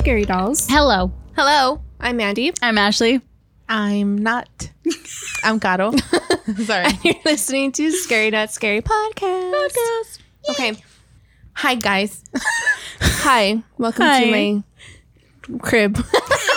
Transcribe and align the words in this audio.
Hello, 0.00 0.06
Scary 0.06 0.24
Dolls. 0.24 0.66
Hello, 0.66 1.12
Hello, 1.36 1.82
I'm 2.00 2.16
Mandy. 2.16 2.54
I'm 2.62 2.78
Ashley. 2.78 3.20
I'm 3.68 4.16
not. 4.16 4.70
I'm 5.44 5.60
Caro. 5.60 5.92
Sorry. 6.64 6.88
You're 7.04 7.16
listening 7.26 7.70
to 7.72 7.92
Scary 7.92 8.30
Not 8.30 8.50
Scary 8.50 8.80
Podcast. 8.80 9.52
Podcast. 9.52 10.18
Okay. 10.48 10.76
Hi, 11.52 11.74
guys. 11.74 12.24
Hi. 13.00 13.62
Welcome 13.76 14.06
Hi. 14.06 14.24
to 14.24 14.30
my 14.30 15.58
crib. 15.58 16.02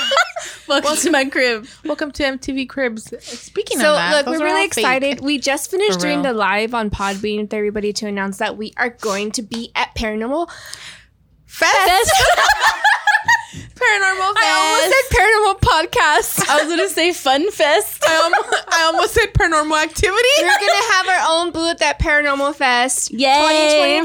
Welcome 0.69 0.95
to 0.95 1.11
my 1.11 1.25
crib. 1.25 1.67
Welcome 1.83 2.11
to 2.13 2.23
MTV 2.23 2.69
Cribs. 2.69 3.13
Speaking 3.25 3.77
so, 3.77 3.89
of 3.89 3.97
that, 3.97 4.15
look, 4.15 4.25
those 4.25 4.39
we're 4.39 4.45
are 4.45 4.47
really 4.47 4.61
all 4.61 4.69
fake. 4.69 4.77
excited. 4.85 5.19
We 5.19 5.37
just 5.37 5.69
finished 5.69 5.95
For 5.95 5.99
doing 5.99 6.21
real. 6.21 6.31
the 6.31 6.33
live 6.33 6.73
on 6.73 6.89
Podbean 6.89 7.41
with 7.41 7.53
everybody 7.53 7.91
to 7.91 8.07
announce 8.07 8.37
that 8.37 8.55
we 8.55 8.71
are 8.77 8.91
going 8.91 9.31
to 9.31 9.41
be 9.41 9.73
at 9.75 9.93
Paranormal 9.95 10.49
Fest. 11.45 12.11
Paranormal 13.53 14.33
Fest. 14.33 14.45
I 14.45 14.51
almost 14.57 14.93
said 14.93 15.17
Paranormal 15.17 15.59
Podcast. 15.61 16.49
I 16.49 16.63
was 16.63 16.69
gonna 16.75 16.89
say 16.89 17.13
Fun 17.13 17.51
Fest. 17.51 18.03
I, 18.07 18.15
almost, 18.23 18.65
I 18.69 18.83
almost 18.83 19.13
said 19.13 19.33
paranormal 19.33 19.81
activity. 19.81 20.27
We're 20.39 20.47
gonna 20.47 20.93
have 20.93 21.07
our 21.07 21.25
own 21.29 21.51
booth 21.51 21.81
at 21.81 21.99
Paranormal 21.99 22.55
Fest 22.55 23.11
Yay. 23.11 23.33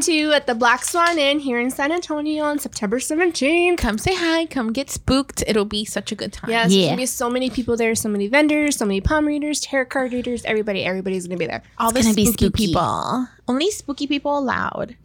2022 0.01 0.33
at 0.33 0.47
the 0.47 0.55
Black 0.55 0.85
Swan 0.85 1.19
Inn 1.19 1.39
here 1.39 1.59
in 1.61 1.71
San 1.71 1.93
Antonio 1.93 2.45
on 2.45 2.59
September 2.59 2.99
17th. 2.99 3.79
Come 3.79 3.99
say 3.99 4.15
hi. 4.15 4.47
Come 4.47 4.73
get 4.73 4.91
spooked. 4.91 5.43
It'll 5.47 5.65
be 5.65 5.85
such 5.85 6.13
a 6.13 6.15
good 6.15 6.33
time. 6.33 6.51
Yes, 6.51 6.65
there's 6.71 6.77
Yeah. 6.77 6.87
gonna 6.89 6.97
be 6.99 7.07
so 7.07 7.31
many 7.31 7.49
people 7.51 7.77
there, 7.77 7.95
so 7.95 8.09
many 8.09 8.27
vendors, 8.27 8.77
so 8.77 8.85
many 8.85 9.01
palm 9.01 9.27
readers, 9.27 9.61
tarot 9.61 9.87
card 9.87 10.13
readers, 10.13 10.45
everybody, 10.45 10.85
everybody's 10.85 11.27
gonna 11.27 11.39
be 11.39 11.47
there. 11.47 11.63
All 11.79 11.91
the 11.93 12.03
gonna 12.03 12.15
be 12.15 12.27
spooky, 12.27 12.47
spooky. 12.47 12.67
people. 12.67 13.29
Only 13.47 13.71
spooky 13.71 14.07
people 14.07 14.37
allowed. 14.39 14.97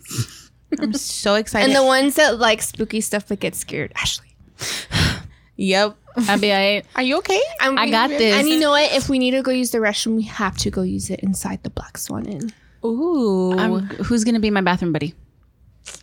I'm 0.79 0.93
so 0.93 1.35
excited. 1.41 1.67
And 1.67 1.75
the 1.75 1.83
ones 1.85 2.15
that 2.15 2.39
like 2.39 2.61
spooky 2.61 2.99
stuff 3.01 3.27
but 3.27 3.39
get 3.39 3.55
scared. 3.55 3.91
Ashley. 3.95 4.27
yep. 5.55 5.97
I'll 6.15 6.39
be 6.39 6.51
alright. 6.51 6.85
Are 6.95 7.01
you 7.01 7.17
okay? 7.19 7.41
I'm 7.59 7.77
I 7.77 7.89
got 7.89 8.09
this. 8.09 8.35
And 8.35 8.47
you 8.47 8.59
know 8.59 8.71
what? 8.71 8.91
If 8.91 9.09
we 9.09 9.19
need 9.19 9.31
to 9.31 9.41
go 9.41 9.51
use 9.51 9.71
the 9.71 9.79
restroom, 9.79 10.15
we 10.15 10.23
have 10.23 10.57
to 10.59 10.69
go 10.69 10.81
use 10.83 11.09
it 11.09 11.21
inside 11.21 11.63
the 11.63 11.69
Black 11.69 11.97
Swan 11.97 12.25
Inn. 12.25 12.53
Ooh. 12.85 13.57
I'm, 13.57 13.79
who's 13.87 14.23
gonna 14.23 14.39
be 14.39 14.51
my 14.51 14.61
bathroom 14.61 14.91
buddy? 14.91 15.15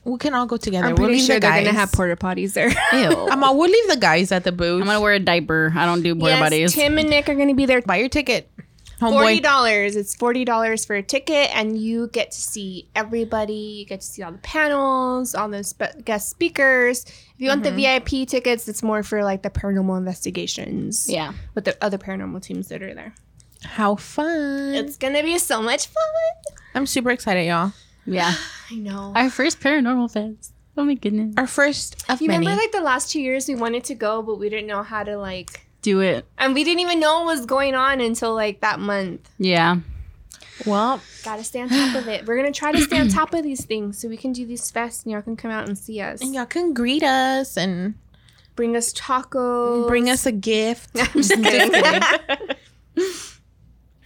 we 0.05 0.19
can 0.19 0.35
all 0.35 0.47
go 0.47 0.57
together. 0.57 0.89
I'm 0.89 0.95
we'll 0.95 1.07
pretty 1.07 1.21
leave 1.21 1.27
sure 1.27 1.37
the 1.37 1.41
they're 1.41 1.65
gonna 1.65 1.79
have 1.79 1.93
porta 1.93 2.17
potties 2.17 2.55
there. 2.55 2.69
Ew. 2.93 3.29
I'm 3.29 3.43
all, 3.45 3.57
we'll 3.57 3.71
leave 3.71 3.89
the 3.89 3.97
guys 3.97 4.33
at 4.33 4.45
the 4.45 4.53
booth. 4.53 4.81
I'm 4.81 4.87
gonna 4.87 5.01
wear 5.01 5.15
a 5.15 5.19
diaper. 5.19 5.73
I 5.77 5.87
don't 5.87 6.03
do 6.03 6.15
boy 6.15 6.29
yes, 6.29 6.41
buddies. 6.41 6.75
Tim 6.75 6.99
and 6.99 7.11
Nick 7.11 7.29
are 7.29 7.35
gonna 7.35 7.55
be 7.55 7.67
there. 7.67 7.83
buy 7.83 7.97
your 7.97 8.09
ticket. 8.09 8.51
Forty 9.01 9.39
Homeboy. 9.39 9.43
dollars. 9.43 9.97
It's 9.97 10.15
forty 10.15 10.45
dollars 10.45 10.85
for 10.85 10.95
a 10.95 11.03
ticket, 11.03 11.51
and 11.57 11.79
you 11.79 12.09
get 12.09 12.33
to 12.33 12.41
see 12.41 12.87
everybody. 12.95 13.55
You 13.55 13.87
get 13.87 14.03
to 14.03 14.07
see 14.07 14.23
all 14.23 14.33
the 14.33 14.39
panels, 14.39 15.35
all 15.35 15.49
the 15.49 15.65
spe- 15.65 16.05
guest 16.05 16.29
speakers. 16.29 17.05
If 17.07 17.35
you 17.39 17.49
want 17.49 17.63
the 17.63 17.71
mm-hmm. 17.71 18.11
VIP 18.11 18.29
tickets, 18.29 18.69
it's 18.69 18.83
more 18.83 19.03
for 19.03 19.25
like 19.25 19.43
the 19.43 19.49
paranormal 19.49 19.97
investigations. 19.97 21.09
yeah. 21.09 21.33
with 21.55 21.65
the 21.65 21.77
other 21.83 21.97
paranormal 21.97 22.43
teams 22.43 22.69
that 22.69 22.83
are 22.83 22.95
there. 22.95 23.15
How 23.65 23.97
fun. 23.97 24.75
It's 24.75 24.99
gonna 24.99 25.23
be 25.23 25.39
so 25.39 25.63
much 25.63 25.87
fun. 25.87 26.55
I'm 26.75 26.87
super 26.87 27.11
excited, 27.11 27.47
y'all. 27.47 27.73
Yeah. 28.07 28.35
I 28.71 28.75
know. 28.77 29.13
Our 29.15 29.31
first 29.31 29.61
paranormal 29.61 30.11
fest. 30.11 30.53
Oh 30.77 30.85
my 30.85 30.95
goodness. 30.95 31.35
Our 31.37 31.47
first 31.47 32.03
of 32.11 32.21
you 32.21 32.29
many. 32.29 32.39
remember 32.39 32.61
like 32.61 32.73
the 32.73 32.81
last 32.81 33.13
two 33.13 33.21
years 33.21 33.47
we 33.47 33.55
wanted 33.55 33.85
to 33.85 33.95
go, 33.95 34.23
but 34.23 34.39
we 34.39 34.49
didn't 34.49 34.67
know 34.67 34.83
how 34.83 35.05
to 35.05 35.17
like, 35.19 35.67
Do 35.83 36.01
it. 36.01 36.27
and 36.39 36.55
we 36.55 36.63
didn't 36.65 36.81
even 36.81 37.01
know 37.01 37.19
what 37.21 37.27
was 37.37 37.47
going 37.47 37.75
on 37.75 38.01
until 38.01 38.35
like 38.35 38.61
that 38.61 38.79
month. 38.81 39.31
Yeah. 39.39 39.77
well, 40.67 41.01
Gotta 41.25 41.43
stay 41.45 41.63
on 41.63 41.69
top 41.71 41.97
of 41.97 42.09
it. 42.09 42.27
We're 42.27 42.37
gonna 42.37 42.53
try 42.53 42.73
to 42.73 42.81
stay 42.83 42.99
on 43.01 43.09
top 43.09 43.33
of 43.35 43.43
these 43.43 43.65
things 43.65 43.99
so 43.99 44.09
we 44.09 44.17
can 44.17 44.33
do 44.33 44.45
these 44.47 44.71
fests 44.71 45.05
and 45.05 45.13
y'all 45.13 45.23
can 45.23 45.37
come 45.37 45.51
out 45.51 45.67
and 45.69 45.79
see 45.79 46.01
us. 46.01 46.21
and 46.21 46.35
y'all 46.35 46.47
can 46.47 46.75
greet 46.75 47.03
us 47.03 47.57
and 47.57 47.95
Bring 48.57 48.77
us 48.77 48.93
tacos. 48.93 49.89
bring 49.89 50.11
us 50.11 50.27
a 50.27 50.33
gift. 50.33 50.91
I'm 50.99 51.07
just 51.23 51.33
kidding. 51.33 51.83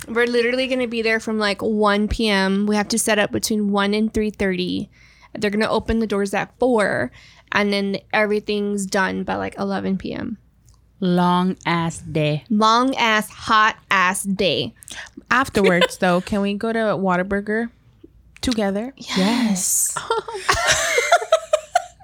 We're 0.09 0.27
literally 0.27 0.67
gonna 0.67 0.87
be 0.87 1.01
there 1.03 1.19
from 1.19 1.39
like 1.39 1.63
1 1.63 2.09
p.m. 2.09 2.67
We 2.67 2.77
have 2.77 2.89
to 2.89 2.99
set 2.99 3.19
up 3.19 3.33
between 3.33 3.73
1 3.73 3.95
and 3.95 4.13
3:30. 4.13 4.89
They're 5.35 5.51
gonna 5.51 5.69
open 5.71 5.99
the 5.99 6.07
doors 6.07 6.35
at 6.35 6.57
4, 6.61 7.11
and 7.53 7.73
then 7.73 7.97
everything's 8.13 8.85
done 8.87 9.25
by 9.25 9.37
like 9.37 9.57
11 9.59 9.97
p.m. 9.99 10.37
Long 11.09 11.57
ass 11.67 11.99
day. 11.99 12.45
Long 12.49 12.95
ass, 12.97 13.29
hot 13.29 13.77
ass 13.91 14.23
day. 14.23 14.73
Afterwards, 15.31 15.99
though, 16.01 16.23
can 16.23 16.41
we 16.41 16.55
go 16.55 16.73
to 16.73 16.79
Whataburger 16.97 17.69
together? 18.41 18.95
Yes. 18.97 19.95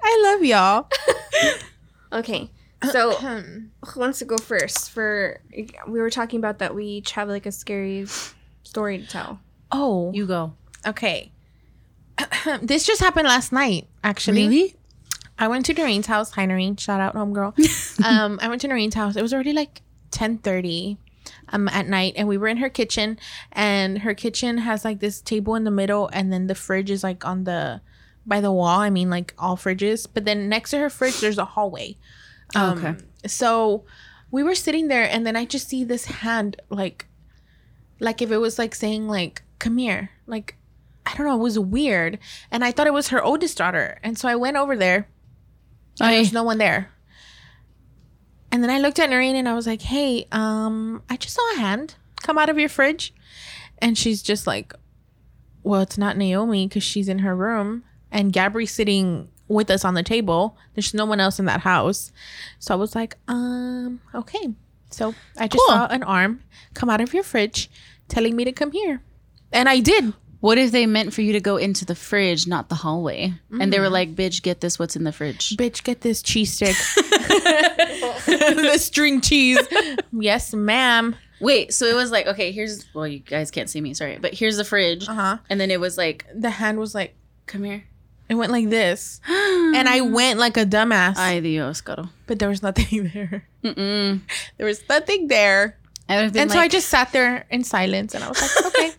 I 0.03 0.21
love 0.23 0.43
y'all. 0.43 0.87
Okay, 2.13 2.51
so 2.91 3.11
who 3.13 3.99
wants 4.01 4.19
to 4.19 4.25
go 4.25 4.37
first? 4.37 4.89
For 4.91 5.39
we 5.87 5.97
were 6.01 6.09
talking 6.09 6.39
about 6.39 6.59
that 6.59 6.75
we 6.75 6.83
each 6.85 7.13
have 7.13 7.29
like 7.29 7.45
a 7.45 7.53
scary 7.53 8.05
story 8.63 8.97
to 8.97 9.07
tell. 9.07 9.39
Oh, 9.71 10.11
You 10.13 10.25
go. 10.27 10.53
okay. 10.85 11.31
this 12.61 12.85
just 12.85 12.99
happened 12.99 13.29
last 13.29 13.53
night, 13.53 13.87
actually. 14.03 14.75
I 15.39 15.47
went 15.47 15.65
to 15.67 15.73
Noreen's 15.73 16.07
house. 16.07 16.31
Hi, 16.31 16.45
Noreen. 16.45 16.75
Shout 16.75 16.99
out, 17.01 17.15
homegirl. 17.15 18.03
um, 18.05 18.39
I 18.41 18.47
went 18.47 18.61
to 18.61 18.67
Noreen's 18.67 18.93
house. 18.95 19.15
It 19.15 19.21
was 19.21 19.33
already 19.33 19.53
like 19.53 19.81
ten 20.11 20.37
thirty, 20.37 20.97
um, 21.49 21.67
at 21.69 21.87
night, 21.87 22.13
and 22.15 22.27
we 22.27 22.37
were 22.37 22.47
in 22.47 22.57
her 22.57 22.69
kitchen. 22.69 23.17
And 23.51 23.99
her 23.99 24.13
kitchen 24.13 24.59
has 24.59 24.85
like 24.85 24.99
this 24.99 25.19
table 25.21 25.55
in 25.55 25.63
the 25.63 25.71
middle, 25.71 26.09
and 26.13 26.31
then 26.31 26.47
the 26.47 26.55
fridge 26.55 26.91
is 26.91 27.03
like 27.03 27.25
on 27.25 27.45
the 27.45 27.81
by 28.25 28.39
the 28.39 28.51
wall. 28.51 28.79
I 28.79 28.89
mean, 28.91 29.09
like 29.09 29.33
all 29.39 29.57
fridges. 29.57 30.07
But 30.11 30.25
then 30.25 30.47
next 30.47 30.71
to 30.71 30.79
her 30.79 30.89
fridge, 30.89 31.19
there's 31.21 31.39
a 31.39 31.45
hallway. 31.45 31.97
Um, 32.55 32.77
Okay. 32.77 32.95
So 33.27 33.85
we 34.29 34.43
were 34.43 34.55
sitting 34.55 34.87
there, 34.89 35.03
and 35.09 35.25
then 35.25 35.35
I 35.35 35.45
just 35.45 35.67
see 35.69 35.83
this 35.83 36.05
hand, 36.05 36.61
like, 36.69 37.07
like 37.99 38.21
if 38.21 38.31
it 38.31 38.37
was 38.37 38.59
like 38.59 38.75
saying 38.75 39.07
like, 39.07 39.43
"Come 39.59 39.77
here," 39.77 40.11
like. 40.27 40.55
I 41.03 41.15
don't 41.17 41.25
know. 41.25 41.35
It 41.35 41.39
was 41.39 41.57
weird, 41.57 42.19
and 42.51 42.63
I 42.63 42.71
thought 42.71 42.85
it 42.85 42.93
was 42.93 43.07
her 43.07 43.23
oldest 43.23 43.57
daughter, 43.57 43.97
and 44.03 44.19
so 44.19 44.29
I 44.29 44.35
went 44.35 44.55
over 44.55 44.77
there. 44.77 45.07
And 45.99 46.13
there's 46.13 46.33
no 46.33 46.43
one 46.43 46.57
there. 46.57 46.91
And 48.51 48.63
then 48.63 48.69
I 48.69 48.79
looked 48.79 48.99
at 48.99 49.09
Noreen 49.09 49.35
and 49.35 49.47
I 49.47 49.53
was 49.53 49.67
like, 49.67 49.81
"Hey, 49.81 50.25
um, 50.31 51.03
I 51.09 51.15
just 51.17 51.35
saw 51.35 51.53
a 51.53 51.59
hand 51.59 51.95
come 52.21 52.37
out 52.37 52.49
of 52.49 52.57
your 52.59 52.69
fridge," 52.69 53.13
and 53.79 53.97
she's 53.97 54.21
just 54.21 54.45
like, 54.45 54.73
"Well, 55.63 55.81
it's 55.81 55.97
not 55.97 56.17
Naomi 56.17 56.67
because 56.67 56.83
she's 56.83 57.07
in 57.07 57.19
her 57.19 57.35
room, 57.35 57.83
and 58.11 58.33
Gabri's 58.33 58.71
sitting 58.71 59.29
with 59.47 59.69
us 59.69 59.85
on 59.85 59.93
the 59.93 60.03
table. 60.03 60.57
There's 60.75 60.93
no 60.93 61.05
one 61.05 61.19
else 61.19 61.39
in 61.39 61.45
that 61.45 61.61
house." 61.61 62.11
So 62.59 62.73
I 62.73 62.77
was 62.77 62.93
like, 62.95 63.15
"Um, 63.27 64.01
okay." 64.13 64.53
So 64.89 65.15
I 65.37 65.47
just 65.47 65.63
Cool. 65.65 65.73
saw 65.75 65.87
an 65.87 66.03
arm 66.03 66.41
come 66.73 66.89
out 66.89 66.99
of 66.99 67.13
your 67.13 67.23
fridge, 67.23 67.69
telling 68.09 68.35
me 68.35 68.43
to 68.43 68.51
come 68.51 68.71
here, 68.73 69.01
and 69.53 69.69
I 69.69 69.79
did. 69.79 70.13
What 70.41 70.57
if 70.57 70.71
they 70.71 70.85
meant 70.87 71.13
for 71.13 71.21
you 71.21 71.33
to 71.33 71.39
go 71.39 71.57
into 71.57 71.85
the 71.85 71.95
fridge, 71.95 72.47
not 72.47 72.67
the 72.69 72.75
hallway? 72.75 73.33
And 73.59 73.71
they 73.71 73.79
were 73.79 73.89
like, 73.89 74.15
bitch, 74.15 74.41
get 74.41 74.59
this, 74.59 74.77
what's 74.79 74.95
in 74.95 75.03
the 75.03 75.11
fridge? 75.11 75.55
Bitch, 75.55 75.83
get 75.83 76.01
this 76.01 76.21
cheese 76.21 76.51
stick. 76.53 76.75
the 78.25 78.77
string 78.79 79.21
cheese. 79.21 79.59
Yes, 80.11 80.53
ma'am. 80.53 81.15
Wait, 81.39 81.73
so 81.73 81.85
it 81.85 81.95
was 81.95 82.11
like, 82.11 82.27
okay, 82.27 82.51
here's, 82.51 82.85
well, 82.93 83.07
you 83.07 83.19
guys 83.19 83.49
can't 83.51 83.69
see 83.69 83.81
me, 83.81 83.93
sorry, 83.93 84.17
but 84.19 84.33
here's 84.33 84.57
the 84.57 84.63
fridge. 84.63 85.07
Uh 85.07 85.13
huh. 85.13 85.37
And 85.49 85.59
then 85.59 85.71
it 85.71 85.79
was 85.79 85.97
like, 85.97 86.25
The 86.33 86.49
hand 86.51 86.77
was 86.79 86.93
like, 86.93 87.15
come 87.47 87.63
here. 87.63 87.83
it 88.29 88.35
went 88.35 88.51
like 88.51 88.69
this. 88.69 89.21
And 89.73 89.87
I 89.87 90.01
went 90.01 90.37
like 90.39 90.57
a 90.57 90.65
dumbass. 90.65 91.15
Ay, 91.17 91.39
Dios, 91.39 91.81
Caro. 91.81 92.09
but 92.27 92.39
there 92.39 92.49
was 92.49 92.61
nothing 92.61 93.09
there. 93.13 93.45
Mm-mm. 93.63 94.19
There 94.57 94.65
was 94.67 94.81
nothing 94.89 95.27
there. 95.27 95.77
I 96.09 96.15
would 96.17 96.23
have 96.25 96.35
and 96.35 96.51
so 96.51 96.59
I 96.59 96.67
just 96.67 96.89
sat 96.89 97.11
there 97.13 97.45
in 97.49 97.63
silence 97.63 98.13
and 98.15 98.23
I 98.23 98.27
was 98.27 98.41
like, 98.41 98.65
okay, 98.65 98.91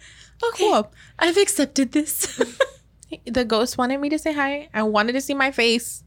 okay, 0.49 0.71
cool. 0.71 0.93
I've 1.19 1.37
accepted 1.37 1.93
this. 1.93 2.41
The 3.27 3.45
ghost 3.45 3.77
wanted 3.77 4.01
me 4.01 4.09
to 4.09 4.19
say 4.19 4.33
hi. 4.33 4.71
I 4.73 4.85
wanted 4.85 5.13
to 5.13 5.21
see 5.21 5.35
my 5.35 5.51
face. 5.51 6.03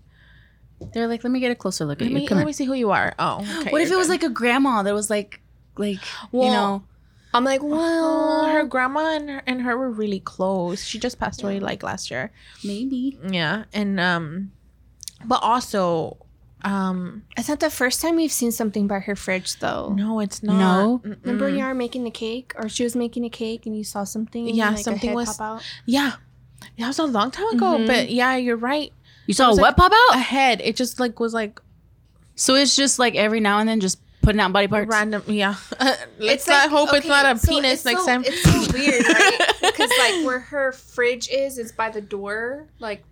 They're 0.91 1.07
like, 1.07 1.23
let 1.23 1.29
me 1.29 1.39
get 1.39 1.51
a 1.51 1.55
closer 1.55 1.85
look 1.85 2.01
at 2.01 2.05
Let 2.05 2.09
you. 2.11 2.15
me, 2.17 2.27
Come 2.27 2.37
let 2.37 2.41
here. 2.41 2.47
me 2.47 2.53
see 2.53 2.65
who 2.65 2.73
you 2.73 2.89
are. 2.89 3.13
Oh, 3.19 3.45
okay. 3.59 3.71
what 3.71 3.79
if 3.81 3.91
it 3.91 3.95
was 3.95 4.09
like 4.09 4.23
a 4.23 4.29
grandma 4.29 4.81
that 4.81 4.91
was 4.93 5.07
like, 5.07 5.39
like, 5.77 5.99
Well, 6.31 6.45
you 6.47 6.51
know, 6.51 6.83
I'm 7.31 7.43
like, 7.43 7.61
Oh, 7.61 7.67
well, 7.67 8.45
her 8.51 8.63
grandma 8.65 9.17
and 9.17 9.29
her, 9.29 9.43
and 9.45 9.61
her 9.61 9.77
were 9.77 9.91
really 9.91 10.19
close. 10.19 10.83
She 10.83 10.97
just 10.97 11.19
passed 11.19 11.43
away 11.43 11.59
like 11.59 11.83
last 11.83 12.09
year. 12.09 12.31
maybe. 12.63 13.19
Yeah, 13.29 13.65
and 13.71 13.99
um, 13.99 14.51
but 15.25 15.43
also, 15.43 16.17
um, 16.65 17.23
it's 17.37 17.47
not 17.47 17.59
the 17.59 17.69
first 17.69 18.01
time 18.01 18.15
we've 18.15 18.31
seen 18.31 18.51
something 18.51 18.87
by 18.87 18.99
her 18.99 19.15
fridge 19.15 19.57
though. 19.59 19.93
no, 19.95 20.19
it's 20.19 20.41
not. 20.43 20.57
No? 20.57 21.01
Mm-mm. 21.03 21.17
Remember 21.23 21.45
when 21.45 21.57
you 21.57 21.63
were 21.63 21.73
making 21.73 22.03
the 22.03 22.11
cake, 22.11 22.53
or 22.57 22.67
she 22.67 22.83
was 22.83 22.95
making 22.95 23.23
a 23.25 23.29
cake, 23.29 23.65
and 23.65 23.77
you 23.77 23.83
saw 23.83 24.03
something? 24.03 24.47
Yeah, 24.49 24.69
like 24.71 24.79
a 24.79 24.83
something 24.83 25.09
head 25.09 25.15
was- 25.15 25.37
pop 25.37 25.57
out? 25.57 25.63
Yeah, 25.85 26.13
that 26.77 26.87
was 26.87 26.99
a 26.99 27.03
long 27.05 27.31
time 27.31 27.47
ago. 27.55 27.77
Mhm. 27.77 27.87
But 27.87 28.09
yeah, 28.09 28.35
you're 28.35 28.57
right. 28.57 28.91
You 29.27 29.33
saw 29.33 29.49
was 29.49 29.59
what 29.59 29.77
like- 29.77 29.91
pop 29.91 29.91
A 29.91 30.17
out? 30.17 30.21
head. 30.23 30.61
It 30.63 30.75
just 30.75 30.99
like 30.99 31.19
was 31.19 31.33
like 31.33 31.61
So 32.35 32.55
it's 32.55 32.75
just 32.75 32.99
like 32.99 33.15
every 33.15 33.39
now 33.39 33.59
and 33.59 33.69
then 33.69 33.79
just 33.79 33.99
putting 34.21 34.41
out 34.41 34.51
body 34.51 34.67
parts. 34.67 34.89
random. 34.89 35.23
Yeah. 35.27 35.55
Let's 35.79 36.01
It's 36.19 36.47
not 36.47 36.63
like- 36.63 36.69
hope 36.71 36.93
it's 36.93 37.07
not 37.07 37.25
a 37.35 37.39
so 37.39 37.47
penis 37.51 37.73
it's 37.73 37.85
next 37.85 38.01
so- 38.01 38.05
time. 38.07 38.23
It's 38.25 38.41
so 38.43 38.73
weird, 38.77 39.05
right? 39.07 39.39
Because 39.61 39.91
like 39.99 40.25
where 40.25 40.39
her 40.39 40.71
fridge 40.71 41.29
is, 41.29 41.57
is 41.59 41.71
by 41.71 41.89
the 41.91 42.01
door. 42.01 42.67
Like 42.79 43.03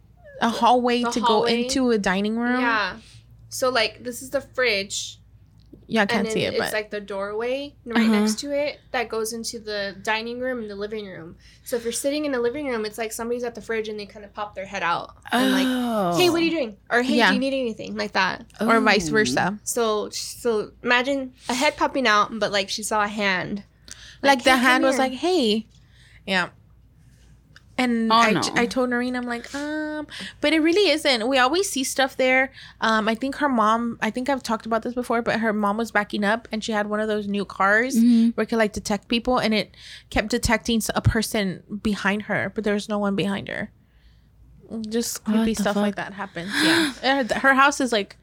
a 0.42 0.50
hallway 0.50 1.04
to 1.04 1.20
hallway. 1.22 1.52
go 1.52 1.62
into 1.62 1.92
a 1.92 1.98
dining 2.00 2.36
room. 2.38 2.60
yeah. 2.60 2.98
So 3.54 3.70
like 3.70 4.04
this 4.04 4.22
is 4.22 4.30
the 4.32 4.42
fridge, 4.42 5.20
Yeah, 5.88 6.04
I 6.04 6.06
can't 6.08 6.26
then 6.26 6.34
see 6.34 6.44
it, 6.46 6.52
but 6.58 6.64
it's 6.64 6.72
but 6.72 6.78
like 6.78 6.90
the 6.92 7.02
doorway 7.02 7.76
right 7.86 8.10
Uh-huh. 8.10 8.20
next 8.20 8.40
to 8.40 8.52
it 8.52 8.80
that 8.92 9.10
goes 9.10 9.32
into 9.34 9.60
the 9.60 9.96
dining 10.02 10.40
room 10.40 10.60
and 10.62 10.70
the 10.70 10.76
living 10.76 11.06
room. 11.08 11.36
So 11.64 11.76
if 11.76 11.84
you're 11.84 11.92
sitting 11.94 12.26
in 12.26 12.32
the 12.32 12.40
living 12.40 12.68
room, 12.68 12.86
it's 12.86 12.98
like 12.98 13.12
somebody's 13.12 13.44
at 13.44 13.56
the 13.56 13.62
fridge 13.62 13.90
and 13.90 14.00
they 14.00 14.06
kind 14.06 14.26
of 14.26 14.34
pop 14.34 14.56
their 14.56 14.66
head 14.66 14.84
out 14.84 15.16
and 15.32 15.52
like, 15.52 15.68
Oh. 15.68 16.18
"Hey, 16.18 16.30
what 16.30 16.42
are 16.42 16.46
you 16.46 16.52
doing?" 16.52 16.78
or 16.90 17.02
"Hey, 17.04 17.18
Yeah. 17.18 17.28
do 17.30 17.34
you 17.36 17.40
need 17.40 17.54
anything?" 17.54 17.96
like 17.96 18.14
that. 18.14 18.46
or 18.62 18.80
vice 18.82 19.10
versa. 19.10 19.60
So 19.64 20.10
so 20.10 20.72
imagine 20.82 21.34
a 21.50 21.54
head 21.54 21.78
popping 21.78 22.08
out, 22.08 22.38
but 22.40 22.52
like 22.52 22.70
she 22.70 22.82
saw 22.84 23.04
a 23.04 23.08
hand. 23.08 23.64
Like, 24.22 24.44
the 24.44 24.52
"Hey, 24.52 24.56
come 24.56 24.66
hand 24.66 24.84
was 24.86 24.98
like, 24.98 25.12
"Hey," 25.14 25.68
yeah. 26.26 26.50
And 27.76 28.12
Oh, 28.12 28.16
I, 28.16 28.32
no. 28.34 28.42
I 28.56 28.66
told 28.68 28.92
Noreen, 28.92 29.16
I'm 29.16 29.24
like, 29.26 29.54
um, 29.56 30.06
but 30.42 30.54
it 30.54 30.60
really 30.60 30.92
isn't. 30.92 31.28
We 31.28 31.40
always 31.40 31.68
see 31.70 31.84
stuff 31.84 32.16
there. 32.18 32.52
Um, 32.82 33.08
I 33.10 33.16
think 33.16 33.36
her 33.38 33.50
mom, 33.50 33.98
I 34.00 34.12
think 34.12 34.30
I've 34.30 34.44
talked 34.44 34.68
about 34.68 34.84
this 34.84 34.94
before, 34.94 35.24
but 35.24 35.40
her 35.40 35.54
mom 35.54 35.78
was 35.78 35.90
backing 35.92 36.24
up 36.24 36.48
and 36.52 36.64
she 36.64 36.72
had 36.72 36.88
one 36.88 37.00
of 37.00 37.08
those 37.08 37.28
new 37.28 37.46
cars 37.46 37.96
Mhm. 37.96 38.36
where 38.38 38.44
it 38.44 38.48
could 38.48 38.60
like 38.60 38.74
detect 38.74 39.08
people 39.08 39.40
and 39.40 39.56
it 39.56 39.76
kept 40.12 40.30
detecting 40.30 40.84
a 40.94 41.02
person 41.02 41.64
behind 41.82 42.24
her, 42.24 42.52
but 42.54 42.64
there 42.64 42.76
was 42.76 42.88
no 42.88 43.00
one 43.00 43.16
behind 43.16 43.48
her. 43.48 43.72
Just 44.90 45.24
creepy 45.24 45.54
the 45.54 45.62
stuff 45.62 45.76
like 45.76 45.96
that 45.96 46.14
happens. 46.14 46.52
Yeah. 46.64 47.24
Her 47.40 47.54
house 47.54 47.80
is 47.82 47.92
like, 47.92 48.18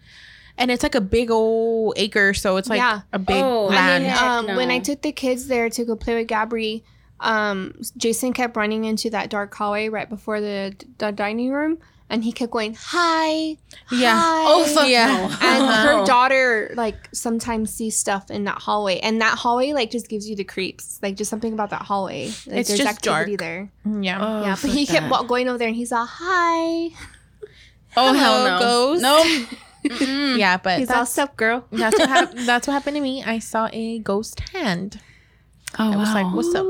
and 0.59 0.71
it's 0.71 0.83
like 0.83 0.95
a 0.95 1.01
big 1.01 1.31
old 1.31 1.95
acre, 1.97 2.35
so 2.35 2.57
it's 2.57 2.69
like 2.69 2.79
Yeah. 2.79 3.01
a 3.13 3.19
big 3.19 3.37
Oh, 3.43 3.67
land. 3.67 4.05
then- 4.05 4.11
Heck 4.13 4.23
um, 4.23 4.47
when 4.57 4.71
I 4.71 4.79
took 4.79 5.03
the 5.03 5.13
kids 5.13 5.47
there 5.49 5.69
to 5.71 5.85
go 5.85 5.95
play 5.97 6.17
with 6.17 6.29
Gabri, 6.29 6.83
um, 7.21 7.75
Jason 7.97 8.33
kept 8.33 8.57
running 8.57 8.85
into 8.85 9.11
that 9.11 9.31
dark 9.31 9.55
hallway 9.55 9.89
right 9.89 10.09
before 10.09 10.41
the, 10.41 10.75
the 10.99 11.13
dining 11.13 11.51
room, 11.53 11.79
and 12.09 12.25
he 12.25 12.33
kept 12.33 12.51
going, 12.51 12.75
"Hi, 12.79 13.57
Yeah. 13.91 14.19
hi." 14.19 14.43
Oh 14.47 14.65
fuck 14.75 14.89
Yeah. 14.89 15.07
no. 15.07 15.37
And 15.47 15.65
her 16.01 16.05
daughter 16.07 16.73
like 16.75 17.09
sometimes 17.13 17.73
sees 17.73 17.97
stuff 17.97 18.31
in 18.31 18.45
that 18.45 18.59
hallway, 18.59 18.99
and 18.99 19.21
that 19.21 19.39
hallway 19.39 19.73
like 19.73 19.91
just 19.91 20.09
gives 20.09 20.29
you 20.29 20.35
the 20.35 20.45
creeps. 20.45 20.99
Like 21.03 21.15
just 21.17 21.31
something 21.31 21.53
about 21.53 21.71
that 21.71 21.83
hallway. 21.83 22.27
Like, 22.47 22.59
It's 22.59 22.69
there's 22.69 22.81
just 22.81 22.89
activity 22.97 23.37
dark. 23.37 23.39
there. 23.39 23.71
yeah. 24.03 24.19
Oh, 24.21 24.43
yeah, 24.43 24.57
but 24.61 24.71
he 24.71 24.87
kept 24.87 25.03
that. 25.03 25.11
wa- 25.11 25.23
going 25.23 25.49
over 25.49 25.59
there, 25.59 25.69
and 25.69 25.77
he's 25.77 25.93
all, 25.93 26.07
"Hi." 26.09 26.91
Oh 27.97 28.13
Hello, 28.13 28.15
hell 28.15 28.45
no. 28.45 28.59
ghost. 28.61 29.03
Nope. 29.03 29.49
Mm-mm. 29.85 30.39
Yeah, 30.39 30.59
but 30.59 30.79
He's 30.79 30.91
all, 30.91 30.97
that's, 30.99 31.11
"Sup, 31.13 31.37
girl?" 31.37 31.65
that's 31.73 31.99
what 31.99 32.09
hap- 32.09 32.33
that's 32.35 32.67
what 32.67 32.75
happened 32.75 32.97
to 32.97 33.01
me. 33.01 33.25
I 33.25 33.39
saw 33.39 33.69
a 33.73 33.99
ghost 34.01 34.41
hand. 34.53 35.01
Oh 35.79 35.93
I 35.93 35.97
was 35.97 36.13
like, 36.13 36.25
wow. 36.27 36.35
"What's 36.37 36.55
up?" 36.55 36.67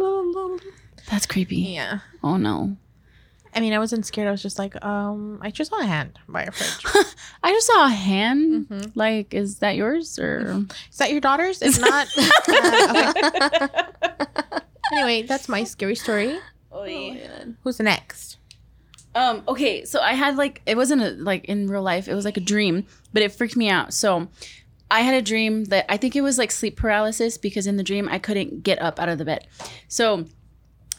That's 1.10 1.26
creepy. 1.26 1.56
Yeah. 1.56 2.00
Oh 2.22 2.36
no. 2.36 2.76
I 3.52 3.58
mean, 3.58 3.72
I 3.72 3.80
wasn't 3.80 4.06
scared. 4.06 4.28
I 4.28 4.30
was 4.30 4.42
just 4.42 4.60
like, 4.60 4.80
um, 4.84 5.40
I 5.42 5.50
just 5.50 5.70
saw 5.70 5.80
a 5.80 5.84
hand 5.84 6.20
by 6.28 6.44
a 6.44 6.52
fridge. 6.52 6.84
I 7.42 7.50
just 7.52 7.66
saw 7.66 7.86
a 7.86 7.90
hand. 7.90 8.68
Mhm. 8.68 8.92
Like, 8.94 9.34
is 9.34 9.58
that 9.58 9.74
yours 9.74 10.20
or? 10.20 10.66
Is 10.92 10.98
that 10.98 11.10
your 11.10 11.20
daughter's? 11.20 11.60
If 11.60 11.80
not, 11.80 12.06
uh. 12.16 13.68
Anyway, 14.92 15.22
that's 15.22 15.48
my 15.48 15.62
scary 15.64 15.94
story. 15.94 16.36
Oh, 16.72 16.84
Who's 17.62 17.78
next? 17.80 18.38
Um. 19.14 19.42
Okay. 19.48 19.84
So 19.84 20.00
I 20.00 20.14
had 20.14 20.36
like 20.36 20.62
it 20.66 20.76
wasn't 20.76 21.02
a, 21.02 21.10
like 21.10 21.44
in 21.46 21.66
real 21.68 21.82
life. 21.82 22.06
It 22.08 22.14
was 22.14 22.24
like 22.24 22.36
a 22.36 22.40
dream, 22.40 22.86
but 23.12 23.22
it 23.22 23.32
freaked 23.32 23.56
me 23.56 23.68
out. 23.68 23.92
So 23.92 24.28
I 24.90 25.00
had 25.02 25.14
a 25.14 25.22
dream 25.22 25.64
that 25.66 25.86
I 25.88 25.96
think 25.96 26.16
it 26.16 26.22
was 26.22 26.38
like 26.38 26.50
sleep 26.50 26.76
paralysis 26.76 27.38
because 27.38 27.66
in 27.66 27.76
the 27.76 27.82
dream 27.82 28.08
I 28.08 28.18
couldn't 28.18 28.62
get 28.62 28.80
up 28.80 28.98
out 28.98 29.08
of 29.08 29.18
the 29.18 29.24
bed. 29.24 29.46
So 29.88 30.26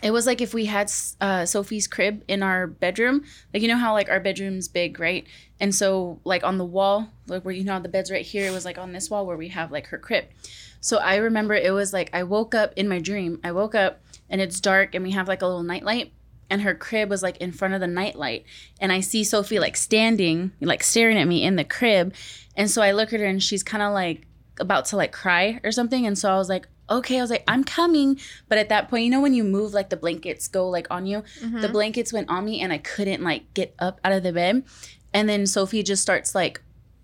it 0.02 0.12
was 0.12 0.26
like 0.26 0.42
if 0.42 0.54
we 0.54 0.66
had 0.66 0.92
uh, 1.20 1.46
Sophie's 1.46 1.88
crib 1.88 2.24
in 2.28 2.42
our 2.42 2.66
bedroom, 2.68 3.24
like 3.54 3.62
you 3.62 3.68
know 3.68 3.78
how 3.78 3.94
like 3.94 4.10
our 4.10 4.20
bedroom's 4.20 4.68
big, 4.68 5.00
right? 5.00 5.28
And 5.60 5.76
so 5.76 6.20
like 6.24 6.44
on 6.44 6.58
the 6.58 6.66
wall, 6.66 7.10
like 7.28 7.46
where 7.46 7.54
you 7.54 7.64
know 7.64 7.80
the 7.80 7.90
bed's 7.90 8.12
right 8.12 8.26
here, 8.26 8.48
it 8.48 8.52
was 8.52 8.66
like 8.66 8.78
on 8.78 8.94
this 8.94 9.10
wall 9.10 9.26
where 9.26 9.38
we 9.38 9.50
have 9.50 9.72
like 9.72 9.88
her 9.88 9.98
crib. 9.98 10.26
So 10.80 10.98
I 10.98 11.18
remember 11.18 11.54
it 11.54 11.74
was 11.74 11.94
like 11.94 12.10
I 12.14 12.24
woke 12.24 12.56
up 12.56 12.74
in 12.76 12.90
my 12.90 13.00
dream. 13.00 13.40
I 13.44 13.52
woke 13.52 13.76
up 13.76 14.02
and 14.30 14.42
it's 14.42 14.60
dark 14.60 14.96
and 14.96 15.04
we 15.04 15.12
have 15.12 15.28
like 15.28 15.44
a 15.44 15.48
little 15.48 15.64
nightlight 15.64 16.12
and 16.50 16.64
her 16.64 16.74
crib 16.74 17.10
was 17.10 17.22
like 17.22 17.38
in 17.38 17.52
front 17.52 17.76
of 17.76 17.80
the 17.80 17.88
nightlight 17.88 18.46
and 18.80 18.92
I 18.92 19.00
see 19.00 19.24
Sophie 19.24 19.60
like 19.60 19.78
standing, 19.78 20.52
like 20.60 20.84
staring 20.84 21.18
at 21.18 21.28
me 21.28 21.44
in 21.44 21.56
the 21.56 21.64
crib. 21.64 22.14
And 22.56 22.70
so 22.70 22.82
I 22.82 22.92
look 22.92 23.14
at 23.14 23.20
her 23.20 23.26
and 23.26 23.42
she's 23.42 23.64
kind 23.64 23.84
of 23.84 23.94
like 23.94 24.28
about 24.60 24.86
to 24.86 24.98
like 24.98 25.12
cry 25.12 25.60
or 25.64 25.72
something. 25.72 26.06
And 26.06 26.18
so 26.18 26.32
I 26.32 26.38
was 26.38 26.50
like, 26.50 26.68
okay, 26.90 27.18
I 27.18 27.22
was 27.22 27.30
like, 27.30 27.44
I'm 27.48 27.64
coming. 27.64 28.20
But 28.50 28.58
at 28.58 28.70
that 28.70 28.90
point, 28.90 29.06
you 29.06 29.10
know, 29.10 29.22
when 29.22 29.34
you 29.34 29.44
move, 29.44 29.74
like 29.74 29.90
the 29.90 29.98
blankets 29.98 30.48
go 30.48 30.70
like 30.70 30.88
on 30.92 31.06
you, 31.06 31.24
the 31.40 31.48
mm-hmm. 31.48 31.72
blankets 31.72 32.12
went 32.12 32.30
on 32.30 32.46
me 32.46 32.62
and 32.62 32.74
I 32.74 32.78
couldn't 32.78 33.24
like 33.24 33.54
get 33.54 33.74
up 33.80 34.00
out 34.04 34.12
of 34.12 34.24
the 34.24 34.34
bed. 34.34 34.64
And 35.14 35.28
then 35.28 35.46
Sophie 35.46 35.84
just 35.84 36.02
starts 36.02 36.36
like, 36.36 36.62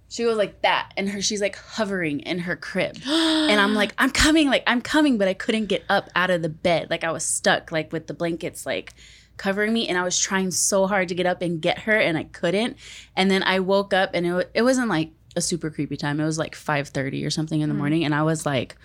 she 0.10 0.24
goes 0.24 0.38
like 0.38 0.62
that. 0.62 0.92
And 0.96 1.10
her, 1.10 1.22
she's 1.22 1.42
like 1.42 1.56
hovering 1.56 2.20
in 2.22 2.40
her 2.40 2.56
crib. 2.56 2.98
and 3.06 3.60
I'm 3.60 3.74
like, 3.74 3.94
I'm 3.98 4.12
coming, 4.12 4.50
like, 4.50 4.64
I'm 4.68 4.82
coming. 4.82 5.18
But 5.18 5.28
I 5.28 5.34
couldn't 5.34 5.66
get 5.66 5.84
up 5.90 6.10
out 6.16 6.30
of 6.30 6.42
the 6.42 6.50
bed. 6.50 6.90
Like 6.90 7.04
I 7.04 7.12
was 7.12 7.26
stuck, 7.26 7.72
like 7.72 7.92
with 7.92 8.08
the 8.08 8.14
blankets, 8.14 8.66
like, 8.66 8.94
covering 9.38 9.72
me 9.72 9.88
and 9.88 9.98
I 9.98 10.04
was 10.04 10.20
trying 10.20 10.52
so 10.52 10.88
hard 10.88 11.10
to 11.10 11.16
get 11.16 11.26
up 11.26 11.42
and 11.42 11.62
get 11.62 11.80
her 11.80 11.96
and 11.96 12.18
I 12.18 12.24
couldn't. 12.24 12.76
And 13.16 13.30
then 13.32 13.44
I 13.44 13.60
woke 13.60 13.94
up 13.94 14.12
and 14.14 14.26
it, 14.26 14.52
it 14.56 14.62
wasn't 14.64 14.90
like 14.90 15.12
a 15.38 15.42
super 15.42 15.70
creepy 15.70 15.96
time. 15.96 16.20
It 16.20 16.26
was 16.26 16.40
like 16.40 16.56
5:30 16.56 17.26
or 17.26 17.30
something 17.30 17.62
in 17.62 17.70
the 17.70 17.76
mm. 17.76 17.80
morning 17.80 18.04
and 18.04 18.14
I 18.14 18.24
was 18.24 18.46
like 18.46 18.76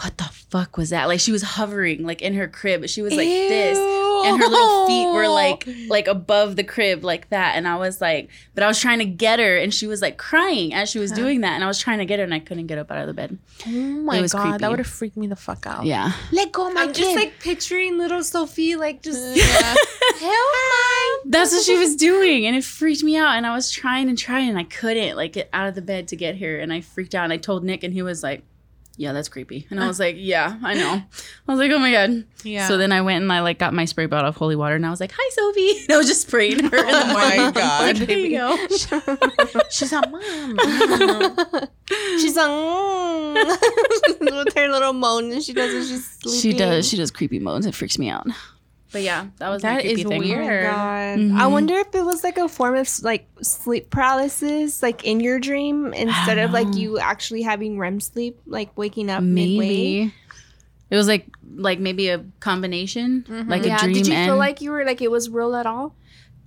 what 0.00 0.18
the 0.18 0.24
fuck 0.24 0.76
was 0.76 0.90
that? 0.90 1.06
Like 1.06 1.20
she 1.20 1.32
was 1.32 1.42
hovering 1.42 2.04
like 2.04 2.20
in 2.22 2.34
her 2.34 2.48
crib. 2.48 2.88
She 2.88 3.02
was 3.02 3.14
like 3.14 3.26
this 3.28 3.78
and 3.78 4.40
her 4.40 4.48
little 4.48 4.86
feet 4.86 5.06
were 5.12 5.28
like 5.28 5.68
like 5.88 6.08
above 6.08 6.56
the 6.56 6.64
crib 6.64 7.04
like 7.04 7.28
that 7.28 7.56
and 7.56 7.68
I 7.68 7.76
was 7.76 8.00
like 8.00 8.30
but 8.54 8.64
I 8.64 8.66
was 8.66 8.80
trying 8.80 9.00
to 9.00 9.04
get 9.04 9.38
her 9.38 9.58
and 9.58 9.72
she 9.74 9.86
was 9.86 10.00
like 10.00 10.16
crying 10.16 10.72
as 10.72 10.88
she 10.90 10.98
was 10.98 11.12
doing 11.12 11.42
that 11.42 11.52
and 11.52 11.62
I 11.62 11.66
was 11.66 11.78
trying 11.78 11.98
to 11.98 12.06
get 12.06 12.18
her 12.20 12.24
and 12.24 12.32
I 12.32 12.38
couldn't 12.38 12.66
get 12.66 12.78
up 12.78 12.90
out 12.90 12.98
of 12.98 13.06
the 13.06 13.12
bed. 13.12 13.38
Oh 13.66 13.70
my 13.70 14.18
It 14.18 14.22
was 14.22 14.32
god, 14.32 14.42
creepy. 14.42 14.58
that 14.58 14.70
would 14.70 14.78
have 14.78 14.86
freaked 14.88 15.16
me 15.18 15.26
the 15.26 15.36
fuck 15.36 15.66
out. 15.66 15.84
Yeah. 15.84 16.12
Let 16.32 16.52
go, 16.52 16.68
of 16.68 16.74
my 16.74 16.82
I'm 16.84 16.92
just 16.94 17.14
like 17.14 17.38
picturing 17.38 17.98
little 17.98 18.22
Sophie, 18.24 18.76
like 18.76 19.02
just 19.02 19.36
Yeah. 19.36 19.74
help 20.20 21.22
That's 21.26 21.52
what 21.52 21.64
she 21.64 21.76
was 21.76 21.96
doing, 21.96 22.46
and 22.46 22.56
it 22.56 22.64
freaked 22.64 23.02
me 23.02 23.16
out. 23.16 23.36
And 23.36 23.46
I 23.46 23.54
was 23.54 23.70
trying 23.70 24.08
and 24.08 24.16
trying, 24.18 24.48
and 24.48 24.58
I 24.58 24.64
couldn't 24.64 25.16
like 25.16 25.32
get 25.32 25.48
out 25.52 25.68
of 25.68 25.74
the 25.74 25.82
bed 25.82 26.08
to 26.08 26.16
get 26.16 26.34
here, 26.34 26.60
and 26.60 26.72
I 26.72 26.80
freaked 26.80 27.14
out. 27.14 27.24
And 27.24 27.32
I 27.32 27.36
told 27.36 27.64
Nick, 27.64 27.82
and 27.82 27.92
he 27.92 28.02
was 28.02 28.22
like, 28.22 28.42
"Yeah, 28.96 29.12
that's 29.12 29.28
creepy." 29.28 29.66
And 29.70 29.82
I 29.82 29.86
was 29.88 30.00
like, 30.00 30.16
"Yeah, 30.18 30.58
I 30.62 30.74
know." 30.74 31.02
I 31.48 31.52
was 31.52 31.58
like, 31.58 31.70
"Oh 31.70 31.78
my 31.78 31.92
god." 31.92 32.24
Yeah. 32.42 32.68
So 32.68 32.76
then 32.76 32.92
I 32.92 33.00
went 33.00 33.22
and 33.22 33.32
I 33.32 33.40
like 33.40 33.58
got 33.58 33.74
my 33.74 33.84
spray 33.84 34.06
bottle 34.06 34.28
of 34.28 34.36
holy 34.36 34.56
water, 34.56 34.74
and 34.74 34.86
I 34.86 34.90
was 34.90 35.00
like, 35.00 35.12
"Hi, 35.16 35.30
Sophie." 35.30 35.84
And 35.84 35.90
I 35.92 35.96
was 35.96 36.06
just 36.06 36.26
spraying 36.26 36.64
her. 36.64 36.76
in 36.76 36.86
the 36.86 36.92
Oh 36.92 37.12
my. 37.12 37.50
God. 37.54 37.98
Like, 37.98 38.08
Here 38.08 38.18
you 38.18 38.38
go. 38.38 38.56
She's 39.70 39.92
a 39.92 40.00
mom. 40.06 40.58
She's 42.18 42.36
mm. 42.36 44.20
with 44.20 44.54
her 44.54 44.68
little 44.68 44.92
moan, 44.92 45.32
and 45.32 45.42
she 45.42 45.52
does 45.52 45.72
it. 45.72 45.88
She's 45.88 46.10
sleeping. 46.10 46.40
She 46.40 46.52
does. 46.56 46.88
She 46.88 46.96
does 46.96 47.10
creepy 47.10 47.38
moans. 47.38 47.66
It 47.66 47.74
freaks 47.74 47.98
me 47.98 48.08
out. 48.08 48.26
But 48.94 49.02
yeah, 49.02 49.26
that 49.38 49.48
was 49.48 49.64
my 49.64 49.70
That 49.70 49.80
creepy 49.80 50.02
is 50.02 50.06
thing. 50.06 50.22
Oh 50.22 50.36
my 50.36 50.40
weird. 50.40 50.64
god! 50.70 51.18
Mhm. 51.18 51.36
I 51.36 51.46
wonder 51.48 51.74
if 51.74 51.92
it 51.96 52.04
was 52.04 52.22
like 52.22 52.38
a 52.38 52.48
form 52.48 52.76
of 52.76 52.88
like 53.02 53.26
sleep 53.42 53.90
paralysis, 53.90 54.84
like 54.84 55.02
in 55.02 55.18
your 55.18 55.40
dream, 55.40 55.92
instead 55.92 56.38
of 56.38 56.52
like 56.52 56.68
you 56.76 57.00
actually 57.00 57.42
having 57.42 57.76
REM 57.76 57.98
sleep, 57.98 58.38
like 58.46 58.70
waking 58.78 59.10
up 59.10 59.24
midway. 59.24 59.58
Maybe 59.58 60.14
it 60.90 60.96
was 60.96 61.08
like 61.08 61.26
like 61.56 61.80
maybe 61.80 62.08
a 62.08 62.24
combination, 62.38 63.24
like 63.48 63.64
yeah. 63.64 63.78
a 63.78 63.78
dream 63.80 63.94
Did 63.94 64.06
you 64.06 64.14
and 64.14 64.28
feel 64.28 64.36
like 64.36 64.60
you 64.60 64.70
were 64.70 64.84
like 64.84 65.02
it 65.02 65.10
was 65.10 65.28
real 65.28 65.56
at 65.56 65.66
all? 65.66 65.96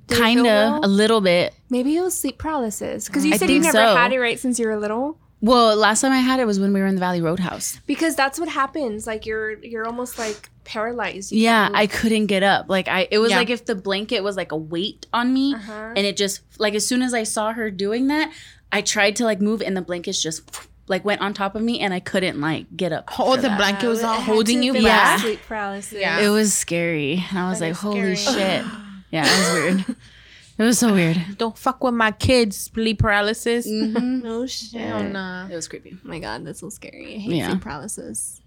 Did 0.08 0.18
kind 0.18 0.48
of 0.48 0.86
a 0.86 0.88
little 0.88 1.20
bit. 1.20 1.54
Maybe 1.70 1.98
it 1.98 2.02
was 2.02 2.18
sleep 2.18 2.38
paralysis 2.38 3.08
because 3.08 3.26
you 3.26 3.34
I 3.34 3.38
said 3.38 3.50
you 3.50 3.60
never 3.60 3.78
so. 3.78 3.94
had 3.98 4.14
it 4.14 4.22
right 4.22 4.40
since 4.40 4.58
you 4.58 4.68
were 4.68 4.80
little. 4.80 5.20
Well, 5.40 5.76
last 5.76 6.02
time 6.02 6.12
I 6.12 6.18
had 6.20 6.40
it 6.40 6.48
was 6.48 6.60
when 6.60 6.74
we 6.74 6.80
were 6.80 6.88
in 6.88 6.96
the 6.96 7.00
Valley 7.00 7.22
Roadhouse. 7.22 7.80
Because 7.86 8.16
that's 8.16 8.40
what 8.40 8.50
happens. 8.50 9.06
Like 9.06 9.26
you're 9.26 9.54
you're 9.64 9.86
almost 9.86 10.18
like 10.18 10.50
paralyzed. 10.64 11.32
You 11.32 11.42
Yeah, 11.44 11.70
I 11.74 11.86
couldn't 11.88 12.26
get 12.26 12.42
up. 12.44 12.70
Like 12.70 12.88
I, 12.88 13.08
it 13.12 13.20
was 13.20 13.32
Yeah. 13.32 13.38
like 13.38 13.50
if 13.50 13.66
the 13.66 13.76
blanket 13.76 14.22
was 14.24 14.36
like 14.36 14.52
a 14.52 14.58
weight 14.58 15.06
on 15.14 15.34
me, 15.34 15.54
Uh-huh. 15.54 15.94
and 15.96 16.00
it 16.08 16.18
just 16.18 16.42
like 16.60 16.74
as 16.74 16.86
soon 16.88 17.02
as 17.02 17.14
I 17.14 17.24
saw 17.24 17.54
her 17.54 17.70
doing 17.70 18.08
that, 18.08 18.32
I 18.72 18.82
tried 18.82 19.16
to 19.18 19.26
like 19.26 19.40
move, 19.40 19.62
and 19.62 19.78
the 19.78 19.82
blankets 19.82 20.22
just 20.22 20.42
like 20.88 21.06
went 21.06 21.22
on 21.22 21.34
top 21.34 21.54
of 21.56 21.62
me, 21.62 21.80
and 21.82 21.94
I 21.94 22.00
couldn't 22.00 22.42
like 22.42 22.66
get 22.76 22.92
up. 22.92 23.10
Oh, 23.20 23.36
the 23.36 23.44
that. 23.44 23.58
blanket 23.58 23.88
was 23.88 24.04
all 24.04 24.20
holding 24.20 24.64
you 24.64 24.74
have 24.74 24.82
been, 24.82 24.84
like, 24.84 24.92
back. 24.92 25.20
Sleep 25.20 25.40
paralysis. 25.48 26.00
Yeah. 26.00 26.20
It 26.20 26.30
was 26.30 26.54
scary, 26.54 27.24
and 27.30 27.38
I 27.40 27.50
was 27.50 27.60
That 27.60 27.68
like, 27.68 27.76
"Holy 27.76 28.16
scary. 28.16 28.16
shit!" 28.16 28.66
Yeah, 29.12 29.24
it 29.26 29.38
was 29.38 29.86
weird. 29.86 29.96
It 30.58 30.64
was 30.64 30.80
so 30.80 30.92
weird. 30.94 31.18
Don't 31.38 31.58
fuck 31.58 31.84
with 31.84 31.94
my 31.94 32.12
kids. 32.12 32.58
Sleep 32.74 33.00
paralysis. 33.00 33.68
Mm-hmm. 33.68 34.22
No 34.24 34.48
shit. 34.48 34.82
Hell 34.82 35.04
nah. 35.04 35.48
It 35.48 35.56
was 35.56 35.68
creepy. 35.68 35.96
Oh 35.96 36.08
my 36.08 36.20
god, 36.20 36.46
that's 36.46 36.60
so 36.62 36.70
scary. 36.70 37.16
I 37.16 37.20
hate 37.20 37.36
Yeah. 37.36 37.50
sleep 37.50 37.62
paralysis. 37.62 38.42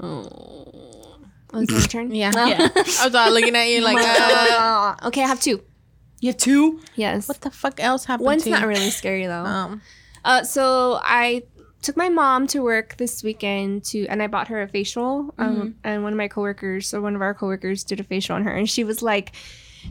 Oh. 0.00 1.16
Oh, 1.52 1.60
is 1.60 1.68
it 1.68 1.72
my 1.72 1.80
turn? 1.80 2.14
Yeah. 2.14 2.30
No. 2.30 2.46
Yeah. 2.46 2.68
I 2.76 3.04
was 3.06 3.14
all 3.14 3.30
looking 3.32 3.54
at 3.54 3.64
you 3.68 3.80
like, 3.80 3.96
uh, 4.00 4.94
okay, 5.08 5.22
I 5.22 5.26
have 5.28 5.40
two. 5.40 5.62
You 6.20 6.30
have 6.30 6.36
two? 6.36 6.80
Yes. 6.96 7.28
what 7.28 7.40
the 7.40 7.50
fuck 7.50 7.78
else 7.80 8.04
happened 8.04 8.24
to 8.24 8.24
you? 8.24 8.52
One's 8.52 8.62
not 8.62 8.66
really 8.66 8.90
scary 8.90 9.26
though. 9.26 9.44
Um, 9.44 9.80
Uh, 10.24 10.42
so 10.42 10.98
I 11.02 11.44
took 11.82 11.96
my 11.96 12.08
mom 12.08 12.48
to 12.48 12.60
work 12.60 12.96
this 12.96 13.22
weekend 13.22 13.84
to, 13.84 14.06
and 14.08 14.20
I 14.20 14.26
bought 14.26 14.48
her 14.48 14.60
a 14.60 14.66
facial. 14.66 15.32
Um, 15.38 15.76
and 15.84 16.02
one 16.02 16.12
of 16.12 16.16
my 16.16 16.26
coworkers, 16.26 16.92
or 16.92 17.00
one 17.00 17.14
of 17.14 17.22
our 17.22 17.32
coworkers, 17.32 17.84
did 17.84 18.00
a 18.00 18.02
facial 18.02 18.34
on 18.34 18.42
her, 18.42 18.50
and 18.50 18.68
she 18.68 18.82
was 18.82 19.02
like, 19.02 19.36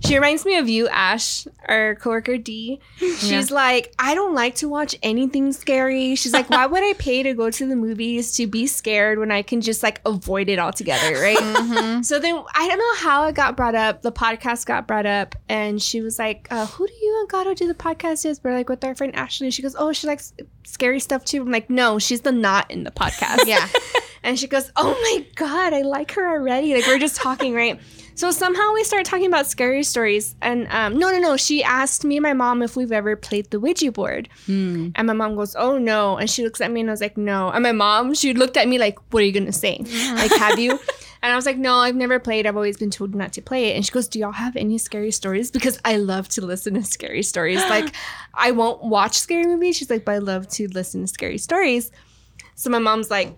She 0.03 0.15
reminds 0.15 0.45
me 0.45 0.57
of 0.57 0.67
you, 0.69 0.87
Ash, 0.87 1.47
our 1.67 1.95
coworker 1.95 2.37
D. 2.37 2.79
She's 2.97 3.51
like, 3.51 3.93
I 3.97 4.15
don't 4.15 4.33
like 4.33 4.55
to 4.55 4.69
watch 4.69 4.95
anything 5.01 5.51
scary. 5.53 6.15
She's 6.15 6.33
like, 6.33 6.49
why 6.49 6.65
would 6.65 6.83
I 6.83 6.93
pay 6.97 7.23
to 7.23 7.33
go 7.33 7.49
to 7.49 7.67
the 7.67 7.75
movies 7.75 8.35
to 8.37 8.47
be 8.47 8.67
scared 8.67 9.19
when 9.19 9.31
I 9.31 9.41
can 9.41 9.61
just 9.61 9.83
like 9.83 10.01
avoid 10.05 10.49
it 10.49 10.59
altogether, 10.59 11.13
right? 11.21 12.03
So 12.05 12.19
then 12.19 12.43
I 12.55 12.67
don't 12.67 12.77
know 12.77 12.95
how 13.09 13.25
it 13.27 13.35
got 13.35 13.55
brought 13.55 13.75
up. 13.75 14.01
The 14.01 14.11
podcast 14.11 14.65
got 14.65 14.87
brought 14.87 15.05
up, 15.05 15.35
and 15.49 15.81
she 15.81 16.01
was 16.01 16.19
like, 16.19 16.47
uh, 16.51 16.65
"Who 16.67 16.87
do 16.87 16.93
you 16.93 17.19
and 17.21 17.29
Gato 17.29 17.53
do 17.53 17.67
the 17.67 17.73
podcast 17.73 18.25
with?" 18.25 18.39
We're 18.43 18.53
like 18.53 18.69
with 18.69 18.83
our 18.83 18.95
friend 18.95 19.15
Ashley. 19.15 19.51
She 19.51 19.61
goes, 19.61 19.75
"Oh, 19.77 19.93
she 19.93 20.07
likes 20.07 20.33
scary 20.63 20.99
stuff 20.99 21.25
too." 21.25 21.41
I'm 21.41 21.51
like, 21.51 21.69
"No, 21.69 21.99
she's 21.99 22.21
the 22.21 22.31
not 22.31 22.69
in 22.69 22.83
the 22.83 22.91
podcast." 22.91 23.45
Yeah. 23.45 23.67
And 24.25 24.39
she 24.39 24.47
goes, 24.47 24.71
Oh 24.75 24.89
my 24.89 25.25
God, 25.35 25.71
I 25.71 25.83
like 25.83 26.13
her 26.13 26.27
already. 26.27 26.73
Like, 26.73 26.87
we're 26.87 26.97
just 26.97 27.15
talking, 27.15 27.53
right? 27.53 27.79
So 28.15 28.31
somehow 28.31 28.73
we 28.73 28.83
started 28.85 29.05
talking 29.05 29.27
about 29.27 29.45
scary 29.45 29.83
stories. 29.83 30.35
And 30.41 30.67
um, 30.69 30.97
no, 30.97 31.11
no, 31.11 31.19
no. 31.19 31.37
She 31.37 31.63
asked 31.63 32.05
me 32.05 32.17
and 32.17 32.23
my 32.23 32.33
mom 32.33 32.61
if 32.61 32.75
we've 32.75 32.91
ever 32.91 33.15
played 33.15 33.51
the 33.51 33.59
Ouija 33.59 33.91
board. 33.91 34.29
Hmm. 34.45 34.89
And 34.95 35.07
my 35.07 35.13
mom 35.13 35.35
goes, 35.35 35.55
Oh 35.55 35.77
no. 35.77 36.17
And 36.17 36.29
she 36.29 36.43
looks 36.43 36.61
at 36.61 36.71
me 36.71 36.81
and 36.81 36.89
I 36.89 36.93
was 36.93 37.01
like, 37.01 37.17
No. 37.17 37.49
And 37.49 37.61
my 37.61 37.73
mom, 37.73 38.13
she 38.13 38.33
looked 38.33 38.55
at 38.55 38.67
me 38.67 38.77
like, 38.77 38.97
What 39.11 39.21
are 39.21 39.25
you 39.25 39.33
going 39.33 39.45
to 39.45 39.51
say? 39.51 39.79
Like, 40.15 40.31
have 40.33 40.57
you? 40.59 40.79
And 41.23 41.31
I 41.31 41.37
was 41.37 41.47
like, 41.47 41.57
No, 41.57 41.77
I've 41.77 41.95
never 41.95 42.19
played. 42.19 42.45
I've 42.45 42.55
always 42.55 42.77
been 42.77 42.91
told 42.91 43.15
not 43.15 43.33
to 43.33 43.41
play 43.41 43.71
it. 43.71 43.75
And 43.75 43.83
she 43.83 43.91
goes, 43.91 44.07
Do 44.07 44.19
y'all 44.19 44.31
have 44.31 44.55
any 44.55 44.77
scary 44.77 45.09
stories? 45.09 45.49
Because 45.49 45.79
I 45.83 45.97
love 45.97 46.29
to 46.29 46.45
listen 46.45 46.75
to 46.75 46.83
scary 46.83 47.23
stories. 47.23 47.63
Like, 47.69 47.95
I 48.35 48.51
won't 48.51 48.83
watch 48.83 49.17
scary 49.17 49.47
movies. 49.47 49.75
She's 49.75 49.89
like, 49.89 50.05
But 50.05 50.11
I 50.11 50.17
love 50.19 50.47
to 50.49 50.67
listen 50.67 51.01
to 51.01 51.07
scary 51.07 51.39
stories. 51.39 51.91
So 52.53 52.69
my 52.69 52.77
mom's 52.77 53.09
like, 53.09 53.35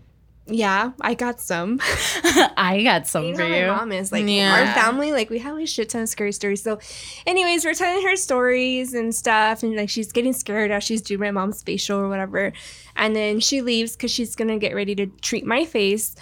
yeah, 0.47 0.91
I 1.01 1.13
got 1.13 1.39
some. 1.41 1.79
I 1.83 2.81
got 2.83 3.07
some 3.07 3.25
You 3.25 3.35
for 3.35 3.41
know 3.41 3.47
how 3.67 3.73
my 3.73 3.79
mom 3.79 3.91
is 3.91 4.11
like 4.11 4.25
Yeah. 4.27 4.51
our 4.67 4.73
family. 4.73 5.11
Like 5.11 5.29
we 5.29 5.39
have 5.39 5.57
a 5.57 5.65
shit 5.65 5.89
ton 5.89 6.03
of 6.03 6.09
scary 6.09 6.31
stories. 6.31 6.61
So, 6.63 6.79
anyways, 7.25 7.65
we're 7.65 7.73
telling 7.73 8.03
her 8.05 8.15
stories 8.15 8.93
and 8.93 9.13
stuff, 9.13 9.63
and 9.63 9.75
like 9.75 9.89
she's 9.89 10.11
getting 10.11 10.33
scared 10.33 10.71
as 10.71 10.83
she's 10.83 11.01
doing 11.01 11.19
my 11.19 11.31
mom's 11.31 11.61
facial 11.63 11.99
or 11.99 12.07
whatever. 12.09 12.53
And 12.95 13.15
then 13.15 13.39
she 13.39 13.61
leaves 13.61 13.95
because 13.95 14.11
she's 14.11 14.35
gonna 14.35 14.57
get 14.57 14.73
ready 14.75 14.95
to 14.95 15.07
treat 15.21 15.45
my 15.45 15.65
face. 15.65 16.15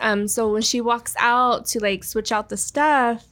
Um, 0.00 0.28
so 0.28 0.52
when 0.52 0.62
she 0.62 0.80
walks 0.80 1.14
out 1.18 1.66
to 1.66 1.80
like 1.80 2.04
switch 2.04 2.32
out 2.32 2.48
the 2.48 2.56
stuff, 2.56 3.26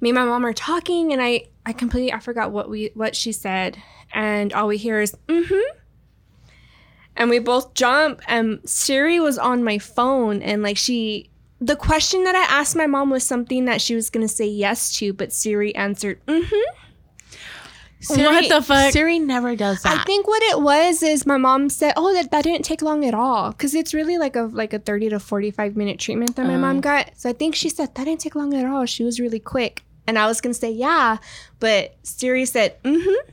me 0.00 0.10
and 0.10 0.16
my 0.16 0.24
mom 0.24 0.44
are 0.44 0.52
talking, 0.52 1.12
and 1.12 1.22
I 1.22 1.48
I 1.64 1.72
completely 1.72 2.12
I 2.12 2.18
forgot 2.18 2.50
what 2.50 2.68
we 2.68 2.90
what 2.94 3.14
she 3.14 3.32
said, 3.32 3.76
and 4.12 4.52
all 4.52 4.66
we 4.68 4.76
hear 4.78 5.00
is 5.00 5.16
mm-hmm 5.28 5.78
and 7.16 7.30
we 7.30 7.38
both 7.38 7.74
jump 7.74 8.22
and 8.28 8.60
siri 8.64 9.20
was 9.20 9.38
on 9.38 9.64
my 9.64 9.78
phone 9.78 10.42
and 10.42 10.62
like 10.62 10.76
she 10.76 11.30
the 11.60 11.76
question 11.76 12.24
that 12.24 12.34
i 12.34 12.42
asked 12.60 12.76
my 12.76 12.86
mom 12.86 13.10
was 13.10 13.24
something 13.24 13.64
that 13.64 13.80
she 13.80 13.94
was 13.94 14.10
going 14.10 14.26
to 14.26 14.32
say 14.32 14.46
yes 14.46 14.92
to 14.96 15.12
but 15.12 15.32
siri 15.32 15.74
answered 15.74 16.24
mm-hmm. 16.26 16.78
What 18.08 18.48
the 18.48 18.60
fuck? 18.60 18.92
Siri 18.92 19.20
never 19.20 19.54
does 19.54 19.84
that. 19.84 20.00
i 20.00 20.02
think 20.02 20.26
what 20.26 20.42
it 20.42 20.60
was 20.60 21.04
is 21.04 21.24
my 21.24 21.36
mom 21.36 21.68
said 21.68 21.92
oh 21.96 22.12
that, 22.14 22.32
that 22.32 22.42
didn't 22.42 22.64
take 22.64 22.82
long 22.82 23.04
at 23.04 23.14
all. 23.14 23.52
Because 23.52 23.76
it's 23.76 23.94
really 23.94 24.18
like 24.18 24.34
a 24.34 24.42
like 24.42 24.72
a 24.72 24.80
30 24.80 25.10
to 25.10 25.20
45 25.20 25.76
minute 25.76 26.00
treatment 26.00 26.34
that 26.34 26.44
my 26.46 26.56
mom 26.56 26.80
got. 26.80 27.12
So 27.16 27.30
i 27.30 27.32
think 27.32 27.54
she 27.54 27.68
said 27.68 27.94
that 27.94 28.04
didn't 28.04 28.20
take 28.20 28.34
long 28.34 28.54
at 28.54 28.66
all. 28.66 28.86
She 28.86 29.04
was 29.04 29.20
really 29.20 29.38
quick. 29.38 29.84
And 30.08 30.18
i 30.18 30.26
was 30.26 30.40
going 30.40 30.52
to 30.52 30.58
say 30.58 30.72
yeah 30.72 31.18
but 31.60 31.94
siri 32.02 32.44
said 32.44 32.82
mm-hmm 32.82 33.30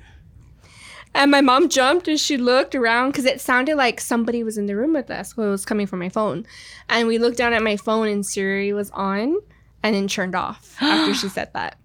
and 1.13 1.32
my 1.32 1.42
mom 1.42 1.70
jumped 1.70 2.08
and 2.08 2.20
she 2.20 2.38
looked 2.38 2.75
around 2.75 3.10
because 3.12 3.25
it 3.25 3.42
sounded 3.42 3.75
like 3.75 4.00
somebody 4.00 4.44
was 4.44 4.58
in 4.58 4.68
the 4.68 4.75
room 4.75 4.94
with 4.94 5.10
us. 5.10 5.36
Well, 5.36 5.48
it 5.48 5.51
was 5.51 5.66
coming 5.66 5.88
from 5.88 6.00
my 6.00 6.10
phone. 6.10 6.46
And 6.88 7.08
we 7.08 7.18
looked 7.18 7.38
down 7.38 7.54
at 7.54 7.63
my 7.63 7.78
phone 7.78 8.08
and 8.08 8.25
Siri 8.25 8.74
was 8.74 8.92
on 8.92 9.38
and 9.84 9.96
then 9.96 10.08
turned 10.08 10.36
off 10.36 10.75
after 10.82 11.13
she 11.13 11.30
said 11.30 11.51
that. 11.54 11.78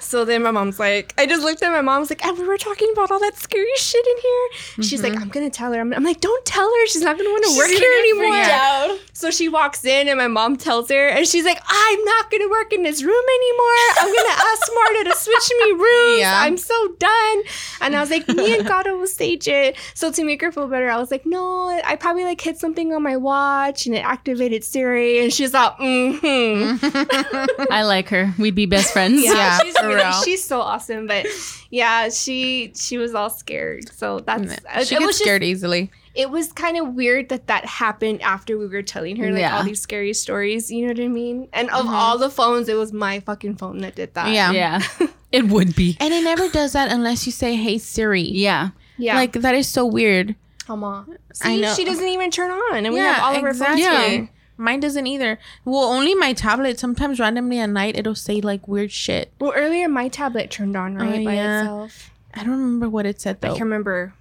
So 0.00 0.24
then 0.24 0.42
my 0.42 0.50
mom's 0.50 0.78
like, 0.78 1.14
I 1.18 1.26
just 1.26 1.42
looked 1.42 1.62
at 1.62 1.70
my 1.70 1.80
mom's 1.80 2.10
like, 2.10 2.24
and 2.24 2.38
we 2.38 2.46
were 2.46 2.58
talking 2.58 2.90
about 2.92 3.10
all 3.10 3.20
that 3.20 3.36
scary 3.36 3.66
shit 3.76 4.04
in 4.06 4.16
here. 4.22 4.84
She's 4.84 5.02
like, 5.02 5.20
I'm 5.20 5.28
gonna 5.28 5.50
tell 5.50 5.72
her. 5.72 5.80
I'm, 5.80 5.92
I'm 5.92 6.04
like, 6.04 6.20
don't 6.20 6.44
tell 6.44 6.66
her. 6.66 6.86
She's 6.86 7.02
not 7.02 7.16
gonna 7.16 7.30
want 7.30 7.44
to 7.44 7.56
work 7.56 7.68
here 7.68 7.98
anymore. 8.00 8.98
So 9.12 9.30
she 9.30 9.48
walks 9.48 9.84
in 9.84 10.08
and 10.08 10.18
my 10.18 10.28
mom 10.28 10.56
tells 10.56 10.88
her, 10.88 11.08
and 11.08 11.26
she's 11.26 11.44
like, 11.44 11.60
I'm 11.68 12.04
not 12.04 12.30
gonna 12.30 12.48
work 12.48 12.72
in 12.72 12.82
this 12.82 13.02
room 13.02 13.24
anymore. 13.38 13.80
I'm 14.00 14.14
gonna 14.14 14.36
ask 14.50 14.70
Marta 14.74 15.04
to 15.10 15.16
switch 15.16 15.50
me 15.60 15.72
rooms. 15.72 16.20
Yeah. 16.20 16.40
I'm 16.40 16.56
so 16.56 16.88
done. 16.98 17.42
And 17.82 17.94
I 17.96 18.00
was 18.00 18.10
like, 18.10 18.26
me 18.28 18.56
and 18.58 18.66
Gato 18.66 18.96
will 18.96 19.06
stage 19.06 19.46
it. 19.48 19.76
So 19.94 20.10
to 20.12 20.24
make 20.24 20.40
her 20.40 20.50
feel 20.52 20.68
better, 20.68 20.88
I 20.88 20.96
was 20.96 21.10
like, 21.10 21.26
no, 21.26 21.68
I 21.84 21.96
probably 21.96 22.24
like 22.24 22.40
hit 22.40 22.58
something 22.58 22.92
on 22.92 23.02
my 23.02 23.16
watch 23.16 23.86
and 23.86 23.94
it 23.94 24.04
activated 24.04 24.64
Siri. 24.64 25.20
And 25.22 25.32
she's 25.32 25.52
like, 25.52 25.76
mm-hmm. 25.76 27.66
I 27.70 27.82
like 27.82 28.08
her. 28.08 28.34
We'd 28.38 28.54
be 28.54 28.66
best 28.66 28.92
friends. 28.92 29.22
Yeah, 29.24 29.34
Yeah, 29.34 29.58
she's 29.98 30.04
real. 30.04 30.22
she's 30.24 30.44
so 30.44 30.60
awesome. 30.60 31.06
But 31.06 31.26
yeah, 31.70 32.08
she 32.08 32.72
she 32.74 32.98
was 32.98 33.14
all 33.14 33.30
scared. 33.30 33.92
So 33.92 34.20
that's 34.20 34.52
uh, 34.66 34.84
she 34.84 34.96
it 34.96 34.98
gets 34.98 35.06
was 35.06 35.06
just- 35.06 35.18
scared 35.20 35.42
easily. 35.42 35.90
it 36.14 36.28
was 36.30 36.52
kind 36.52 36.76
of 36.76 36.94
weird 36.94 37.28
that 37.28 37.46
that 37.46 37.64
happened 37.64 38.20
after 38.22 38.58
we 38.58 38.66
were 38.66 38.82
telling 38.82 39.16
her 39.16 39.30
like 39.30 39.40
Yeah. 39.40 39.56
all 39.56 39.64
these 39.64 39.80
scary 39.80 40.12
stories. 40.12 40.70
You 40.70 40.82
know 40.86 40.92
what 40.92 41.00
I 41.04 41.08
mean? 41.08 41.48
And 41.52 41.70
of 41.70 41.86
mm-hmm. 41.86 41.94
all 41.94 42.18
the 42.18 42.30
phones, 42.30 42.68
it 42.68 42.74
was 42.74 42.92
my 42.92 43.20
fucking 43.20 43.56
phone 43.56 43.78
that 43.78 43.94
did 43.94 44.14
that. 44.14 44.28
Yeah. 44.32 44.52
Yeah. 44.52 44.82
It 45.32 45.46
would 45.46 45.76
be. 45.76 45.96
And 46.00 46.12
it 46.12 46.24
never 46.24 46.48
does 46.48 46.72
that 46.72 46.90
unless 46.90 47.24
you 47.24 47.30
say, 47.30 47.54
"Hey 47.54 47.78
Siri." 47.78 48.22
Yeah. 48.22 48.70
yeah. 48.98 49.14
Like 49.14 49.34
that 49.34 49.54
is 49.54 49.68
so 49.68 49.86
weird. 49.86 50.34
come 50.66 50.82
on. 50.82 51.18
I 51.40 51.54
See, 51.54 51.60
know. 51.60 51.72
she 51.74 51.84
doesn't 51.84 52.08
even 52.08 52.32
turn 52.32 52.50
on, 52.50 52.84
and 52.84 52.92
we 52.92 52.98
have 52.98 53.22
all 53.22 53.36
of 53.36 53.44
our 53.44 53.54
phones 53.54 53.78
exactly. 53.78 54.30
Mine 54.60 54.80
doesn't 54.80 55.06
either. 55.06 55.38
Well, 55.64 55.84
only 55.84 56.14
my 56.14 56.32
tablet. 56.34 56.78
Sometimes 56.78 57.18
randomly 57.18 57.58
at 57.58 57.70
night 57.70 57.96
it'll 57.98 58.14
say 58.14 58.40
like 58.40 58.68
weird 58.68 58.92
shit. 58.92 59.32
Well, 59.40 59.52
earlier 59.56 59.88
my 59.88 60.08
tablet 60.08 60.50
turned 60.50 60.76
on 60.76 60.94
right 60.96 61.20
Oh, 61.20 61.24
by 61.24 61.34
yeah. 61.34 61.60
itself. 61.62 62.10
I 62.34 62.40
don't 62.44 62.52
remember 62.52 62.88
what 62.88 63.06
it 63.06 63.20
said 63.20 63.40
though. 63.40 63.48
I 63.48 63.50
though, 63.52 63.56
can 63.56 63.64
remember. 63.66 64.14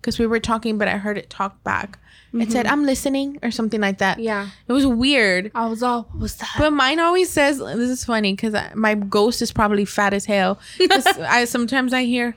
because 0.00 0.18
we 0.18 0.26
were 0.26 0.40
talking, 0.40 0.76
but 0.78 0.88
I 0.88 0.96
heard 0.96 1.18
it 1.18 1.30
talk 1.30 1.62
back. 1.64 1.98
It 2.32 2.36
mm-hmm. 2.36 2.50
said, 2.50 2.66
"I'm 2.66 2.84
listening" 2.84 3.38
or 3.44 3.52
something 3.52 3.80
like 3.80 3.98
that. 3.98 4.18
Yeah, 4.18 4.48
It 4.66 4.72
was 4.72 4.84
weird. 4.86 5.52
I 5.54 5.66
was 5.66 5.84
all. 5.84 6.08
What 6.10 6.20
was 6.20 6.34
that? 6.36 6.50
But 6.58 6.72
mine 6.72 6.98
always 6.98 7.30
says, 7.30 7.58
"This 7.58 7.90
is 7.90 8.04
funny 8.04 8.32
because 8.32 8.56
my 8.74 8.94
ghost 8.96 9.40
is 9.40 9.52
probably 9.52 9.84
fat 9.84 10.12
as 10.12 10.24
hell." 10.24 10.58
I 10.80 11.44
sometimes 11.44 11.92
I 11.92 12.02
hear, 12.04 12.34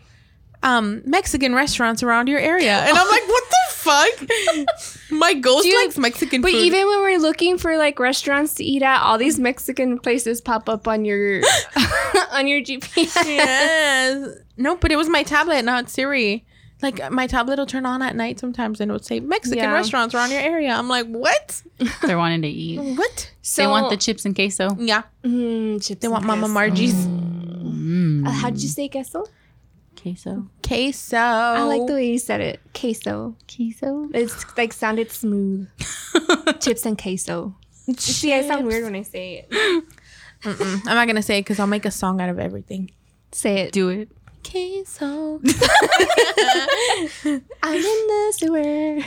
um, 0.68 1.02
Mexican 1.06 1.56
restaurants 1.56 2.04
around 2.04 2.28
your 2.28 2.40
area, 2.40 2.74
and 2.78 2.98
I'm 2.98 3.08
like, 3.08 3.28
"What 3.28 3.44
the 3.50 3.74
fuck?" 3.74 5.10
my 5.12 5.34
ghost 5.34 5.64
Do 5.64 5.70
you- 5.70 5.82
likes 5.82 5.98
Mexican 5.98 6.42
But 6.42 6.52
food. 6.52 6.60
even 6.66 6.86
when 6.88 7.00
we're 7.02 7.20
looking 7.20 7.58
for 7.58 7.78
like 7.78 8.00
restaurants 8.00 8.54
to 8.56 8.64
eat 8.64 8.82
at, 8.84 9.02
all 9.02 9.18
these 9.18 9.40
Mexican 9.40 9.98
places 10.00 10.42
pop 10.42 10.68
up 10.70 10.88
on 10.88 11.06
your 11.06 11.42
on 12.32 12.48
your 12.48 12.62
GPS. 12.62 13.16
yes. 13.26 14.38
No, 14.58 14.76
but 14.76 14.92
it 14.92 14.96
was 14.98 15.08
my 15.10 15.24
tablet, 15.24 15.64
not 15.64 15.90
Siri. 15.90 16.46
Like 16.82 17.12
my 17.12 17.26
tablet 17.26 17.58
will 17.58 17.66
turn 17.66 17.88
on 17.88 18.04
at 18.04 18.16
night 18.16 18.40
sometimes 18.40 18.80
and 18.82 18.92
it 18.92 18.94
would 18.94 19.04
say 19.06 19.20
Mexican 19.20 19.64
Yeah. 19.64 19.74
restaurants 19.74 20.14
around 20.14 20.30
your 20.32 20.42
area. 20.42 20.70
I'm 20.76 20.88
like, 20.88 21.08
what? 21.08 21.64
They're 22.04 22.20
wanting 22.20 22.44
to 22.44 22.48
eat. 22.48 22.78
What? 22.98 23.32
So 23.42 23.64
they 23.64 23.68
want 23.68 23.90
the 23.90 23.98
chips 23.98 24.26
and 24.26 24.36
queso. 24.36 24.76
Yeah, 24.80 25.02
Mm, 25.24 25.82
chips 25.84 26.02
they 26.02 26.06
and 26.08 26.12
want 26.14 26.26
Mama 26.26 26.42
queso. 26.42 26.54
Margie's 26.54 26.96
Uh, 28.28 28.30
how 28.32 28.50
did 28.52 28.62
you 28.62 28.70
say 28.70 28.90
queso? 28.90 29.26
Queso. 30.00 30.48
Queso. 30.68 31.18
I 31.18 31.64
like 31.64 31.88
the 31.88 31.94
way 31.94 32.08
you 32.08 32.20
said 32.20 32.42
it. 32.42 32.60
Queso. 32.74 33.36
Queso. 33.48 34.10
It's 34.14 34.46
like 34.58 34.74
sounded 34.74 35.12
smooth. 35.12 35.70
chips 36.60 36.86
and 36.86 36.98
queso. 36.98 37.56
See, 37.98 38.34
I 38.34 38.46
sound 38.46 38.66
weird 38.68 38.84
when 38.84 38.96
I 38.96 39.04
say 39.04 39.46
it. 39.50 39.50
Mm-mm. 40.44 40.76
I'm 40.88 40.96
not 40.96 41.08
gonna 41.08 41.22
say 41.22 41.40
it 41.40 41.42
because 41.42 41.60
I'll 41.60 41.68
make 41.68 41.86
a 41.86 41.92
song 41.92 42.22
out 42.22 42.30
of 42.30 42.40
everything. 42.40 42.92
Say 43.32 43.62
it. 43.62 43.72
Do 43.72 43.90
it. 43.90 44.10
Queso. 44.50 45.40
I'm 47.64 47.76
in 47.76 47.82
the 48.08 48.34
sewer. 48.38 49.00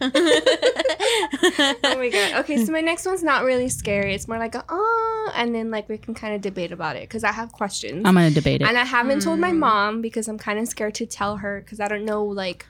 Oh 0.00 1.96
my 1.96 2.08
god. 2.10 2.40
Okay, 2.40 2.64
so 2.64 2.70
my 2.72 2.80
next 2.80 3.04
one's 3.06 3.22
not 3.22 3.44
really 3.44 3.68
scary. 3.68 4.14
It's 4.14 4.28
more 4.28 4.38
like 4.38 4.54
a 4.54 4.64
oh, 4.68 5.32
and 5.34 5.54
then 5.54 5.70
like 5.70 5.88
we 5.88 5.98
can 5.98 6.14
kind 6.14 6.34
of 6.34 6.40
debate 6.40 6.70
about 6.72 6.96
it 6.96 7.02
because 7.02 7.24
I 7.24 7.32
have 7.32 7.52
questions. 7.52 8.02
I'm 8.04 8.14
gonna 8.14 8.30
debate 8.30 8.60
it. 8.62 8.68
and 8.68 8.78
I 8.78 8.84
haven't 8.84 9.20
told 9.22 9.40
my 9.40 9.52
mom 9.52 10.00
because 10.00 10.28
I'm 10.28 10.38
kind 10.38 10.58
of 10.58 10.68
scared 10.68 10.94
to 10.96 11.06
tell 11.06 11.38
her 11.38 11.60
because 11.60 11.80
I 11.80 11.88
don't 11.88 12.04
know 12.04 12.24
like 12.24 12.66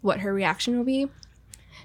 what 0.00 0.20
her 0.20 0.32
reaction 0.34 0.76
will 0.76 0.84
be. 0.84 1.08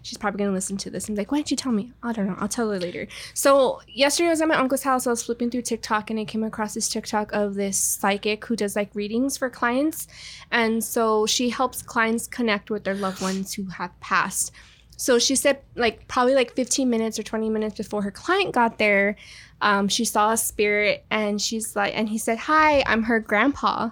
She's 0.05 0.19
probably 0.19 0.37
gonna 0.37 0.51
listen 0.51 0.77
to 0.77 0.91
this 0.91 1.07
and 1.07 1.15
be 1.15 1.21
like, 1.21 1.31
"Why 1.31 1.39
didn't 1.39 1.49
you 1.51 1.57
tell 1.57 1.71
me?" 1.71 1.91
I 2.03 2.13
don't 2.13 2.27
know. 2.27 2.35
I'll 2.37 2.47
tell 2.47 2.69
her 2.69 2.79
later. 2.79 3.07
So 3.33 3.81
yesterday 3.87 4.27
I 4.27 4.29
was 4.29 4.41
at 4.41 4.47
my 4.47 4.55
uncle's 4.55 4.83
house. 4.83 5.07
I 5.07 5.09
was 5.09 5.23
flipping 5.23 5.49
through 5.49 5.63
TikTok 5.63 6.11
and 6.11 6.19
I 6.19 6.25
came 6.25 6.43
across 6.43 6.75
this 6.75 6.87
TikTok 6.87 7.33
of 7.33 7.55
this 7.55 7.75
psychic 7.75 8.45
who 8.45 8.55
does 8.55 8.75
like 8.75 8.93
readings 8.93 9.35
for 9.35 9.49
clients, 9.49 10.07
and 10.51 10.83
so 10.83 11.25
she 11.25 11.49
helps 11.49 11.81
clients 11.81 12.27
connect 12.27 12.69
with 12.69 12.83
their 12.83 12.93
loved 12.93 13.19
ones 13.19 13.53
who 13.53 13.65
have 13.65 13.99
passed. 13.99 14.51
So 14.95 15.17
she 15.17 15.35
said, 15.35 15.59
like 15.75 16.07
probably 16.07 16.35
like 16.35 16.53
15 16.53 16.87
minutes 16.87 17.17
or 17.17 17.23
20 17.23 17.49
minutes 17.49 17.75
before 17.75 18.03
her 18.03 18.11
client 18.11 18.53
got 18.53 18.77
there, 18.77 19.15
um, 19.61 19.87
she 19.87 20.05
saw 20.05 20.31
a 20.31 20.37
spirit 20.37 21.03
and 21.09 21.41
she's 21.41 21.75
like, 21.75 21.97
and 21.97 22.09
he 22.09 22.19
said, 22.19 22.37
"Hi, 22.37 22.83
I'm 22.85 23.03
her 23.03 23.19
grandpa." 23.19 23.89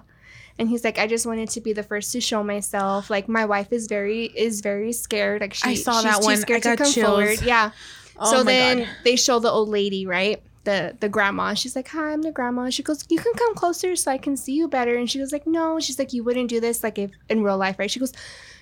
And 0.58 0.68
he's 0.68 0.84
like, 0.84 0.98
I 0.98 1.06
just 1.06 1.26
wanted 1.26 1.50
to 1.50 1.60
be 1.60 1.72
the 1.72 1.82
first 1.82 2.12
to 2.12 2.20
show 2.20 2.44
myself. 2.44 3.10
Like 3.10 3.28
my 3.28 3.44
wife 3.44 3.72
is 3.72 3.86
very 3.86 4.26
is 4.26 4.60
very 4.60 4.92
scared. 4.92 5.40
Like 5.40 5.54
she, 5.54 5.70
I 5.70 5.74
saw 5.74 5.94
she's 5.94 6.04
that 6.04 6.20
too 6.20 6.26
one. 6.26 6.36
Scared 6.36 6.66
I 6.66 6.70
to 6.70 6.76
got 6.76 6.84
come 6.84 6.92
chills. 6.92 7.08
forward. 7.08 7.42
Yeah. 7.42 7.72
Oh 8.16 8.30
so 8.30 8.44
then 8.44 8.78
God. 8.80 8.88
they 9.04 9.16
show 9.16 9.40
the 9.40 9.50
old 9.50 9.68
lady, 9.68 10.06
right? 10.06 10.40
the 10.64 10.96
the 11.00 11.08
grandma. 11.08 11.54
She's 11.54 11.76
like, 11.76 11.88
"Hi, 11.88 12.12
I'm 12.12 12.22
the 12.22 12.32
grandma." 12.32 12.70
She 12.70 12.82
goes, 12.82 13.04
"You 13.08 13.18
can 13.18 13.32
come 13.34 13.54
closer 13.54 13.94
so 13.96 14.10
I 14.10 14.18
can 14.18 14.36
see 14.36 14.52
you 14.54 14.68
better." 14.68 14.96
And 14.96 15.10
she 15.10 15.18
goes 15.18 15.32
like, 15.32 15.46
"No." 15.46 15.78
She's 15.78 15.98
like, 15.98 16.12
"You 16.12 16.24
wouldn't 16.24 16.48
do 16.48 16.60
this 16.60 16.82
like 16.82 16.98
if 16.98 17.12
in 17.28 17.42
real 17.42 17.56
life, 17.56 17.78
right?" 17.78 17.90
She 17.90 18.00
goes, 18.00 18.12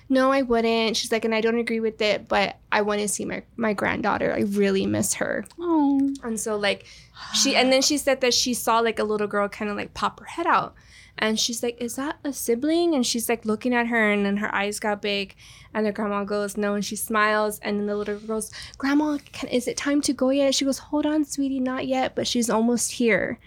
"No, 0.09 0.31
I 0.31 0.41
wouldn't." 0.41 0.95
She's 0.97 1.11
like, 1.11 1.25
"And 1.25 1.33
I 1.33 1.41
don't 1.41 1.57
agree 1.57 1.79
with 1.79 2.01
it, 2.01 2.27
but 2.27 2.57
I 2.71 2.81
want 2.81 3.01
to 3.01 3.07
see 3.07 3.25
my 3.25 3.43
my 3.55 3.73
granddaughter. 3.73 4.31
I 4.33 4.41
really 4.41 4.85
miss 4.85 5.15
her." 5.15 5.45
Oh. 5.59 6.13
And 6.23 6.39
so 6.39 6.57
like 6.57 6.85
she 7.33 7.55
and 7.55 7.71
then 7.71 7.81
she 7.81 7.97
said 7.97 8.21
that 8.21 8.33
she 8.33 8.53
saw 8.53 8.79
like 8.79 8.99
a 8.99 9.03
little 9.03 9.27
girl 9.27 9.47
kind 9.47 9.71
of 9.71 9.77
like 9.77 9.93
pop 9.93 10.19
her 10.19 10.25
head 10.25 10.47
out. 10.47 10.75
And 11.17 11.39
she's 11.39 11.61
like, 11.63 11.79
Is 11.81 11.95
that 11.95 12.17
a 12.23 12.33
sibling? 12.33 12.95
And 12.95 13.05
she's 13.05 13.29
like 13.29 13.45
looking 13.45 13.73
at 13.73 13.87
her 13.87 14.11
and 14.11 14.25
then 14.25 14.37
her 14.37 14.53
eyes 14.53 14.79
got 14.79 15.01
big. 15.01 15.35
And 15.73 15.85
the 15.85 15.91
grandma 15.91 16.23
goes, 16.23 16.57
No, 16.57 16.73
and 16.73 16.83
she 16.83 16.95
smiles. 16.95 17.59
And 17.59 17.79
then 17.79 17.85
the 17.87 17.95
little 17.95 18.17
girl 18.17 18.27
goes, 18.37 18.51
Grandma, 18.77 19.17
can, 19.31 19.49
is 19.49 19.67
it 19.67 19.77
time 19.77 20.01
to 20.01 20.13
go 20.13 20.29
yet? 20.31 20.55
She 20.55 20.65
goes, 20.65 20.79
Hold 20.79 21.05
on, 21.05 21.23
sweetie, 21.25 21.59
not 21.59 21.87
yet, 21.87 22.15
but 22.15 22.27
she's 22.27 22.49
almost 22.49 22.93
here. 22.93 23.39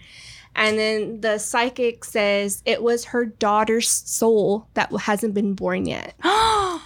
And 0.55 0.79
then 0.79 1.21
the 1.21 1.37
psychic 1.37 2.03
says 2.03 2.63
it 2.65 2.81
was 2.81 3.05
her 3.05 3.25
daughter's 3.25 3.89
soul 3.89 4.67
that 4.73 4.91
hasn't 5.01 5.35
been 5.35 5.53
born 5.53 5.85
yet. 5.85 6.15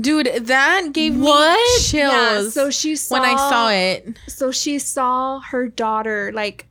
Dude, 0.00 0.46
that 0.46 0.88
gave 0.94 1.18
What? 1.20 1.54
me 1.58 1.84
chills. 1.84 2.12
Yeah, 2.12 2.48
so 2.48 2.70
she 2.70 2.96
saw 2.96 3.14
when 3.20 3.28
I 3.28 3.36
saw 3.36 3.68
it. 3.70 4.18
so 4.28 4.50
she 4.50 4.78
saw 4.78 5.40
her 5.40 5.68
daughter 5.68 6.32
like 6.34 6.66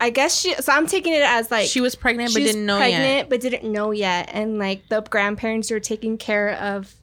I 0.00 0.10
guess 0.10 0.38
she 0.40 0.54
so 0.54 0.72
I'm 0.72 0.86
taking 0.86 1.12
it 1.14 1.22
as 1.22 1.50
like 1.50 1.68
she 1.68 1.80
was 1.80 1.94
pregnant 1.94 2.34
but 2.34 2.40
she's 2.42 2.52
didn't 2.52 2.66
know 2.66 2.74
yet 2.78 2.80
pregnant 2.90 3.16
yet. 3.18 3.28
but 3.30 3.40
didn't 3.40 3.72
know 3.72 3.90
yet 3.92 4.30
and 4.32 4.58
like 4.58 4.88
the 4.88 5.00
grandparents 5.00 5.70
are 5.70 5.80
taking 5.80 6.18
care 6.18 6.50
of 6.50 6.94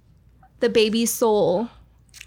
the 0.60 0.70
baby's 0.70 1.12
soul. 1.12 1.70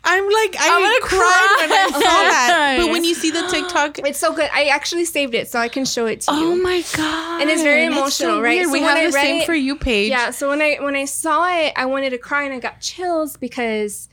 I'm 0.08 0.24
like, 0.24 0.56
I 0.58 0.68
I'm 0.68 0.82
gonna 0.82 1.00
cried 1.00 1.56
when 1.60 1.72
I 1.72 1.88
saw 1.92 1.98
that. 2.00 2.76
Oh 2.78 2.84
but 2.86 2.92
when 2.92 3.04
you 3.04 3.14
see 3.14 3.30
the 3.30 3.46
TikTok, 3.48 3.98
It's 4.06 4.18
so 4.18 4.32
good. 4.32 4.48
I 4.52 4.66
actually 4.66 5.04
saved 5.04 5.34
it 5.34 5.48
so 5.48 5.58
I 5.58 5.68
can 5.68 5.84
show 5.84 6.06
it 6.06 6.20
to 6.22 6.32
you. 6.34 6.38
Oh 6.46 6.54
you. 6.54 6.62
my 6.62 6.84
god. 6.94 7.40
And 7.42 7.50
it's 7.50 7.62
very 7.62 7.86
That's 7.88 7.94
so 8.16 8.24
emotional, 8.26 8.42
right? 8.42 8.56
weird. 8.58 8.66
So 8.66 8.72
we 8.72 8.80
have 8.80 8.96
I 8.98 9.06
the 9.06 9.12
same 9.12 9.40
it- 9.42 9.46
for 9.46 9.54
you 9.54 9.76
page. 9.76 10.10
Yeah, 10.10 10.30
so 10.30 10.48
when 10.50 10.60
I 10.62 10.76
when 10.80 10.94
I 10.96 11.04
saw 11.06 11.48
it, 11.48 11.72
I 11.76 11.86
wanted 11.86 12.10
to 12.10 12.18
cry 12.18 12.42
and 12.44 12.52
I 12.54 12.58
got 12.60 12.80
chills 12.80 13.36
because 13.36 14.08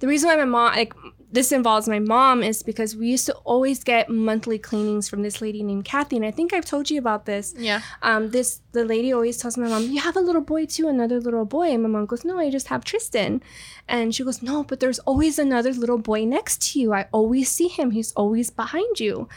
the 0.00 0.06
reason 0.08 0.28
why 0.28 0.36
my 0.36 0.44
mom 0.44 0.72
like 0.74 0.92
this 1.34 1.50
involves 1.50 1.88
my 1.88 1.98
mom 1.98 2.42
is 2.42 2.62
because 2.62 2.94
we 2.94 3.08
used 3.08 3.26
to 3.26 3.34
always 3.44 3.82
get 3.82 4.08
monthly 4.08 4.58
cleanings 4.58 5.08
from 5.08 5.22
this 5.22 5.40
lady 5.40 5.62
named 5.64 5.84
Kathy, 5.84 6.16
and 6.16 6.24
I 6.24 6.30
think 6.30 6.52
I've 6.52 6.64
told 6.64 6.90
you 6.90 6.98
about 6.98 7.26
this. 7.26 7.54
Yeah. 7.58 7.80
Um, 8.02 8.30
this 8.30 8.60
the 8.70 8.84
lady 8.84 9.12
always 9.12 9.36
tells 9.38 9.58
my 9.58 9.68
mom, 9.68 9.82
"You 9.90 10.00
have 10.00 10.16
a 10.16 10.20
little 10.20 10.46
boy 10.54 10.66
too, 10.66 10.86
another 10.88 11.20
little 11.20 11.44
boy." 11.44 11.72
And 11.72 11.82
my 11.82 11.88
mom 11.88 12.06
goes, 12.06 12.24
"No, 12.24 12.38
I 12.38 12.50
just 12.50 12.68
have 12.68 12.84
Tristan," 12.84 13.42
and 13.88 14.14
she 14.14 14.22
goes, 14.22 14.42
"No, 14.42 14.62
but 14.62 14.78
there's 14.78 15.00
always 15.00 15.38
another 15.38 15.72
little 15.72 15.98
boy 15.98 16.24
next 16.24 16.62
to 16.72 16.80
you. 16.80 16.92
I 16.92 17.08
always 17.10 17.50
see 17.50 17.68
him. 17.68 17.90
He's 17.90 18.12
always 18.12 18.50
behind 18.50 19.00
you." 19.00 19.28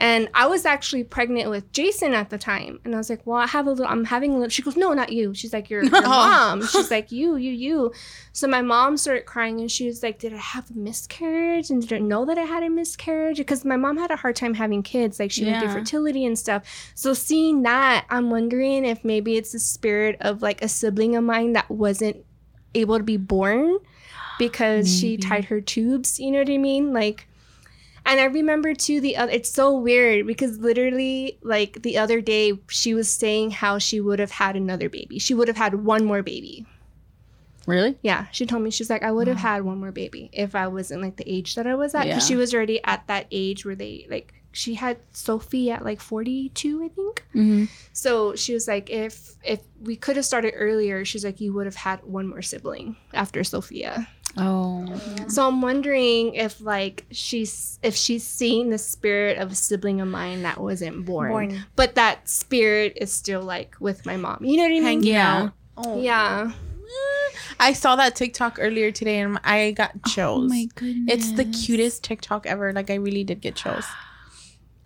And 0.00 0.30
I 0.32 0.46
was 0.46 0.64
actually 0.64 1.04
pregnant 1.04 1.50
with 1.50 1.70
Jason 1.72 2.14
at 2.14 2.30
the 2.30 2.38
time. 2.38 2.80
And 2.86 2.94
I 2.94 2.98
was 2.98 3.10
like, 3.10 3.20
well, 3.26 3.36
I 3.36 3.46
have 3.46 3.66
a 3.66 3.70
little, 3.70 3.84
I'm 3.86 4.06
having 4.06 4.30
a 4.30 4.34
little, 4.36 4.48
she 4.48 4.62
goes, 4.62 4.74
no, 4.74 4.94
not 4.94 5.12
you. 5.12 5.34
She's 5.34 5.52
like, 5.52 5.68
your, 5.68 5.82
your 5.84 5.92
oh. 5.94 6.00
mom. 6.08 6.66
She's 6.66 6.90
like, 6.90 7.12
you, 7.12 7.36
you, 7.36 7.52
you. 7.52 7.92
So 8.32 8.48
my 8.48 8.62
mom 8.62 8.96
started 8.96 9.26
crying 9.26 9.60
and 9.60 9.70
she 9.70 9.86
was 9.86 10.02
like, 10.02 10.18
did 10.18 10.32
I 10.32 10.38
have 10.38 10.70
a 10.70 10.74
miscarriage? 10.74 11.68
And 11.68 11.86
didn't 11.86 12.08
know 12.08 12.24
that 12.24 12.38
I 12.38 12.44
had 12.44 12.62
a 12.62 12.70
miscarriage? 12.70 13.36
Because 13.36 13.62
my 13.62 13.76
mom 13.76 13.98
had 13.98 14.10
a 14.10 14.16
hard 14.16 14.36
time 14.36 14.54
having 14.54 14.82
kids. 14.82 15.20
Like 15.20 15.30
she 15.30 15.44
went 15.44 15.58
through 15.58 15.68
Yeah. 15.68 15.74
fertility 15.74 16.24
and 16.24 16.38
stuff. 16.38 16.62
So 16.94 17.12
seeing 17.12 17.62
that, 17.64 18.06
I'm 18.08 18.30
wondering 18.30 18.86
if 18.86 19.04
maybe 19.04 19.36
it's 19.36 19.52
the 19.52 19.58
spirit 19.58 20.16
of 20.22 20.40
like 20.40 20.62
a 20.62 20.68
sibling 20.68 21.14
of 21.14 21.24
mine 21.24 21.52
that 21.52 21.70
wasn't 21.70 22.24
able 22.74 22.96
to 22.96 23.04
be 23.04 23.18
born 23.18 23.76
because 24.38 24.98
she 24.98 25.18
tied 25.18 25.44
her 25.44 25.60
tubes. 25.60 26.18
You 26.18 26.30
know 26.30 26.38
what 26.38 26.48
I 26.48 26.56
mean? 26.56 26.94
Like, 26.94 27.26
and 28.10 28.20
I 28.20 28.24
remember 28.24 28.74
too 28.74 29.00
the 29.00 29.16
other. 29.16 29.30
It's 29.32 29.50
so 29.50 29.72
weird 29.78 30.26
because 30.26 30.58
literally, 30.58 31.38
like 31.42 31.80
the 31.82 31.96
other 31.96 32.20
day, 32.20 32.58
she 32.68 32.92
was 32.92 33.08
saying 33.08 33.52
how 33.52 33.78
she 33.78 34.00
would 34.00 34.18
have 34.18 34.32
had 34.32 34.56
another 34.56 34.88
baby. 34.88 35.18
She 35.18 35.32
would 35.32 35.48
have 35.48 35.56
had 35.56 35.74
one 35.84 36.04
more 36.04 36.22
baby. 36.22 36.66
Really? 37.66 37.96
Yeah, 38.02 38.26
she 38.32 38.46
told 38.46 38.62
me 38.62 38.70
she's 38.70 38.90
like, 38.90 39.02
I 39.02 39.12
would 39.12 39.28
have 39.28 39.36
had 39.36 39.62
one 39.62 39.78
more 39.78 39.92
baby 39.92 40.28
if 40.32 40.54
I 40.54 40.66
wasn't 40.66 41.02
like 41.02 41.16
the 41.16 41.30
age 41.30 41.54
that 41.54 41.66
I 41.66 41.74
was 41.74 41.94
at. 41.94 42.04
Because 42.04 42.24
Yeah. 42.24 42.34
she 42.34 42.36
was 42.36 42.52
already 42.54 42.82
at 42.84 43.06
that 43.06 43.26
age 43.30 43.64
where 43.64 43.76
they 43.76 44.06
like 44.10 44.34
she 44.52 44.74
had 44.74 44.96
Sophie 45.12 45.70
at 45.70 45.84
like 45.84 46.00
forty 46.00 46.48
two, 46.48 46.82
I 46.82 46.88
think. 46.88 47.24
Mm-hmm. 47.34 47.64
So 47.92 48.34
she 48.34 48.54
was 48.54 48.66
like, 48.66 48.90
if 48.90 49.36
if 49.44 49.60
we 49.80 49.94
could 49.94 50.16
have 50.16 50.24
started 50.24 50.54
earlier, 50.56 51.04
she's 51.04 51.24
like, 51.24 51.40
you 51.40 51.52
would 51.52 51.66
have 51.66 51.76
had 51.76 52.02
one 52.02 52.26
more 52.26 52.42
sibling 52.42 52.96
after 53.14 53.44
Sophia. 53.44 54.08
Oh. 54.36 54.86
So 55.28 55.46
I'm 55.46 55.60
wondering 55.60 56.34
if 56.34 56.60
like 56.60 57.04
she's 57.10 57.78
if 57.82 57.96
she's 57.96 58.22
seeing 58.24 58.70
the 58.70 58.78
spirit 58.78 59.38
of 59.38 59.52
a 59.52 59.54
sibling 59.54 60.00
of 60.00 60.08
mine 60.08 60.42
that 60.42 60.60
wasn't 60.60 61.04
born, 61.04 61.30
Born. 61.30 61.64
but 61.76 61.96
that 61.96 62.28
spirit 62.28 62.94
is 62.96 63.12
still 63.12 63.42
like 63.42 63.74
with 63.80 64.06
my 64.06 64.16
mom. 64.16 64.44
You 64.44 64.56
know 64.58 64.62
what 64.64 64.70
I 64.70 64.74
mean? 64.74 64.82
Hanging 64.84 65.04
Yeah. 65.14 65.42
out. 65.42 65.52
Oh. 65.76 66.00
Yeah. 66.00 66.52
I 67.58 67.72
saw 67.72 67.96
that 67.96 68.16
TikTok 68.16 68.58
earlier 68.60 68.90
today 68.90 69.18
and 69.20 69.38
I 69.44 69.72
got 69.72 69.92
chills. 70.04 70.44
Oh 70.44 70.48
my 70.54 70.66
goodness. 70.74 71.14
it's 71.14 71.32
the 71.32 71.44
cutest 71.44 72.02
TikTok 72.04 72.46
ever. 72.46 72.72
Like 72.72 72.90
I 72.90 72.94
really 72.94 73.24
did 73.24 73.40
get 73.40 73.54
chills. 73.56 73.84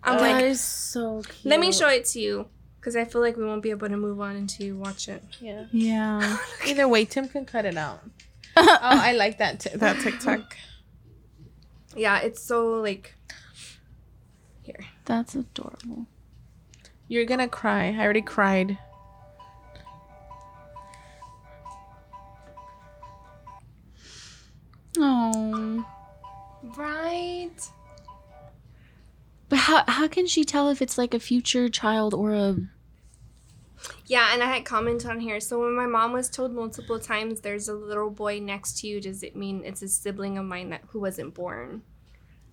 I'm 0.03 0.17
That 0.17 0.33
like, 0.33 0.43
is 0.43 0.61
so 0.61 1.21
cute. 1.23 1.45
let 1.45 1.59
me 1.59 1.71
show 1.71 1.87
it 1.87 2.05
to 2.05 2.19
you 2.19 2.47
because 2.79 2.95
I 2.95 3.05
feel 3.05 3.21
like 3.21 3.37
we 3.37 3.43
won't 3.45 3.63
be 3.63 3.71
able 3.71 3.89
to 3.89 3.97
move 3.97 4.19
on 4.21 4.35
until 4.35 4.65
you 4.67 4.77
watch 4.77 5.07
it. 5.07 5.23
Yeah. 5.39 5.65
Yeah. 5.71 6.37
Either 6.67 6.87
way, 6.87 7.05
Tim 7.05 7.27
can 7.27 7.45
cut 7.45 7.65
it 7.65 7.75
out. 7.77 8.01
Oh, 8.57 8.77
I 8.81 9.13
like 9.13 9.37
that 9.39 9.59
t- 9.59 9.75
that 9.75 9.99
TikTok. 9.99 10.55
Yeah, 11.95 12.19
it's 12.19 12.41
so 12.41 12.81
like 12.81 13.15
here. 14.61 14.85
That's 15.05 15.35
adorable. 15.35 16.07
You're 17.07 17.25
gonna 17.25 17.47
cry. 17.47 17.89
I 17.89 17.99
already 17.99 18.21
cried. 18.21 18.77
Oh. 24.97 25.85
Right. 26.77 27.51
But 29.49 29.59
how 29.59 29.83
how 29.87 30.07
can 30.07 30.27
she 30.27 30.43
tell 30.43 30.69
if 30.69 30.81
it's 30.81 30.97
like 30.97 31.13
a 31.13 31.19
future 31.19 31.69
child 31.69 32.13
or 32.13 32.33
a 32.33 32.57
Yeah, 34.07 34.33
and 34.33 34.43
I 34.43 34.47
had 34.53 34.65
commented 34.65 35.09
on 35.09 35.19
here. 35.19 35.39
So 35.39 35.59
when 35.59 35.75
my 35.75 35.85
mom 35.87 36.13
was 36.13 36.29
told 36.29 36.53
multiple 36.53 36.99
times 36.99 37.41
there's 37.41 37.67
a 37.67 37.73
little 37.73 38.09
boy 38.09 38.39
next 38.39 38.79
to 38.79 38.87
you, 38.87 39.01
does 39.01 39.23
it 39.23 39.35
mean 39.35 39.63
it's 39.65 39.81
a 39.81 39.87
sibling 39.87 40.37
of 40.37 40.45
mine 40.45 40.69
that 40.69 40.81
who 40.89 40.99
wasn't 40.99 41.33
born? 41.33 41.81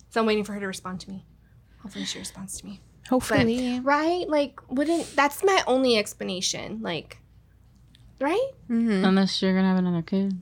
So 0.09 0.21
I'm 0.21 0.27
waiting 0.27 0.43
for 0.43 0.53
her 0.53 0.59
to 0.59 0.67
respond 0.67 0.99
to 1.01 1.09
me. 1.09 1.25
Hopefully 1.81 2.05
she 2.05 2.19
responds 2.19 2.59
to 2.59 2.65
me. 2.65 2.81
Hopefully. 3.09 3.79
Right? 3.81 4.25
Like 4.27 4.59
wouldn't 4.69 5.15
that's 5.15 5.43
my 5.43 5.61
only 5.67 5.97
explanation. 5.97 6.79
Like 6.81 7.17
right? 8.19 8.49
Mm-hmm. 8.69 9.03
unless 9.05 9.41
you're 9.41 9.53
gonna 9.53 9.67
have 9.67 9.77
another 9.77 10.01
kid 10.01 10.33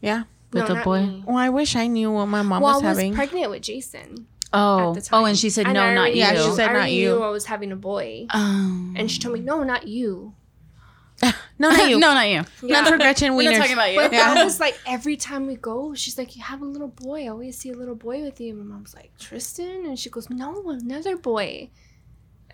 Yeah. 0.00 0.24
with 0.52 0.68
No, 0.68 0.80
a 0.80 0.84
boy? 0.84 1.02
me. 1.02 1.24
Well, 1.26 1.36
I 1.36 1.50
wish 1.50 1.76
I 1.76 1.86
knew 1.88 2.10
what 2.10 2.26
my 2.26 2.42
mom 2.42 2.62
well, 2.62 2.74
was 2.74 2.82
I 2.84 2.88
was 2.88 2.96
having. 2.98 3.14
pregnant 3.14 3.50
with 3.50 3.62
Jason. 3.62 4.26
Oh. 4.52 4.88
at 4.90 4.94
the 4.96 5.00
time. 5.00 5.22
Oh, 5.22 5.24
and 5.26 5.38
she 5.38 5.48
said 5.50 5.66
And 5.66 5.74
no, 5.74 5.82
I 5.82 5.94
not 5.94 6.10
you. 6.14 6.18
Yeah, 6.20 6.34
she 6.34 6.50
said- 6.52 6.70
I 6.70 6.72
not 6.74 6.92
you. 6.92 7.10
Knew 7.16 7.22
I 7.22 7.30
was 7.30 7.46
having 7.46 7.72
a 7.72 7.76
boy, 7.76 8.26
Oh. 8.32 8.92
and 8.96 9.10
she 9.10 9.18
told 9.18 9.34
me, 9.34 9.40
"No, 9.40 9.62
not 9.62 9.86
you." 9.88 10.34
no, 11.22 11.30
not 11.70 11.88
you. 11.90 11.98
no, 12.00 12.14
not 12.14 12.28
you. 12.28 12.42
Not 12.62 12.88
for 12.88 12.96
Gretchen 12.98 13.36
We're 13.36 13.50
Wieners. 13.50 13.52
not 13.52 13.58
talking 13.58 13.72
about 13.74 13.92
you. 13.92 13.98
But 14.00 14.12
Yeah. 14.12 14.34
mom 14.34 14.44
was 14.44 14.58
like, 14.58 14.76
every 14.86 15.16
time 15.16 15.46
we 15.46 15.54
go, 15.56 15.94
she's 15.94 16.18
like, 16.18 16.34
"You 16.36 16.42
have 16.42 16.60
a 16.62 16.64
little 16.64 16.88
boy. 16.88 17.24
I 17.24 17.28
always 17.28 17.56
see 17.56 17.70
a 17.70 17.74
little 17.76 17.94
boy 17.94 18.22
with 18.22 18.40
you." 18.40 18.50
And 18.50 18.58
my 18.58 18.74
mom's 18.74 18.94
like, 18.94 19.12
"Tristan," 19.18 19.86
and 19.86 19.98
she 19.98 20.10
goes, 20.10 20.28
"No, 20.30 20.68
another 20.68 21.16
boy." 21.16 21.70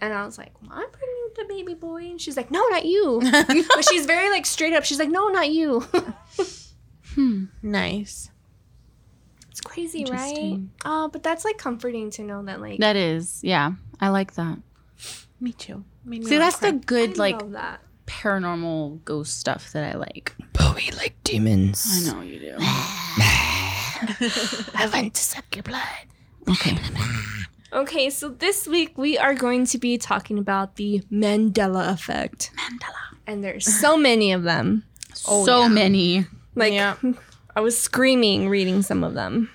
And 0.01 0.13
I 0.15 0.25
was 0.27 0.39
like, 0.39 0.53
well, 0.63 0.71
"I'm 0.73 0.89
pregnant 0.91 1.19
with 1.37 1.45
a 1.45 1.49
baby 1.49 1.75
boy," 1.75 2.03
and 2.11 2.21
she's 2.21 2.37
like, 2.37 2.51
"No, 2.51 2.65
not 2.69 2.85
you." 2.85 3.21
but 3.75 3.85
she's 3.89 4.07
very 4.07 4.29
like 4.31 4.45
straight 4.47 4.75
up. 4.75 4.85
She's 4.85 4.99
like, 4.99 5.09
"No, 5.11 5.29
not 5.29 5.51
you." 5.51 5.81
Hmm. 7.15 7.45
nice. 7.63 8.31
It's 9.59 9.73
crazy, 9.73 10.05
right? 10.05 10.61
Oh, 10.85 11.09
but 11.09 11.23
that's 11.25 11.45
like 11.45 11.59
comforting 11.59 12.11
to 12.13 12.23
know 12.23 12.43
that 12.45 12.61
like 12.61 12.79
That 12.79 12.95
is, 12.97 13.41
yeah. 13.43 13.73
I 14.01 14.11
like 14.11 14.35
that. 14.35 14.59
Me 15.41 15.53
too. 15.53 15.85
Made 16.05 16.21
me 16.21 16.27
See, 16.27 16.35
wanna 16.37 16.45
that's 16.45 16.59
the 16.59 16.73
good 16.73 17.19
I 17.19 17.23
like 17.23 17.51
that. 17.53 17.81
paranormal 18.07 19.05
ghost 19.05 19.37
stuff 19.39 19.73
that 19.73 19.85
I 19.85 19.97
like. 19.97 20.35
But 20.53 20.77
we 20.77 20.91
like 20.93 21.17
demons. 21.25 21.85
I 21.91 22.13
know 22.13 22.21
you 22.23 22.39
do. 22.39 22.55
I 22.61 24.89
want 24.93 25.15
to 25.15 25.21
suck 25.21 25.45
your 25.57 25.65
blood. 25.65 25.83
Okay. 26.49 26.79
Okay, 27.73 28.11
so 28.11 28.29
this 28.29 28.67
week 28.69 28.97
we 28.97 29.19
are 29.19 29.35
going 29.35 29.67
to 29.67 29.79
be 29.79 29.99
talking 29.99 30.39
about 30.39 30.77
the 30.77 31.03
Mandela 31.13 31.93
effect. 31.93 32.53
Mandela. 32.57 33.19
And 33.27 33.43
there's 33.43 33.67
so 33.67 33.97
many 33.97 34.31
of 34.33 34.45
them. 34.45 34.85
Oh, 35.27 35.45
so 35.45 35.63
yeah. 35.63 35.69
many. 35.69 36.27
Like 36.55 36.73
Yeah. 36.73 36.95
I 37.59 37.61
was 37.61 37.77
screaming 37.77 38.49
reading 38.49 38.83
some 38.83 39.03
of 39.03 39.15
them. 39.15 39.51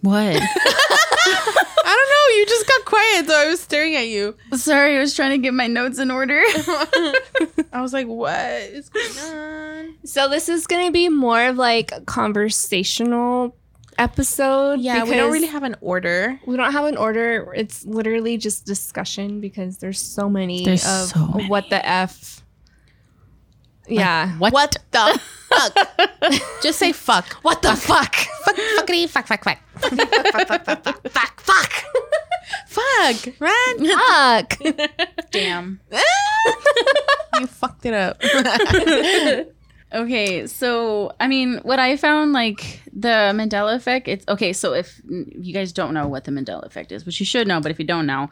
What? 0.00 0.16
I 0.26 1.84
don't 1.84 2.10
know. 2.10 2.36
You 2.36 2.46
just 2.46 2.66
got 2.66 2.84
quiet, 2.84 3.26
so 3.28 3.36
I 3.36 3.46
was 3.46 3.60
staring 3.60 3.94
at 3.94 4.08
you. 4.08 4.34
Sorry, 4.54 4.96
I 4.96 4.98
was 4.98 5.14
trying 5.14 5.30
to 5.30 5.38
get 5.38 5.54
my 5.54 5.68
notes 5.68 6.00
in 6.00 6.10
order. 6.10 6.42
I 7.72 7.80
was 7.80 7.92
like, 7.92 8.08
"What 8.08 8.40
is 8.40 8.88
going 8.88 9.18
on?" 9.18 9.94
So 10.04 10.28
this 10.28 10.48
is 10.48 10.66
going 10.66 10.86
to 10.86 10.90
be 10.90 11.08
more 11.08 11.46
of 11.46 11.58
like 11.58 11.92
a 11.92 12.00
conversational 12.00 13.54
episode. 13.98 14.80
Yeah, 14.80 15.04
we 15.04 15.14
don't 15.14 15.30
really 15.30 15.46
have 15.46 15.62
an 15.62 15.76
order. 15.80 16.40
we 16.44 16.56
don't 16.56 16.72
have 16.72 16.86
an 16.86 16.96
order. 16.96 17.54
It's 17.54 17.86
literally 17.86 18.36
just 18.36 18.66
discussion 18.66 19.40
because 19.40 19.78
there's 19.78 20.00
so 20.00 20.28
many 20.28 20.64
There's 20.64 20.84
of 20.84 21.10
so 21.10 21.28
many. 21.28 21.48
what 21.48 21.70
the 21.70 21.86
f. 21.86 22.42
Yeah. 23.88 24.30
What? 24.38 24.52
What 24.52 24.76
the 24.90 25.20
fuck? 25.48 26.62
Just 26.62 26.78
say 26.78 26.92
fuck. 26.92 27.32
What 27.42 27.62
the 27.62 27.74
fuck? 27.76 28.14
Fuck, 28.14 28.56
fuckity, 28.56 29.08
fuck, 29.08 29.26
fuck, 29.26 29.44
fuck. 29.44 29.58
fuck, 29.78 29.92
fuck, 29.92 30.48
fuck, 30.48 30.64
fuck, 30.64 30.84
fuck, 30.84 31.10
fuck, 31.10 31.40
fuck. 31.40 31.72
Fuck, 32.68 33.40
man. 33.40 33.96
Fuck. 33.96 34.58
Damn. 35.30 35.80
You 37.38 37.46
fucked 37.46 37.84
it 37.84 37.92
up. 37.92 38.22
Okay, 39.96 40.46
so 40.46 41.12
I 41.18 41.26
mean, 41.26 41.58
what 41.62 41.78
I 41.78 41.96
found 41.96 42.34
like 42.34 42.82
the 42.92 43.32
Mandela 43.34 43.74
effect. 43.74 44.08
It's 44.08 44.26
okay. 44.28 44.52
So 44.52 44.74
if 44.74 45.00
you 45.08 45.54
guys 45.54 45.72
don't 45.72 45.94
know 45.94 46.06
what 46.06 46.24
the 46.24 46.32
Mandela 46.32 46.64
effect 46.64 46.92
is, 46.92 47.06
which 47.06 47.18
you 47.18 47.24
should 47.26 47.48
know, 47.48 47.60
but 47.60 47.70
if 47.70 47.78
you 47.78 47.84
don't 47.84 48.06
know, 48.06 48.28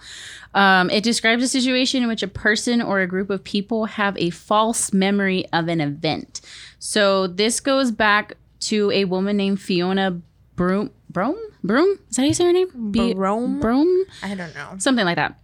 um, 0.54 0.90
it 0.90 1.02
describes 1.04 1.42
a 1.42 1.48
situation 1.48 2.02
in 2.02 2.08
which 2.08 2.22
a 2.22 2.28
person 2.28 2.82
or 2.82 3.00
a 3.00 3.06
group 3.06 3.30
of 3.30 3.42
people 3.44 3.86
have 3.86 4.16
a 4.18 4.28
false 4.30 4.92
memory 4.92 5.46
of 5.52 5.68
an 5.68 5.80
event. 5.80 6.42
So 6.78 7.26
this 7.26 7.60
goes 7.60 7.90
back 7.90 8.34
to 8.60 8.90
a 8.90 9.04
woman 9.06 9.36
named 9.36 9.60
Fiona 9.60 10.20
Broome. 10.56 10.90
Broome? 11.10 11.38
Broome? 11.62 11.98
Is 12.10 12.16
that 12.16 12.22
how 12.22 12.28
you 12.28 12.34
say 12.34 12.44
her 12.44 12.52
name? 12.52 12.90
B- 12.90 13.14
Broome? 13.14 13.60
Broome? 13.60 14.04
I 14.22 14.34
don't 14.34 14.54
know. 14.54 14.74
something 14.78 15.04
like 15.04 15.16
that. 15.16 15.38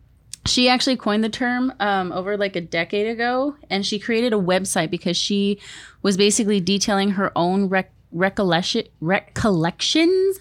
She 0.46 0.68
actually 0.68 0.96
coined 0.96 1.22
the 1.22 1.28
term 1.28 1.72
um, 1.80 2.12
over 2.12 2.36
like 2.36 2.56
a 2.56 2.60
decade 2.60 3.06
ago, 3.06 3.56
and 3.68 3.84
she 3.84 3.98
created 3.98 4.32
a 4.32 4.36
website 4.36 4.90
because 4.90 5.16
she 5.16 5.60
was 6.02 6.16
basically 6.16 6.60
detailing 6.60 7.10
her 7.10 7.30
own 7.36 7.68
rec- 7.68 7.92
recollection 8.10 8.84
recollections 9.00 10.40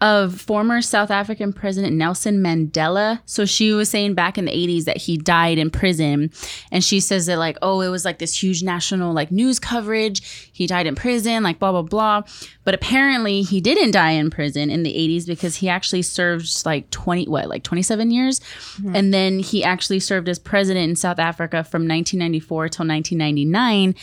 of 0.00 0.40
former 0.40 0.80
South 0.80 1.10
African 1.10 1.52
President 1.52 1.96
Nelson 1.96 2.38
Mandela. 2.38 3.20
So 3.26 3.44
she 3.44 3.72
was 3.72 3.88
saying 3.88 4.14
back 4.14 4.38
in 4.38 4.44
the 4.44 4.52
80s 4.52 4.84
that 4.84 4.96
he 4.96 5.16
died 5.16 5.58
in 5.58 5.70
prison. 5.70 6.30
And 6.70 6.84
she 6.84 7.00
says 7.00 7.26
that, 7.26 7.38
like, 7.38 7.58
oh, 7.62 7.80
it 7.80 7.88
was 7.88 8.04
like 8.04 8.18
this 8.18 8.40
huge 8.40 8.62
national 8.62 9.12
like 9.12 9.32
news 9.32 9.58
coverage. 9.58 10.50
He 10.52 10.66
died 10.66 10.86
in 10.86 10.94
prison, 10.94 11.42
like 11.42 11.58
blah, 11.58 11.72
blah, 11.72 11.82
blah. 11.82 12.22
But 12.64 12.74
apparently 12.74 13.42
he 13.42 13.60
didn't 13.60 13.90
die 13.90 14.12
in 14.12 14.30
prison 14.30 14.70
in 14.70 14.84
the 14.84 14.92
80s 14.92 15.26
because 15.26 15.56
he 15.56 15.68
actually 15.68 16.02
served 16.02 16.64
like 16.64 16.88
20, 16.90 17.26
what, 17.26 17.48
like 17.48 17.64
27 17.64 18.10
years? 18.12 18.38
Mm-hmm. 18.38 18.94
And 18.94 19.12
then 19.12 19.40
he 19.40 19.64
actually 19.64 20.00
served 20.00 20.28
as 20.28 20.38
president 20.38 20.88
in 20.90 20.96
South 20.96 21.18
Africa 21.18 21.64
from 21.64 21.88
1994 21.88 22.68
till 22.68 22.86
1999 22.86 23.96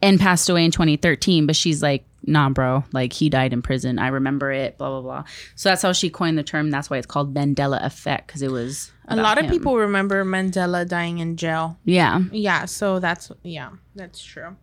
and 0.00 0.20
passed 0.20 0.48
away 0.48 0.64
in 0.64 0.70
2013. 0.70 1.46
But 1.46 1.56
she's 1.56 1.82
like, 1.82 2.06
nah, 2.26 2.48
bro, 2.48 2.84
like 2.92 3.12
he 3.12 3.28
died 3.28 3.52
in 3.52 3.62
prison. 3.62 3.98
I 3.98 4.08
remember 4.08 4.50
it, 4.52 4.78
blah, 4.78 4.88
blah, 4.90 5.00
blah. 5.00 5.24
So 5.54 5.68
that's 5.68 5.82
how 5.82 5.92
she 5.92 6.10
coined 6.10 6.38
the 6.38 6.42
term. 6.42 6.70
That's 6.70 6.88
why 6.90 6.98
it's 6.98 7.06
called 7.06 7.34
Mandela 7.34 7.84
effect 7.84 8.26
because 8.26 8.42
it 8.42 8.50
was 8.50 8.90
A 9.08 9.16
lot 9.16 9.38
of 9.38 9.44
him. 9.44 9.50
people 9.50 9.76
remember 9.76 10.24
Mandela 10.24 10.88
dying 10.88 11.18
in 11.18 11.36
jail. 11.36 11.78
Yeah. 11.84 12.20
Yeah, 12.32 12.64
so 12.64 12.98
that's 12.98 13.30
yeah, 13.42 13.70
that's 13.94 14.22
true. 14.22 14.56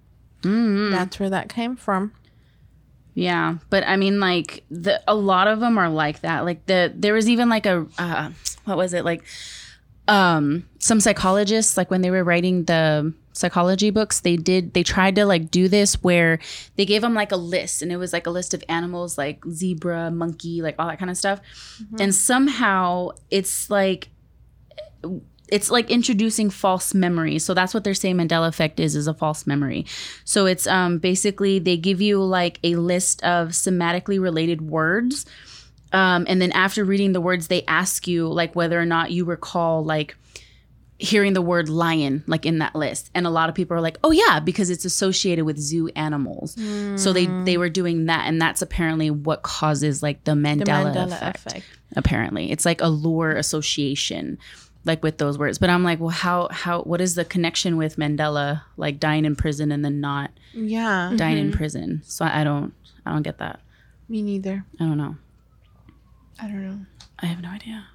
Mhm. 0.43 0.91
That's 0.91 1.19
where 1.19 1.30
that 1.30 1.50
came 1.50 1.76
from. 1.76 2.13
Yeah, 3.13 3.58
but 3.69 3.86
I 3.86 3.97
mean, 3.97 4.19
like 4.19 4.63
the 4.71 5.02
a 5.08 5.13
lot 5.13 5.47
of 5.47 5.60
them 5.60 5.78
are 5.78 5.89
like 5.89 6.21
that. 6.21 6.45
Like 6.45 6.65
the 6.65 6.91
there 6.95 7.13
was 7.13 7.30
even 7.30 7.50
like 7.50 7.65
a 7.65 7.86
uh, 8.00 8.30
what 8.65 8.78
was 8.78 8.93
it 8.93 9.04
like? 9.06 9.24
Um, 10.08 10.67
some 10.80 11.00
psychologists 11.00 11.78
like 11.78 11.91
when 11.91 12.02
they 12.02 12.10
were 12.12 12.24
writing 12.24 12.63
the 12.65 13.13
psychology 13.34 13.89
books, 13.89 14.20
they 14.20 14.36
did 14.36 14.74
they 14.74 14.84
tried 14.84 15.15
to 15.15 15.26
like 15.26 15.52
do 15.52 15.67
this 15.67 15.96
where 16.04 16.39
they 16.76 16.86
gave 16.86 17.02
them 17.02 17.13
like 17.13 17.32
a 17.32 17.38
list, 17.38 17.82
and 17.82 17.91
it 17.91 17.98
was 17.98 18.13
like 18.13 18.28
a 18.28 18.32
list 18.32 18.54
of 18.54 18.63
animals 18.70 19.17
like 19.17 19.44
zebra, 19.50 20.12
monkey, 20.12 20.62
like 20.62 20.76
all 20.80 20.88
that 20.88 21.00
kind 21.00 21.12
of 21.12 21.17
stuff, 21.17 21.39
and 22.00 22.13
somehow 22.13 23.10
it's 23.30 23.70
like 23.70 24.10
it's 25.52 25.70
like 25.70 25.91
introducing 25.91 26.50
false 26.50 26.94
memories. 26.94 27.44
So 27.44 27.54
that's 27.54 27.74
what 27.74 27.84
they're 27.84 27.94
saying 27.94 28.15
Mandela 28.17 28.48
effect 28.48 28.80
is 28.80 28.96
is 28.96 29.08
a 29.08 29.13
false 29.13 29.46
memory. 29.46 29.86
So 30.24 30.46
it's 30.46 30.65
um 30.65 30.98
basically 30.98 31.60
they 31.60 31.78
give 31.78 32.02
you 32.02 32.24
like 32.24 32.60
a 32.63 32.76
list 32.76 33.22
of 33.24 33.50
semantically 33.50 34.20
related 34.20 34.62
words. 34.62 35.26
Um, 35.94 36.26
and 36.30 36.41
then 36.41 36.54
after 36.54 36.86
reading 36.86 37.12
the 37.12 37.20
words, 37.20 37.48
they 37.48 37.63
ask 37.63 38.08
you 38.08 38.30
like 38.30 38.56
whether 38.56 38.80
or 38.80 38.86
not 38.86 39.12
you 39.12 39.26
recall 39.26 39.84
like 39.84 40.15
hearing 41.02 41.34
the 41.34 41.42
word 41.42 41.68
lion 41.68 42.24
like 42.28 42.46
in 42.46 42.60
that 42.60 42.76
list. 42.76 43.10
And 43.16 43.26
a 43.26 43.30
lot 43.30 43.50
of 43.50 43.56
people 43.56 43.76
are 43.76 43.82
like, 43.82 43.98
oh 44.04 44.12
yeah, 44.12 44.40
because 44.40 44.70
it's 44.70 44.86
associated 44.86 45.46
with 45.46 45.58
zoo 45.60 45.90
animals. 45.96 46.54
So 46.96 47.12
they 47.14 47.26
hmm. 47.26 47.44
they 47.46 47.58
were 47.58 47.70
doing 47.70 48.06
that, 48.06 48.28
and 48.28 48.42
that's 48.42 48.62
apparently 48.62 49.10
what 49.10 49.42
causes 49.42 50.04
like 50.04 50.24
the 50.24 50.34
Mandela, 50.34 50.66
The 50.94 51.00
Mandela 51.00 51.14
effect 51.14 51.46
effect. 51.48 51.66
apparently 51.96 52.52
it's 52.52 52.66
like 52.66 52.82
a 52.82 52.88
lure 52.88 53.32
association 53.32 54.38
like 54.86 55.04
with 55.04 55.18
those 55.18 55.38
words 55.38 55.58
but 55.58 55.70
i'm 55.70 55.84
like 55.84 56.00
well 56.00 56.10
how 56.10 56.48
how 56.52 56.82
what 56.84 57.02
is 57.02 57.16
the 57.16 57.26
connection 57.26 57.78
with 57.78 57.98
mandela 57.98 58.62
like 58.78 59.00
dying 59.00 59.26
in 59.26 59.36
prison 59.36 59.72
and 59.72 59.84
then 59.86 60.00
not 60.02 60.32
Yeah, 60.54 61.14
dying 61.16 61.38
in 61.38 61.50
mm-hmm. 61.50 61.58
prison 61.58 62.02
so 62.06 62.26
i 62.26 62.44
don't 62.44 62.74
i 63.06 63.12
don't 63.14 63.24
get 63.24 63.38
that 63.40 63.60
me 64.10 64.22
neither. 64.22 64.66
i 64.80 64.84
don't 64.86 64.98
know 64.98 65.16
I 66.40 66.48
don't 66.48 66.64
know. 66.66 66.86
i 67.20 67.26
have 67.28 67.42
no 67.42 67.50
idea 67.50 67.86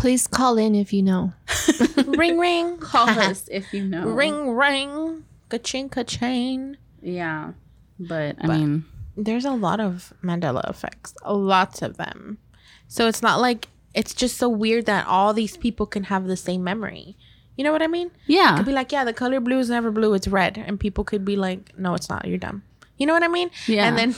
Please 0.00 0.26
call 0.26 0.56
in 0.58 0.74
if 0.74 0.92
you 0.92 1.02
know. 1.02 1.32
ring 2.06 2.38
ring, 2.38 2.78
call 2.92 3.08
us 3.08 3.48
if 3.52 3.72
you 3.74 3.84
know 3.84 4.08
ring 4.08 4.50
ring, 4.56 5.24
ka-ching 5.48 5.88
ka-chain. 5.88 6.76
yeah 7.02 7.52
but 7.98 8.36
i 8.40 8.46
mean 8.46 8.84
There's 9.16 9.44
a 9.44 9.52
lot 9.52 9.80
of 9.80 10.12
Mandela 10.24 10.64
effects, 10.70 11.12
lots 11.26 11.82
of 11.82 11.96
them. 11.98 12.38
So 12.88 13.06
it's 13.08 13.20
not 13.22 13.40
like 13.40 13.68
it's 13.92 14.14
just 14.14 14.36
so 14.38 14.48
weird 14.48 14.86
that 14.86 15.06
all 15.06 15.34
these 15.34 15.56
people 15.58 15.84
can 15.86 16.04
have 16.04 16.26
the 16.26 16.36
same 16.36 16.62
memory. 16.64 17.16
You 17.56 17.64
know 17.64 17.72
what 17.72 17.82
I 17.82 17.88
mean? 17.88 18.10
yeah 18.26 18.54
It 18.54 18.56
Could 18.58 18.66
be 18.66 18.72
like, 18.72 18.90
yeah, 18.92 19.04
the 19.04 19.12
color 19.12 19.40
blue 19.40 19.58
is 19.58 19.68
never 19.68 19.90
blue, 19.90 20.14
it's 20.14 20.28
red, 20.28 20.56
and 20.56 20.80
people 20.80 21.04
could 21.04 21.24
be 21.24 21.36
like, 21.36 21.76
no, 21.76 21.92
it's 21.94 22.08
not. 22.08 22.24
You're 22.26 22.38
dumb. 22.38 22.62
You 22.96 23.04
know 23.06 23.12
what 23.12 23.22
I 23.22 23.28
mean? 23.28 23.50
Yeah. 23.66 23.84
And 23.86 23.98
then 23.98 24.14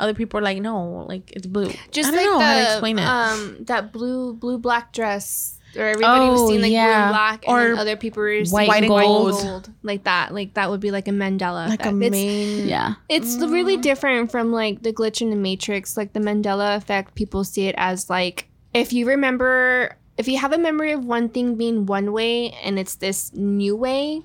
other 0.00 0.14
people 0.14 0.38
are 0.38 0.42
like, 0.42 0.58
no, 0.60 1.04
like 1.08 1.30
it's 1.32 1.46
blue. 1.46 1.70
Just 1.90 2.12
I 2.12 2.12
don't 2.12 2.16
like 2.16 2.24
know 2.26 2.38
the, 2.38 2.44
how 2.44 2.54
to 2.54 2.72
explain 2.72 2.98
it. 2.98 3.04
Um, 3.04 3.56
that 3.64 3.92
blue 3.92 4.34
blue 4.34 4.58
black 4.58 4.92
dress. 4.92 5.54
Or 5.76 5.82
everybody 5.84 6.30
was 6.30 6.40
Oh, 6.40 6.48
seeing 6.48 6.62
like 6.62 6.70
blue 6.70 6.78
and 6.78 7.10
black, 7.12 7.46
and 7.46 7.54
Or 7.76 7.78
other 7.78 7.94
people 7.96 8.22
were 8.22 8.42
seeing 8.44 8.66
white 8.66 8.82
and 8.84 8.88
gold. 8.88 9.32
gold, 9.32 9.70
like 9.82 10.04
that. 10.04 10.32
Like 10.32 10.54
that 10.54 10.70
would 10.70 10.80
be 10.80 10.90
like 10.90 11.08
a 11.08 11.10
Mandela. 11.10 11.68
like 11.68 11.84
a 11.84 11.90
effect. 11.90 12.02
It's- 12.02 12.10
main. 12.12 12.66
yeah 12.68 12.94
It's 13.10 13.36
really 13.36 13.76
different 13.76 14.30
from 14.32 14.50
like 14.50 14.82
the 14.82 14.92
glitch 14.94 15.20
in 15.20 15.28
the 15.28 15.36
matrix. 15.36 15.96
Like 15.96 16.14
the 16.14 16.20
Mandela 16.20 16.76
effect, 16.76 17.14
people 17.14 17.44
see 17.44 17.66
it 17.68 17.74
as 17.76 18.08
like 18.08 18.48
if 18.72 18.92
you 18.94 19.06
remember, 19.06 19.96
if 20.16 20.26
you 20.26 20.38
have 20.38 20.52
a 20.54 20.58
memory 20.58 20.92
of 20.92 21.04
one 21.04 21.28
thing 21.28 21.56
being 21.56 21.84
one 21.86 22.12
way 22.12 22.50
and 22.64 22.78
it's 22.78 22.96
this 22.96 23.30
new 23.34 23.76
way, 23.76 24.22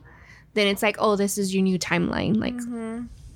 then 0.54 0.68
it's 0.68 0.82
like, 0.82 0.96
oh, 1.00 1.16
this 1.18 1.38
is 1.38 1.54
your 1.54 1.64
new 1.64 1.78
timeline. 1.78 2.38
Like 2.38 2.56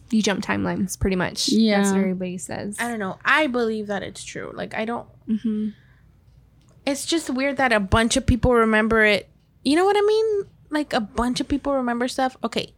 you 0.10 0.22
jump 0.22 0.44
timelines, 0.44 1.00
pretty 1.00 1.16
much. 1.16 1.50
Yeah. 1.50 1.78
that's 1.80 1.92
what 1.92 2.00
everybody 2.00 2.38
says. 2.38 2.78
I 2.80 2.88
don't 2.90 3.00
know. 3.00 3.18
I 3.26 3.48
believe 3.48 3.88
that 3.88 4.04
it's 4.04 4.24
true. 4.24 4.52
Like 4.54 4.74
I 4.76 4.86
don't. 4.86 5.08
hmm 5.28 5.70
It's 6.86 7.06
just 7.06 7.30
weird 7.30 7.58
that 7.58 7.72
a 7.74 7.80
bunch 7.80 8.16
of 8.18 8.26
people 8.26 8.54
remember 8.54 9.04
it. 9.04 9.30
You 9.64 9.76
know 9.76 9.86
what 9.86 9.98
I 9.98 10.02
mean? 10.02 10.44
Like 10.70 10.94
a 10.94 11.02
bunch 11.02 11.40
of 11.40 11.48
people 11.48 11.74
remember 11.74 12.08
stuff. 12.08 12.38
Okay. 12.44 12.74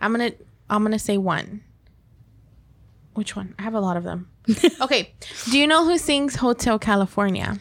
I'm 0.00 0.12
gonna 0.12 0.32
I'm 0.68 0.82
gonna 0.82 0.98
say 0.98 1.16
one. 1.18 1.62
Which 3.14 3.34
one? 3.34 3.54
I 3.58 3.62
have 3.62 3.74
a 3.74 3.80
lot 3.80 3.96
of 3.96 4.04
them. 4.04 4.28
okay. 4.80 5.14
Do 5.50 5.58
you 5.58 5.66
know 5.66 5.84
who 5.84 5.98
sings 5.98 6.36
Hotel 6.36 6.78
California? 6.78 7.58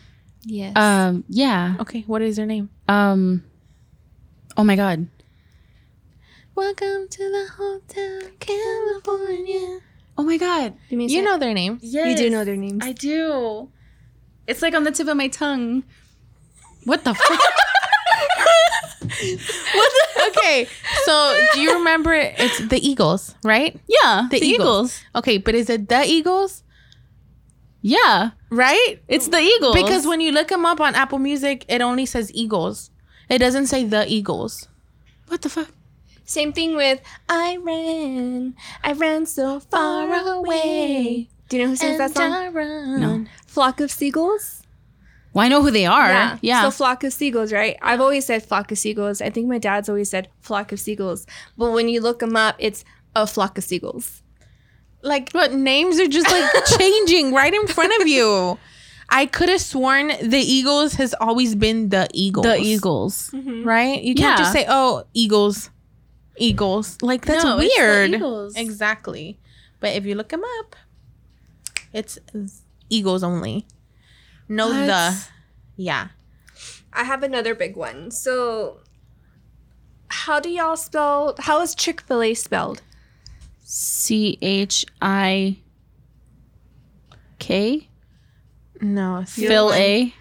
Yes. 0.48 0.76
um 0.78 1.24
yeah 1.28 1.76
Okay, 1.80 2.04
what 2.06 2.22
is 2.22 2.38
her 2.38 2.46
name? 2.46 2.70
um 2.88 3.44
oh 4.58 4.64
my 4.64 4.76
god 4.76 5.08
Welcome 6.56 7.08
to 7.10 7.18
the 7.32 7.48
Hotel 7.58 8.22
California. 8.40 9.80
oh 10.18 10.24
my 10.24 10.38
god 10.38 10.74
you, 10.90 11.00
You 11.02 11.22
know 11.22 11.38
their 11.38 11.54
names. 11.54 11.82
Yes. 11.84 12.08
you 12.20 12.26
do 12.26 12.30
know 12.30 12.46
their 12.46 12.56
names. 12.56 12.82
I 12.84 12.94
do. 12.94 13.70
It's 14.48 14.62
like 14.62 14.74
on 14.74 14.84
the 14.84 14.92
tip 14.92 15.08
of 15.08 15.18
my 15.18 15.28
tongue. 15.28 15.84
What 16.86 17.04
the 17.04 17.14
fuck? 17.14 17.40
Okay, 20.28 20.68
so 21.06 21.40
do 21.54 21.62
you 21.62 21.74
remember 21.78 22.14
it? 22.14 22.36
It's 22.38 22.60
the 22.68 22.78
Eagles, 22.78 23.36
right? 23.44 23.80
yeah, 23.88 24.28
The 24.30 24.40
the, 24.40 24.46
Eagles. 24.46 25.00
Eagles. 25.00 25.02
Okay, 25.16 25.38
but 25.38 25.56
is 25.56 25.70
it 25.70 25.88
the 25.90 26.04
Eagles? 26.06 26.64
Yeah, 27.82 28.32
Right? 28.50 29.02
it's 29.08 29.28
the 29.28 29.40
Eagles. 29.40 29.76
Because 29.76 30.06
when 30.08 30.22
you 30.22 30.32
look 30.32 30.50
them 30.50 30.66
up 30.66 30.80
on 30.82 30.94
Apple 30.96 31.20
Music, 31.20 31.66
it 31.68 31.82
only 31.82 32.06
says 32.06 32.32
Eagles. 32.34 32.90
It 33.30 33.40
doesn't 33.40 33.68
say 33.68 33.84
the 33.86 34.06
Eagles. 34.08 34.68
what 35.28 35.42
the 35.42 35.50
fuck? 35.50 35.70
Same 36.26 36.52
thing 36.54 36.76
with 36.76 37.00
I 37.30 37.58
ran, 37.58 38.56
I 38.84 38.94
ran 38.94 39.26
so 39.26 39.60
far 39.60 40.12
away. 40.14 41.30
Do 41.50 41.58
you 41.58 41.64
know 41.64 41.70
who 41.70 41.76
sings 41.76 41.98
that 42.00 42.16
song? 42.16 42.54
No. 43.00 43.26
Flock 43.46 43.80
of 43.80 43.92
Seagulls. 43.92 44.64
Well, 45.34 45.46
I 45.46 45.50
know 45.50 45.62
who 45.62 45.70
they 45.70 45.86
are. 45.86 46.40
Yeah. 46.42 46.62
So 46.64 46.72
flock 46.72 47.04
of 47.04 47.12
seagulls, 47.12 47.52
right? 47.52 47.78
I've 47.82 48.00
always 48.00 48.26
said 48.26 48.42
flock 48.44 48.72
of 48.72 48.78
seagulls. 48.78 49.22
I 49.22 49.30
think 49.30 49.48
my 49.48 49.58
dad's 49.58 49.90
always 49.90 50.10
said 50.10 50.30
flock 50.40 50.72
of 50.72 50.80
seagulls. 50.80 51.28
But 51.58 51.72
when 51.74 51.90
you 51.90 52.00
look 52.00 52.20
them 52.20 52.38
up, 52.38 52.56
it's 52.58 52.86
a 53.16 53.28
flock 53.28 53.58
of 53.58 53.64
seagulls. 53.66 54.22
like 55.02 55.32
but 55.34 55.54
names 55.54 56.00
are 56.00 56.08
just 56.08 56.32
like 56.32 56.50
changing 56.80 57.34
right 57.34 57.54
in 57.54 57.68
front 57.68 57.92
of 58.02 58.08
you. 58.08 58.58
I 59.10 59.26
could 59.28 59.50
have 59.50 59.62
sworn 59.62 60.08
the 60.08 60.40
Eagles 60.40 60.94
has 60.96 61.14
always 61.20 61.54
been 61.54 61.90
the 61.90 62.08
Eagles. 62.14 62.46
The 62.46 62.58
Eagles. 62.58 63.30
Mm-hmm. 63.32 63.64
right? 63.64 64.02
You 64.02 64.16
can't 64.16 64.38
just 64.38 64.54
say, 64.54 64.66
"Oh, 64.68 65.04
Eagles, 65.14 65.70
Eagles." 66.38 66.98
Like 67.02 67.26
that's 67.26 67.44
No, 67.44 67.58
it's 67.60 67.76
weird. 67.78 68.12
Eagles. 68.12 68.56
Exactly. 68.56 69.40
But 69.80 69.96
if 69.96 70.06
you 70.06 70.16
look 70.16 70.30
them 70.30 70.44
up, 70.60 70.76
it's 71.94 72.18
Eagles 72.90 73.24
only. 73.24 73.66
No 74.48 74.68
What? 74.70 74.86
the. 74.88 75.18
Yeah. 75.76 76.08
I 76.94 77.04
have 77.04 77.24
another 77.24 77.54
big 77.56 77.76
one. 77.76 78.10
So, 78.12 78.80
how 80.08 80.40
do 80.40 80.50
y'all 80.50 80.78
spell? 80.78 81.36
How 81.40 81.62
is 81.62 81.76
Chick 81.76 82.02
Fil 82.02 82.22
A 82.22 82.34
spelled? 82.34 82.82
C 83.64 84.38
H 84.42 84.86
I 85.02 85.58
K. 87.40 87.90
No. 88.82 89.24
C- 89.28 89.48
Phil 89.48 89.74
A. 89.74 90.14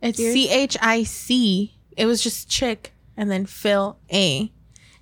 It's 0.00 0.18
C 0.18 0.48
H 0.50 0.76
I 0.80 1.02
C. 1.02 1.74
It 1.96 2.06
was 2.06 2.22
just 2.22 2.48
chick 2.48 2.92
and 3.16 3.30
then 3.30 3.46
Phil 3.46 3.98
A. 4.12 4.50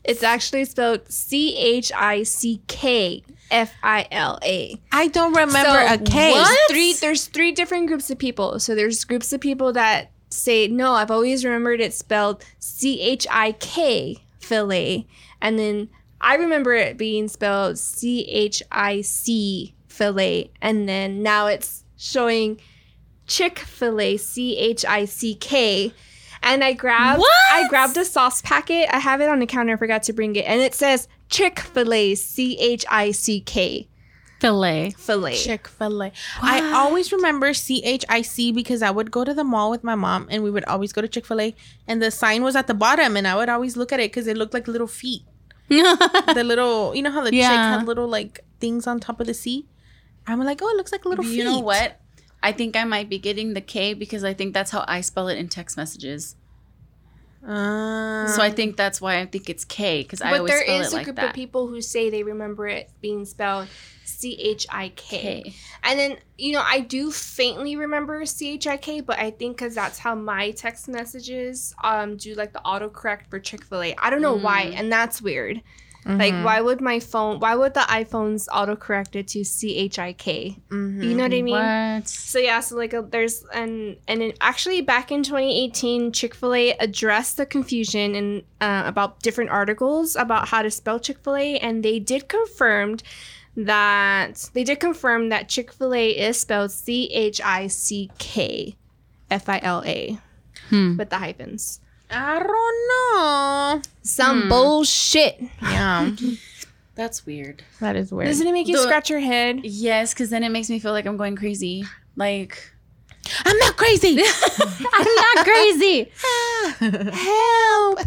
It's 0.04 0.22
actually 0.22 0.64
spelled 0.64 1.10
C 1.10 1.56
H 1.56 1.92
I 1.94 2.24
C 2.24 2.60
K 2.66 3.22
F 3.50 3.72
I 3.82 4.08
L 4.10 4.38
A. 4.42 4.80
I 4.90 5.08
don't 5.08 5.34
remember 5.34 5.78
a 5.78 5.98
K. 5.98 6.32
There's 6.32 6.58
three. 6.70 6.92
There's 6.94 7.26
three 7.26 7.52
different 7.52 7.86
groups 7.86 8.10
of 8.10 8.18
people. 8.18 8.58
So 8.58 8.74
there's 8.74 9.04
groups 9.04 9.32
of 9.32 9.40
people 9.40 9.72
that 9.74 10.10
say 10.30 10.66
no. 10.66 10.94
I've 10.94 11.10
always 11.10 11.44
remembered 11.44 11.80
it 11.80 11.94
spelled 11.94 12.44
C 12.58 13.00
H 13.00 13.26
I 13.30 13.52
K 13.52 14.18
fillet, 14.40 15.06
and 15.40 15.58
then 15.58 15.88
I 16.20 16.34
remember 16.36 16.72
it 16.74 16.96
being 16.96 17.28
spelled 17.28 17.78
C 17.78 18.22
H 18.22 18.62
I 18.72 19.02
C 19.02 19.74
fillet, 19.88 20.50
and 20.60 20.88
then 20.88 21.22
now 21.22 21.46
it's 21.46 21.84
showing 21.96 22.60
Chick 23.26 23.60
Fil 23.60 24.00
A 24.00 24.16
C 24.16 24.56
H 24.56 24.84
I 24.84 25.04
C 25.04 25.34
K. 25.36 25.92
And 26.42 26.62
I 26.64 26.72
grabbed 26.72 27.22
I 27.52 27.68
grabbed 27.68 27.96
a 27.96 28.04
sauce 28.04 28.42
packet. 28.42 28.88
I 28.92 28.98
have 28.98 29.20
it 29.20 29.28
on 29.28 29.38
the 29.38 29.46
counter. 29.46 29.74
I 29.74 29.76
forgot 29.76 30.02
to 30.04 30.12
bring 30.12 30.34
it, 30.36 30.44
and 30.46 30.60
it 30.60 30.74
says 30.74 31.08
Chick 31.28 31.60
Fil 31.60 31.92
A 31.92 32.14
C 32.14 32.58
H 32.58 32.84
I 32.90 33.10
C 33.12 33.40
K 33.40 33.88
Filet. 34.40 34.90
fillet. 34.98 35.36
Chick 35.36 35.68
fil 35.68 36.02
A. 36.02 36.12
I 36.42 36.72
always 36.72 37.12
remember 37.12 37.54
C 37.54 37.80
H 37.84 38.04
I 38.08 38.22
C 38.22 38.50
because 38.50 38.82
I 38.82 38.90
would 38.90 39.12
go 39.12 39.22
to 39.24 39.32
the 39.32 39.44
mall 39.44 39.70
with 39.70 39.84
my 39.84 39.94
mom 39.94 40.26
and 40.30 40.42
we 40.42 40.50
would 40.50 40.64
always 40.64 40.92
go 40.92 41.00
to 41.00 41.06
Chick 41.06 41.24
fil 41.26 41.40
A 41.40 41.54
and 41.86 42.02
the 42.02 42.10
sign 42.10 42.42
was 42.42 42.56
at 42.56 42.66
the 42.66 42.74
bottom 42.74 43.16
and 43.16 43.28
I 43.28 43.36
would 43.36 43.48
always 43.48 43.76
look 43.76 43.92
at 43.92 44.00
it 44.00 44.10
because 44.10 44.26
it 44.26 44.36
looked 44.36 44.52
like 44.52 44.66
little 44.66 44.88
feet. 44.88 45.22
the 45.68 46.42
little, 46.44 46.92
you 46.94 47.02
know 47.02 47.12
how 47.12 47.22
the 47.22 47.30
chick 47.30 47.38
Yeah. 47.40 47.78
had 47.78 47.86
little 47.86 48.08
like 48.08 48.40
things 48.58 48.86
on 48.88 48.98
top 48.98 49.20
of 49.20 49.28
the 49.28 49.32
C? 49.34 49.68
I'm 50.26 50.40
like, 50.40 50.60
oh, 50.60 50.68
it 50.68 50.76
looks 50.76 50.90
like 50.92 51.04
little 51.04 51.24
feet. 51.24 51.36
You 51.38 51.44
know 51.44 51.60
what? 51.60 51.98
I 52.42 52.52
think 52.52 52.76
I 52.76 52.84
might 52.84 53.08
be 53.08 53.18
getting 53.18 53.54
the 53.54 53.60
K 53.60 53.94
because 53.94 54.24
I 54.24 54.34
think 54.34 54.52
that's 54.54 54.70
how 54.70 54.84
I 54.88 55.00
spell 55.00 55.28
it 55.28 55.38
in 55.38 55.48
text 55.48 55.76
messages. 55.76 56.36
Uh, 57.46 58.26
So 58.28 58.40
I 58.42 58.50
think 58.50 58.76
that's 58.76 59.00
why 59.00 59.18
I 59.18 59.26
think 59.26 59.50
it's 59.50 59.64
K 59.64 60.02
because 60.02 60.20
I 60.22 60.30
But 60.30 60.38
always 60.40 60.52
there 60.52 60.62
spell 60.62 60.80
is 60.80 60.92
it 60.92 61.00
a 61.00 61.04
group 61.04 61.16
that. 61.16 61.28
of 61.30 61.34
people 61.34 61.66
who 61.66 61.80
say 61.80 62.08
they 62.10 62.22
remember 62.22 62.68
it 62.68 62.90
being 63.00 63.24
spelled 63.24 63.68
C 64.04 64.38
H 64.40 64.66
I 64.70 64.90
K, 64.94 65.52
And 65.82 65.98
then, 65.98 66.16
you 66.38 66.52
know, 66.52 66.62
I 66.64 66.80
do 66.80 67.10
faintly 67.10 67.74
remember 67.74 68.24
C 68.26 68.50
H 68.54 68.66
I 68.68 68.76
K, 68.76 69.00
but 69.00 69.18
I 69.18 69.30
think 69.32 69.56
because 69.56 69.74
that's 69.74 69.98
how 69.98 70.14
my 70.14 70.52
text 70.52 70.88
messages 70.88 71.74
um 71.82 72.16
do 72.16 72.34
like 72.34 72.52
the 72.52 72.60
autocorrect 72.64 73.26
for 73.28 73.40
Chick 73.40 73.64
fil 73.64 73.82
A. 73.82 73.94
I 73.98 74.10
don't 74.10 74.22
know 74.22 74.34
why, 74.36 74.66
Mm. 74.66 74.74
and 74.78 74.92
that's 74.92 75.20
weird. 75.20 75.62
Like, 76.04 76.32
Mm-hmm. 76.34 76.42
why 76.44 76.60
would 76.60 76.80
my 76.80 76.98
phone, 76.98 77.38
why 77.38 77.54
would 77.54 77.74
the 77.74 77.86
iPhones 77.86 78.48
autocorrect 78.48 79.14
it 79.14 79.28
to 79.28 79.44
C 79.44 79.76
H 79.76 80.00
I 80.00 80.12
K? 80.12 80.56
Mm-hmm. 80.68 81.02
You 81.02 81.14
know 81.14 81.22
what 81.22 81.32
I 81.32 81.42
mean? 81.42 81.54
What? 81.54 82.08
So 82.08 82.40
yeah, 82.40 82.58
so 82.58 82.76
like 82.76 82.92
a, 82.92 83.02
there's 83.02 83.44
and 83.54 83.96
and 84.08 84.32
actually 84.40 84.80
back 84.82 85.12
in 85.12 85.22
2018, 85.22 86.10
Chick 86.10 86.34
Fil 86.34 86.54
A 86.54 86.70
addressed 86.80 87.36
the 87.36 87.46
confusion 87.46 88.16
and 88.16 88.42
uh, 88.60 88.82
about 88.84 89.20
different 89.20 89.50
articles 89.50 90.16
about 90.16 90.48
how 90.48 90.62
to 90.62 90.70
spell 90.72 90.98
Chick 90.98 91.18
Fil 91.22 91.36
A, 91.36 91.58
and 91.58 91.84
they 91.84 92.00
did 92.00 92.28
confirmed 92.28 93.04
that 93.56 94.50
they 94.54 94.64
did 94.64 94.80
confirm 94.80 95.28
that 95.28 95.48
Chick 95.48 95.72
Fil 95.72 95.94
A 95.94 96.08
is 96.10 96.40
spelled 96.40 96.72
C 96.72 97.08
H 97.12 97.40
I 97.44 97.68
C 97.68 98.10
K 98.18 98.74
F 99.30 99.48
I 99.48 99.60
L 99.62 99.82
A 99.86 100.18
Hmm. 100.68 100.96
with 100.96 101.10
the 101.10 101.18
hyphens. 101.18 101.80
I 102.12 102.38
don't 102.42 103.78
know. 103.78 103.82
Some 104.02 104.48
bullshit. 104.48 105.40
Yeah, 105.62 106.10
That's 106.94 107.24
weird. 107.24 107.62
that 107.80 107.96
is 107.96 108.12
weird. 108.12 108.28
Doesn't 108.28 108.46
it 108.46 108.52
make 108.52 108.68
you 108.68 108.76
The- 108.76 108.82
scratch 108.82 109.08
your 109.08 109.20
head? 109.20 109.60
Yes, 109.64 110.12
because 110.12 110.28
then 110.30 110.44
it 110.44 110.50
makes 110.50 110.68
me 110.68 110.78
feel 110.78 110.92
like 110.92 111.06
I'm 111.06 111.16
going 111.16 111.36
crazy. 111.36 111.84
Like 112.16 112.70
I'm 113.46 113.56
not 113.58 113.76
crazy. 113.76 114.18
I'm 114.92 115.14
not 115.14 115.44
crazy. 115.46 116.10
Help. 117.20 118.00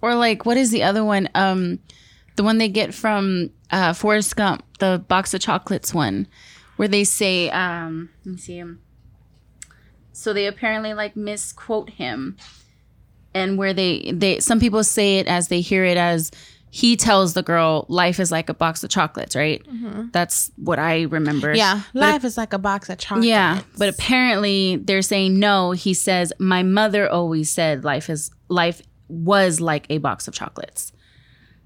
Or 0.00 0.14
like, 0.14 0.46
what 0.46 0.56
is 0.56 0.70
the 0.70 0.84
other 0.84 1.04
one? 1.04 1.28
Um, 1.34 1.80
the 2.36 2.44
one 2.44 2.58
they 2.58 2.68
get 2.68 2.94
from 2.94 3.50
uh, 3.72 3.92
Forrest 3.94 4.36
Gump, 4.36 4.62
the 4.78 5.02
box 5.08 5.34
of 5.34 5.40
chocolates 5.40 5.92
one, 5.92 6.28
where 6.76 6.86
they 6.86 7.02
say, 7.02 7.50
um, 7.50 8.10
let 8.24 8.32
me 8.34 8.38
see 8.38 8.56
him. 8.58 8.80
So 10.18 10.32
they 10.32 10.46
apparently 10.46 10.94
like 10.94 11.16
misquote 11.16 11.90
him, 11.90 12.36
and 13.34 13.56
where 13.56 13.72
they 13.72 14.10
they 14.12 14.40
some 14.40 14.58
people 14.58 14.82
say 14.82 15.18
it 15.18 15.28
as 15.28 15.46
they 15.48 15.60
hear 15.60 15.84
it 15.84 15.96
as 15.96 16.30
he 16.70 16.96
tells 16.96 17.34
the 17.34 17.42
girl 17.42 17.86
life 17.88 18.20
is 18.20 18.30
like 18.30 18.48
a 18.48 18.54
box 18.54 18.82
of 18.84 18.90
chocolates, 18.90 19.34
right? 19.36 19.64
Mm-hmm. 19.66 20.08
That's 20.12 20.50
what 20.56 20.78
I 20.78 21.02
remember. 21.02 21.54
yeah, 21.54 21.82
life 21.94 22.24
is 22.24 22.36
like 22.36 22.52
a 22.52 22.58
box 22.58 22.90
of 22.90 22.98
chocolates. 22.98 23.28
Yeah, 23.28 23.62
but 23.78 23.88
apparently 23.88 24.76
they're 24.76 25.02
saying 25.02 25.38
no. 25.38 25.70
He 25.70 25.94
says 25.94 26.32
my 26.38 26.62
mother 26.62 27.08
always 27.08 27.50
said 27.50 27.84
life 27.84 28.10
is 28.10 28.30
life 28.48 28.82
was 29.08 29.60
like 29.60 29.86
a 29.88 29.98
box 29.98 30.28
of 30.28 30.34
chocolates, 30.34 30.92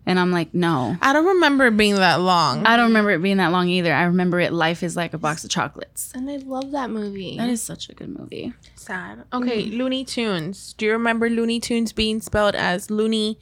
and 0.06 0.18
I'm 0.18 0.30
like 0.32 0.52
no. 0.54 0.96
I 1.00 1.12
don't 1.12 1.26
remember 1.26 1.66
it 1.66 1.76
being 1.76 1.94
that 1.96 2.20
long. 2.20 2.66
I 2.66 2.76
don't 2.76 2.88
remember 2.88 3.10
it 3.10 3.22
being 3.22 3.36
that 3.38 3.52
long 3.52 3.68
either. 3.68 3.92
I 3.94 4.04
remember 4.04 4.40
it. 4.40 4.52
Life 4.52 4.82
is 4.82 4.96
like 4.96 5.14
a 5.14 5.18
box 5.18 5.44
of 5.44 5.50
chocolates. 5.50 6.12
And 6.14 6.28
I 6.30 6.36
love 6.36 6.70
that 6.72 6.90
movie. 6.90 7.36
That 7.38 7.48
is 7.48 7.62
such 7.62 7.88
a 7.88 7.94
good 7.94 8.08
movie. 8.18 8.52
Sad. 8.74 9.24
Okay, 9.32 9.64
mm. 9.64 9.76
Looney 9.78 10.04
Tunes. 10.04 10.72
Do 10.74 10.86
you 10.86 10.92
remember 10.92 11.28
Looney 11.30 11.60
Tunes 11.60 11.92
being 11.92 12.20
spelled 12.20 12.54
as 12.56 12.90
Looney 12.90 13.38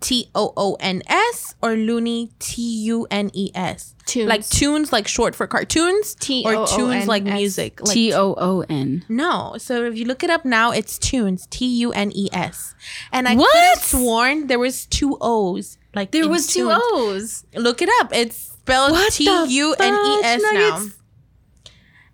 T 0.00 0.28
O 0.34 0.52
O 0.56 0.76
N 0.80 1.02
S 1.06 1.54
or 1.62 1.74
Looney 1.76 2.30
T 2.38 2.60
U 2.84 3.06
N 3.10 3.30
E 3.32 3.50
S? 3.54 3.94
Tunes. 4.04 4.28
Like 4.28 4.46
tunes, 4.46 4.92
like 4.92 5.08
short 5.08 5.34
for 5.34 5.46
cartoons, 5.46 6.14
T 6.14 6.44
O 6.46 6.50
O 6.50 6.52
N. 6.52 6.58
or 6.58 6.66
tunes 6.66 7.08
like 7.08 7.22
music. 7.24 7.80
T 7.84 8.12
O 8.12 8.34
O 8.36 8.60
N. 8.68 9.04
no. 9.08 9.54
So 9.58 9.84
if 9.84 9.96
you 9.96 10.04
look 10.04 10.22
it 10.22 10.28
up 10.30 10.44
now, 10.44 10.72
it's 10.72 10.98
tunes. 10.98 11.46
T 11.48 11.64
U 11.80 11.90
N 11.92 12.12
E 12.14 12.28
S. 12.32 12.74
And 13.12 13.26
I 13.26 13.34
What? 13.34 13.50
could 13.50 13.60
have 13.62 13.78
sworn 13.78 14.46
there 14.48 14.58
was 14.58 14.84
two 14.86 15.16
O's. 15.20 15.78
Like 15.94 16.10
There 16.10 16.28
was 16.28 16.46
two. 16.46 16.68
O's. 16.70 17.44
Look 17.54 17.80
it 17.82 17.88
up. 18.00 18.10
It's 18.12 18.36
spelled 18.36 18.98
T 19.12 19.24
U 19.24 19.74
N 19.78 19.94
E 19.94 20.20
S 20.24 20.42
now. 20.52 20.86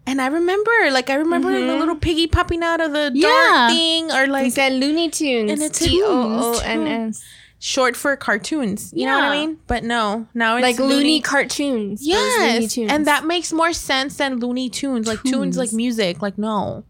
And 0.07 0.21
I 0.21 0.27
remember, 0.27 0.71
like, 0.91 1.09
I 1.11 1.15
remember 1.15 1.53
the 1.53 1.77
little 1.77 1.95
piggy 1.95 2.27
popping 2.27 2.63
out 2.63 2.81
of 2.81 2.93
the 2.93 3.13
Yeah. 3.15 3.69
thing, 3.69 4.11
or 4.11 4.27
like 4.27 4.51
said 4.53 4.73
Looney 4.73 5.09
Tunes. 5.11 5.53
And 5.53 5.63
it's 5.63 5.79
T 5.79 6.03
O 6.03 6.55
O 6.57 6.61
N 6.65 6.87
S. 6.87 7.23
short 7.61 7.95
for 7.97 8.17
cartoons. 8.17 8.91
You 8.97 9.07
know 9.07 9.15
what 9.15 9.25
I 9.25 9.31
mean? 9.39 9.59
But 9.67 9.85
no, 9.85 10.27
now 10.35 10.57
it's 10.57 10.63
Like 10.63 10.79
Looney 10.79 11.21
cartoons. 11.21 12.01
Those 12.01 12.09
Looney 12.09 12.61
Yes, 12.63 12.73
Tunes. 12.73 12.91
and 12.91 13.07
that 13.07 13.25
makes 13.27 13.53
more 13.53 13.73
sense 13.73 14.17
than 14.17 14.39
Looney 14.41 14.69
Tunes. 14.71 15.07
Like 15.07 15.23
tunes, 15.23 15.57
like 15.59 15.73
music. 15.73 16.21
Like 16.23 16.39
no, 16.39 16.85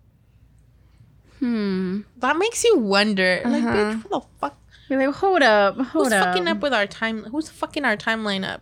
Hmm. 1.40 2.00
that 2.18 2.36
makes 2.38 2.62
you 2.64 2.78
wonder. 2.78 3.42
Like, 3.44 3.64
Uh-huh. 3.64 3.76
bitch, 3.76 4.02
who 4.02 4.08
the 4.08 4.20
fuck? 4.40 4.56
You're 4.90 5.06
like, 5.06 5.14
hold 5.16 5.40
up, 5.42 5.76
hold 5.76 6.06
Who's 6.08 6.12
up. 6.12 6.24
fucking 6.24 6.48
up 6.48 6.60
with 6.60 6.74
our 6.74 6.86
time? 6.86 7.24
Who's 7.24 7.48
fucking 7.48 7.84
our 7.86 7.96
timeline 7.96 8.44
up? 8.46 8.60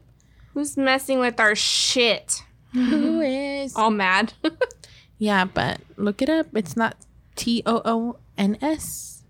Who's 0.55 0.77
messing 0.77 1.19
with 1.21 1.41
our 1.41 1.55
shit? 1.57 2.45
Who 2.75 3.21
is? 3.21 3.75
All 3.75 3.91
mad. 3.91 4.35
Yeah, 5.21 5.47
but 5.47 5.81
look 5.97 6.23
it 6.23 6.29
up. 6.31 6.47
It's 6.55 6.77
not 6.77 6.95
T 7.35 7.61
O 7.67 7.83
O 7.85 8.19
N 8.37 8.57
S. 8.63 9.25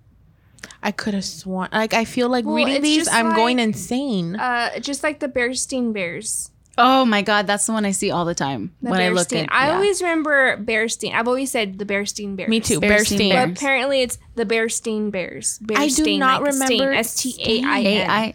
I 0.83 0.93
could 0.93 1.15
have 1.15 1.25
sworn. 1.25 1.71
Like 1.73 1.95
I 1.95 2.05
feel 2.05 2.29
like 2.29 2.45
Well, 2.45 2.57
reading 2.57 2.83
these, 2.83 3.09
I'm 3.09 3.35
going 3.35 3.59
insane. 3.59 4.37
uh, 4.37 4.81
just 4.81 5.03
like 5.03 5.21
the 5.21 5.29
Bearstein 5.29 5.95
Bears. 5.95 6.51
Oh 6.79 7.05
my 7.05 7.23
god, 7.23 7.47
that's 7.49 7.67
the 7.67 7.73
one 7.73 7.85
I 7.85 7.91
see 7.91 8.11
all 8.13 8.25
the 8.25 8.35
time 8.37 8.73
The 8.81 8.91
when 8.91 9.01
I 9.01 9.09
look 9.09 9.29
Bearstein. 9.29 9.43
at. 9.43 9.53
I 9.53 9.67
yeah. 9.67 9.75
always 9.75 10.01
remember 10.01 10.57
Bearstein. 10.59 11.13
I've 11.13 11.27
always 11.27 11.51
said 11.51 11.79
the 11.79 11.85
Bearstein 11.85 12.37
Bears. 12.37 12.49
Me 12.49 12.61
too. 12.61 12.81
Bearstein 12.81 13.19
Bearstein. 13.19 13.35
But 13.53 13.59
apparently 13.59 14.03
it's 14.03 14.19
the 14.37 14.47
Bearstein 14.47 15.11
Bears. 15.11 15.59
Bearstein, 15.59 15.79
I 15.79 15.89
do 15.89 16.19
not 16.19 16.43
like 16.43 16.53
remember 16.53 16.77
Stain, 16.77 16.99
S 16.99 17.15
T 17.17 17.63
A 17.65 17.67
I 17.67 17.83
Hey, 17.83 18.01
N. 18.03 18.11
I 18.11 18.35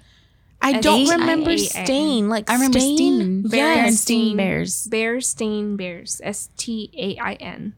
I 0.61 0.79
don't 0.79 1.09
remember 1.09 1.57
stain. 1.57 2.29
Like 2.29 2.49
I 2.49 2.53
remember 2.55 2.79
stain. 2.79 2.97
Steen. 2.97 3.43
Yes. 3.49 3.99
Steen 3.99 4.37
Bears. 4.37 4.87
Bearstein 4.91 5.77
Bears. 5.77 6.21
S 6.23 6.49
T 6.57 6.89
A 6.97 7.17
I 7.21 7.33
N. 7.33 7.75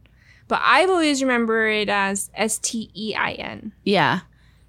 But 0.47 0.61
I've 0.63 0.89
always 0.89 1.21
remember 1.23 1.67
it 1.67 1.89
as 1.89 2.29
S 2.35 2.57
T 2.59 2.89
E 2.95 3.15
I 3.15 3.33
N. 3.33 3.71
Yeah, 3.83 4.21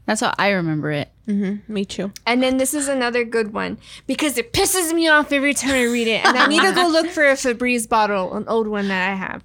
that's 0.07 0.21
how 0.21 0.35
I 0.39 0.51
remember 0.51 0.91
it. 0.93 1.11
Mm-hmm. 1.27 1.73
Me 1.73 1.85
too. 1.85 2.13
And 2.25 2.43
then 2.43 2.57
this 2.57 2.73
is 2.73 2.89
another 2.89 3.25
good 3.25 3.53
one 3.53 3.79
because 4.07 4.39
it 4.39 4.53
pisses 4.53 4.93
me 4.93 5.09
off 5.09 5.33
every 5.33 5.55
time 5.55 5.73
I 5.73 5.85
read 5.85 6.07
it, 6.09 6.25
and 6.25 6.37
I 6.39 6.47
need 6.47 6.63
to 6.63 6.73
go 6.73 6.87
look 6.89 7.09
for 7.09 7.25
a 7.25 7.33
Febreze 7.35 7.89
bottle, 7.89 8.35
an 8.35 8.47
old 8.49 8.69
one 8.69 8.89
that 8.89 9.11
I 9.11 9.15
have. 9.15 9.45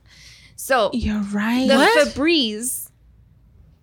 So 0.56 0.92
You're 0.94 1.22
right. 1.34 1.68
the 1.68 1.74
Febreze. 1.74 2.90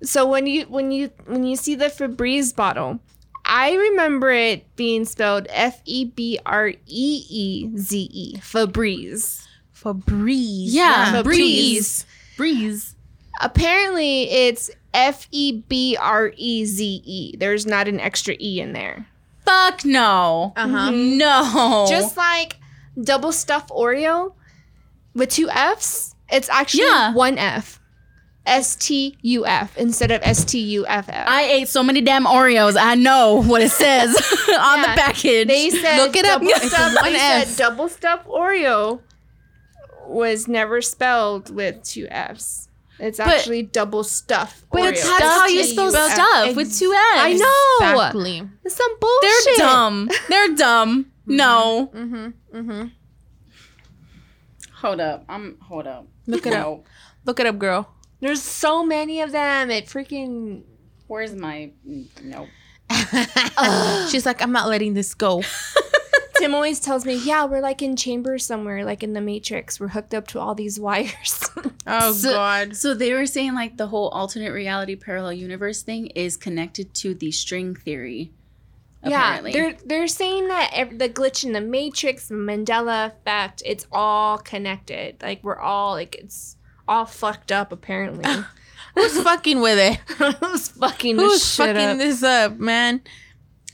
So 0.02 0.28
when 0.28 0.46
you 0.46 0.66
when 0.66 0.92
you 0.92 1.10
when 1.26 1.44
you 1.44 1.56
see 1.56 1.74
the 1.74 1.86
Febreze 1.86 2.54
bottle, 2.54 3.00
I 3.44 3.74
remember 3.74 4.30
it 4.30 4.76
being 4.76 5.04
spelled 5.04 5.48
F 5.50 5.82
E 5.84 6.04
B 6.04 6.38
R 6.46 6.68
E 6.68 6.76
E 6.86 7.70
Z 7.76 8.08
E. 8.12 8.36
Febreze. 8.36 9.44
Febreze. 9.74 10.66
Yeah, 10.68 11.14
Febreze. 11.14 11.24
breeze. 11.24 12.06
Breeze. 12.36 12.94
Apparently, 13.40 14.30
it's 14.30 14.70
F 14.94 15.28
E 15.30 15.62
B 15.68 15.96
R 16.00 16.32
E 16.36 16.64
Z 16.64 17.02
E. 17.04 17.36
There's 17.36 17.66
not 17.66 17.88
an 17.88 18.00
extra 18.00 18.34
E 18.38 18.60
in 18.60 18.72
there. 18.72 19.06
Fuck 19.44 19.84
no. 19.84 20.52
Uh-huh. 20.56 20.90
No. 20.90 21.86
Just 21.88 22.16
like 22.16 22.56
double 23.02 23.32
stuffed 23.32 23.70
Oreo 23.70 24.34
with 25.14 25.30
two 25.30 25.48
F's, 25.50 26.14
it's 26.30 26.48
actually 26.48 26.84
Yeah. 26.84 27.12
one 27.14 27.38
F. 27.38 27.80
S 28.46 28.76
T 28.76 29.16
U 29.20 29.44
F 29.44 29.76
instead 29.76 30.10
of 30.10 30.22
S 30.24 30.42
T 30.42 30.58
U 30.58 30.86
F 30.86 31.06
F. 31.10 31.26
I 31.28 31.42
ate 31.42 31.68
so 31.68 31.82
many 31.82 32.00
damn 32.00 32.24
Oreos. 32.24 32.78
I 32.80 32.94
know 32.94 33.42
what 33.42 33.60
it 33.60 33.70
says 33.70 34.08
on 34.48 34.78
Yeah. 34.78 34.82
the 34.94 35.00
package. 35.00 35.48
They 35.48 35.68
said 35.68 35.98
Look 35.98 36.16
it 36.16 36.24
up. 36.24 36.40
double 36.40 36.46
It's 36.54 36.68
stuffed, 36.68 36.96
one 37.02 37.12
they 37.12 37.18
F. 37.18 37.46
said 37.48 37.58
double 37.58 37.88
stuffed 37.90 38.26
Oreo 38.26 39.00
was 40.06 40.48
never 40.48 40.80
spelled 40.80 41.54
with 41.54 41.82
two 41.82 42.08
F's. 42.10 42.67
It's 43.00 43.20
actually 43.20 43.62
double 43.62 44.02
stuffed 44.02 44.64
but 44.70 44.80
Oreo. 44.80 44.90
that's 44.90 45.22
how 45.22 45.46
you 45.46 45.64
spell 45.64 45.94
S-T-U-F. 45.94 46.12
stuff 46.12 46.56
with 46.56 46.76
two 46.76 46.92
F's. 46.92 47.20
I 47.20 47.32
know. 47.34 47.86
Exactly. 47.86 48.42
It's 48.64 48.74
some 48.74 48.98
bullshit. 48.98 49.30
They're 49.44 49.66
dumb. 49.66 50.10
They're 50.28 50.54
dumb. 50.54 51.12
No. 51.26 51.90
Mm-hmm. 51.94 52.56
Mm-hmm. 52.56 52.86
Hold 54.74 55.00
up. 55.00 55.24
I'm 55.28 55.58
hold 55.60 55.86
up. 55.86 56.06
Look 56.26 56.46
it 56.46 56.52
up. 56.54 56.86
Look 57.24 57.40
it 57.40 57.46
up, 57.46 57.58
girl. 57.58 57.94
There's 58.20 58.42
so 58.42 58.84
many 58.84 59.20
of 59.20 59.32
them. 59.32 59.70
It 59.70 59.86
freaking 59.86 60.64
Where's 61.08 61.34
my 61.34 61.70
no? 62.22 62.46
She's 64.10 64.26
like, 64.26 64.42
I'm 64.42 64.52
not 64.52 64.68
letting 64.68 64.94
this 64.94 65.14
go. 65.14 65.42
Tim 66.38 66.54
always 66.54 66.80
tells 66.80 67.04
me, 67.04 67.14
yeah, 67.16 67.44
we're 67.44 67.60
like 67.60 67.82
in 67.82 67.96
chambers 67.96 68.44
somewhere, 68.46 68.84
like 68.84 69.02
in 69.02 69.12
the 69.12 69.20
Matrix. 69.20 69.80
We're 69.80 69.88
hooked 69.88 70.14
up 70.14 70.26
to 70.28 70.40
all 70.40 70.54
these 70.54 70.78
wires. 70.80 71.48
Oh 71.90 72.12
So- 72.12 72.32
God. 72.34 72.76
So 72.76 72.92
they 72.92 73.14
were 73.14 73.24
saying 73.24 73.54
like 73.54 73.78
the 73.78 73.86
whole 73.86 74.08
alternate 74.10 74.52
reality 74.52 74.94
parallel 74.94 75.32
universe 75.32 75.82
thing 75.82 76.08
is 76.08 76.36
connected 76.36 76.92
to 76.96 77.14
the 77.14 77.30
string 77.32 77.74
theory. 77.74 78.30
Apparently. 79.02 79.52
Yeah, 79.52 79.56
they're 79.70 79.76
they're 79.86 80.06
saying 80.08 80.48
that 80.48 80.70
ev- 80.74 80.98
the 80.98 81.08
glitch 81.08 81.44
in 81.44 81.52
the 81.52 81.60
Matrix, 81.62 82.28
Mandela 82.28 83.06
effect, 83.06 83.62
it's 83.64 83.86
all 83.90 84.36
connected. 84.38 85.16
Like 85.22 85.42
we're 85.42 85.58
all 85.58 85.92
like 85.92 86.16
it's 86.16 86.56
all 86.86 87.06
fucked 87.06 87.52
up. 87.52 87.72
Apparently, 87.72 88.24
Who's 88.94 89.22
fucking 89.22 89.60
with 89.60 89.78
it? 89.78 89.96
who's 90.40 90.68
fucking 90.68 91.16
Who's 91.16 91.34
this 91.40 91.54
shit 91.54 91.66
fucking 91.74 91.90
up? 91.92 91.98
this 91.98 92.22
up, 92.22 92.58
man? 92.58 93.00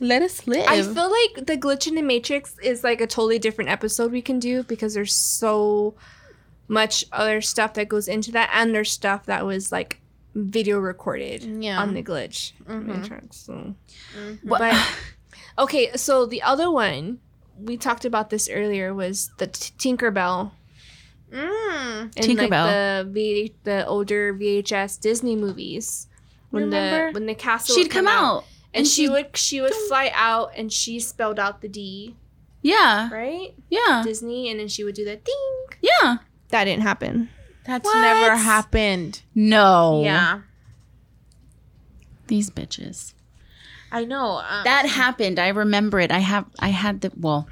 Let 0.04 0.20
us 0.22 0.46
live. 0.46 0.66
I 0.68 0.82
feel 0.82 1.10
like 1.10 1.46
the 1.46 1.56
glitch 1.56 1.86
in 1.86 1.94
the 1.94 2.02
Matrix 2.02 2.58
is 2.62 2.84
like 2.84 3.00
a 3.00 3.06
totally 3.06 3.38
different 3.38 3.70
episode 3.70 4.12
we 4.12 4.20
can 4.20 4.38
do 4.38 4.62
because 4.64 4.92
there's 4.92 5.14
so 5.14 5.94
much 6.68 7.06
other 7.10 7.40
stuff 7.40 7.72
that 7.74 7.88
goes 7.88 8.06
into 8.06 8.30
that, 8.32 8.50
and 8.52 8.74
there's 8.74 8.92
stuff 8.92 9.24
that 9.26 9.46
was 9.46 9.72
like 9.72 10.00
video 10.34 10.78
recorded 10.78 11.42
Yeah. 11.62 11.80
on 11.80 11.94
the 11.94 12.02
glitch 12.02 12.52
Mhm. 12.68 12.84
Matrix. 12.86 13.36
So. 13.38 13.74
What- 14.42 14.58
But 14.60 14.74
okay, 15.58 15.96
so 15.96 16.26
the 16.26 16.42
other 16.42 16.70
one 16.70 17.20
we 17.58 17.76
talked 17.78 18.04
about 18.04 18.28
this 18.30 18.48
earlier 18.50 18.92
was 18.92 19.30
the 19.38 19.46
t- 19.46 19.72
Tinkerbell 19.78 20.50
Mm. 21.32 22.16
in 22.16 22.36
like 22.36 22.50
the 22.50 23.08
v- 23.10 23.54
the 23.64 23.86
older 23.86 24.34
VHS 24.34 25.00
Disney 25.00 25.34
movies 25.34 26.08
when 26.50 26.64
Remember? 26.64 27.08
the 27.08 27.14
when 27.14 27.26
the 27.26 27.34
castle 27.34 27.74
she'd 27.74 27.84
would 27.84 27.90
come 27.90 28.06
out. 28.08 28.44
And, 28.74 28.80
and 28.80 28.86
she 28.86 29.02
she'd- 29.04 29.10
would 29.12 29.36
she 29.36 29.60
would 29.62 29.74
fly 29.88 30.10
out 30.14 30.52
and 30.56 30.72
she 30.72 30.98
spelled 31.00 31.38
out 31.38 31.60
the 31.62 31.68
D 31.68 32.16
Yeah. 32.62 33.08
right 33.12 33.54
Yeah. 33.70 34.02
Disney 34.04 34.50
and 34.50 34.58
then 34.60 34.68
she 34.68 34.84
would 34.84 34.94
do 34.94 35.04
the 35.04 35.16
ding 35.16 35.78
Yeah. 35.80 36.16
that 36.50 36.64
didn't 36.64 36.82
happen 36.82 37.30
That's 37.64 37.84
What? 37.86 38.00
never 38.02 38.36
happened. 38.36 39.22
No. 39.34 40.02
Yeah. 40.04 40.40
These 42.26 42.50
bitches. 42.50 43.14
I 43.92 44.04
know. 44.04 44.38
Uh, 44.38 44.64
That 44.64 44.86
happened. 44.86 45.38
I 45.38 45.48
remember 45.48 46.00
it. 46.00 46.10
I 46.10 46.18
have 46.18 46.46
I 46.58 46.68
had 46.68 47.00
the 47.02 47.12
well, 47.16 47.46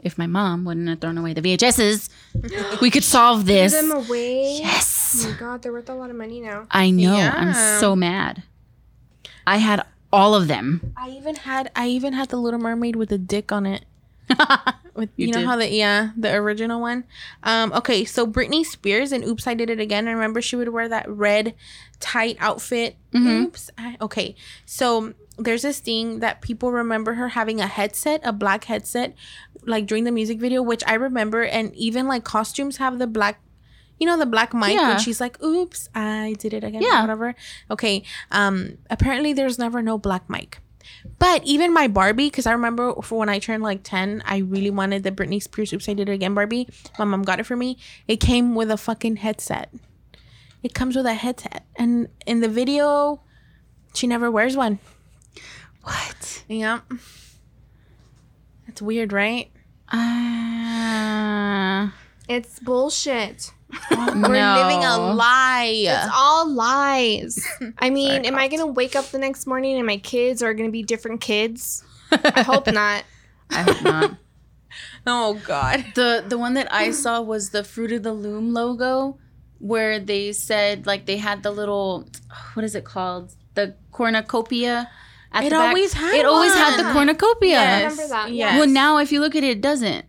if 0.00 0.18
my 0.18 0.26
mom 0.26 0.64
wouldn't 0.64 0.88
have 0.88 1.00
thrown 1.00 1.16
away 1.18 1.32
the 1.34 1.40
VHSs, 1.42 2.08
we 2.82 2.90
could 2.90 3.04
solve 3.04 3.46
give 3.46 3.46
this. 3.46 3.72
them 3.72 3.90
away 3.92 4.58
Yes. 4.60 5.22
oh 5.24 5.30
my 5.30 5.36
god 5.38 5.62
they're 5.62 5.72
worth 5.72 5.88
a 5.88 5.94
lot 5.94 6.10
of 6.10 6.16
money 6.16 6.40
now 6.40 6.66
I 6.70 6.90
know. 6.90 7.16
Yeah. 7.16 7.32
I'm 7.36 7.54
so 7.80 7.94
mad. 7.94 8.42
I 9.46 9.58
had 9.58 9.84
all 10.14 10.34
of 10.34 10.48
them. 10.48 10.92
I 10.96 11.10
even 11.10 11.34
had 11.36 11.70
I 11.76 11.88
even 11.88 12.12
had 12.12 12.28
the 12.28 12.36
Little 12.36 12.60
Mermaid 12.60 12.96
with 12.96 13.10
a 13.12 13.18
dick 13.18 13.52
on 13.52 13.66
it. 13.66 13.84
With 14.94 15.10
you, 15.16 15.26
You 15.26 15.32
know 15.32 15.40
did? 15.40 15.46
how 15.46 15.56
the 15.56 15.68
yeah 15.70 16.10
the 16.16 16.32
original 16.34 16.80
one. 16.80 17.04
Um. 17.42 17.72
Okay. 17.72 18.04
So 18.04 18.26
Britney 18.26 18.64
Spears 18.64 19.10
and 19.12 19.24
Oops 19.24 19.44
I 19.46 19.52
Did 19.54 19.68
It 19.70 19.80
Again. 19.80 20.06
I 20.08 20.12
remember 20.12 20.40
she 20.40 20.54
would 20.56 20.68
wear 20.68 20.88
that 20.88 21.08
red 21.10 21.54
tight 22.00 22.36
outfit. 22.40 22.96
Mhm. 23.12 23.42
Oops. 23.42 23.70
I, 23.76 23.96
okay. 24.00 24.34
So 24.64 25.12
there's 25.36 25.62
this 25.62 25.80
thing 25.80 26.20
that 26.20 26.40
people 26.42 26.70
remember 26.72 27.14
her 27.14 27.28
having 27.30 27.60
a 27.60 27.66
headset, 27.66 28.20
a 28.24 28.32
black 28.32 28.64
headset, 28.64 29.14
like 29.66 29.86
during 29.86 30.04
the 30.04 30.12
music 30.12 30.38
video, 30.38 30.62
which 30.62 30.84
I 30.86 30.94
remember, 30.94 31.42
and 31.42 31.74
even 31.74 32.06
like 32.06 32.22
costumes 32.24 32.76
have 32.78 32.98
the 33.00 33.06
black. 33.08 33.40
You 33.98 34.06
know 34.06 34.18
the 34.18 34.26
black 34.26 34.52
mic 34.52 34.74
Yeah. 34.74 34.88
when 34.90 34.98
she's 34.98 35.20
like, 35.20 35.40
"Oops, 35.42 35.88
I 35.94 36.34
did 36.38 36.52
it 36.52 36.64
again." 36.64 36.82
Yeah. 36.82 37.00
Whatever. 37.02 37.34
Okay. 37.70 38.02
Um. 38.30 38.78
Apparently, 38.90 39.32
there's 39.32 39.58
never 39.58 39.82
no 39.82 39.98
black 39.98 40.28
mic. 40.28 40.58
But 41.18 41.42
even 41.44 41.72
my 41.72 41.86
Barbie, 41.88 42.28
because 42.28 42.46
I 42.46 42.52
remember 42.52 42.94
for 43.02 43.18
when 43.18 43.28
I 43.28 43.38
turned 43.38 43.62
like 43.62 43.82
10, 43.82 44.22
I 44.26 44.38
really 44.38 44.70
wanted 44.70 45.02
the 45.02 45.10
Britney 45.10 45.42
Spears 45.42 45.72
Oops 45.72 45.88
I 45.88 45.94
Did 45.94 46.08
It 46.08 46.12
Again 46.12 46.34
Barbie. 46.34 46.68
My 46.98 47.04
mom 47.04 47.22
got 47.22 47.40
it 47.40 47.46
for 47.46 47.56
me. 47.56 47.78
It 48.08 48.20
came 48.20 48.54
with 48.54 48.70
a 48.70 48.76
fucking 48.76 49.16
headset. 49.16 49.72
It 50.62 50.74
comes 50.74 50.96
with 50.96 51.06
a 51.06 51.14
headset. 51.14 51.64
And 51.76 52.08
in 52.26 52.40
the 52.40 52.48
video, 52.48 53.20
she 53.94 54.06
never 54.06 54.30
wears 54.30 54.56
one. 54.56 54.78
What? 55.82 56.42
Yeah. 56.48 56.80
That's 58.66 58.80
weird, 58.82 59.12
right? 59.12 59.50
Uh, 59.92 61.88
it's 62.28 62.58
bullshit 62.60 63.52
We're 63.90 64.54
living 64.54 64.84
a 64.84 64.98
lie. 65.14 65.72
It's 65.86 66.12
all 66.14 66.48
lies. 66.50 67.46
I 67.78 67.90
mean, 67.90 68.24
am 68.24 68.36
I 68.36 68.48
gonna 68.48 68.66
wake 68.66 68.94
up 68.96 69.06
the 69.06 69.18
next 69.18 69.46
morning 69.46 69.76
and 69.76 69.86
my 69.86 69.96
kids 69.98 70.42
are 70.42 70.54
gonna 70.54 70.70
be 70.70 70.82
different 70.82 71.20
kids? 71.20 71.84
I 72.12 72.42
hope 72.46 72.66
not. 72.72 73.04
I 73.50 73.62
hope 73.62 73.82
not. 73.82 74.16
oh, 75.06 75.34
God. 75.46 75.84
the 75.94 76.24
the 76.26 76.38
one 76.38 76.54
that 76.54 76.72
I 76.72 76.90
saw 76.90 77.20
was 77.20 77.50
the 77.50 77.64
Fruit 77.64 77.92
of 77.92 78.02
the 78.02 78.12
Loom 78.12 78.52
logo, 78.52 79.18
where 79.58 79.98
they 79.98 80.32
said 80.32 80.86
like 80.86 81.06
they 81.06 81.16
had 81.18 81.42
the 81.42 81.50
little 81.50 82.08
what 82.54 82.64
is 82.64 82.74
it 82.74 82.84
called 82.84 83.34
the 83.54 83.74
cornucopia. 83.92 84.90
At 85.32 85.42
It 85.44 85.50
the 85.50 85.56
back. 85.56 85.68
always 85.68 85.92
had 85.94 86.14
It 86.14 86.24
always 86.26 86.54
had 86.54 86.78
the 86.78 86.84
one. 86.84 86.92
cornucopia. 86.92 87.58
I 87.58 87.82
remember 87.82 88.06
that. 88.06 88.30
Yes. 88.32 88.56
Well, 88.56 88.68
now 88.68 88.98
if 88.98 89.10
you 89.10 89.18
look 89.20 89.34
at 89.34 89.42
it, 89.42 89.48
it 89.50 89.60
doesn't. 89.60 90.04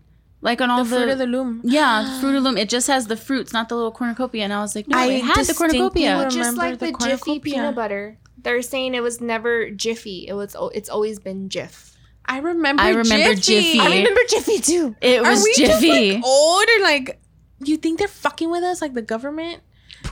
Like 0.45 0.62
on 0.62 0.69
all 0.69 0.84
The 0.84 0.89
the, 0.91 0.95
fruit 0.97 1.10
of 1.10 1.17
the 1.17 1.25
loom. 1.25 1.62
yeah, 1.63 2.03
the 2.03 2.10
Fruit 2.21 2.36
of 2.38 2.43
the 2.43 2.49
Loom, 2.49 2.58
it 2.58 2.69
just 2.69 2.86
has 2.88 3.08
the 3.08 3.17
fruits, 3.17 3.51
not 3.51 3.67
the 3.67 3.75
little 3.75 3.91
cornucopia. 3.91 4.43
And 4.43 4.53
I 4.53 4.62
was 4.62 4.76
like, 4.76 4.88
no, 4.88 4.95
I 4.97 5.05
it 5.07 5.24
had 5.24 5.43
the 5.45 5.53
cornucopia. 5.55 6.11
remember 6.13 6.30
Just 6.30 6.55
like 6.55 6.78
the 6.78 6.91
the, 6.91 6.97
Jiffy 7.05 7.39
peanut 7.39 7.74
butter. 7.74 8.19
They're 8.38 8.61
saying 8.61 8.93
it 8.93 9.01
was 9.01 9.19
never 9.19 9.72
Jiffy. 9.72 10.28
It 10.28 10.34
was. 10.34 10.55
It's 10.76 10.88
always 10.88 11.17
been 11.19 11.49
Jiff. 11.49 11.97
I 12.28 12.38
remember 12.39 12.84
I 12.84 12.89
remember 12.89 13.34
Jiffy. 13.34 13.80
I 13.80 13.88
remember 13.97 14.22
Jiffy 14.30 14.59
too. 14.59 14.95
It 15.01 15.19
Are 15.26 15.32
was 15.32 15.43
we 15.43 15.53
just 15.55 15.82
Jiffy. 15.82 16.13
like 16.15 16.24
old 16.24 16.65
or 16.78 16.84
like 16.84 17.19
you 17.63 17.78
think 17.78 17.97
they're 17.97 18.07
fucking 18.07 18.49
with 18.51 18.63
us 18.63 18.82
like 18.84 18.93
the 18.93 19.01
government? 19.01 19.61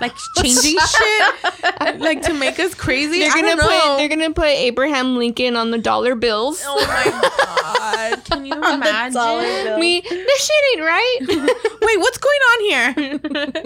Like 0.01 0.13
changing 0.37 0.77
shit 0.79 1.99
like 1.99 2.21
to 2.23 2.33
make 2.33 2.59
us 2.59 2.73
crazy? 2.75 3.19
They're 3.19 3.29
gonna 3.31 3.55
don't 3.55 3.57
know. 3.57 3.67
put. 3.67 3.97
They're 3.97 4.09
gonna 4.09 4.31
put 4.33 4.45
Abraham 4.47 5.17
Lincoln 5.17 5.55
on 5.55 5.71
the 5.71 5.77
dollar 5.77 6.15
bills. 6.15 6.61
oh 6.65 6.85
my 6.87 7.03
god. 7.11 8.25
Can 8.25 8.45
you 8.45 8.53
imagine? 8.53 9.79
Me, 9.79 10.01
this 10.01 10.45
shit 10.45 10.77
ain't 10.77 10.85
right. 10.85 11.17
Wait, 11.81 11.99
what's 11.99 12.17
going 12.17 12.39
on 12.51 12.59
here? 12.61 13.59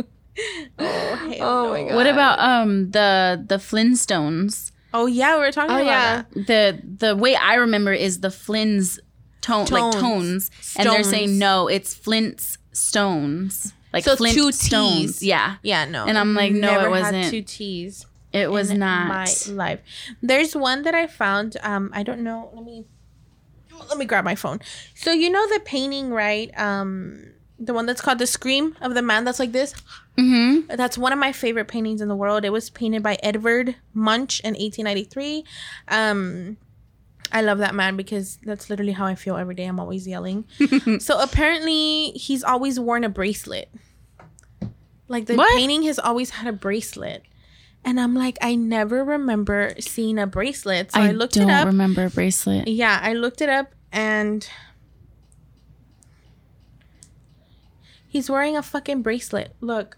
oh, 0.80 1.36
Oh 1.40 1.64
no. 1.66 1.70
my 1.72 1.84
God. 1.84 1.96
What 1.96 2.08
about 2.08 2.40
um 2.40 2.92
the 2.92 3.44
the 3.48 3.56
Flintstones? 3.58 4.72
Oh 4.94 5.06
yeah, 5.06 5.36
we 5.36 5.42
were 5.42 5.52
talking 5.52 5.72
Oh 5.76 5.82
about 5.82 5.86
yeah. 5.86 6.24
that. 6.34 6.48
the 6.48 7.06
the 7.08 7.16
way 7.16 7.36
I 7.36 7.56
remember 7.56 7.94
is 7.94 8.20
the 8.22 8.30
Flynn's 8.32 9.00
tone 9.42 9.66
like 9.66 9.94
Tones. 9.94 10.50
tones, 10.50 10.52
and 10.78 10.90
they're 10.90 11.04
saying 11.04 11.38
no, 11.38 11.68
it's 11.68 11.94
Flint's 11.94 12.58
stones, 12.74 13.74
like 13.94 14.04
So 14.04 14.16
Flint 14.16 14.36
two 14.36 14.52
stones. 14.52 15.20
Ts. 15.20 15.24
Yeah, 15.24 15.56
Yeah, 15.64 15.86
no. 15.86 16.06
And 16.06 16.18
I'm 16.18 16.34
like, 16.34 16.52
no, 16.52 16.86
it 16.86 16.90
wasn't. 16.90 17.24
Had 17.24 17.32
two 17.32 17.42
T's. 17.42 18.06
It 18.34 18.52
was 18.52 18.72
not. 18.72 19.08
my 19.08 19.28
life. 19.54 19.80
There's 20.22 20.56
one 20.56 20.84
that 20.84 20.94
I 20.94 21.08
found. 21.08 21.58
Um, 21.64 21.92
I 21.94 22.04
don't 22.04 22.22
know. 22.24 22.50
Let 22.54 22.66
me 22.66 22.86
let 23.90 23.98
me 23.98 24.06
grab 24.06 24.26
my 24.26 24.36
phone. 24.36 24.60
So 24.96 25.12
you 25.12 25.30
know 25.30 25.48
the 25.48 25.60
painting, 25.62 26.12
right? 26.12 26.52
Um, 26.60 27.34
the 27.60 27.74
one 27.74 27.86
that's 27.86 28.02
called 28.02 28.20
the 28.20 28.28
Scream 28.28 28.76
of 28.82 28.94
the 28.94 29.02
man 29.02 29.24
that's 29.24 29.40
like 29.40 29.52
this. 29.52 29.74
Mm-hmm. 30.18 30.76
That's 30.76 30.98
one 30.98 31.14
of 31.14 31.20
my 31.20 31.32
favorite 31.32 31.68
paintings 31.68 32.02
in 32.02 32.08
the 32.08 32.16
world. 32.16 32.46
It 32.46 32.52
was 32.52 32.70
painted 32.70 33.04
by 33.04 33.18
Edvard 33.24 33.76
Munch 33.94 34.40
in 34.42 34.54
1893. 34.54 35.44
Um, 35.88 36.58
I 37.32 37.42
love 37.42 37.58
that 37.60 37.76
man 37.76 37.96
because 37.98 38.38
that's 38.44 38.70
literally 38.70 38.92
how 38.94 39.06
I 39.06 39.16
feel 39.16 39.36
every 39.38 39.56
day. 39.56 39.66
I'm 39.66 39.80
always 39.80 40.08
yelling. 40.08 40.46
so 41.00 41.20
apparently, 41.20 42.12
he's 42.12 42.44
always 42.44 42.80
worn 42.80 43.04
a 43.04 43.10
bracelet. 43.10 43.70
Like 45.08 45.26
the 45.26 45.36
What? 45.36 45.56
painting 45.58 45.84
has 45.84 46.00
always 46.00 46.32
had 46.32 46.48
a 46.48 46.54
bracelet. 46.58 47.24
And 47.86 48.00
I'm 48.00 48.14
like, 48.16 48.38
I 48.42 48.56
never 48.56 49.04
remember 49.04 49.74
seeing 49.80 50.20
a 50.20 50.28
bracelet. 50.28 50.92
So 50.92 51.00
I, 51.00 51.12
looked 51.12 51.36
don't 51.36 51.50
it 51.50 51.54
up. 51.54 51.66
remember 51.68 52.06
a 52.06 52.10
bracelet. 52.10 52.68
Yeah, 52.68 53.00
I 53.02 53.14
looked 53.14 53.42
it 53.42 53.48
up 53.50 53.72
and 53.94 54.48
he's 58.08 58.30
wearing 58.30 58.58
a 58.58 58.62
fucking 58.64 59.02
bracelet. 59.04 59.56
Look. 59.62 59.98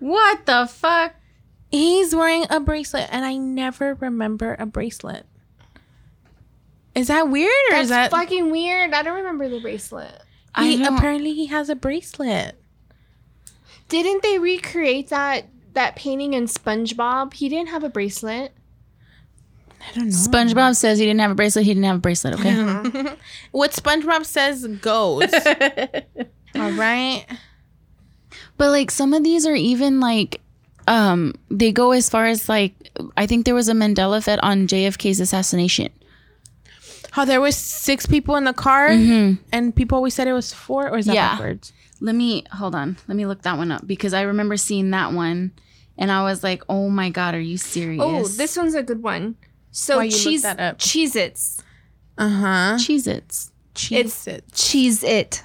What 0.00 0.46
the 0.46 0.66
fuck? 0.66 1.14
He's 1.74 2.14
wearing 2.14 2.46
a 2.50 2.60
bracelet 2.60 3.08
and 3.10 3.24
I 3.24 3.36
never 3.36 3.94
remember 3.94 4.54
a 4.60 4.64
bracelet. 4.64 5.26
Is 6.94 7.08
that 7.08 7.28
weird 7.28 7.50
or 7.68 7.72
That's 7.72 7.82
is 7.84 7.88
that 7.90 8.12
fucking 8.12 8.52
weird. 8.52 8.92
I 8.92 9.02
don't 9.02 9.16
remember 9.16 9.48
the 9.48 9.58
bracelet. 9.58 10.22
He, 10.56 10.76
don't- 10.78 10.94
apparently 10.96 11.34
he 11.34 11.46
has 11.46 11.68
a 11.68 11.74
bracelet. 11.74 12.54
Didn't 13.88 14.22
they 14.22 14.38
recreate 14.38 15.08
that 15.08 15.48
that 15.72 15.96
painting 15.96 16.34
in 16.34 16.44
SpongeBob? 16.44 17.34
He 17.34 17.48
didn't 17.48 17.70
have 17.70 17.82
a 17.82 17.88
bracelet. 17.88 18.52
I 19.80 19.94
don't 19.96 20.04
know. 20.06 20.10
SpongeBob 20.12 20.76
says 20.76 21.00
he 21.00 21.06
didn't 21.06 21.20
have 21.22 21.32
a 21.32 21.34
bracelet. 21.34 21.64
He 21.64 21.74
didn't 21.74 21.86
have 21.86 21.96
a 21.96 21.98
bracelet. 21.98 22.34
Okay. 22.34 23.16
what 23.50 23.72
SpongeBob 23.72 24.24
says 24.24 24.64
goes. 24.80 25.28
All 26.54 26.70
right. 26.70 27.26
But 28.56 28.70
like 28.70 28.92
some 28.92 29.12
of 29.12 29.24
these 29.24 29.44
are 29.44 29.56
even 29.56 29.98
like 29.98 30.40
um 30.86 31.34
they 31.50 31.72
go 31.72 31.92
as 31.92 32.08
far 32.10 32.26
as 32.26 32.48
like 32.48 32.74
I 33.16 33.26
think 33.26 33.44
there 33.46 33.54
was 33.54 33.68
a 33.68 33.72
Mandela 33.72 34.18
effect 34.18 34.42
on 34.42 34.66
JFK's 34.66 35.20
assassination. 35.20 35.90
How 37.12 37.24
there 37.24 37.40
was 37.40 37.56
six 37.56 38.06
people 38.06 38.34
in 38.36 38.44
the 38.44 38.52
car 38.52 38.88
and 38.88 39.74
people 39.76 39.96
always 39.96 40.14
said 40.14 40.26
it 40.26 40.32
was 40.32 40.52
four 40.52 40.88
or 40.90 40.98
is 40.98 41.06
that 41.06 41.14
Yeah. 41.14 41.30
backwards? 41.32 41.72
Let 42.00 42.14
me 42.16 42.44
hold 42.52 42.74
on. 42.74 42.96
Let 43.08 43.16
me 43.16 43.24
look 43.24 43.42
that 43.42 43.56
one 43.56 43.70
up 43.70 43.86
because 43.86 44.12
I 44.12 44.22
remember 44.22 44.56
seeing 44.56 44.90
that 44.90 45.12
one 45.12 45.52
and 45.96 46.10
I 46.10 46.22
was 46.24 46.42
like, 46.42 46.62
"Oh 46.68 46.90
my 46.90 47.08
god, 47.10 47.34
are 47.36 47.40
you 47.40 47.56
serious?" 47.56 48.02
Oh, 48.04 48.26
this 48.26 48.56
one's 48.56 48.74
a 48.74 48.82
good 48.82 49.02
one. 49.02 49.36
So 49.70 49.98
Why 49.98 50.04
you 50.04 50.10
look 50.10 50.20
cheese 50.20 50.42
that 50.42 50.58
up? 50.60 50.78
Cheez 50.78 51.14
Its. 51.16 51.62
Uh-huh. 52.18 52.76
Cheez-Its. 52.78 53.50
Cheese 53.74 54.26
it. 54.28 54.44
Cheese 54.52 55.02
It. 55.02 55.42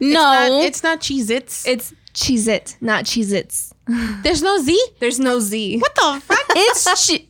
No. 0.00 0.60
It's 0.62 0.82
not 0.82 1.00
Cheez 1.00 1.30
Its. 1.30 1.66
It's 1.66 1.92
Cheese 2.14 2.48
It, 2.48 2.76
not 2.80 3.04
Cheez 3.04 3.32
Its. 3.32 3.71
There's 3.86 4.42
no 4.42 4.58
Z? 4.60 4.78
There's 5.00 5.18
no 5.18 5.40
Z. 5.40 5.78
What 5.78 5.94
the 5.94 6.20
fuck? 6.24 6.44
it's 6.50 7.06
che- 7.06 7.28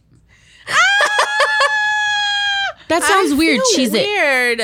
ah! 0.69 0.75
That 2.89 3.03
sounds 3.05 3.33
I 3.33 3.37
weird. 3.37 3.61
feel 3.75 3.87
Cheez 3.87 3.95
It. 3.95 4.07
Weird. 4.07 4.59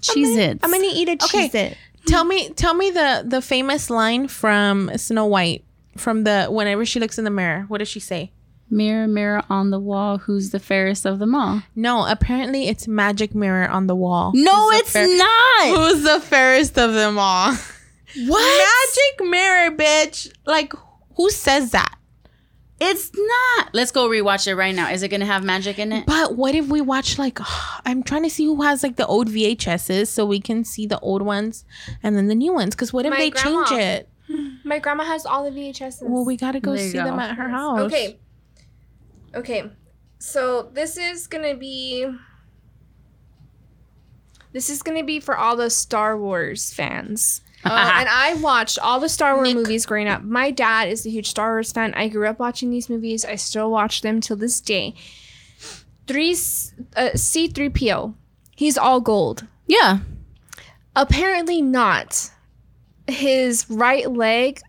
Cheez 0.00 0.36
Its. 0.36 0.64
I'm 0.64 0.70
gonna 0.70 0.84
eat 0.92 1.08
a 1.08 1.12
Okay. 1.12 1.48
Cheez 1.48 1.54
It. 1.54 1.76
Tell 2.06 2.24
me 2.24 2.50
tell 2.50 2.74
me 2.74 2.90
the 2.90 3.24
the 3.26 3.40
famous 3.42 3.90
line 3.90 4.28
from 4.28 4.90
Snow 4.96 5.26
White 5.26 5.64
from 5.96 6.24
the 6.24 6.46
whenever 6.46 6.84
she 6.84 7.00
looks 7.00 7.18
in 7.18 7.24
the 7.24 7.30
mirror. 7.30 7.64
What 7.68 7.78
does 7.78 7.88
she 7.88 8.00
say? 8.00 8.32
Mirror, 8.70 9.08
mirror 9.08 9.42
on 9.50 9.68
the 9.70 9.78
wall, 9.78 10.16
who's 10.18 10.48
the 10.50 10.58
fairest 10.58 11.04
of 11.04 11.18
them 11.18 11.34
all? 11.34 11.62
No, 11.76 12.06
apparently 12.06 12.68
it's 12.68 12.88
magic 12.88 13.34
mirror 13.34 13.68
on 13.68 13.86
the 13.86 13.94
wall. 13.94 14.32
No, 14.34 14.70
Who's 14.70 14.80
it's 14.80 14.92
fair- 14.92 15.14
not. 15.18 15.76
Who's 15.76 16.02
the 16.02 16.20
fairest 16.20 16.78
of 16.78 16.94
them 16.94 17.18
all? 17.18 17.52
What? 18.26 18.66
Magic 19.18 19.30
mirror, 19.30 19.70
bitch. 19.76 20.32
Like 20.46 20.72
who 21.16 21.30
says 21.30 21.70
that? 21.72 21.96
It's 22.80 23.12
not. 23.14 23.68
Let's 23.72 23.92
go 23.92 24.08
rewatch 24.08 24.48
it 24.48 24.56
right 24.56 24.74
now. 24.74 24.90
Is 24.90 25.04
it 25.04 25.08
gonna 25.08 25.24
have 25.26 25.44
magic 25.44 25.78
in 25.78 25.92
it? 25.92 26.04
But 26.04 26.36
what 26.36 26.54
if 26.56 26.66
we 26.68 26.80
watch 26.80 27.16
like 27.18 27.38
I'm 27.86 28.02
trying 28.02 28.24
to 28.24 28.30
see 28.30 28.44
who 28.44 28.60
has 28.62 28.82
like 28.82 28.96
the 28.96 29.06
old 29.06 29.28
VHSs 29.28 30.08
so 30.08 30.26
we 30.26 30.40
can 30.40 30.64
see 30.64 30.86
the 30.86 30.98
old 30.98 31.22
ones 31.22 31.64
and 32.02 32.16
then 32.16 32.26
the 32.26 32.34
new 32.34 32.52
ones. 32.52 32.74
Because 32.74 32.92
what 32.92 33.06
if 33.06 33.10
My 33.10 33.18
they 33.18 33.30
grandma. 33.30 33.64
change 33.66 33.80
it? 33.80 34.08
My 34.64 34.78
grandma 34.80 35.04
has 35.04 35.24
all 35.26 35.44
the 35.48 35.50
VHSs. 35.56 36.02
Well, 36.02 36.24
we 36.24 36.36
gotta 36.36 36.58
go 36.60 36.74
There 36.74 36.88
see 36.90 36.98
go. 36.98 37.04
them 37.04 37.18
at 37.20 37.36
her 37.36 37.48
house. 37.48 37.80
Okay. 37.82 38.18
Okay. 39.34 39.70
So 40.18 40.70
this 40.72 40.96
is 40.96 41.26
gonna 41.28 41.54
be. 41.56 42.06
This 44.52 44.68
is 44.68 44.82
gonna 44.82 45.04
be 45.04 45.20
for 45.20 45.36
all 45.36 45.56
the 45.56 45.70
Star 45.70 46.18
Wars 46.18 46.72
fans. 46.74 47.42
Uh, 47.64 47.92
and 47.98 48.08
I 48.08 48.34
watched 48.34 48.78
all 48.78 49.00
the 49.00 49.08
Star 49.08 49.36
Wars 49.36 49.54
movies 49.54 49.86
growing 49.86 50.08
up. 50.08 50.22
My 50.22 50.50
dad 50.50 50.88
is 50.88 51.06
a 51.06 51.10
huge 51.10 51.28
Star 51.28 51.52
Wars 51.54 51.72
fan. 51.72 51.94
I 51.94 52.08
grew 52.08 52.26
up 52.26 52.38
watching 52.38 52.70
these 52.70 52.88
movies. 52.88 53.24
I 53.24 53.36
still 53.36 53.70
watch 53.70 54.02
them 54.02 54.20
till 54.20 54.36
this 54.36 54.60
day. 54.60 54.94
Three 56.06 56.36
uh, 56.96 57.10
C 57.14 57.48
three 57.48 57.70
PO. 57.70 58.14
He's 58.56 58.76
all 58.76 59.00
gold. 59.00 59.46
Yeah. 59.66 59.98
Apparently 60.94 61.62
not. 61.62 62.30
His 63.06 63.68
right 63.68 64.10
leg, 64.10 64.60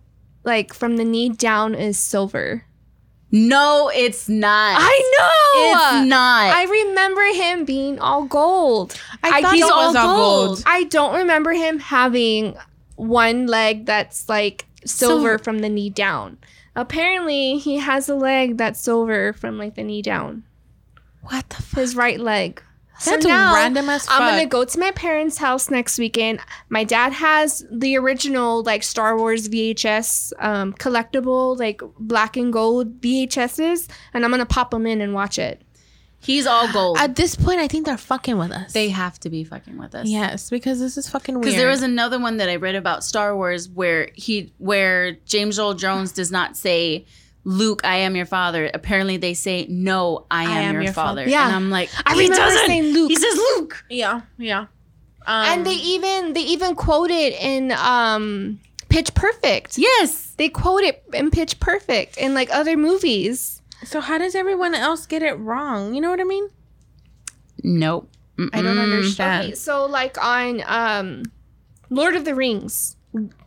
like 0.43 0.73
from 0.73 0.97
the 0.97 1.03
knee 1.03 1.29
down, 1.29 1.75
is 1.75 1.99
silver. 1.99 2.65
No, 3.35 3.91
it's 3.93 4.29
not. 4.29 4.77
I 4.79 5.11
know. 5.17 5.71
It's 5.71 6.07
not. 6.07 6.55
I 6.55 6.65
remember 6.65 7.23
him 7.33 7.65
being 7.65 7.97
all 7.97 8.25
gold. 8.25 8.95
I 9.23 9.41
thought 9.41 9.55
he's 9.55 9.63
was 9.63 9.95
all 9.95 10.15
gold. 10.17 10.63
I 10.67 10.83
don't 10.83 11.15
remember 11.15 11.51
him 11.51 11.79
having 11.79 12.55
one 13.03 13.47
leg 13.47 13.85
that's 13.85 14.29
like 14.29 14.65
silver 14.85 15.37
from 15.37 15.59
the 15.59 15.69
knee 15.69 15.89
down. 15.89 16.37
Apparently, 16.75 17.57
he 17.57 17.77
has 17.77 18.09
a 18.09 18.15
leg 18.15 18.57
that's 18.57 18.79
silver 18.79 19.33
from 19.33 19.57
like 19.57 19.75
the 19.75 19.83
knee 19.83 20.01
down. 20.01 20.43
What 21.21 21.49
the 21.49 21.61
fuck? 21.61 21.79
His 21.79 21.95
right 21.95 22.19
leg. 22.19 22.61
That's 23.05 23.25
random 23.25 23.89
as 23.89 24.05
fuck. 24.05 24.21
I'm 24.21 24.29
gonna 24.29 24.45
go 24.45 24.63
to 24.63 24.79
my 24.79 24.91
parents' 24.91 25.37
house 25.37 25.69
next 25.69 25.97
weekend. 25.97 26.39
My 26.69 26.83
dad 26.83 27.11
has 27.11 27.65
the 27.71 27.97
original 27.97 28.63
like 28.63 28.83
Star 28.83 29.17
Wars 29.17 29.49
VHS 29.49 30.31
um, 30.39 30.73
collectible 30.73 31.57
like 31.57 31.81
black 31.99 32.37
and 32.37 32.53
gold 32.53 33.01
VHSs, 33.01 33.89
and 34.13 34.23
I'm 34.23 34.31
gonna 34.31 34.45
pop 34.45 34.71
them 34.71 34.85
in 34.85 35.01
and 35.01 35.13
watch 35.13 35.37
it. 35.37 35.62
He's 36.23 36.45
all 36.45 36.71
gold. 36.71 36.97
At 36.97 37.15
this 37.15 37.35
point, 37.35 37.59
I 37.59 37.67
think 37.67 37.85
they're 37.85 37.97
fucking 37.97 38.37
with 38.37 38.51
us. 38.51 38.73
they 38.73 38.89
have 38.89 39.19
to 39.21 39.29
be 39.29 39.43
fucking 39.43 39.77
with 39.77 39.93
us. 39.95 40.07
yes, 40.07 40.49
because 40.49 40.79
this 40.79 40.97
is 40.97 41.09
fucking 41.09 41.35
weird. 41.35 41.43
Because 41.45 41.57
there 41.57 41.69
was 41.69 41.81
another 41.83 42.19
one 42.19 42.37
that 42.37 42.49
I 42.49 42.55
read 42.55 42.75
about 42.75 43.03
Star 43.03 43.35
Wars 43.35 43.69
where 43.69 44.09
he 44.13 44.53
where 44.57 45.13
James 45.25 45.59
Earl 45.59 45.73
Jones 45.73 46.11
does 46.11 46.31
not 46.31 46.55
say 46.57 47.05
Luke, 47.45 47.81
I 47.83 47.97
am 47.97 48.15
your 48.15 48.25
father. 48.25 48.69
Apparently 48.73 49.17
they 49.17 49.33
say 49.33 49.65
no, 49.67 50.25
I 50.31 50.45
am, 50.61 50.81
your, 50.81 50.93
father. 50.93 51.27
Yeah. 51.27 51.45
And 51.47 51.55
I'm 51.55 51.69
like, 51.69 51.89
I 52.05 52.13
he 52.13 52.21
remember 52.21 52.37
doesn't. 52.37 52.67
saying 52.67 52.93
Luke. 52.93 53.09
He 53.09 53.15
says 53.15 53.35
Luke. 53.35 53.83
yeah, 53.89 54.21
yeah. 54.37 54.67
Um, 55.25 55.45
and 55.45 55.65
they 55.65 55.75
even 55.75 56.33
they 56.33 56.41
even 56.41 56.75
quote 56.75 57.11
it 57.11 57.33
in 57.33 57.71
um 57.71 58.59
Pitch 58.89 59.13
Perfect. 59.13 59.77
Yes. 59.77 60.33
They 60.37 60.49
quote 60.49 60.83
it 60.83 61.03
in 61.13 61.31
Pitch 61.31 61.59
Perfect 61.59 62.17
in 62.17 62.33
like 62.33 62.53
other 62.53 62.77
movies. 62.77 63.61
So 63.85 63.99
how 64.01 64.17
does 64.17 64.35
everyone 64.35 64.73
else 64.75 65.05
get 65.05 65.21
it 65.23 65.33
wrong? 65.39 65.93
You 65.93 66.01
know 66.01 66.09
what 66.09 66.19
I 66.19 66.23
mean? 66.25 66.49
Nope. 67.63 68.09
I 68.51 68.61
don't 68.61 68.77
understand. 68.79 69.45
Okay, 69.45 69.55
so 69.55 69.85
like 69.85 70.17
on 70.23 70.61
um 70.65 71.23
Lord 71.89 72.15
of 72.15 72.25
the 72.25 72.33
Rings, 72.35 72.95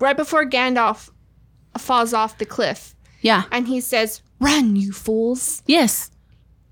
right 0.01 0.17
before 0.17 0.45
Gandalf 0.45 1.11
falls 1.79 2.15
off 2.15 2.39
the 2.39 2.47
cliff 2.47 2.95
Yeah. 3.21 3.43
and 3.51 3.67
he 3.67 3.81
says, 3.81 4.23
"Run, 4.41 4.77
you 4.77 4.93
fools." 4.93 5.63
Yes. 5.67 6.11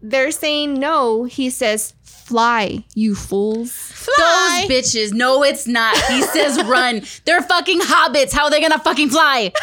They're 0.01 0.31
saying 0.31 0.75
no, 0.75 1.25
he 1.25 1.51
says, 1.51 1.95
"Fly, 2.03 2.85
you 2.95 3.15
fools." 3.15 3.73
Fly. 3.73 4.67
Those 4.69 4.71
bitches. 4.71 5.13
No, 5.13 5.43
it's 5.43 5.67
not. 5.67 5.97
He 6.11 6.23
says 6.23 6.63
run. 6.65 7.03
They're 7.25 7.43
fucking 7.43 7.81
hobbits. 7.81 8.33
How 8.33 8.45
are 8.45 8.51
they 8.51 8.61
gonna 8.61 8.79
fucking 8.79 9.11
fly? 9.11 9.53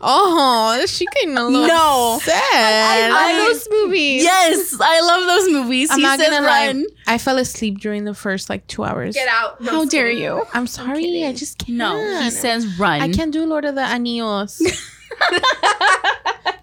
oh, 0.00 0.84
she 0.86 1.06
getting 1.06 1.36
a 1.36 1.44
little 1.44 1.66
No. 1.68 2.18
sad. 2.22 2.40
I 2.44 3.08
I- 3.08 3.38
love 3.38 3.46
those 3.46 3.68
movies. 3.70 4.22
yes, 4.22 4.76
I 4.80 5.00
love 5.00 5.26
those 5.26 5.52
movies. 5.52 5.90
I'm 5.90 5.98
he 5.98 6.02
not 6.02 6.18
says 6.18 6.30
gonna 6.30 6.46
run. 6.46 6.80
lie. 6.82 6.86
I 7.06 7.18
fell 7.18 7.38
asleep 7.38 7.78
during 7.80 8.04
the 8.04 8.14
first 8.14 8.48
like 8.50 8.66
two 8.66 8.84
hours. 8.84 9.14
Get 9.14 9.28
out. 9.28 9.60
No, 9.60 9.70
How 9.72 9.84
dare 9.84 10.10
you? 10.10 10.44
I'm 10.52 10.66
sorry, 10.66 11.24
I 11.24 11.32
just 11.32 11.58
can't. 11.58 11.78
No, 11.78 12.20
he 12.22 12.30
says 12.30 12.78
run. 12.78 13.00
I 13.00 13.12
can't 13.12 13.32
do 13.32 13.44
Lord 13.46 13.64
of 13.64 13.74
the 13.74 13.82
Anillos. 13.84 14.60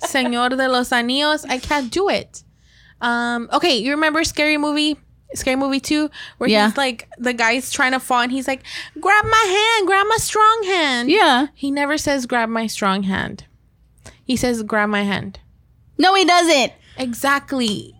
Señor 0.04 0.58
de 0.58 0.68
los 0.68 0.92
Anillos. 0.92 1.46
I 1.46 1.58
can't 1.58 1.92
do 1.92 2.10
it. 2.10 2.44
Um. 3.02 3.50
Okay, 3.54 3.78
you 3.78 3.92
remember 3.92 4.24
Scary 4.24 4.58
Movie? 4.58 4.98
Scary 5.34 5.56
Movie 5.56 5.80
2, 5.80 6.10
where 6.38 6.50
Yeah. 6.50 6.68
he's 6.68 6.78
like, 6.78 7.10
the 7.18 7.34
guy's 7.34 7.72
trying 7.72 7.94
to 7.94 8.00
fall 8.00 8.20
and 8.22 8.32
he's 8.32 8.48
like, 8.48 8.62
grab 9.00 9.24
my 9.26 9.76
hand, 9.78 9.88
grab 9.88 10.06
my 10.10 10.18
strong 10.18 10.64
hand. 10.66 11.10
Yeah. 11.10 11.48
He 11.56 11.72
never 11.72 11.98
says, 11.98 12.26
grab 12.26 12.50
my 12.50 12.68
strong 12.68 13.04
hand. 13.04 13.46
He 14.24 14.38
says, 14.38 14.64
"Grab 14.64 14.88
my 14.88 15.04
hand." 15.04 15.40
No, 15.98 16.14
he 16.16 16.24
doesn't. 16.24 16.72
Exactly. 16.98 17.94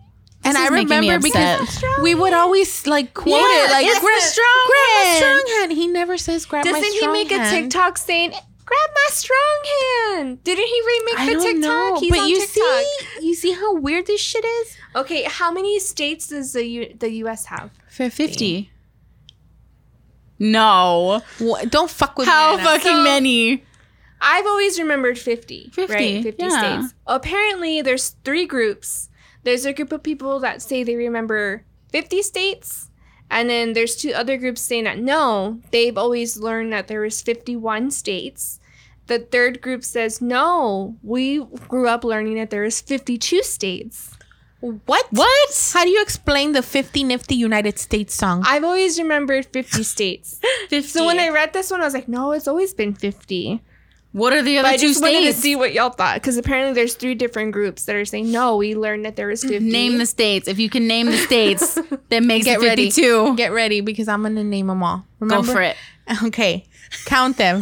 And 0.44 0.56
I 0.56 0.64
is 0.64 0.70
making 0.70 0.88
me 0.88 0.96
remember 1.10 1.22
because 1.24 1.84
we 2.02 2.14
would 2.14 2.32
always 2.32 2.86
like 2.86 3.12
quote 3.12 3.34
Yeah, 3.40 3.64
it 3.66 3.70
like 3.70 3.86
it's 3.86 4.00
grab, 4.00 4.14
the 4.18 4.20
strong 4.26 4.66
grab 4.66 4.88
my 4.94 5.04
hand." 5.04 5.18
strong 5.18 5.58
hand. 5.60 5.72
He 5.72 5.86
never 5.88 6.16
says 6.16 6.46
grab 6.46 6.64
my 6.64 6.70
strong 6.70 6.82
hand. 6.82 6.94
Doesn't 6.94 6.94
he 6.94 6.98
strong 7.00 7.12
make 7.12 7.32
a. 7.32 7.60
TikTok 7.62 7.98
saying, 7.98 8.32
grab 8.64 8.90
my 8.94 9.08
strong 9.10 9.60
hand? 9.80 10.44
Didn't 10.44 10.66
he 10.66 10.82
remake 10.86 11.18
I 11.20 11.26
the 11.26 11.32
don't 11.32 11.42
TikTok? 11.42 11.60
know, 11.62 12.00
He's 12.00 12.10
but 12.10 12.18
on 12.20 12.28
you 12.28 12.40
TikTok. 12.40 12.54
see, 12.54 13.26
you 13.26 13.34
see 13.34 13.52
how 13.52 13.74
weird 13.76 14.06
this 14.06 14.20
shit 14.20 14.44
is. 14.44 14.76
Okay, 14.96 15.24
how 15.24 15.50
many 15.52 15.78
states 15.80 16.28
does 16.28 16.52
the 16.52 16.64
U- 16.66 16.94
the 16.98 17.10
U.S. 17.24 17.46
have? 17.46 17.70
For 17.88 18.08
50. 18.10 18.70
No. 20.38 21.22
What? 21.38 21.70
Don't 21.70 21.90
fuck 21.90 22.18
with 22.18 22.26
How 22.28 22.56
me. 22.56 22.60
Anna. 22.60 22.68
fucking 22.70 22.92
So- 22.92 23.04
many? 23.04 23.64
I've 24.24 24.46
always 24.46 24.78
remembered 24.78 25.18
50. 25.18 25.70
50, 25.72 25.92
right? 25.92 26.22
50 26.22 26.42
yeah. 26.44 26.48
states. 26.82 26.94
Apparently, 27.08 27.82
there's 27.82 28.10
three 28.24 28.46
groups. 28.46 29.08
There's 29.42 29.64
a 29.64 29.72
group 29.72 29.90
of 29.90 30.04
people 30.04 30.38
that 30.40 30.62
say 30.62 30.84
they 30.84 30.94
remember 30.94 31.64
50 31.90 32.22
states. 32.22 32.88
And 33.32 33.48
then 33.48 33.72
there's 33.72 33.96
two 33.96 34.12
other 34.12 34.36
groups 34.36 34.60
saying 34.60 34.84
that 34.84 34.98
no, 34.98 35.58
they've 35.70 35.96
always 35.96 36.36
learned 36.36 36.72
that 36.74 36.86
there 36.86 37.00
was 37.00 37.22
51 37.22 37.90
states. 37.90 38.60
The 39.06 39.20
third 39.20 39.62
group 39.62 39.84
says 39.84 40.20
no, 40.20 40.96
we 41.02 41.42
grew 41.66 41.88
up 41.88 42.04
learning 42.04 42.36
that 42.36 42.50
there 42.50 42.62
was 42.62 42.82
52 42.82 43.42
states. 43.42 44.16
What? 44.60 45.06
What? 45.10 45.70
How 45.72 45.82
do 45.82 45.90
you 45.90 46.00
explain 46.02 46.52
the 46.52 46.62
50 46.62 47.02
Nifty 47.04 47.34
United 47.34 47.78
States 47.78 48.14
song? 48.14 48.44
I've 48.46 48.62
always 48.62 48.98
remembered 48.98 49.46
50 49.46 49.82
states. 49.82 50.38
50. 50.68 50.88
So 50.88 51.06
when 51.06 51.18
I 51.18 51.30
read 51.30 51.52
this 51.54 51.70
one, 51.70 51.80
I 51.80 51.84
was 51.84 51.94
like, 51.94 52.08
no, 52.08 52.32
it's 52.32 52.46
always 52.46 52.74
been 52.74 52.94
50. 52.94 53.60
What 54.12 54.32
are 54.34 54.42
the 54.42 54.58
other 54.58 54.68
But 54.68 54.74
I 54.74 54.76
two 54.76 54.88
just 54.88 55.02
wanted 55.02 55.22
to 55.24 55.32
see 55.32 55.56
what 55.56 55.72
y'all 55.72 55.90
thought 55.90 56.16
because 56.16 56.36
apparently 56.36 56.74
there's 56.74 56.94
three 56.94 57.14
different 57.14 57.52
groups 57.52 57.86
that 57.86 57.96
are 57.96 58.04
saying 58.04 58.30
no. 58.30 58.56
We 58.56 58.74
learned 58.74 59.04
that 59.06 59.16
there 59.16 59.26
was 59.26 59.42
fifty. 59.42 59.58
Name 59.60 59.98
the 59.98 60.06
states. 60.06 60.48
If 60.48 60.58
you 60.58 60.68
can 60.68 60.86
name 60.86 61.06
the 61.06 61.16
states, 61.16 61.78
then 62.10 62.26
make 62.26 62.44
Get 62.44 62.60
it 62.60 62.64
ready. 62.64 62.90
52. 62.90 63.36
Get 63.36 63.52
ready 63.52 63.80
because 63.80 64.08
I'm 64.08 64.22
gonna 64.22 64.44
name 64.44 64.66
them 64.66 64.82
all. 64.82 65.04
Go 65.26 65.42
for 65.42 65.62
it. 65.62 65.76
Okay, 66.24 66.66
count 67.06 67.36
them. 67.36 67.60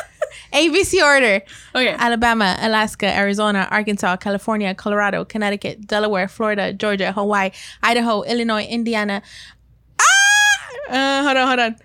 ABC 0.52 1.02
order: 1.02 1.42
Okay. 1.74 1.94
Alabama, 1.98 2.54
Alaska, 2.60 3.06
Arizona, 3.06 3.66
Arkansas, 3.70 4.16
California, 4.18 4.74
Colorado, 4.74 5.24
Connecticut, 5.24 5.86
Delaware, 5.86 6.28
Florida, 6.28 6.72
Georgia, 6.72 7.12
Hawaii, 7.12 7.50
Idaho, 7.82 8.22
Illinois, 8.24 8.64
Indiana. 8.66 9.22
Ah! 9.98 10.04
Uh, 10.90 11.22
hold 11.24 11.36
on, 11.38 11.46
hold 11.48 11.60
on. 11.60 11.76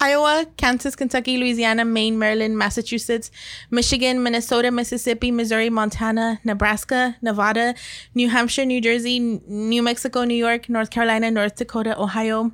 Iowa, 0.00 0.46
Kansas, 0.56 0.94
Kentucky, 0.94 1.38
Louisiana, 1.38 1.84
Maine, 1.84 2.18
Maryland, 2.18 2.56
Massachusetts, 2.56 3.32
Michigan, 3.70 4.22
Minnesota, 4.22 4.70
Mississippi, 4.70 5.32
Missouri, 5.32 5.70
Montana, 5.70 6.40
Nebraska, 6.44 7.16
Nevada, 7.20 7.74
New 8.14 8.28
Hampshire, 8.28 8.64
New 8.64 8.80
Jersey, 8.80 9.18
New 9.18 9.82
Mexico, 9.82 10.24
New 10.24 10.36
York, 10.36 10.68
North 10.68 10.90
Carolina, 10.90 11.30
North 11.30 11.56
Dakota, 11.56 12.00
Ohio, 12.00 12.52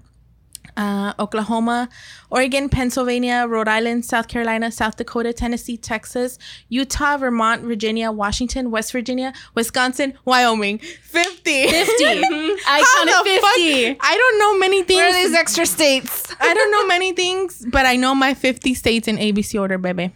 uh, 0.77 1.15
Oklahoma, 1.19 1.89
Oregon, 2.31 2.69
Pennsylvania, 2.69 3.47
Rhode 3.49 3.69
Island, 3.69 4.05
South 4.05 4.29
Carolina, 4.29 4.71
South 4.71 4.97
Dakota, 4.97 5.33
Tennessee, 5.33 5.77
Texas, 5.77 6.39
Utah, 6.69 7.17
Vermont, 7.17 7.63
Virginia, 7.63 8.11
Washington, 8.11 8.71
West 8.71 8.93
Virginia, 8.93 9.33
Wisconsin, 9.55 10.15
Wyoming. 10.25 10.79
50. 10.79 11.69
50. 11.69 12.05
I 12.05 12.59
How 12.67 13.05
counted 13.05 13.31
the 13.31 13.41
fuck? 13.41 13.99
I 14.01 14.17
don't 14.17 14.39
know 14.39 14.59
many 14.59 14.83
things. 14.83 14.99
Where 14.99 15.09
are 15.11 15.13
these 15.13 15.35
extra 15.35 15.67
states? 15.67 16.35
I 16.41 16.55
don't 16.55 16.71
know 16.71 16.87
many 16.95 17.13
things, 17.13 17.65
but 17.71 17.87
I 17.87 17.97
know 17.97 18.15
my 18.15 18.35
50 18.35 18.75
states 18.75 19.09
in 19.09 19.17
ABC 19.17 19.61
order, 19.61 19.79
baby. 19.79 20.13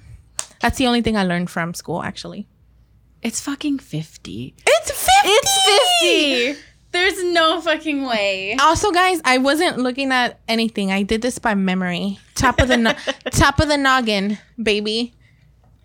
That's 0.61 0.78
the 0.78 0.86
only 0.86 1.02
thing 1.02 1.16
I 1.16 1.24
learned 1.24 1.50
from 1.50 1.74
school, 1.74 2.02
actually. 2.02 2.48
It's 3.22 3.40
fucking 3.40 3.78
50. 3.78 4.54
It's 4.66 4.90
50! 4.90 5.28
It's 5.28 6.54
50. 6.54 6.68
There's 6.91 7.22
no 7.22 7.61
fucking 7.61 8.05
way. 8.07 8.57
Also, 8.59 8.91
guys, 8.91 9.20
I 9.24 9.39
wasn't 9.39 9.78
looking 9.78 10.11
at 10.11 10.41
anything. 10.49 10.91
I 10.91 11.03
did 11.03 11.20
this 11.22 11.39
by 11.39 11.55
memory. 11.55 12.18
Top 12.34 12.61
of 12.61 12.68
the 12.68 12.76
no- 12.78 12.95
top 13.30 13.61
of 13.61 13.68
the 13.68 13.76
noggin, 13.76 14.39
baby. 14.62 15.14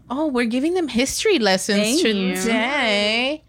Oh, 0.10 0.28
we're 0.28 0.45
giving 0.45 0.74
them 0.76 0.88
history 0.88 1.39
lessons 1.39 2.01
Thank 2.01 2.38
today. 2.41 3.43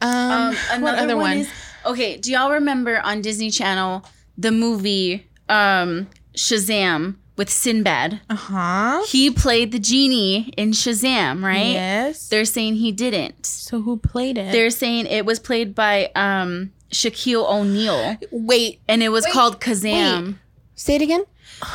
Um, 0.00 0.10
Um, 0.10 0.56
another 0.72 0.98
other 0.98 1.16
one, 1.16 1.22
one? 1.22 1.36
is 1.38 1.50
okay. 1.86 2.16
Do 2.18 2.30
y'all 2.32 2.52
remember 2.52 3.00
on 3.00 3.22
Disney 3.22 3.50
Channel 3.50 4.04
the 4.36 4.50
movie 4.52 5.26
um, 5.48 6.08
Shazam 6.36 7.16
with 7.36 7.50
Sinbad? 7.50 8.20
Uh 8.28 8.34
huh. 8.34 9.04
He 9.08 9.30
played 9.30 9.72
the 9.72 9.78
genie 9.78 10.52
in 10.56 10.70
Shazam, 10.72 11.42
right? 11.42 11.72
Yes. 11.72 12.28
They're 12.28 12.44
saying 12.44 12.74
he 12.76 12.92
didn't. 12.92 13.46
so 13.46 13.80
who 13.82 13.96
played 13.96 14.38
it? 14.38 14.52
They're 14.52 14.70
saying 14.70 15.06
it 15.06 15.24
was 15.24 15.38
played 15.38 15.74
by 15.74 16.10
um, 16.14 16.72
Shaquille 16.90 17.48
O'Neal, 17.48 18.18
Wait. 18.30 18.80
and 18.88 19.02
it 19.02 19.08
was 19.08 19.26
called 19.26 19.60
Kazam. 19.60 20.36
Say 20.74 20.96
it 20.96 21.02
again. 21.02 21.24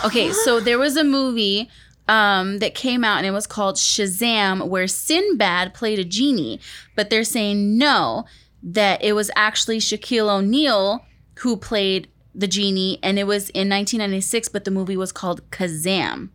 Okay, 0.06 0.32
so 0.32 0.60
there 0.60 0.78
was 0.78 0.98
a 0.98 1.04
movie 1.04 1.70
um, 2.08 2.60
that 2.60 2.76
came 2.76 3.04
out 3.04 3.18
and 3.18 3.26
it 3.26 3.32
was 3.32 3.48
called 3.48 3.76
Shazam, 3.76 4.68
where 4.68 4.88
Sinbad 4.88 5.74
played 5.74 6.00
a 6.00 6.04
genie, 6.04 6.60
but 6.96 7.10
they're 7.10 7.24
saying 7.24 7.78
no, 7.78 8.26
that 8.62 9.04
it 9.04 9.14
was 9.14 9.32
actually 9.36 9.80
Shaquille 9.80 10.30
O'Neal 10.30 11.06
who 11.40 11.56
played 11.56 12.08
the 12.38 12.48
genie, 12.48 13.00
and 13.02 13.18
it 13.18 13.26
was 13.26 13.50
in 13.50 13.70
1996, 13.70 14.50
but 14.50 14.64
the 14.64 14.72
movie 14.72 14.96
was 14.96 15.12
called 15.12 15.50
Kazam. 15.50 16.30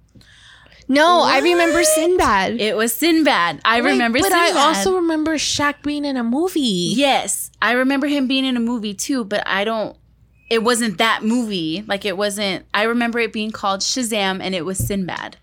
No, 0.89 1.23
I 1.23 1.39
remember 1.39 1.85
Sinbad. 1.85 2.61
It 2.61 2.77
was 2.77 2.93
Sinbad. 2.93 3.61
I 3.65 3.81
Wait, 3.81 3.93
remember 3.93 4.19
but 4.19 4.31
Sinbad. 4.31 4.57
I 4.57 4.67
also 4.67 4.97
remember 4.97 5.37
Shaq 5.37 5.83
being 5.83 6.05
in 6.05 6.17
a 6.17 6.25
movie. 6.25 6.93
Yes, 6.95 7.51
I 7.63 7.73
remember 7.73 8.09
him 8.09 8.27
being 8.27 8.45
in 8.45 8.57
a 8.57 8.61
movie 8.61 8.95
too, 8.95 9.25
but 9.25 9.47
I 9.47 9.65
don't. 9.65 9.97
It 10.51 10.63
wasn't 10.63 10.99
that 10.99 11.23
movie. 11.23 11.85
Like 11.87 12.05
it 12.05 12.17
wasn't. 12.17 12.67
I 12.75 12.83
remember 12.83 13.21
it 13.21 13.33
being 13.33 13.53
called 13.53 13.81
Shazam, 13.81 14.41
and 14.43 14.55
it 14.55 14.65
was 14.65 14.79
Sinbad. 14.79 15.39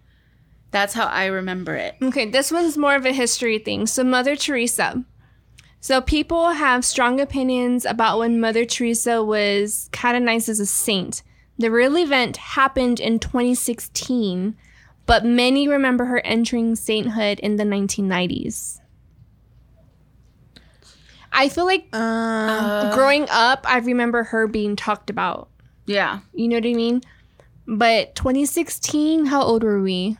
That's 0.71 0.93
how 0.93 1.07
I 1.07 1.25
remember 1.25 1.75
it. 1.75 1.95
Okay, 2.01 2.29
this 2.29 2.51
one's 2.51 2.77
more 2.77 2.95
of 2.95 3.05
a 3.05 3.11
history 3.11 3.57
thing. 3.57 3.87
So, 3.87 4.03
Mother 4.03 4.35
Teresa. 4.35 5.03
So, 5.81 6.01
people 6.01 6.49
have 6.51 6.83
strong 6.83 7.21
opinions 7.21 7.85
about 7.85 8.19
when 8.19 8.39
Mother 8.39 8.65
Teresa 8.65 9.23
was 9.23 9.89
canonized 9.93 10.49
as 10.49 10.59
a 10.59 10.65
saint. 10.65 11.23
The 11.57 11.71
real 11.71 11.97
event 11.97 12.37
happened 12.37 12.99
in 12.99 13.19
2016, 13.19 14.55
but 15.05 15.25
many 15.25 15.67
remember 15.67 16.05
her 16.05 16.19
entering 16.25 16.75
sainthood 16.75 17.39
in 17.39 17.55
the 17.55 17.63
1990s. 17.63 18.79
I 21.31 21.47
feel 21.49 21.65
like 21.65 21.87
Uh, 21.93 22.93
growing 22.93 23.27
up, 23.29 23.65
I 23.67 23.77
remember 23.79 24.23
her 24.23 24.47
being 24.47 24.75
talked 24.75 25.09
about. 25.09 25.49
Yeah, 25.85 26.19
You 26.33 26.47
know 26.47 26.57
what 26.57 26.65
I 26.65 26.73
mean? 26.73 27.01
But 27.67 28.15
2016, 28.15 29.27
how 29.27 29.41
old 29.41 29.63
were 29.63 29.81
we? 29.81 30.17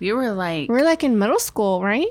we 0.00 0.12
were 0.12 0.32
like 0.32 0.68
We're 0.68 0.82
like 0.84 1.04
in 1.04 1.18
middle 1.18 1.38
school, 1.38 1.82
right? 1.82 2.08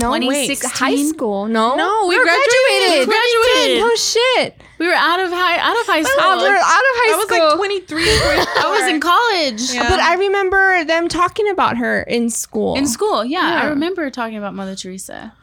No, 0.00 0.10
wait, 0.12 0.48
2016? 0.48 0.70
high 0.70 0.96
school. 0.96 1.46
No, 1.48 1.76
No, 1.76 2.06
we 2.08 2.16
We're 2.16 2.24
graduated. 2.24 3.06
We 3.08 3.12
graduated. 3.12 3.82
Oh 3.82 3.96
shit! 3.96 4.62
we 4.78 4.88
were 4.88 4.94
out 4.94 5.20
of 5.20 5.30
high 5.30 5.58
out 5.58 5.78
of 5.80 5.86
high 5.86 6.02
school. 6.02 6.16
Oh, 6.18 6.38
we're 6.38 6.56
out 6.56 6.60
of 6.60 6.64
high 6.64 7.12
I 7.12 7.16
was 7.16 7.30
like 7.30 7.56
23. 7.56 8.02
I 8.04 8.80
was 8.80 8.92
in 8.92 9.00
college. 9.00 9.74
Yeah. 9.74 9.88
but 9.88 10.00
I 10.00 10.14
remember 10.14 10.84
them 10.84 11.08
talking 11.08 11.48
about 11.50 11.76
her 11.76 12.02
in 12.02 12.30
school. 12.30 12.74
In 12.76 12.86
school, 12.86 13.24
yeah, 13.24 13.60
I 13.62 13.66
remember 13.68 14.10
talking 14.10 14.38
about 14.38 14.54
Mother 14.54 14.74
Teresa. 14.74 15.34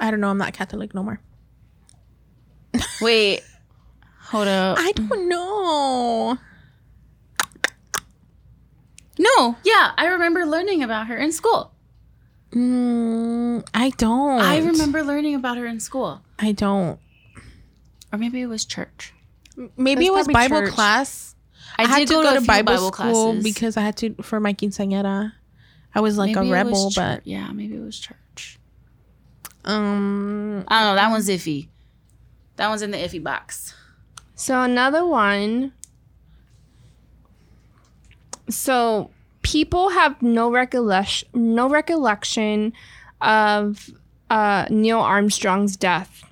I 0.00 0.10
don't 0.10 0.20
know. 0.20 0.28
I'm 0.30 0.38
not 0.38 0.52
Catholic 0.52 0.94
no 0.94 1.04
more. 1.04 1.20
Wait, 3.00 3.42
hold 4.20 4.48
up. 4.48 4.78
I 4.80 4.92
don't 4.92 5.28
know. 5.28 6.38
No, 9.18 9.56
yeah, 9.64 9.92
I 9.96 10.06
remember 10.06 10.44
learning 10.44 10.82
about 10.82 11.06
her 11.06 11.16
in 11.16 11.32
school. 11.32 11.72
Mm, 12.52 13.66
I 13.74 13.90
don't. 13.90 14.40
I 14.40 14.58
remember 14.58 15.02
learning 15.02 15.34
about 15.34 15.58
her 15.58 15.66
in 15.66 15.80
school, 15.80 16.22
I 16.38 16.52
don't. 16.52 16.98
or 18.12 18.18
maybe 18.18 18.40
it 18.40 18.46
was 18.46 18.64
church. 18.64 19.12
Maybe 19.76 20.06
That's 20.06 20.08
it 20.08 20.12
was 20.14 20.28
Bible 20.28 20.60
church. 20.60 20.72
class. 20.72 21.34
I, 21.76 21.82
I, 21.82 21.86
had 21.86 21.98
did 21.98 22.08
to 22.08 22.14
go, 22.14 22.22
go, 22.22 22.34
to, 22.34 22.40
to 22.40 22.46
Bible, 22.46 22.64
Bible, 22.72 22.78
school 22.78 22.90
classes 22.90 23.44
because 23.44 23.76
I 23.76 23.82
had 23.82 23.96
to 23.98 24.14
for 24.22 24.40
my 24.40 24.54
quinceañera. 24.54 25.32
I 25.94 26.00
was 26.00 26.16
like 26.16 26.34
Maybe 26.36 26.48
a 26.48 26.52
rebel, 26.52 26.90
chur- 26.90 27.00
but 27.00 27.26
yeah, 27.26 27.50
maybe 27.52 27.76
it 27.76 27.80
was 27.82 27.98
church. 27.98 28.58
um, 29.64 30.64
I 30.68 30.82
don't 30.82 30.92
know. 30.92 30.94
That 30.94 31.10
one's 31.10 31.28
iffy. 31.28 31.68
That 32.56 32.68
one's 32.68 32.82
in 32.82 32.90
the 32.90 32.98
iffy 32.98 33.22
box. 33.22 33.74
So 34.34 34.62
another 34.62 35.04
one. 35.04 35.72
So 38.48 39.10
people 39.42 39.90
have 39.90 40.20
no 40.22 40.50
recollection, 40.50 41.28
no 41.34 41.68
recollection 41.68 42.72
of 43.20 43.90
uh, 44.30 44.66
Neil 44.70 45.00
Armstrong's 45.00 45.76
death. 45.76 46.24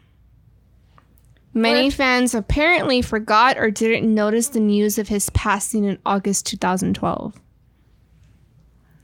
Many 1.55 1.89
fans 1.89 2.35
apparently 2.35 3.01
forgot 3.01 3.57
or 3.57 3.71
didn't 3.71 4.15
notice 4.15 4.51
the 4.51 4.61
news 4.61 4.99
of 4.99 5.09
his 5.09 5.31
passing 5.31 5.85
in 5.85 5.99
August 6.05 6.45
2012. 6.47 7.41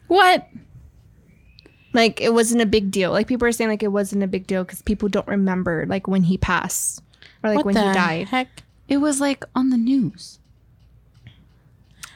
What? 0.09 0.47
Like 1.95 2.21
it 2.21 2.35
wasn't 2.35 2.61
a 2.61 2.67
big 2.67 2.91
deal. 2.91 3.11
Like 3.11 3.27
people 3.27 3.49
are 3.49 3.53
saying 3.53 3.71
like 3.71 3.83
it 3.83 3.89
wasn't 3.89 4.23
a 4.23 4.27
big 4.27 4.47
deal 4.47 4.65
because 4.65 4.83
people 4.83 5.09
don't 5.09 5.27
remember 5.27 5.87
like 5.87 6.07
when 6.07 6.25
he 6.25 6.37
passed 6.37 7.03
or 7.43 7.49
like 7.49 7.65
what 7.65 7.67
when 7.67 7.77
he 7.77 7.93
died. 7.95 8.29
heck? 8.29 8.63
It 8.87 8.99
was 8.99 9.19
like 9.19 9.45
on 9.55 9.71
the 9.71 9.79
news. 9.79 10.39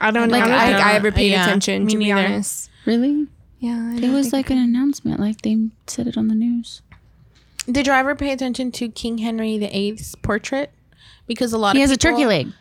I 0.01 0.11
don't 0.11 0.29
Like, 0.31 0.45
I 0.45 0.49
don't 0.49 0.55
I 0.59 0.67
think 0.67 0.79
I 0.87 0.95
ever 0.95 1.13
paid 1.13 1.31
yeah, 1.33 1.45
attention 1.45 1.85
me 1.87 1.93
to 1.93 1.99
be 1.99 2.13
neither. 2.13 2.27
honest. 2.29 2.71
Really? 2.85 3.27
Yeah, 3.59 3.93
I 3.95 3.97
It 3.97 4.11
was 4.13 4.27
think 4.27 4.33
like 4.33 4.51
an 4.51 4.59
announcement. 4.59 5.21
Like 5.21 5.43
they 5.43 5.57
said 5.87 6.07
it 6.07 6.17
on 6.17 6.29
the 6.29 6.35
news. 6.35 6.83
Did 7.71 7.87
you 7.87 7.93
ever 7.93 8.15
pay 8.15 8.31
attention 8.33 8.71
to 8.73 8.89
King 8.89 9.19
Henry 9.19 9.59
VIII's 9.59 10.15
portrait? 10.17 10.73
Because 11.27 11.53
a 11.53 11.59
lot 11.59 11.75
He 11.75 11.83
of 11.83 11.89
he 11.89 11.91
has 11.91 11.91
a 11.91 11.97
turkey 11.97 12.27
leg. 12.27 12.53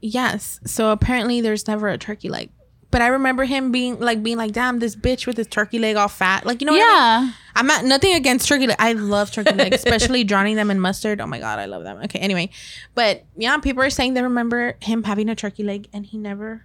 Yes. 0.00 0.60
So 0.64 0.90
apparently 0.90 1.40
there's 1.40 1.66
never 1.66 1.88
a 1.88 1.98
turkey 1.98 2.28
leg. 2.28 2.50
But 2.90 3.02
I 3.02 3.08
remember 3.08 3.44
him 3.44 3.72
being 3.72 3.98
like 3.98 4.22
being 4.22 4.36
like, 4.36 4.52
damn, 4.52 4.78
this 4.78 4.94
bitch 4.94 5.26
with 5.26 5.36
his 5.36 5.48
turkey 5.48 5.80
leg 5.80 5.96
all 5.96 6.06
fat. 6.08 6.46
Like, 6.46 6.60
you 6.60 6.66
know 6.66 6.72
what 6.72 6.78
I 6.80 7.20
mean? 7.20 7.26
Yeah. 7.28 7.32
I'm 7.56 7.66
not 7.66 7.84
nothing 7.84 8.14
against 8.14 8.46
turkey 8.48 8.68
leg. 8.68 8.76
I 8.78 8.92
love 8.92 9.32
turkey 9.32 9.54
legs, 9.54 9.76
especially 9.84 10.22
drowning 10.22 10.54
them 10.54 10.70
in 10.70 10.78
mustard. 10.78 11.20
Oh 11.20 11.26
my 11.26 11.40
god, 11.40 11.58
I 11.58 11.64
love 11.66 11.82
them. 11.82 11.98
Okay, 12.04 12.20
anyway. 12.20 12.50
But 12.94 13.24
yeah, 13.36 13.58
people 13.58 13.82
are 13.82 13.90
saying 13.90 14.14
they 14.14 14.22
remember 14.22 14.76
him 14.80 15.02
having 15.02 15.28
a 15.28 15.34
turkey 15.34 15.64
leg 15.64 15.88
and 15.92 16.06
he 16.06 16.16
never 16.18 16.64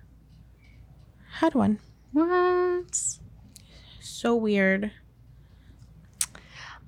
had 1.34 1.54
one. 1.56 1.80
What? 2.12 2.98
So 4.02 4.36
weird. 4.36 4.92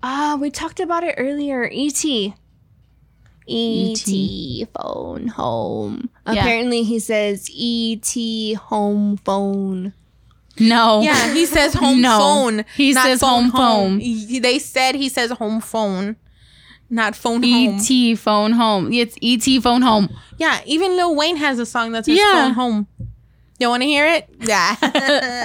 Ah, 0.04 0.38
we 0.40 0.50
talked 0.50 0.80
about 0.80 1.04
it 1.04 1.16
earlier. 1.18 1.66
E 1.66 1.86
E.T. 1.88 2.34
E.T. 3.48 4.68
phone 4.76 5.28
home. 5.28 6.10
Yeah. 6.26 6.34
Apparently 6.34 6.84
he 6.84 7.00
says 7.00 7.50
E.T. 7.52 8.54
home 8.56 9.18
phone. 9.18 9.94
No. 10.60 11.02
Yeah, 11.02 11.34
he 11.34 11.46
says 11.46 11.74
home 11.74 12.02
No. 12.02 12.18
phone. 12.20 12.66
He 12.76 12.94
not 12.94 13.06
says 13.06 13.22
home 13.22 13.52
phone. 13.52 14.00
He- 14.00 14.40
They 14.40 14.60
said 14.60 14.96
he 14.96 15.10
says 15.10 15.32
home 15.32 15.62
phone, 15.62 16.16
not 16.90 17.16
phone 17.16 17.42
home. 17.44 17.80
ET 17.80 18.16
phone 18.18 18.52
home. 18.54 18.92
It's 18.94 19.16
ET 19.22 19.62
phone 19.62 19.82
home. 19.82 20.10
Yeah, 20.38 20.62
even 20.66 20.96
Lil 20.96 21.16
Wayne 21.16 21.38
has 21.38 21.58
a 21.60 21.66
song 21.66 21.92
that 21.94 22.06
says 22.06 22.18
Yeah. 22.18 22.44
phone 22.44 22.54
home. 22.54 22.88
You 23.62 23.70
want 23.70 23.84
to 23.84 23.88
hear 23.88 24.08
it? 24.08 24.28
Yeah. 24.40 24.76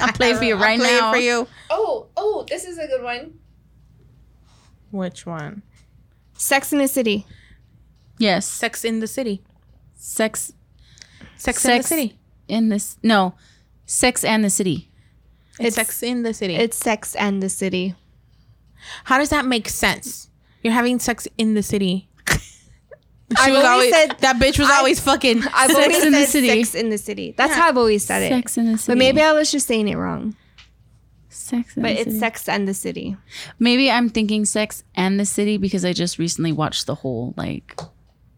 I'll 0.02 0.12
play 0.14 0.30
it 0.30 0.38
for 0.38 0.44
you 0.44 0.54
I'll 0.56 0.62
right 0.62 0.78
play 0.78 0.98
now. 0.98 1.10
it 1.10 1.12
for 1.12 1.18
you. 1.20 1.46
Oh, 1.68 2.06
oh, 2.16 2.46
this 2.48 2.64
is 2.64 2.78
a 2.78 2.86
good 2.86 3.02
one. 3.02 3.34
Which 4.90 5.26
one? 5.26 5.62
Sex 6.34 6.72
in 6.72 6.78
the 6.78 6.88
City. 6.88 7.26
Yes. 8.18 8.46
Sex 8.46 8.84
in 8.86 9.00
the 9.00 9.06
City. 9.06 9.42
Sex 9.94 10.52
Sex, 11.36 11.62
in 11.64 11.68
the 11.70 11.74
Sex- 11.82 11.86
City. 11.88 12.18
in 12.48 12.68
this. 12.70 12.96
No. 13.02 13.34
Sex 13.84 14.24
and 14.24 14.42
the 14.42 14.48
City. 14.50 14.90
It's, 15.60 15.60
It's- 15.60 15.74
Sex 15.74 16.02
in 16.02 16.22
the 16.22 16.32
City. 16.32 16.54
It's 16.56 16.76
Sex 16.78 17.14
and 17.16 17.42
the 17.42 17.48
City. 17.50 17.94
How 19.04 19.18
does 19.18 19.28
that 19.30 19.44
make 19.44 19.68
sense? 19.68 20.30
You're 20.62 20.72
having 20.72 20.98
sex 21.00 21.28
in 21.36 21.52
the 21.54 21.62
city. 21.62 22.08
She 23.30 23.36
I've 23.38 23.54
was 23.56 23.64
always 23.64 23.92
always 23.92 23.94
said- 23.94 24.18
that 24.20 24.36
bitch 24.36 24.58
was 24.58 24.70
I- 24.70 24.76
always 24.78 25.00
fucking. 25.00 25.38
I've 25.52 25.70
Sex 25.70 25.74
always 25.74 26.04
in 26.04 26.12
the 26.12 26.18
said 26.20 26.28
City. 26.28 26.48
Sex 26.64 26.74
in 26.76 26.90
the 26.90 26.98
City. 26.98 27.34
That's 27.36 27.50
Yeah. 27.50 27.56
how 27.62 27.68
I've 27.68 27.76
always 27.76 28.04
said 28.04 28.22
it. 28.22 28.28
Sex 28.28 28.56
in 28.56 28.70
the 28.72 28.78
City. 28.78 28.92
But 28.92 28.98
maybe 28.98 29.20
I 29.20 29.32
was 29.32 29.50
just 29.50 29.66
saying 29.66 29.88
it 29.88 29.96
wrong. 29.96 30.36
Sex 31.28 31.76
in 31.76 31.82
But 31.82 31.88
the 31.94 32.00
it's 32.00 32.04
City. 32.04 32.18
Sex 32.18 32.48
and 32.48 32.68
the 32.68 32.74
City. 32.74 33.16
Maybe 33.58 33.90
I'm 33.90 34.08
thinking 34.10 34.44
Sex 34.44 34.84
and 34.94 35.18
the 35.18 35.26
City 35.26 35.56
because 35.58 35.84
I 35.84 35.92
just 35.92 36.18
recently 36.20 36.52
watched 36.52 36.86
the 36.86 36.94
whole 36.96 37.34
like 37.36 37.78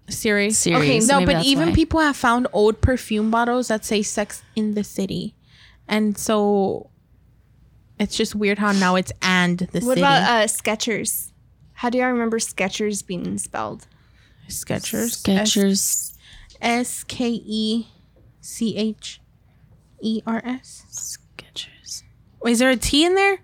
Series. 0.09 0.57
series. 0.57 0.79
Okay, 0.81 1.01
so 1.01 1.13
no, 1.13 1.19
maybe 1.21 1.27
but 1.27 1.33
that's 1.35 1.47
even 1.49 1.69
why. 1.69 1.75
people 1.75 2.01
have 2.01 2.17
found 2.17 2.47
old 2.55 2.81
perfume 2.81 3.31
bottles 3.31 3.69
that 3.69 3.85
say 3.85 4.01
"Sex 4.03 4.43
in 4.57 4.73
the 4.73 4.83
City," 4.85 5.35
and 5.87 6.17
so 6.17 6.89
it's 8.01 8.17
just 8.17 8.35
weird 8.35 8.59
how 8.59 8.73
now 8.73 8.95
it's 8.97 9.13
"and 9.21 9.59
the 9.59 9.65
What 9.67 9.73
city." 9.75 9.87
What 9.87 9.99
about 9.99 10.23
uh, 10.23 10.47
Skechers? 10.47 11.33
How 11.75 11.91
do 11.91 11.99
y'all 11.99 12.09
remember 12.09 12.39
Skechers 12.39 13.07
being 13.07 13.37
spelled? 13.37 13.87
Skechers. 14.49 15.23
Skechers. 15.23 16.15
S 16.61 17.05
K 17.05 17.29
E 17.45 17.87
C 18.41 18.77
H 18.77 19.21
E 20.01 20.23
R 20.27 20.43
S. 20.45 20.85
Skechers. 21.39 22.03
Is 22.47 22.59
there 22.59 22.71
a 22.71 22.77
T 22.77 23.05
in 23.05 23.15
there? 23.15 23.39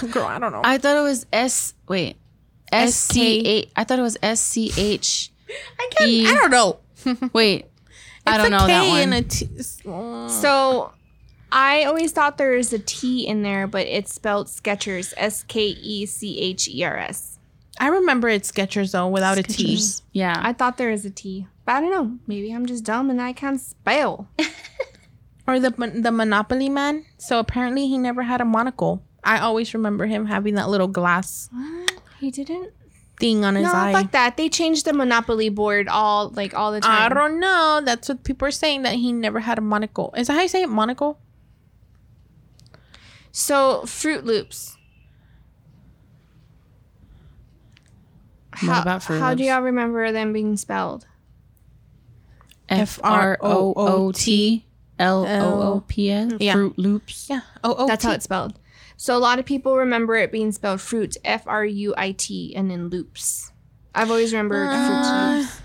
Girl, 0.10 0.24
I 0.24 0.38
don't 0.38 0.52
know. 0.52 0.62
I 0.64 0.78
thought 0.78 0.96
it 0.96 1.02
was 1.02 1.26
S. 1.32 1.74
Wait. 1.88 2.16
S 2.70 2.94
C. 2.94 3.46
A. 3.60 3.70
I 3.80 3.84
thought 3.84 3.98
it 3.98 4.02
was 4.02 4.16
S 4.22 4.40
C 4.40 4.70
H. 4.76 5.32
I 5.78 5.88
can't. 5.96 6.10
E- 6.10 6.26
I 6.26 6.34
don't 6.34 6.50
know. 6.50 6.80
Wait. 7.32 7.66
I 8.26 8.36
don't 8.36 8.50
know 8.50 8.66
that 8.66 8.88
one. 8.88 9.00
and 9.00 9.14
a 9.14 9.22
T. 9.22 9.48
Uh. 9.88 10.28
So 10.28 10.92
I 11.50 11.84
always 11.84 12.12
thought 12.12 12.36
there 12.36 12.50
was 12.56 12.72
a 12.74 12.78
T 12.78 13.26
in 13.26 13.42
there, 13.42 13.66
but 13.66 13.86
it's 13.86 14.12
spelled 14.12 14.48
Skechers. 14.48 15.14
S 15.16 15.42
K 15.44 15.62
E 15.68 16.04
C 16.06 16.38
H 16.38 16.68
E 16.68 16.84
R 16.84 16.96
S. 16.98 17.37
I 17.80 17.88
remember 17.88 18.28
it's 18.28 18.50
Skechers 18.50 18.92
though, 18.92 19.08
without 19.08 19.38
a 19.38 19.42
T. 19.42 19.80
Yeah. 20.12 20.40
I 20.42 20.52
thought 20.52 20.76
there 20.78 20.90
was 20.90 21.04
a 21.04 21.10
T, 21.10 21.46
but 21.64 21.76
I 21.76 21.80
don't 21.80 21.90
know. 21.90 22.18
Maybe 22.26 22.50
I'm 22.52 22.66
just 22.66 22.84
dumb 22.84 23.08
and 23.10 23.20
I 23.22 23.32
can't 23.32 23.60
spell. 23.60 24.28
Or 25.46 25.58
the 25.58 25.70
the 25.70 26.12
Monopoly 26.12 26.68
man. 26.68 27.06
So 27.16 27.38
apparently 27.38 27.86
he 27.88 27.96
never 27.98 28.22
had 28.22 28.40
a 28.40 28.44
monocle. 28.44 29.02
I 29.24 29.38
always 29.38 29.72
remember 29.74 30.06
him 30.06 30.26
having 30.26 30.54
that 30.56 30.68
little 30.68 30.88
glass 30.88 31.48
What? 31.52 31.92
He 32.20 32.30
didn't. 32.30 32.72
thing 33.20 33.44
on 33.44 33.54
his 33.54 33.64
No, 33.64 33.72
eye. 33.74 33.92
fuck 33.92 34.10
that. 34.12 34.36
They 34.36 34.48
changed 34.48 34.84
the 34.84 34.92
Monopoly 34.92 35.48
board 35.48 35.88
all 35.88 36.28
like 36.30 36.54
all 36.54 36.72
the 36.72 36.80
time. 36.80 37.12
I 37.12 37.14
don't 37.14 37.40
know. 37.40 37.80
That's 37.84 38.08
what 38.08 38.24
people 38.24 38.46
are 38.48 38.50
saying 38.52 38.82
that 38.82 38.94
he 38.94 39.12
never 39.12 39.40
had 39.40 39.56
a 39.58 39.60
monocle. 39.62 40.12
Is 40.16 40.26
that 40.26 40.34
how 40.34 40.42
you 40.42 40.48
say 40.48 40.62
it? 40.62 40.68
Monocle? 40.68 41.18
So 43.32 43.84
Fruit 43.86 44.24
Loops. 44.24 44.76
How, 48.66 48.82
about 48.82 49.02
Fruit 49.02 49.20
how 49.20 49.34
do 49.34 49.44
y'all 49.44 49.62
remember 49.62 50.10
them 50.12 50.32
being 50.32 50.56
spelled? 50.56 51.06
F 52.68 52.98
R 53.02 53.38
O 53.40 53.72
O 53.76 54.12
T 54.12 54.66
L 54.98 55.26
O 55.26 55.62
O 55.62 55.84
P 55.86 56.10
S. 56.10 56.32
Yeah. 56.38 56.52
Fruit 56.52 56.78
Loops. 56.78 57.28
Yeah. 57.30 57.40
Oh, 57.62 57.74
oh. 57.78 57.86
That's 57.86 58.04
how 58.04 58.12
it's 58.12 58.24
spelled. 58.24 58.58
So 58.96 59.16
a 59.16 59.18
lot 59.18 59.38
of 59.38 59.44
people 59.44 59.76
remember 59.76 60.16
it 60.16 60.32
being 60.32 60.50
spelled 60.50 60.80
fruit, 60.80 61.16
F 61.24 61.46
R 61.46 61.64
U 61.64 61.94
I 61.96 62.12
T, 62.12 62.54
and 62.56 62.70
then 62.70 62.88
loops. 62.88 63.52
I've 63.94 64.10
always 64.10 64.32
remembered 64.32 64.68
Uh, 64.68 64.86
fruit 64.86 65.38
loops. 65.38 65.62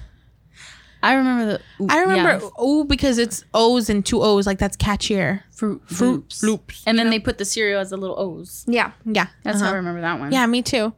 I 1.01 1.15
remember 1.15 1.45
the. 1.45 1.89
I 1.89 1.99
remember 1.99 2.39
yeah, 2.41 2.49
oh 2.57 2.85
because 2.85 3.17
it's 3.17 3.43
O's 3.53 3.89
and 3.89 4.05
two 4.05 4.21
O's. 4.21 4.47
Like 4.47 4.59
that's 4.59 4.77
catchier. 4.77 5.41
fruit 5.51 5.81
Fruit 5.87 6.13
loops. 6.13 6.43
loops. 6.43 6.83
And 6.85 6.97
then 6.97 7.09
they 7.09 7.19
put 7.19 7.39
the 7.39 7.45
cereal 7.45 7.81
as 7.81 7.89
the 7.89 7.97
little 7.97 8.17
O's. 8.17 8.63
Yeah. 8.67 8.91
Yeah. 9.03 9.27
That's 9.43 9.59
how 9.59 9.65
I 9.65 9.69
uh-huh. 9.69 9.77
remember 9.77 10.01
that 10.01 10.19
one. 10.19 10.31
Yeah, 10.31 10.45
me 10.45 10.61
too. 10.61 10.93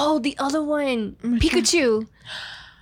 Oh, 0.00 0.18
the 0.18 0.36
other 0.38 0.62
one, 0.62 1.16
Pikachu. 1.22 2.06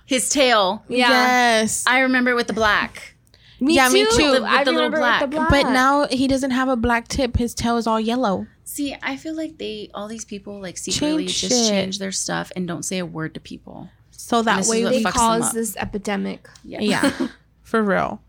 His 0.05 0.29
tail. 0.29 0.83
Yeah. 0.87 1.09
Yes. 1.09 1.83
I 1.87 1.99
remember 1.99 2.31
it 2.31 2.35
with 2.35 2.47
the 2.47 2.53
black. 2.53 3.15
Me 3.59 3.75
Yeah, 3.75 3.87
too. 3.87 3.93
me 3.93 4.05
too. 4.15 4.31
With 4.31 4.41
the- 4.43 4.47
I 4.47 4.63
the 4.63 4.71
little 4.71 4.89
remember 4.89 4.99
with 5.01 5.19
the 5.21 5.27
black. 5.27 5.49
black. 5.49 5.63
but 5.65 5.71
now 5.73 6.07
he 6.07 6.27
doesn't 6.27 6.51
have 6.51 6.69
a 6.69 6.75
black 6.75 7.07
tip. 7.07 7.37
His 7.37 7.53
tail 7.55 7.77
is 7.77 7.87
all 7.87 7.99
yellow. 7.99 8.45
See, 8.63 8.95
I 9.01 9.17
feel 9.17 9.35
like 9.35 9.57
they 9.57 9.89
all 9.93 10.07
these 10.07 10.25
people 10.25 10.61
like 10.61 10.77
secretly 10.77 11.25
Change 11.25 11.41
just 11.41 11.55
shit. 11.55 11.69
change 11.69 11.99
their 11.99 12.11
stuff 12.11 12.51
and 12.55 12.67
don't 12.67 12.83
say 12.83 12.99
a 12.99 13.05
word 13.05 13.33
to 13.33 13.39
people. 13.39 13.89
So 14.11 14.41
that 14.43 14.65
way 14.67 14.79
is 14.81 14.83
what 14.85 14.93
we 14.93 15.03
they 15.03 15.11
cause 15.11 15.51
this 15.53 15.75
epidemic. 15.77 16.47
Yeah, 16.63 16.81
yeah. 16.81 17.27
for 17.63 17.81
real. 17.81 18.21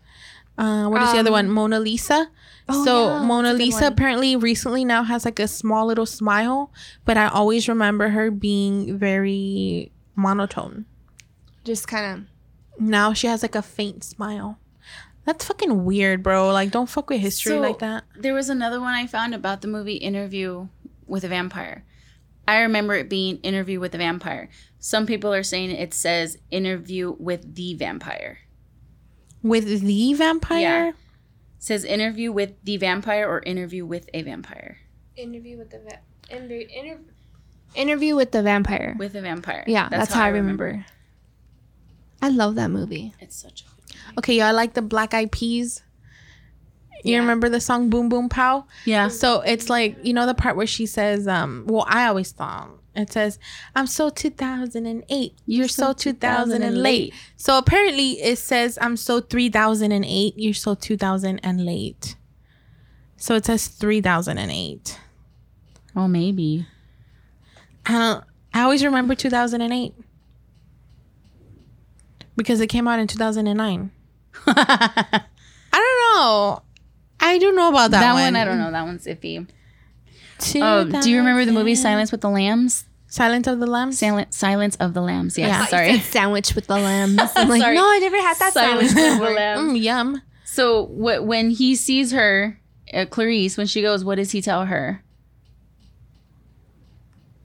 Uh, 0.57 0.87
what 0.87 1.01
is 1.03 1.11
the 1.13 1.19
other 1.19 1.29
Um, 1.29 1.33
one? 1.33 1.49
Mona 1.51 1.79
Lisa. 1.79 2.29
Oh, 2.71 2.85
so 2.85 3.07
yeah, 3.15 3.23
Mona 3.23 3.49
that's 3.49 3.55
a 3.55 3.57
good 3.57 3.63
Lisa 3.65 3.83
one. 3.83 3.93
apparently 3.93 4.35
recently 4.35 4.85
now 4.85 5.03
has 5.03 5.25
like 5.25 5.39
a 5.39 5.47
small 5.47 5.85
little 5.87 6.05
smile, 6.05 6.71
but 7.05 7.17
I 7.17 7.27
always 7.27 7.67
remember 7.67 8.09
her 8.09 8.31
being 8.31 8.97
very 8.97 9.91
monotone. 10.15 10.85
Just 11.63 11.87
kind 11.87 12.19
of. 12.77 12.81
Now 12.81 13.13
she 13.13 13.27
has 13.27 13.41
like 13.41 13.55
a 13.55 13.61
faint 13.61 14.03
smile. 14.03 14.59
That's 15.25 15.45
fucking 15.45 15.83
weird, 15.85 16.23
bro. 16.23 16.51
Like, 16.51 16.71
don't 16.71 16.89
fuck 16.89 17.09
with 17.09 17.19
history 17.21 17.51
So- 17.51 17.59
like 17.59 17.79
that. 17.79 18.03
There 18.17 18.33
was 18.33 18.49
another 18.49 18.79
one 18.79 18.93
I 18.93 19.05
found 19.05 19.35
about 19.35 19.61
the 19.61 19.67
movie 19.67 19.95
Interview 19.95 20.69
with 21.05 21.23
a 21.23 21.27
Vampire. 21.27 21.83
I 22.47 22.61
remember 22.61 22.95
it 22.95 23.09
being 23.09 23.37
Interview 23.43 23.79
with 23.79 23.93
a 23.93 23.99
Vampire. 23.99 24.49
Some 24.79 25.05
people 25.05 25.31
are 25.33 25.43
saying 25.43 25.69
it 25.71 25.93
says 25.93 26.37
Interview 26.49 27.15
with 27.19 27.53
the 27.55 27.75
Vampire. 27.75 28.39
With 29.43 29.81
the 29.81 30.13
vampire. 30.15 30.59
Yeah. 30.85 30.91
Says 31.59 31.83
Interview 31.83 32.31
with 32.31 32.53
the 32.63 32.77
Vampire 32.77 33.27
or 33.29 33.41
Interview 33.45 33.85
with 33.85 34.09
a 34.13 34.21
Vampire. 34.23 34.77
interview 35.17 35.57
with 35.57 35.69
the 35.71 35.79
va- 35.79 35.99
inter- 36.29 36.65
inter- 36.73 36.99
interview 37.75 38.15
with 38.15 38.31
the 38.31 38.41
vampire. 38.41 38.95
With 38.97 39.13
a 39.15 39.21
vampire. 39.21 39.65
yeah, 39.67 39.89
that's, 39.89 40.13
how, 40.13 40.23
I 40.23 40.29
remember. 40.29 40.85
I 42.21 42.29
love 42.29 42.55
that 42.55 42.69
movie. 42.71 43.13
It's 43.19 43.35
such 43.35 43.61
a 43.61 43.63
good 43.65 44.17
Okay, 44.19 44.37
yeah, 44.37 44.47
I 44.47 44.51
like 44.51 44.73
the 44.73 44.81
Black 44.81 45.13
Eyed 45.13 45.31
Peas. 45.33 45.83
You 47.03 47.13
Yeah. 47.13 47.19
remember 47.19 47.47
the 47.49 47.59
song 47.61 47.89
Boom 47.89 48.07
Boom 48.09 48.29
Pow? 48.29 48.65
Yeah. 48.85 49.07
So 49.09 49.41
it's 49.41 49.69
like, 49.69 49.97
you 50.03 50.13
know, 50.13 50.25
the 50.25 50.33
part 50.33 50.55
where 50.55 50.67
she 50.67 50.85
says, 50.85 51.27
um, 51.27 51.65
well, 51.67 51.85
I 51.87 52.07
always 52.07 52.31
thought 52.31 52.69
it 52.95 53.11
says, 53.11 53.39
I'm 53.75 53.87
so 53.87 54.09
2008. 54.09 55.33
You're 55.45 55.67
so 55.67 55.93
2000 55.93 56.61
and 56.61 56.77
late. 56.81 57.13
So 57.35 57.57
apparently 57.57 58.11
it 58.21 58.37
says, 58.37 58.77
I'm 58.81 58.97
so 58.97 59.19
3008. 59.21 60.33
You're 60.37 60.53
so 60.53 60.75
2000 60.75 61.39
and 61.39 61.65
late. 61.65 62.15
So 63.17 63.35
it 63.35 63.45
says 63.45 63.67
3008. 63.67 64.99
Oh, 65.95 66.07
maybe. 66.07 66.65
I 67.85 67.91
don't. 67.91 68.23
I 68.53 68.61
always 68.61 68.83
remember 68.83 69.13
2008 69.15 69.93
because 72.35 72.59
it 72.61 72.67
came 72.67 72.87
out 72.87 72.99
in 72.99 73.07
2009. 73.07 73.91
I 74.47 75.21
don't 75.71 76.15
know. 76.15 76.61
I 77.19 77.37
don't 77.37 77.55
know 77.55 77.69
about 77.69 77.91
that, 77.91 77.99
That, 77.99 78.13
one. 78.13 78.23
one, 78.23 78.35
I 78.35 78.45
don't 78.45 78.57
know. 78.57 78.71
That 78.71 78.85
one's 78.85 79.05
iffy. 79.05 79.47
Oh, 80.55 80.85
do 81.01 81.09
you 81.09 81.17
remember 81.17 81.45
the 81.45 81.51
movie 81.51 81.75
Silence 81.75 82.11
with 82.11 82.21
the 82.21 82.29
Lambs? 82.29 82.85
Silence 83.07 83.47
of 83.47 83.59
the 83.59 83.65
Lambs? 83.67 83.97
Silence, 83.97 84.37
Silence 84.37 84.75
of 84.75 84.93
the 84.93 85.01
Lambs. 85.01 85.37
Yes. 85.37 85.47
Yeah. 85.49 85.65
Sorry. 85.65 85.99
sandwich 85.99 86.53
with 86.53 86.67
the 86.67 86.77
lambs. 86.77 87.19
I'm 87.35 87.49
like, 87.49 87.61
no, 87.61 87.83
I 87.83 87.97
never 87.99 88.17
had 88.17 88.37
that 88.37 88.53
Silence 88.53 88.91
sandwich. 88.93 89.19
of 89.21 89.27
the 89.27 89.33
Lambs. 89.33 89.73
Mm, 89.73 89.81
yum. 89.81 90.21
So 90.45 90.85
wh- 90.85 91.25
when 91.25 91.49
he 91.49 91.75
sees 91.75 92.11
her, 92.11 92.59
uh, 92.93 93.05
Clarice, 93.09 93.57
when 93.57 93.65
she 93.67 93.81
goes, 93.81 94.03
what 94.05 94.15
does 94.15 94.31
he 94.31 94.41
tell 94.43 94.65
her? 94.65 95.03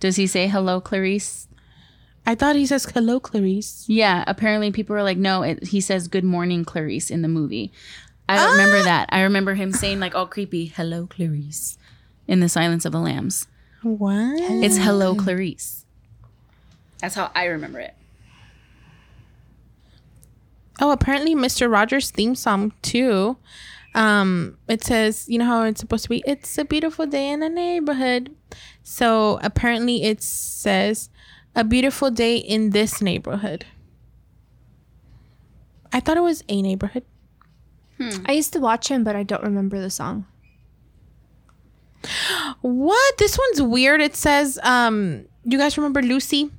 Does 0.01 0.16
he 0.16 0.26
say 0.26 0.49
hello, 0.49 0.80
Clarice? 0.80 1.49
I 2.26 2.34
thought 2.34 2.57
he 2.57 2.66
says 2.66 2.84
hello, 2.86 3.20
Clarice. 3.20 3.84
Yeah. 3.88 4.24
Apparently, 4.26 4.70
people 4.70 4.97
are 4.97 5.03
like, 5.03 5.18
no. 5.18 5.42
It, 5.42 5.68
he 5.68 5.80
says 5.80 6.09
good 6.09 6.24
morning, 6.24 6.64
Clarice, 6.64 7.11
in 7.11 7.22
the 7.22 7.28
movie. 7.28 7.72
I 8.28 8.36
don't 8.36 8.53
remember 8.53 8.82
that. 8.82 9.09
I 9.12 9.22
remember 9.22 9.55
him 9.55 9.72
saying 9.72 10.01
like 10.01 10.14
all 10.14 10.26
creepy, 10.26 10.66
hello, 10.66 11.07
Clarice, 11.07 11.76
in 12.27 12.41
the 12.41 12.49
Silence 12.49 12.85
of 12.85 12.93
the 12.93 13.01
Lambs. 13.01 13.47
What? 13.83 14.41
It's 14.41 14.79
hello, 14.79 15.14
Clarice. 15.14 15.85
That's 17.01 17.14
how 17.14 17.31
I 17.35 17.45
remember 17.47 17.81
it. 17.81 17.95
Oh, 20.81 20.91
apparently 20.91 21.35
Mr. 21.35 21.70
Rogers' 21.70 22.11
theme 22.11 22.35
song 22.35 22.72
too. 22.83 23.37
Um, 23.95 24.59
it 24.66 24.83
says, 24.83 25.29
you 25.29 25.39
know 25.39 25.45
how 25.45 25.62
it's 25.62 25.81
supposed 25.81 26.03
to 26.05 26.09
be. 26.09 26.22
It's 26.27 26.59
a 26.59 26.64
beautiful 26.64 27.07
day 27.07 27.31
in 27.31 27.41
the 27.41 27.49
neighborhood. 27.49 28.35
So 28.83 29.39
apparently 29.43 30.03
it 30.03 30.22
says, 30.22 31.11
a 31.55 31.62
beautiful 31.62 32.11
day 32.11 32.37
in 32.37 32.70
this 32.70 33.01
neighborhood. 33.01 33.66
I 35.93 36.01
thought 36.01 36.16
it 36.16 36.22
was 36.22 36.43
a 36.49 36.61
neighborhood. 36.61 37.05
I 38.27 38.33
used 38.33 38.53
to 38.55 38.59
watch 38.61 38.89
him, 38.89 39.05
but 39.05 39.14
I 39.14 39.22
don't 39.22 39.43
remember 39.45 39.81
the 39.81 39.91
song. 39.91 40.27
What? 42.61 43.19
This 43.19 43.39
one's 43.39 43.63
weird. 43.63 44.01
It 44.01 44.15
says, 44.17 44.59
um, 44.63 45.27
you 45.45 45.59
guys 45.59 45.77
remember 45.77 46.03
Lucy? 46.03 46.51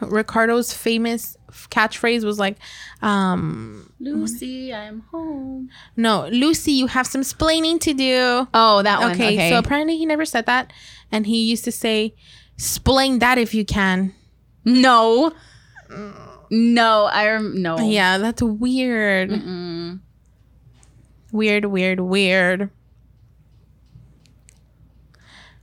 Ricardo's 0.00 0.72
famous 0.72 1.36
catchphrase 1.50 2.24
was 2.24 2.38
like, 2.38 2.56
um, 3.02 3.92
Lucy, 4.00 4.72
I'm 4.72 5.00
home. 5.10 5.68
no, 5.96 6.26
Lucy, 6.28 6.72
you 6.72 6.86
have 6.86 7.06
some 7.06 7.20
splaining 7.20 7.78
to 7.80 7.92
do. 7.92 8.48
Oh, 8.54 8.82
that 8.82 9.00
one. 9.00 9.12
Okay, 9.12 9.34
Okay. 9.34 9.50
so 9.50 9.58
apparently 9.58 9.98
he 9.98 10.06
never 10.06 10.24
said 10.24 10.46
that, 10.46 10.72
and 11.12 11.26
he 11.26 11.42
used 11.44 11.64
to 11.64 11.72
say, 11.72 12.14
"Splain 12.56 13.18
that 13.18 13.36
if 13.36 13.52
you 13.54 13.64
can." 13.64 14.14
no. 14.64 15.32
No, 16.52 17.04
I 17.04 17.26
rem- 17.28 17.60
no. 17.62 17.78
Yeah, 17.78 18.18
that's 18.18 18.42
weird. 18.42 19.30
Mm-mm. 19.30 20.00
Weird, 21.32 21.66
weird, 21.66 22.00
weird. 22.00 22.70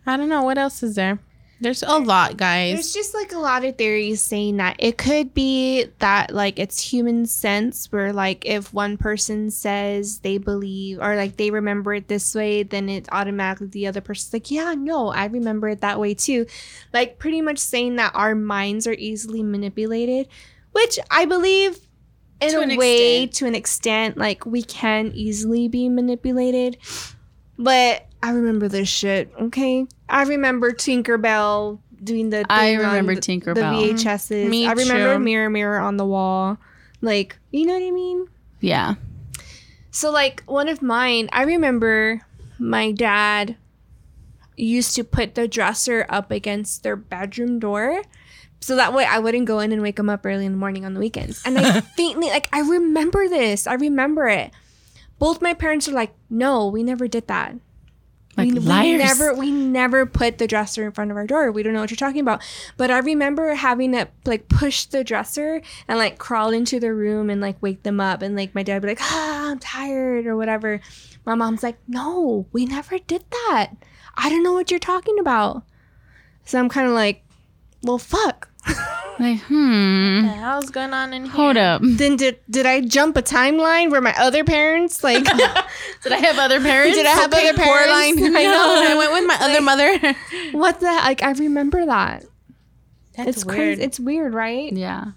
I 0.08 0.18
don't 0.18 0.30
know 0.30 0.43
what 0.43 0.58
else 0.58 0.82
is 0.84 0.95
there. 0.95 1.20
There's 1.60 1.82
a 1.82 1.97
lot, 1.97 2.38
guys. 2.38 2.76
There's 2.76 2.93
just 2.93 3.16
like 3.16 3.32
a 3.34 3.39
lot 3.39 3.66
of 3.66 3.78
theories 3.78 4.22
saying 4.22 4.58
that 4.58 4.76
it 4.78 4.99
could 4.99 5.34
be 5.34 5.86
that 5.97 6.32
like 6.32 6.60
it's 6.60 6.80
human 6.80 7.26
sense 7.26 7.91
where 7.91 8.14
like 8.14 8.45
if 8.45 8.72
one 8.72 8.95
person 8.95 9.49
says 9.49 10.20
they 10.20 10.38
believe 10.38 10.99
or 11.01 11.16
like 11.16 11.38
they 11.38 11.49
remember 11.49 11.95
it 11.95 12.08
this 12.10 12.36
way, 12.36 12.62
then 12.62 12.89
it 12.89 13.08
automatically 13.12 13.68
the 13.68 13.88
other 13.88 14.01
person's 14.01 14.34
like, 14.34 14.51
yeah, 14.51 14.76
no, 14.78 15.08
I 15.10 15.26
remember 15.26 15.68
it 15.70 15.82
that 15.82 15.99
way 15.99 16.14
too. 16.14 16.45
Like 16.93 17.18
pretty 17.18 17.41
much 17.41 17.58
saying 17.58 17.95
that 17.95 18.12
our 18.14 18.36
minds 18.36 18.86
are 18.86 18.93
easily 18.93 19.41
manipulated, 19.41 20.28
which 20.74 20.99
I 21.10 21.26
believe 21.26 21.80
in 22.39 22.51
To 22.51 22.60
a 22.62 22.78
way 22.78 23.24
extent. 23.24 23.34
to 23.34 23.45
an 23.47 23.55
extent 23.55 24.16
like 24.16 24.45
we 24.45 24.62
can 24.62 25.12
easily 25.16 25.68
be 25.70 25.89
manipulated. 25.89 26.78
But 27.58 28.05
I 28.22 28.30
remember 28.30 28.68
this 28.68 28.88
shit, 28.88 29.32
okay? 29.41 29.88
I 30.10 30.24
remember 30.24 30.72
Tinkerbell 30.72 31.80
doing 32.03 32.30
the 32.30 32.45
I 32.49 32.76
thing 32.76 32.80
on 32.80 32.86
remember 32.88 33.16
the- 33.16 33.22
Tinkerbell. 33.22 33.53
The 33.55 33.93
VHSs. 34.03 34.49
Me 34.49 34.68
I 34.68 34.72
remember 34.74 35.16
too. 35.16 35.20
Mirror 35.20 35.49
Mirror 35.49 35.80
on 35.80 35.97
the 35.97 36.05
Wall. 36.05 36.58
Like, 37.01 37.38
you 37.51 37.66
know 37.66 37.74
what 37.74 37.84
I 37.84 37.91
mean? 37.91 38.28
Yeah. 38.62 38.95
So 39.91 40.12
like 40.12 40.43
one 40.45 40.68
of 40.70 40.82
mine, 40.82 41.30
I 41.32 41.43
remember 41.43 42.22
my 42.60 42.91
dad 42.91 43.55
used 44.55 44.95
to 44.95 45.03
put 45.03 45.36
the 45.36 45.47
dresser 45.47 46.05
up 46.10 46.32
against 46.32 46.84
their 46.84 46.95
bedroom 46.95 47.60
door. 47.60 48.01
So 48.60 48.76
that 48.76 48.93
way 48.93 49.05
I 49.05 49.20
wouldn't 49.20 49.45
go 49.45 49.60
in 49.60 49.72
and 49.72 49.82
wake 49.84 49.99
him 49.99 50.10
up 50.10 50.26
early 50.26 50.45
in 50.45 50.53
the 50.53 50.58
morning 50.58 50.84
on 50.86 50.93
the 50.95 50.99
weekends. 50.99 51.41
And 51.45 51.58
I 51.60 51.82
faintly 51.95 52.30
like 52.30 52.49
I 52.51 52.62
remember 52.62 53.28
this. 53.30 53.68
I 53.68 53.74
remember 53.76 54.28
it. 54.28 54.51
Both 55.20 55.41
my 55.41 55.53
parents 55.53 55.88
are 55.88 55.91
like, 55.93 56.14
"No, 56.30 56.68
we 56.68 56.84
never 56.84 57.08
did 57.08 57.28
that." 57.28 57.55
Like 58.38 58.54
we, 58.54 58.60
liars. 58.60 58.86
we 58.86 58.98
never 58.98 59.34
we 59.34 59.52
never 59.52 60.06
put 60.06 60.38
the 60.38 60.48
dresser 60.48 60.86
in 60.86 60.92
front 60.92 61.10
of 61.10 61.18
our 61.18 61.26
door. 61.26 61.52
We 61.52 61.64
don't 61.64 61.74
know 61.74 61.82
what 61.82 61.90
you're 61.90 61.98
talking 61.98 62.22
about. 62.22 62.42
But 62.78 62.92
I 62.92 63.00
remember 63.00 63.56
having 63.56 63.94
to 63.94 64.08
like 64.26 64.48
push 64.48 64.86
the 64.86 65.04
dresser 65.04 65.62
and 65.88 65.98
like 65.98 66.20
crawl 66.20 66.52
into 66.52 66.80
the 66.80 66.94
room 66.94 67.32
and 67.32 67.42
like 67.42 67.60
wake 67.62 67.82
them 67.82 68.00
up 68.00 68.22
and 68.22 68.36
like 68.36 68.54
my 68.54 68.62
dad 68.62 68.76
would 68.76 68.82
be 68.84 68.88
like, 68.90 69.02
ah, 69.02 69.50
I'm 69.50 69.60
tired 69.60 70.28
or 70.28 70.38
whatever. 70.38 70.80
My 71.26 71.36
mom's 71.36 71.64
like, 71.64 71.80
No, 71.88 72.46
we 72.52 72.66
never 72.66 73.00
did 73.00 73.26
that. 73.32 73.72
I 74.16 74.30
don't 74.30 74.44
know 74.44 74.54
what 74.54 74.70
you're 74.72 74.80
talking 74.80 75.20
about. 75.20 75.64
So 76.46 76.60
I'm 76.60 76.70
kind 76.70 76.88
of 76.88 76.94
like, 76.94 77.26
well, 77.84 77.98
fuck. 77.98 78.50
Like, 79.20 79.39
hmm. 79.41 80.26
What 80.26 80.32
the 80.32 80.38
hell's 80.38 80.70
going 80.70 80.93
on 80.93 81.13
in 81.13 81.24
here? 81.24 81.32
Hold 81.32 81.57
up. 81.57 81.82
Then 81.84 82.18
did 82.18 82.39
did 82.49 82.65
I 82.65 82.82
jump 82.82 83.18
a 83.18 83.24
timeline 83.24 83.89
where 83.89 84.01
my 84.01 84.13
other 84.18 84.43
parents 84.43 85.03
like 85.03 85.24
Did 86.03 86.11
I 86.11 86.18
have 86.18 86.38
other 86.38 86.61
parents? 86.61 86.97
did 86.97 87.05
I 87.05 87.11
have 87.11 87.34
other 87.34 87.53
parents? 87.53 88.22
I 88.22 88.43
know. 88.43 88.86
I 88.88 88.95
went 88.95 89.11
with 89.13 89.26
my 89.26 89.38
other 89.41 89.61
mother. 89.61 90.15
What 90.51 90.80
the 90.80 90.86
like? 90.86 91.24
I 91.24 91.32
remember 91.32 91.86
that. 91.86 92.26
That's 93.15 93.30
it's 93.30 93.43
crazy. 93.43 93.82
It's 93.82 93.99
weird, 93.99 94.34
right? 94.34 94.72
Yeah. 94.72 95.11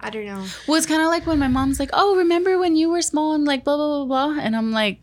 I 0.00 0.08
don't 0.08 0.24
know. 0.24 0.46
Well, 0.66 0.78
it's 0.78 0.86
kind 0.86 1.02
of 1.02 1.08
like 1.08 1.26
when 1.26 1.38
my 1.38 1.48
mom's 1.48 1.78
like, 1.78 1.90
"Oh, 1.92 2.16
remember 2.16 2.58
when 2.58 2.74
you 2.74 2.88
were 2.88 3.02
small 3.02 3.34
and 3.34 3.44
like 3.44 3.64
blah 3.64 3.76
blah 3.76 4.04
blah 4.04 4.32
blah," 4.32 4.40
and 4.42 4.56
I'm 4.56 4.72
like, 4.72 5.00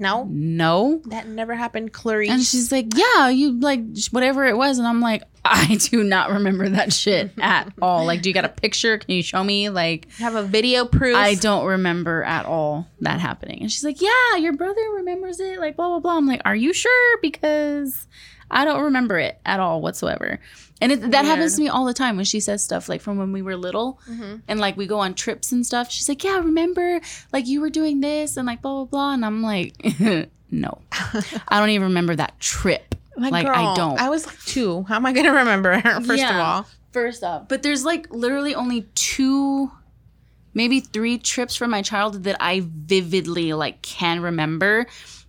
no, 0.00 0.24
"No," 0.30 1.02
that 1.06 1.26
never 1.28 1.54
happened, 1.54 1.92
Clarice. 1.92 2.30
and 2.30 2.42
she's 2.42 2.70
like, 2.72 2.86
"Yeah, 2.94 3.28
you 3.28 3.58
like 3.60 3.80
whatever 4.10 4.44
it 4.46 4.56
was," 4.56 4.78
and 4.78 4.86
I'm 4.86 5.00
like, 5.00 5.22
"I 5.44 5.76
do 5.80 6.02
not 6.04 6.30
remember 6.30 6.68
that 6.68 6.92
shit 6.92 7.32
at 7.40 7.72
all. 7.82 8.04
Like, 8.04 8.22
do 8.22 8.28
you 8.30 8.34
got 8.34 8.44
a 8.44 8.48
picture? 8.50 8.98
Can 8.98 9.14
you 9.14 9.22
show 9.22 9.42
me? 9.42 9.68
Like, 9.70 10.10
have 10.18 10.34
a 10.34 10.42
video 10.42 10.84
proof. 10.84 11.16
I 11.16 11.34
don't 11.34 11.64
remember 11.66 12.22
at 12.24 12.46
all 12.46 12.86
that 13.00 13.20
happening." 13.20 13.60
And 13.62 13.70
she's 13.72 13.84
like, 13.84 14.00
"Yeah, 14.00 14.36
your 14.38 14.52
brother 14.54 14.80
remembers 14.96 15.40
it. 15.40 15.58
Like, 15.60 15.76
blah 15.76 15.88
blah 15.88 16.00
blah." 16.00 16.16
I'm 16.16 16.26
like, 16.26 16.42
"Are 16.44 16.56
you 16.56 16.72
sure?" 16.72 17.18
Because 17.22 18.06
I 18.50 18.64
don't 18.64 18.82
remember 18.84 19.18
it 19.18 19.38
at 19.44 19.60
all 19.60 19.80
whatsoever. 19.82 20.40
And 20.80 20.92
it, 20.92 21.10
that 21.10 21.24
happens 21.24 21.56
to 21.56 21.60
me 21.60 21.68
all 21.68 21.84
the 21.84 21.94
time 21.94 22.16
when 22.16 22.24
she 22.24 22.40
says 22.40 22.62
stuff 22.62 22.88
like 22.88 23.00
from 23.00 23.18
when 23.18 23.32
we 23.32 23.42
were 23.42 23.56
little 23.56 24.00
mm-hmm. 24.08 24.36
and 24.46 24.60
like 24.60 24.76
we 24.76 24.86
go 24.86 25.00
on 25.00 25.14
trips 25.14 25.50
and 25.50 25.66
stuff. 25.66 25.90
She's 25.90 26.08
like, 26.08 26.22
Yeah, 26.22 26.38
remember 26.38 27.00
like 27.32 27.46
you 27.46 27.60
were 27.60 27.70
doing 27.70 28.00
this 28.00 28.36
and 28.36 28.46
like 28.46 28.62
blah 28.62 28.84
blah 28.84 28.84
blah. 28.84 29.14
And 29.14 29.24
I'm 29.24 29.42
like, 29.42 29.74
No. 30.50 30.78
I 30.92 31.58
don't 31.60 31.70
even 31.70 31.88
remember 31.88 32.16
that 32.16 32.38
trip. 32.40 32.94
My 33.16 33.30
like 33.30 33.46
girl, 33.46 33.54
I 33.54 33.74
don't. 33.74 34.00
I 34.00 34.08
was 34.08 34.26
like 34.26 34.40
two. 34.44 34.84
How 34.84 34.96
am 34.96 35.06
I 35.06 35.12
gonna 35.12 35.32
remember? 35.32 35.80
First 35.82 36.24
of 36.24 36.36
all, 36.36 36.66
First 36.92 37.24
off. 37.24 37.48
But 37.48 37.62
there's 37.62 37.84
like 37.84 38.12
literally 38.12 38.54
only 38.54 38.82
two 38.94 39.70
maybe 40.54 40.80
three 40.80 41.18
trips 41.18 41.54
from 41.54 41.70
my 41.70 41.82
childhood 41.82 42.24
that 42.24 42.36
I 42.40 42.62
vividly 42.64 43.52
like 43.52 43.82
can 43.82 44.20
remember. 44.22 44.86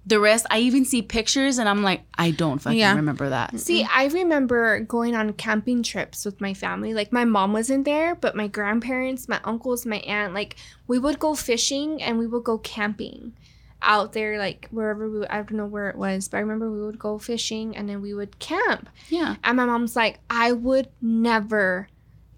The 0.10 0.20
rest 0.20 0.45
I 0.49 0.60
even 0.60 0.86
see 0.86 1.01
pictures 1.01 1.57
and 1.60 1.70
I'm 1.70 1.84
like, 1.84 2.01
I 2.18 2.32
don't 2.32 2.60
fucking 2.60 2.78
Yeah. 2.80 2.95
remember 2.95 3.30
that. 3.30 3.60
See, 3.60 3.84
I 3.84 4.07
remember 4.07 4.80
going 4.82 5.16
on 5.16 5.34
camping 5.34 5.84
trips 5.84 6.26
with 6.26 6.41
my 6.41 6.53
family. 6.53 6.93
Like 6.93 7.12
my 7.14 7.26
mom 7.26 7.53
wasn't 7.53 7.86
there, 7.86 8.16
but 8.16 8.36
my 8.36 8.47
grandparents, 8.47 9.30
my 9.30 9.39
uncles, 9.43 9.86
my 9.86 9.97
aunt, 9.99 10.34
like 10.34 10.55
we 10.88 10.97
would 10.99 11.20
go 11.20 11.36
fishing 11.36 12.01
and 12.01 12.18
we 12.18 12.28
would 12.28 12.43
go 12.43 12.57
camping 12.57 13.34
out 13.82 14.12
there, 14.14 14.38
like 14.38 14.68
wherever 14.72 15.10
we. 15.10 15.26
I 15.28 15.38
don't 15.38 15.53
know 15.53 15.66
where 15.66 15.89
it 15.89 15.95
was, 15.95 16.28
but 16.28 16.38
I 16.38 16.41
remember 16.41 16.70
we 16.72 16.84
would 16.84 16.99
go 16.99 17.18
fishing 17.20 17.78
and 17.78 17.88
then 17.88 18.01
we 18.01 18.14
would 18.14 18.39
camp. 18.39 18.89
Yeah. 19.10 19.36
And 19.43 19.55
my 19.57 19.66
mom's 19.66 19.95
like, 19.95 20.20
I 20.30 20.51
would 20.51 20.89
never 21.01 21.88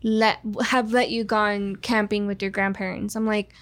let 0.04 0.40
have 0.66 0.92
let 0.92 1.10
you 1.10 1.24
gone 1.24 1.78
camping 1.78 2.28
with 2.28 2.42
your 2.42 2.52
grandparents. 2.52 3.16
I'm 3.16 3.26
like, 3.26 3.54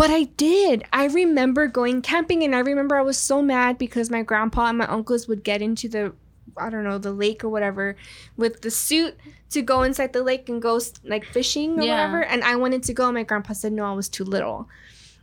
but 0.00 0.10
I 0.10 0.24
did. 0.24 0.84
I 0.92 1.04
remember 1.06 1.66
going 1.66 2.00
camping 2.00 2.42
and 2.42 2.56
I 2.56 2.60
remember 2.60 2.96
I 2.96 3.02
was 3.02 3.18
so 3.18 3.42
mad 3.42 3.76
because 3.76 4.10
my 4.10 4.22
grandpa 4.22 4.66
and 4.70 4.78
my 4.78 4.86
uncles 4.86 5.28
would 5.28 5.44
get 5.44 5.60
into 5.60 5.88
the 5.88 6.12
I 6.56 6.68
don't 6.70 6.84
know, 6.84 6.98
the 6.98 7.12
lake 7.12 7.44
or 7.44 7.48
whatever 7.48 7.96
with 8.36 8.62
the 8.62 8.70
suit 8.70 9.14
to 9.50 9.62
go 9.62 9.82
inside 9.82 10.12
the 10.12 10.22
lake 10.22 10.48
and 10.48 10.60
go 10.60 10.80
like 11.04 11.24
fishing 11.24 11.78
or 11.78 11.82
Yeah. 11.82 11.92
whatever. 11.94 12.24
And 12.24 12.42
I 12.42 12.56
wanted 12.56 12.82
to 12.84 12.92
go. 12.94 13.04
and 13.06 13.14
My 13.14 13.22
grandpa 13.22 13.52
said 13.52 13.72
no, 13.72 13.84
I 13.84 13.92
was 13.92 14.08
too 14.08 14.24
little. 14.24 14.68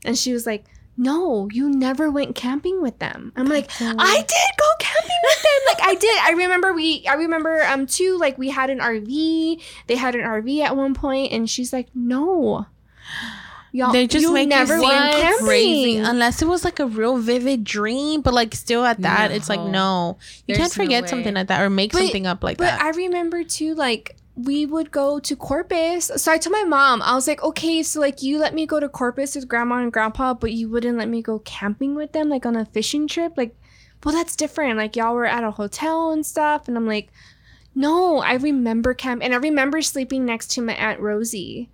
And 0.05 0.17
she 0.17 0.31
was 0.31 0.45
like, 0.45 0.65
no, 0.95 1.47
you 1.51 1.69
never 1.69 2.09
went 2.09 2.35
camping 2.35 2.81
with 2.81 2.97
them. 2.99 3.33
I'm 3.35 3.47
like, 3.47 3.69
I 3.81 4.15
did 4.33 4.51
go 4.57 4.69
camping 4.79 5.21
with 5.23 5.41
them. 5.43 5.61
Like 5.67 5.81
I 5.89 5.95
did. 5.95 6.17
I 6.23 6.31
remember 6.43 6.73
we 6.73 7.05
I 7.07 7.15
remember 7.15 7.63
um 7.65 7.85
too, 7.87 8.17
like 8.17 8.37
we 8.37 8.49
had 8.49 8.69
an 8.69 8.79
RV. 8.79 9.61
They 9.87 9.95
had 9.95 10.15
an 10.15 10.21
RV 10.21 10.61
at 10.63 10.75
one 10.77 10.93
point 10.93 11.31
and 11.33 11.49
she's 11.49 11.73
like, 11.73 11.87
No. 11.93 12.67
Y'all 13.71 13.91
They 13.91 14.07
just 14.07 14.23
you 14.23 14.33
make 14.33 14.47
never 14.49 14.77
you 14.77 14.81
seem 14.81 15.37
crazy 15.45 15.97
unless 15.97 16.41
it 16.41 16.47
was 16.47 16.63
like 16.63 16.79
a 16.79 16.85
real 16.87 17.17
vivid 17.17 17.63
dream. 17.63 18.21
But 18.21 18.33
like 18.33 18.55
still 18.55 18.85
at 18.85 19.01
that, 19.01 19.31
it's 19.31 19.49
like 19.49 19.59
No. 19.59 19.67
no, 19.71 20.17
you 20.47 20.55
There's 20.55 20.59
can't 20.59 20.73
forget 20.73 21.03
no 21.03 21.07
something 21.09 21.33
like 21.35 21.47
that 21.47 21.61
or 21.61 21.69
make 21.69 21.91
But- 21.91 21.99
something 22.03 22.25
up 22.27 22.43
like 22.43 22.57
But 22.57 22.65
that. 22.65 22.79
But 22.79 22.85
I 22.85 22.89
remember 22.91 23.43
too, 23.43 23.75
like 23.75 24.15
we 24.35 24.65
would 24.67 24.91
go 24.91 25.19
to 25.19 25.35
Corpus. 25.35 26.11
So 26.15 26.31
I 26.31 26.37
told 26.37 26.53
my 26.53 26.63
mom, 26.63 27.01
I 27.01 27.15
was 27.15 27.27
like, 27.27 27.41
okay, 27.43 27.81
so 27.81 27.99
like 27.99 28.21
you 28.21 28.37
let 28.37 28.53
me 28.53 28.65
go 28.67 28.79
to 28.79 28.87
Corpus 28.87 29.35
with 29.35 29.47
grandma 29.47 29.77
and 29.77 29.91
grandpa, 29.91 30.35
but 30.35 30.51
you 30.53 30.69
wouldn't 30.69 30.97
let 30.97 31.09
me 31.09 31.21
go 31.23 31.39
camping 31.39 31.95
with 31.95 32.11
them, 32.13 32.29
like 32.29 32.45
on 32.45 32.55
a 32.55 32.65
fishing 32.65 33.07
trip. 33.07 33.33
Like, 33.35 33.55
well, 34.03 34.13
that's 34.13 34.35
different. 34.35 34.77
Like 34.77 34.95
y'all 34.95 35.15
were 35.15 35.25
at 35.25 35.43
a 35.43 35.49
hotel 35.51 36.11
and 36.11 36.23
stuff, 36.23 36.67
and 36.67 36.77
I'm 36.77 36.85
like, 36.85 37.09
no, 37.73 38.19
I 38.19 38.33
remember 38.35 38.93
camp, 38.93 39.21
and 39.23 39.33
I 39.33 39.37
remember 39.37 39.81
sleeping 39.81 40.23
next 40.25 40.51
to 40.51 40.61
my 40.61 40.73
aunt 40.75 40.99
Rosie. 40.99 41.69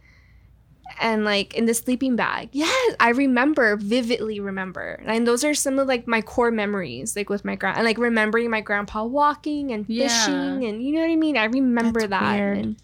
And 1.01 1.25
like 1.25 1.53
in 1.55 1.65
the 1.65 1.73
sleeping 1.73 2.15
bag. 2.15 2.49
Yes, 2.51 2.95
I 2.99 3.09
remember, 3.09 3.75
vividly 3.77 4.39
remember. 4.39 5.01
And 5.05 5.27
those 5.27 5.43
are 5.43 5.53
some 5.53 5.79
of 5.79 5.87
like 5.87 6.07
my 6.07 6.21
core 6.21 6.51
memories, 6.51 7.15
like 7.15 7.29
with 7.29 7.43
my 7.43 7.55
grand 7.55 7.77
and 7.77 7.85
like 7.85 7.97
remembering 7.97 8.49
my 8.49 8.61
grandpa 8.61 9.03
walking 9.03 9.71
and 9.71 9.85
Yeah. 9.87 10.07
fishing 10.07 10.65
and 10.65 10.83
you 10.83 10.93
know 10.93 11.01
what 11.01 11.09
I 11.11 11.15
mean? 11.15 11.37
I 11.37 11.45
remember 11.45 12.01
That's 12.07 12.21
that. 12.21 12.39
And 12.39 12.75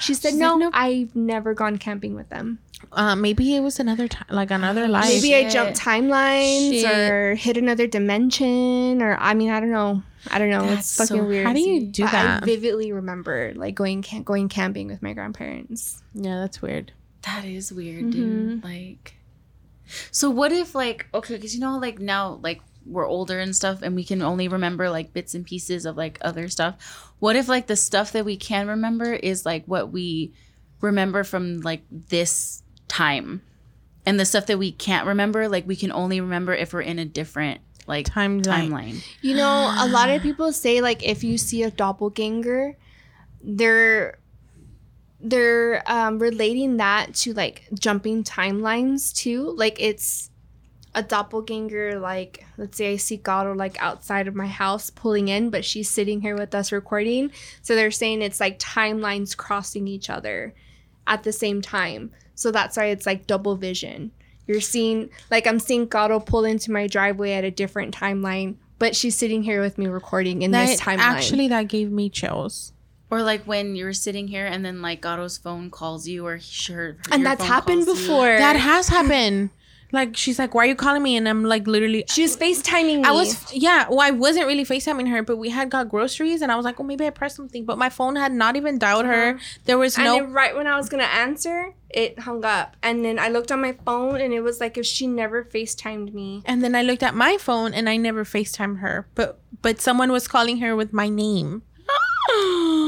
she 0.00 0.14
said, 0.14 0.34
No, 0.34 0.52
like, 0.54 0.58
"Nope." 0.60 0.72
I've 0.74 1.14
never 1.16 1.52
gone 1.54 1.76
camping 1.78 2.14
with 2.14 2.28
them. 2.30 2.58
uh, 2.92 3.14
maybe 3.14 3.54
it 3.54 3.60
was 3.60 3.78
another 3.78 4.08
time, 4.08 4.26
like 4.30 4.50
another 4.50 4.88
life. 4.88 5.06
Maybe 5.08 5.34
I 5.36 5.48
jumped 5.50 5.78
timelines 5.78 6.80
Shit. 6.80 7.10
or 7.10 7.34
hit 7.34 7.56
another 7.58 7.86
dimension 7.86 9.02
or 9.02 9.16
I 9.20 9.34
mean, 9.34 9.50
I 9.50 9.60
don't 9.60 9.70
know. 9.70 10.02
I 10.30 10.38
don't 10.38 10.50
know. 10.50 10.66
That's 10.66 10.80
it's 10.80 10.96
fucking 11.08 11.22
so 11.22 11.28
weird. 11.28 11.46
How 11.46 11.52
do 11.52 11.60
you 11.60 11.82
do 11.86 12.04
that? 12.04 12.42
I 12.42 12.46
vividly 12.46 12.92
remember 12.92 13.52
like 13.56 13.74
going 13.74 14.02
going 14.24 14.48
camping 14.48 14.88
with 14.88 15.02
my 15.02 15.12
grandparents. 15.12 16.02
yeah, 16.14 16.38
that's 16.40 16.60
weird. 16.62 16.92
That 17.22 17.44
is 17.44 17.72
weird, 17.72 18.04
Mm-hmm. 18.04 18.10
dude. 18.10 18.64
Like, 18.64 19.14
so 20.10 20.30
what 20.30 20.52
if 20.52 20.74
like 20.74 21.06
okay, 21.12 21.34
because 21.36 21.54
you 21.54 21.60
know 21.60 21.78
like 21.78 21.98
now 21.98 22.38
like 22.42 22.60
we're 22.86 23.06
older 23.06 23.38
and 23.38 23.54
stuff, 23.54 23.82
and 23.82 23.94
we 23.94 24.04
can 24.04 24.22
only 24.22 24.48
remember 24.48 24.88
like 24.90 25.12
bits 25.12 25.34
and 25.34 25.44
pieces 25.44 25.84
of 25.84 25.96
like 25.96 26.18
other 26.22 26.48
stuff. 26.48 27.12
What 27.18 27.36
if 27.36 27.48
like 27.48 27.66
the 27.66 27.76
stuff 27.76 28.12
that 28.12 28.24
we 28.24 28.36
can 28.36 28.68
remember 28.68 29.12
is 29.12 29.44
like 29.44 29.64
what 29.66 29.92
we 29.92 30.32
remember 30.80 31.24
from 31.24 31.60
like 31.60 31.82
this 31.90 32.62
time, 32.88 33.42
and 34.06 34.18
the 34.18 34.24
stuff 34.24 34.46
that 34.46 34.58
we 34.58 34.72
can't 34.72 35.06
remember, 35.06 35.48
like 35.48 35.66
we 35.66 35.76
can 35.76 35.92
only 35.92 36.20
remember 36.20 36.54
if 36.54 36.72
we're 36.72 36.80
in 36.80 36.98
a 36.98 37.04
different 37.04 37.60
like 37.86 38.06
Timeline. 38.06 38.42
timeline. 38.70 39.04
You 39.20 39.34
know, 39.34 39.74
a 39.78 39.88
lot 39.88 40.08
of 40.08 40.22
people 40.22 40.52
say 40.52 40.80
like 40.80 41.02
if 41.06 41.22
you 41.24 41.36
see 41.36 41.64
a 41.64 41.70
doppelganger, 41.70 42.76
they're 43.42 44.18
they're 45.22 45.82
um, 45.86 46.18
relating 46.18 46.78
that 46.78 47.14
to 47.14 47.32
like 47.34 47.68
jumping 47.74 48.24
timelines 48.24 49.14
too. 49.14 49.54
Like 49.56 49.80
it's 49.80 50.30
a 50.94 51.02
doppelganger. 51.02 51.98
Like 51.98 52.44
let's 52.56 52.78
say 52.78 52.92
I 52.92 52.96
see 52.96 53.16
Gato 53.16 53.54
like 53.54 53.80
outside 53.82 54.28
of 54.28 54.34
my 54.34 54.46
house 54.46 54.90
pulling 54.90 55.28
in, 55.28 55.50
but 55.50 55.64
she's 55.64 55.88
sitting 55.88 56.20
here 56.20 56.36
with 56.36 56.54
us 56.54 56.72
recording. 56.72 57.30
So 57.62 57.74
they're 57.74 57.90
saying 57.90 58.22
it's 58.22 58.40
like 58.40 58.58
timelines 58.58 59.36
crossing 59.36 59.86
each 59.86 60.10
other 60.10 60.54
at 61.06 61.22
the 61.22 61.32
same 61.32 61.60
time. 61.62 62.12
So 62.34 62.50
that's 62.50 62.76
why 62.76 62.86
it's 62.86 63.06
like 63.06 63.26
double 63.26 63.56
vision. 63.56 64.12
You're 64.46 64.60
seeing 64.60 65.10
like 65.30 65.46
I'm 65.46 65.60
seeing 65.60 65.86
Gato 65.86 66.18
pull 66.18 66.44
into 66.44 66.72
my 66.72 66.86
driveway 66.86 67.32
at 67.32 67.44
a 67.44 67.50
different 67.50 67.94
timeline, 67.94 68.56
but 68.78 68.96
she's 68.96 69.16
sitting 69.16 69.42
here 69.42 69.60
with 69.60 69.78
me 69.78 69.86
recording 69.86 70.42
in 70.42 70.50
That 70.50 70.66
this 70.66 70.80
timeline. 70.80 70.98
actually 70.98 71.48
that 71.48 71.68
gave 71.68 71.90
me 71.92 72.08
chills. 72.08 72.72
Or 73.10 73.22
like 73.22 73.44
when 73.44 73.74
you're 73.74 73.92
sitting 73.92 74.28
here 74.28 74.46
and 74.46 74.64
then 74.64 74.82
like 74.82 75.00
Gato's 75.02 75.36
phone 75.36 75.70
calls 75.70 76.06
you, 76.06 76.26
or 76.26 76.36
he- 76.36 76.72
her, 76.72 76.96
and 77.10 77.22
your 77.22 77.28
that's 77.30 77.40
phone 77.40 77.48
happened 77.48 77.86
calls 77.86 78.00
you. 78.00 78.06
before. 78.06 78.38
That 78.38 78.56
has 78.56 78.88
happened. 78.88 79.50
Like 79.92 80.16
she's 80.16 80.38
like, 80.38 80.54
"Why 80.54 80.64
are 80.64 80.66
you 80.66 80.76
calling 80.76 81.02
me?" 81.02 81.16
And 81.16 81.28
I'm 81.28 81.44
like, 81.44 81.66
literally, 81.66 82.04
she 82.08 82.22
was 82.22 82.36
FaceTiming 82.36 82.98
me. 82.98 83.04
I 83.04 83.10
was 83.10 83.52
yeah. 83.52 83.86
Well, 83.88 84.00
I 84.00 84.12
wasn't 84.12 84.46
really 84.46 84.64
FaceTiming 84.64 85.08
her, 85.10 85.22
but 85.22 85.36
we 85.36 85.50
had 85.50 85.68
got 85.68 85.88
groceries, 85.88 86.42
and 86.42 86.52
I 86.52 86.56
was 86.56 86.64
like, 86.64 86.78
"Oh, 86.78 86.84
maybe 86.84 87.06
I 87.06 87.10
pressed 87.10 87.36
something," 87.36 87.64
but 87.64 87.76
my 87.78 87.88
phone 87.88 88.14
had 88.16 88.32
not 88.32 88.54
even 88.56 88.78
dialed 88.78 89.06
her. 89.06 89.30
Uh-huh. 89.30 89.44
There 89.64 89.78
was 89.78 89.96
and 89.96 90.04
no. 90.04 90.14
then 90.14 90.32
right 90.32 90.54
when 90.54 90.66
I 90.66 90.76
was 90.76 90.88
gonna 90.88 91.02
answer, 91.04 91.74
it 91.88 92.20
hung 92.20 92.44
up. 92.44 92.76
And 92.82 93.04
then 93.04 93.18
I 93.18 93.28
looked 93.28 93.50
on 93.50 93.60
my 93.60 93.72
phone, 93.84 94.20
and 94.20 94.32
it 94.32 94.42
was 94.42 94.60
like 94.60 94.78
if 94.78 94.86
she 94.86 95.08
never 95.08 95.42
FaceTimed 95.42 96.14
me. 96.14 96.42
and 96.46 96.62
then 96.62 96.76
I 96.76 96.82
looked 96.82 97.02
at 97.02 97.14
my 97.16 97.36
phone, 97.36 97.74
and 97.74 97.88
I 97.88 97.96
never 97.96 98.24
FaceTimed 98.24 98.78
her, 98.78 99.08
but 99.16 99.40
but 99.60 99.80
someone 99.80 100.12
was 100.12 100.28
calling 100.28 100.58
her 100.58 100.76
with 100.76 100.92
my 100.92 101.08
name. 101.08 101.62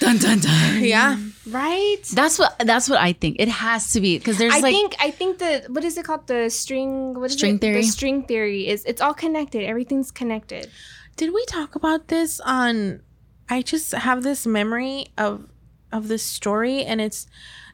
dun 0.00 0.18
dun 0.18 0.38
dun. 0.40 0.84
Yeah, 0.84 1.16
Right. 1.46 2.02
That's 2.12 2.38
what 2.38 2.56
that's 2.60 2.88
what 2.88 3.00
I 3.00 3.12
think. 3.12 3.36
It 3.40 3.48
has 3.48 3.92
to 3.92 4.00
be 4.00 4.18
because 4.18 4.38
there's 4.38 4.54
I 4.54 4.60
like 4.60 4.72
think 4.72 4.94
I 5.00 5.10
think 5.10 5.38
the 5.38 5.64
what 5.68 5.84
is 5.84 5.96
it 5.98 6.04
called 6.04 6.26
the 6.26 6.48
string 6.50 7.14
what 7.14 7.30
is 7.30 7.36
String 7.36 7.56
it? 7.56 7.60
theory? 7.60 7.80
The 7.80 7.82
string 7.88 8.22
theory 8.24 8.68
is 8.68 8.84
it's 8.84 9.00
all 9.00 9.14
connected. 9.14 9.64
Everything's 9.64 10.10
connected. 10.10 10.70
Did 11.16 11.32
we 11.34 11.44
talk 11.46 11.74
about 11.74 12.08
this 12.08 12.40
on 12.40 13.02
I 13.48 13.62
just 13.62 13.92
have 13.92 14.22
this 14.22 14.46
memory 14.46 15.06
of 15.18 15.46
of 15.92 16.06
this 16.08 16.22
story 16.22 16.84
and 16.84 17.00
it's 17.00 17.26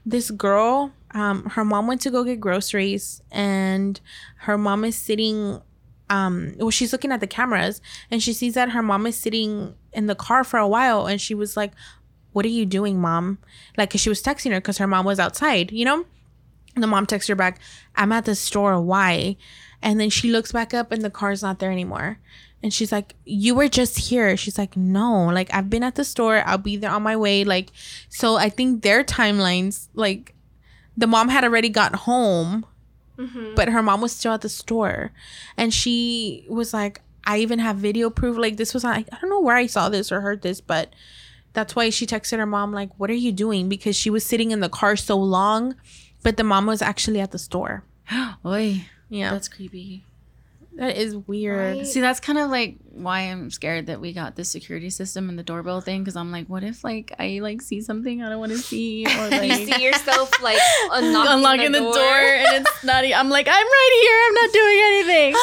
this 0.06 0.30
girl 0.30 0.92
um 1.10 1.44
her 1.50 1.64
mom 1.64 1.86
went 1.86 2.00
to 2.02 2.10
go 2.10 2.24
get 2.24 2.40
groceries 2.40 3.20
and 3.30 4.00
her 4.38 4.56
mom 4.56 4.84
is 4.84 4.96
sitting 4.96 5.60
um 6.08 6.54
well 6.58 6.70
she's 6.70 6.92
looking 6.92 7.12
at 7.12 7.20
the 7.20 7.26
cameras 7.26 7.80
and 8.10 8.22
she 8.22 8.32
sees 8.32 8.54
that 8.54 8.70
her 8.70 8.82
mom 8.82 9.06
is 9.06 9.16
sitting 9.16 9.74
in 9.92 10.06
the 10.06 10.14
car 10.14 10.44
for 10.44 10.58
a 10.58 10.68
while 10.68 11.06
and 11.06 11.20
she 11.20 11.34
was 11.34 11.56
like 11.56 11.72
what 12.36 12.44
are 12.44 12.56
you 12.56 12.66
doing 12.66 13.00
mom 13.00 13.38
like 13.78 13.90
cuz 13.90 14.00
she 14.00 14.12
was 14.14 14.22
texting 14.22 14.52
her 14.52 14.60
cuz 14.60 14.78
her 14.78 14.86
mom 14.94 15.06
was 15.10 15.22
outside 15.26 15.72
you 15.72 15.84
know 15.84 16.04
and 16.74 16.82
the 16.82 16.92
mom 16.94 17.06
texts 17.06 17.28
her 17.28 17.38
back 17.42 17.58
i'm 17.96 18.12
at 18.12 18.26
the 18.26 18.34
store 18.34 18.80
why 18.80 19.36
and 19.80 19.98
then 20.00 20.10
she 20.10 20.30
looks 20.30 20.52
back 20.52 20.74
up 20.74 20.92
and 20.92 21.02
the 21.02 21.16
car's 21.20 21.42
not 21.42 21.58
there 21.58 21.72
anymore 21.78 22.18
and 22.62 22.72
she's 22.72 22.90
like, 22.90 23.14
You 23.24 23.54
were 23.54 23.68
just 23.68 23.96
here. 24.10 24.36
She's 24.36 24.58
like, 24.58 24.76
No, 24.76 25.26
like 25.26 25.52
I've 25.54 25.70
been 25.70 25.82
at 25.82 25.94
the 25.94 26.04
store. 26.04 26.42
I'll 26.44 26.58
be 26.58 26.76
there 26.76 26.90
on 26.90 27.02
my 27.02 27.16
way. 27.16 27.44
Like, 27.44 27.70
so 28.08 28.36
I 28.36 28.48
think 28.48 28.82
their 28.82 29.04
timelines, 29.04 29.88
like, 29.94 30.34
the 30.96 31.06
mom 31.06 31.28
had 31.28 31.44
already 31.44 31.68
got 31.68 31.94
home, 31.94 32.64
mm-hmm. 33.18 33.54
but 33.54 33.68
her 33.68 33.82
mom 33.82 34.00
was 34.00 34.12
still 34.12 34.32
at 34.32 34.40
the 34.40 34.48
store. 34.48 35.12
And 35.56 35.72
she 35.72 36.46
was 36.48 36.72
like, 36.72 37.02
I 37.24 37.38
even 37.38 37.58
have 37.58 37.76
video 37.76 38.08
proof. 38.08 38.36
Like, 38.38 38.56
this 38.56 38.72
was, 38.72 38.84
I, 38.84 39.04
I 39.12 39.18
don't 39.20 39.30
know 39.30 39.40
where 39.40 39.56
I 39.56 39.66
saw 39.66 39.88
this 39.88 40.10
or 40.10 40.22
heard 40.22 40.42
this, 40.42 40.60
but 40.60 40.92
that's 41.56 41.74
why 41.74 41.90
she 41.90 42.06
texted 42.06 42.36
her 42.38 42.46
mom, 42.46 42.70
like, 42.72 42.90
What 43.00 43.10
are 43.10 43.14
you 43.14 43.32
doing? 43.32 43.68
Because 43.68 43.96
she 43.96 44.10
was 44.10 44.24
sitting 44.24 44.52
in 44.52 44.60
the 44.60 44.68
car 44.68 44.94
so 44.94 45.16
long, 45.18 45.74
but 46.22 46.36
the 46.36 46.44
mom 46.44 46.66
was 46.66 46.80
actually 46.82 47.18
at 47.20 47.32
the 47.32 47.38
store. 47.38 47.82
Oy, 48.46 48.84
Yeah. 49.08 49.30
that's 49.32 49.48
creepy. 49.48 50.04
that 50.76 50.96
is 50.96 51.16
weird. 51.16 51.78
Right. 51.78 51.86
See, 51.86 52.00
that's 52.00 52.20
kind 52.20 52.38
of 52.38 52.50
like 52.50 52.76
why 52.96 53.20
I'm 53.20 53.50
scared 53.50 53.86
that 53.86 54.00
we 54.00 54.12
got 54.12 54.36
this 54.36 54.48
security 54.48 54.90
system 54.90 55.28
and 55.28 55.38
the 55.38 55.42
doorbell 55.42 55.80
thing 55.80 56.02
because 56.02 56.16
I'm 56.16 56.32
like, 56.32 56.46
what 56.48 56.64
if 56.64 56.82
like 56.84 57.12
I 57.18 57.40
like 57.42 57.62
see 57.62 57.80
something 57.80 58.22
I 58.22 58.28
don't 58.28 58.38
want 58.40 58.52
to 58.52 58.58
see 58.58 59.04
or 59.06 59.28
like 59.28 59.42
you 59.42 59.48
like 59.66 59.76
see 59.78 59.84
yourself 59.84 60.30
like 60.42 60.58
unlocking, 60.92 61.32
unlocking 61.32 61.72
the, 61.72 61.80
door. 61.80 61.94
and 61.94 62.46
it's 62.66 62.84
not. 62.84 63.04
I'm 63.04 63.28
like, 63.28 63.48
I'm 63.48 63.54
right 63.66 64.00
here. 64.02 64.18
I'm 64.26 64.34
not 64.34 64.52
doing 64.52 64.80
anything. 64.82 65.34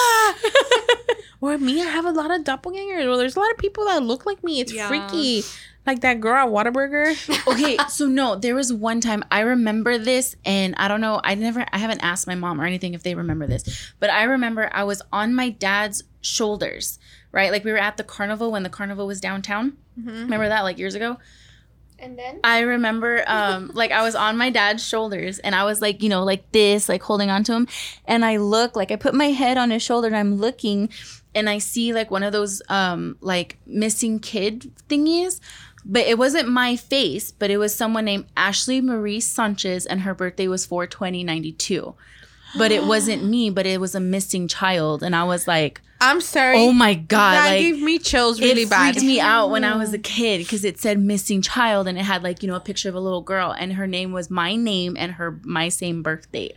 Or 1.41 1.57
me, 1.57 1.81
I 1.81 1.85
have 1.85 2.05
a 2.05 2.11
lot 2.11 2.31
of 2.31 2.43
doppelgangers. 2.45 3.05
Well, 3.05 3.17
there's 3.17 3.35
a 3.35 3.39
lot 3.39 3.51
of 3.51 3.57
people 3.57 3.83
that 3.85 4.01
look 4.01 4.25
like 4.25 4.43
me. 4.45 4.61
It's 4.61 4.71
Yeah. 4.71 4.87
freaky. 4.87 5.43
Like 5.85 5.99
that 5.99 6.21
girl 6.21 6.35
at 6.35 6.47
Whataburger. 6.47 7.11
okay, 7.51 7.75
so 7.89 8.07
no, 8.07 8.37
there 8.37 8.55
was 8.55 8.71
one 8.71 9.01
time 9.01 9.21
I 9.29 9.41
remember 9.41 9.97
this, 9.97 10.33
and 10.45 10.73
I 10.77 10.87
don't 10.87 11.01
know, 11.01 11.19
I 11.21 11.35
never, 11.35 11.65
I 11.73 11.77
haven't 11.77 11.99
asked 12.01 12.25
my 12.25 12.35
mom 12.35 12.61
or 12.61 12.63
anything 12.65 12.93
if 12.93 13.03
they 13.03 13.15
remember 13.15 13.47
this, 13.47 13.91
but 13.99 14.09
I 14.09 14.23
remember 14.23 14.69
I 14.71 14.85
was 14.85 15.01
on 15.11 15.35
my 15.35 15.49
dad's 15.49 16.05
shoulders, 16.21 16.99
right? 17.33 17.51
Like 17.51 17.65
we 17.65 17.73
were 17.73 17.77
at 17.77 17.97
the 17.97 18.03
carnival 18.05 18.51
when 18.51 18.63
the 18.63 18.69
carnival 18.69 19.05
was 19.05 19.19
downtown. 19.19 19.75
Remember 20.23 20.47
that, 20.47 20.61
like 20.61 20.77
years 20.77 20.95
ago? 20.95 21.17
And 21.99 22.17
then 22.17 22.39
I 22.43 22.61
remember, 22.61 23.23
um, 23.27 23.71
like 23.73 23.91
I 23.91 24.03
was 24.03 24.15
on 24.15 24.37
my 24.37 24.49
dad's 24.49 24.87
shoulders, 24.87 25.39
and 25.39 25.53
I 25.53 25.65
was 25.65 25.81
like, 25.81 26.01
you 26.01 26.07
know, 26.07 26.23
like 26.23 26.49
this, 26.53 26.87
like 26.87 27.03
holding 27.03 27.29
on 27.29 27.43
to 27.43 27.53
him, 27.53 27.67
and 28.05 28.23
I 28.23 28.37
look, 28.37 28.77
like 28.77 28.91
I 28.91 28.95
put 28.95 29.13
my 29.13 29.27
head 29.27 29.57
on 29.57 29.71
his 29.71 29.83
shoulder, 29.83 30.07
and 30.07 30.15
I'm 30.15 30.35
looking, 30.35 30.89
and 31.35 31.49
I 31.49 31.57
see 31.57 31.91
like 31.93 32.09
one 32.09 32.23
of 32.23 32.31
those, 32.31 32.61
um, 32.69 33.17
like 33.19 33.57
missing 33.65 34.19
kid 34.19 34.71
thingies 34.87 35.41
but 35.85 36.05
it 36.07 36.17
wasn't 36.17 36.47
my 36.49 36.75
face, 36.75 37.31
but 37.31 37.49
it 37.49 37.57
was 37.57 37.75
someone 37.75 38.05
named 38.05 38.25
Ashley 38.37 38.81
Marie 38.81 39.19
Sanchez, 39.19 39.85
and 39.85 40.01
her 40.01 40.13
birthday 40.13 40.47
was 40.47 40.65
42092. 40.65 41.93
But 42.57 42.71
it 42.71 42.85
wasn't 42.85 43.25
me, 43.29 43.49
but 43.49 43.65
it 43.65 43.81
was 43.81 43.95
a 43.95 43.99
missing 43.99 44.47
child, 44.47 45.03
and 45.03 45.15
I 45.15 45.23
was 45.23 45.47
like, 45.47 45.81
I'm 46.03 46.21
sorry. 46.21 46.57
"Oh 46.57 46.73
my 46.73 46.93
god!" 46.93 47.33
that 47.33 47.45
like, 47.45 47.59
gave 47.59 47.81
me 47.81 47.97
chills 47.99 48.39
really 48.39 48.63
it 48.63 48.69
bad. 48.69 48.89
It 48.89 48.99
freaked 48.99 49.05
me 49.05 49.19
out 49.19 49.49
when 49.49 49.63
I 49.63 49.77
was 49.77 49.93
a 49.93 49.97
kid 49.97 50.39
because 50.39 50.63
it 50.63 50.79
said 50.79 50.99
missing 50.99 51.41
child, 51.41 51.87
and 51.87 51.97
it 51.97 52.03
had 52.03 52.23
like 52.23 52.43
you 52.43 52.47
know 52.47 52.55
a 52.55 52.59
picture 52.59 52.89
of 52.89 52.95
a 52.95 52.99
little 52.99 53.21
girl, 53.21 53.51
and 53.51 53.73
her 53.73 53.87
name 53.87 54.11
was 54.11 54.29
my 54.29 54.55
name 54.55 54.95
and 54.97 55.13
her 55.13 55.39
my 55.43 55.69
same 55.69 56.03
birthday. 56.03 56.53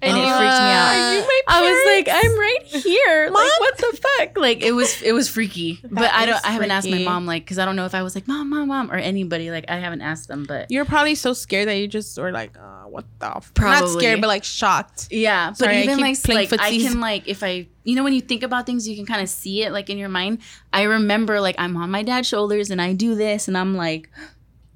And 0.00 0.16
it 0.16 0.20
Uh, 0.24 0.38
freaked 0.38 0.52
me 0.62 0.70
out. 0.70 0.94
are 0.94 1.14
you 1.14 1.20
my 1.20 1.40
I 1.48 1.60
was 1.62 1.86
like, 1.86 2.08
I'm 2.10 2.38
right 2.38 2.62
here. 2.84 3.30
Like, 3.32 3.60
what 3.60 3.78
the 3.78 3.98
fuck? 4.18 4.36
Like, 4.38 4.62
it 4.62 4.72
was 4.72 5.02
it 5.02 5.12
was 5.12 5.28
freaky. 5.28 5.80
but 5.90 6.12
I 6.12 6.26
don't. 6.26 6.44
I 6.44 6.50
haven't 6.52 6.70
asked 6.70 6.88
my 6.88 6.98
mom 6.98 7.26
like 7.26 7.44
because 7.44 7.58
I 7.58 7.64
don't 7.64 7.74
know 7.76 7.86
if 7.86 7.94
I 7.94 8.02
was 8.02 8.14
like 8.14 8.28
mom, 8.28 8.50
mom, 8.50 8.68
mom, 8.68 8.90
or 8.90 8.96
anybody. 8.96 9.50
Like, 9.50 9.64
I 9.68 9.76
haven't 9.78 10.02
asked 10.02 10.28
them. 10.28 10.44
But 10.46 10.70
You're 10.70 10.84
probably 10.84 11.14
so 11.14 11.32
scared 11.32 11.68
that 11.68 11.76
you 11.78 11.88
just 11.88 12.16
were 12.18 12.30
like, 12.32 12.56
uh, 12.58 12.84
what 12.84 13.06
the? 13.18 13.36
F-? 13.36 13.52
Not 13.58 13.88
scared, 13.88 14.20
but 14.20 14.28
like 14.28 14.44
shocked. 14.44 15.08
yeah, 15.10 15.50
but 15.50 15.58
Sorry, 15.58 15.78
I 15.78 15.82
even 15.82 16.00
like 16.00 16.16
like 16.28 16.52
I 16.60 16.78
can 16.78 17.00
like 17.00 17.26
if 17.26 17.42
I 17.42 17.66
you 17.84 17.96
know 17.96 18.04
when 18.04 18.12
you 18.12 18.20
think 18.20 18.42
about 18.42 18.66
things, 18.66 18.86
you 18.86 18.94
can 18.96 19.06
kind 19.06 19.22
of 19.22 19.28
see 19.28 19.62
it 19.62 19.72
like 19.72 19.88
in 19.90 19.98
your 19.98 20.08
mind. 20.10 20.38
I 20.72 20.82
remember 20.82 21.40
like 21.40 21.56
I'm 21.58 21.76
on 21.76 21.90
my 21.90 22.02
dad's 22.02 22.28
shoulders 22.28 22.70
and 22.70 22.80
I 22.80 22.92
do 22.92 23.14
this 23.14 23.48
and 23.48 23.56
I'm 23.56 23.74
like, 23.76 24.10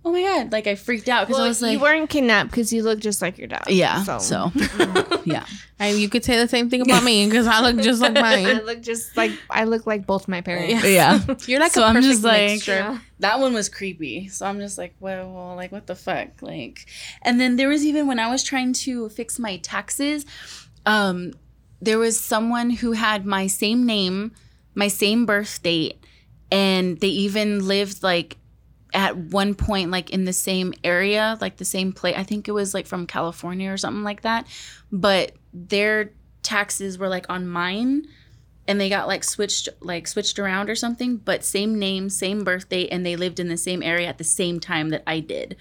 oh 0.05 0.13
my 0.13 0.23
god, 0.23 0.53
like 0.53 0.67
I 0.67 0.75
freaked 0.75 1.09
out 1.09 1.27
because 1.27 1.39
Well, 1.39 1.45
I 1.45 1.49
was 1.49 1.63
like, 1.63 1.73
you 1.73 1.81
weren't 1.81 2.11
kidnapped 2.11 2.51
because 2.51 2.73
you 2.73 2.83
look 2.83 2.99
just 3.01 3.23
like 3.23 3.39
your 3.39 3.49
dad. 3.49 3.65
yeah. 3.69 4.03
So, 4.03 4.19
So, 4.19 4.53
yeah. 5.25 5.47
I, 5.81 5.91
you 5.91 6.09
could 6.09 6.25
say 6.25 6.37
the 6.37 6.47
same 6.49 6.71
thing 6.71 6.81
about 6.83 7.03
me 7.03 7.27
because 7.27 7.47
I 7.47 7.61
look 7.61 7.77
just 7.83 8.01
like 8.01 8.15
mine 8.15 8.47
I 8.47 8.61
look 8.61 8.83
just 8.83 9.17
like 9.17 9.33
I 9.51 9.65
look 9.65 9.85
like 9.87 10.07
both 10.07 10.29
my 10.29 10.41
parents. 10.41 10.85
Yeah. 10.85 11.21
You're 11.47 11.59
like 11.61 11.73
So 11.73 11.83
a 11.83 11.87
I'm 11.87 12.01
just 12.03 12.23
like- 12.23 12.51
mixture. 12.51 12.73
Yeah. 12.73 12.99
that 13.21 13.41
one 13.41 13.53
was 13.53 13.69
creepy. 13.69 14.29
So 14.29 14.47
I'm 14.47 14.59
just 14.61 14.79
like, 14.79 14.95
well, 15.01 15.33
well, 15.33 15.57
like 15.57 15.73
what 15.73 15.87
the 15.87 15.97
fuck? 15.97 16.41
Like 16.41 16.87
and 17.23 17.41
then 17.41 17.57
there 17.57 17.69
was 17.69 17.85
even 17.85 18.07
when 18.07 18.19
I 18.21 18.31
was 18.31 18.43
trying 18.45 18.73
to 18.85 19.09
fix 19.09 19.39
my 19.41 19.57
taxes, 19.59 20.25
um, 20.87 21.33
there 21.81 21.99
was 21.99 22.19
someone 22.19 22.71
who 22.71 22.93
had 22.93 23.27
my 23.27 23.49
same 23.49 23.85
name, 23.85 24.33
my 24.77 24.87
same 24.89 25.27
birth 25.27 25.61
date, 25.65 25.99
and 26.53 27.01
they 27.01 27.09
even 27.09 27.67
lived 27.67 28.05
like 28.05 28.37
at 28.95 29.17
one 29.17 29.55
point 29.55 29.91
like 29.91 30.11
in 30.11 30.25
the 30.25 30.33
same 30.33 30.75
area, 30.85 31.39
like 31.41 31.57
the 31.57 31.65
same 31.65 31.93
place. 31.93 32.15
I 32.17 32.25
think 32.25 32.49
it 32.49 32.53
was 32.53 32.75
like 32.75 32.87
from 32.87 33.07
California 33.07 33.71
or 33.71 33.77
something 33.77 34.03
like 34.05 34.23
that. 34.23 34.47
But 34.91 35.33
their 35.53 36.13
taxes 36.43 36.99
were 36.99 37.09
like 37.09 37.27
on 37.29 37.47
mine 37.47 38.07
and 38.67 38.81
they 38.81 38.89
got 38.89 39.09
like 39.09 39.25
switched 39.25 39.69
like 39.81 40.07
switched 40.07 40.39
around 40.39 40.71
or 40.71 40.75
something 40.75 41.17
but 41.17 41.45
same 41.45 41.79
name 41.79 42.09
same 42.09 42.45
birthday 42.45 42.87
and 42.89 43.05
they 43.05 43.17
lived 43.17 43.41
in 43.41 43.49
the 43.49 43.57
same 43.57 43.83
area 43.83 44.09
at 44.09 44.19
the 44.19 44.25
same 44.25 44.61
time 44.61 44.91
that 44.91 45.03
i 45.07 45.21
did 45.21 45.57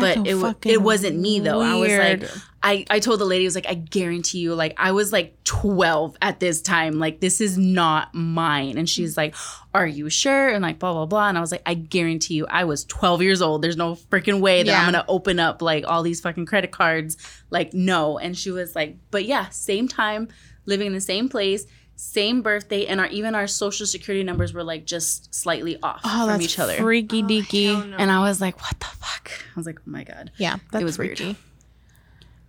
That's 0.00 0.16
but 0.18 0.26
so 0.26 0.46
it, 0.48 0.66
it 0.66 0.82
wasn't 0.82 1.18
me 1.18 1.40
though. 1.40 1.60
I 1.60 1.74
was 1.76 1.90
like 1.90 2.30
I, 2.66 2.86
I 2.88 2.98
told 2.98 3.20
the 3.20 3.26
lady 3.26 3.44
i 3.44 3.48
was 3.48 3.54
like 3.54 3.68
i 3.68 3.74
guarantee 3.74 4.38
you 4.38 4.54
like 4.54 4.72
i 4.78 4.90
was 4.92 5.12
like 5.12 5.36
12 5.44 6.16
at 6.22 6.40
this 6.40 6.62
time. 6.62 6.98
Like 6.98 7.20
this 7.20 7.40
is 7.40 7.58
not 7.58 8.14
mine. 8.14 8.78
And 8.78 8.88
she's 8.88 9.16
like 9.16 9.34
are 9.74 9.86
you 9.86 10.08
sure? 10.08 10.48
And 10.48 10.62
like 10.62 10.78
blah 10.78 10.92
blah 10.94 11.06
blah. 11.06 11.28
And 11.28 11.36
i 11.36 11.40
was 11.40 11.52
like 11.52 11.62
i 11.66 11.74
guarantee 11.74 12.34
you 12.34 12.46
i 12.48 12.64
was 12.64 12.84
12 12.86 13.22
years 13.22 13.42
old. 13.42 13.62
There's 13.62 13.76
no 13.76 13.94
freaking 13.94 14.40
way 14.40 14.62
that 14.62 14.70
Yeah. 14.70 14.80
i'm 14.80 14.92
gonna 14.92 15.04
open 15.08 15.38
up 15.38 15.60
like 15.62 15.84
all 15.86 16.02
these 16.02 16.20
fucking 16.22 16.46
credit 16.46 16.70
cards. 16.70 17.16
Like 17.50 17.74
no. 17.74 18.18
And 18.18 18.36
she 18.36 18.50
was 18.50 18.74
like 18.74 18.96
but 19.10 19.24
yeah 19.26 19.48
same 19.50 19.86
time 19.88 20.28
living 20.66 20.86
in 20.86 20.92
the 20.94 21.00
same 21.00 21.28
place 21.28 21.66
same 21.96 22.42
birthday 22.42 22.86
and 22.86 23.00
our 23.00 23.06
even 23.06 23.34
our 23.34 23.46
social 23.46 23.86
security 23.86 24.24
numbers 24.24 24.52
were 24.52 24.64
like 24.64 24.84
just 24.84 25.32
slightly 25.34 25.78
off 25.82 26.00
Oh, 26.04 26.20
from 26.20 26.26
that's 26.28 26.42
each 26.44 26.58
other 26.58 26.74
freaky 26.76 27.22
oh, 27.22 27.26
deaky. 27.26 27.66
Hell 27.74 27.84
no. 27.86 27.96
and 27.96 28.10
i 28.10 28.18
was 28.20 28.40
like 28.40 28.60
what 28.60 28.78
the 28.80 28.86
fuck 28.86 29.30
i 29.54 29.58
was 29.58 29.64
like 29.66 29.78
oh 29.78 29.90
my 29.90 30.02
god 30.04 30.30
Yeah, 30.36 30.56
that's 30.72 30.84
was 30.84 30.98
weird. 30.98 31.16
freaky. 31.18 31.36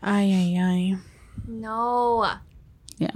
Ay, 0.02 0.32
ay, 0.32 0.58
ay. 0.60 0.98
no, 1.48 2.32
yeah 2.98 3.10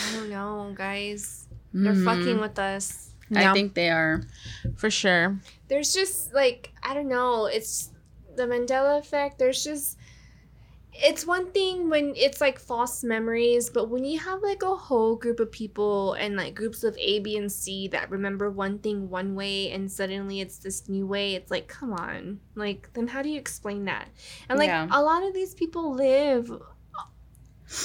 I 0.00 0.12
don't 0.14 0.30
know, 0.30 0.72
guys. 0.76 1.48
They're 1.72 1.92
mm-hmm. 1.92 2.04
fucking 2.04 2.40
with 2.40 2.58
us. 2.58 3.10
i 3.34 3.40
Yeah. 3.42 3.52
think 3.52 3.74
they 3.74 3.90
are 3.90 4.22
For 4.76 4.90
sure. 4.90 5.38
There's 5.68 5.92
just 5.92 6.32
like 6.34 6.72
I 6.82 6.94
don't 6.94 7.08
know. 7.08 7.46
It's 7.46 7.90
the 8.36 8.44
Mandela 8.44 8.98
effect. 8.98 9.38
There's 9.38 9.64
just 9.64 9.98
it's 11.00 11.24
one 11.26 11.50
thing 11.52 11.88
when 11.88 12.12
it's 12.16 12.40
like 12.40 12.58
false 12.58 13.04
memories, 13.04 13.70
but 13.70 13.88
when 13.88 14.04
you 14.04 14.18
have 14.18 14.42
like 14.42 14.62
a 14.62 14.74
whole 14.74 15.14
group 15.16 15.38
of 15.40 15.50
people 15.52 16.14
and 16.14 16.36
like 16.36 16.54
groups 16.54 16.82
of 16.84 16.96
A, 16.98 17.20
B, 17.20 17.36
and 17.36 17.50
C 17.50 17.88
that 17.88 18.10
remember 18.10 18.50
one 18.50 18.78
thing 18.78 19.08
one 19.08 19.34
way 19.34 19.70
and 19.70 19.90
suddenly 19.90 20.40
it's 20.40 20.58
this 20.58 20.88
new 20.88 21.06
way, 21.06 21.34
it's 21.34 21.50
like, 21.50 21.68
come 21.68 21.92
on. 21.92 22.40
Like, 22.54 22.90
then 22.94 23.06
how 23.06 23.22
do 23.22 23.28
you 23.28 23.38
explain 23.38 23.84
that? 23.84 24.08
And 24.48 24.58
like, 24.58 24.68
Yeah. 24.68 24.88
a 24.90 25.02
lot 25.02 25.22
of 25.22 25.34
these 25.34 25.54
people 25.54 25.94
live 25.94 26.50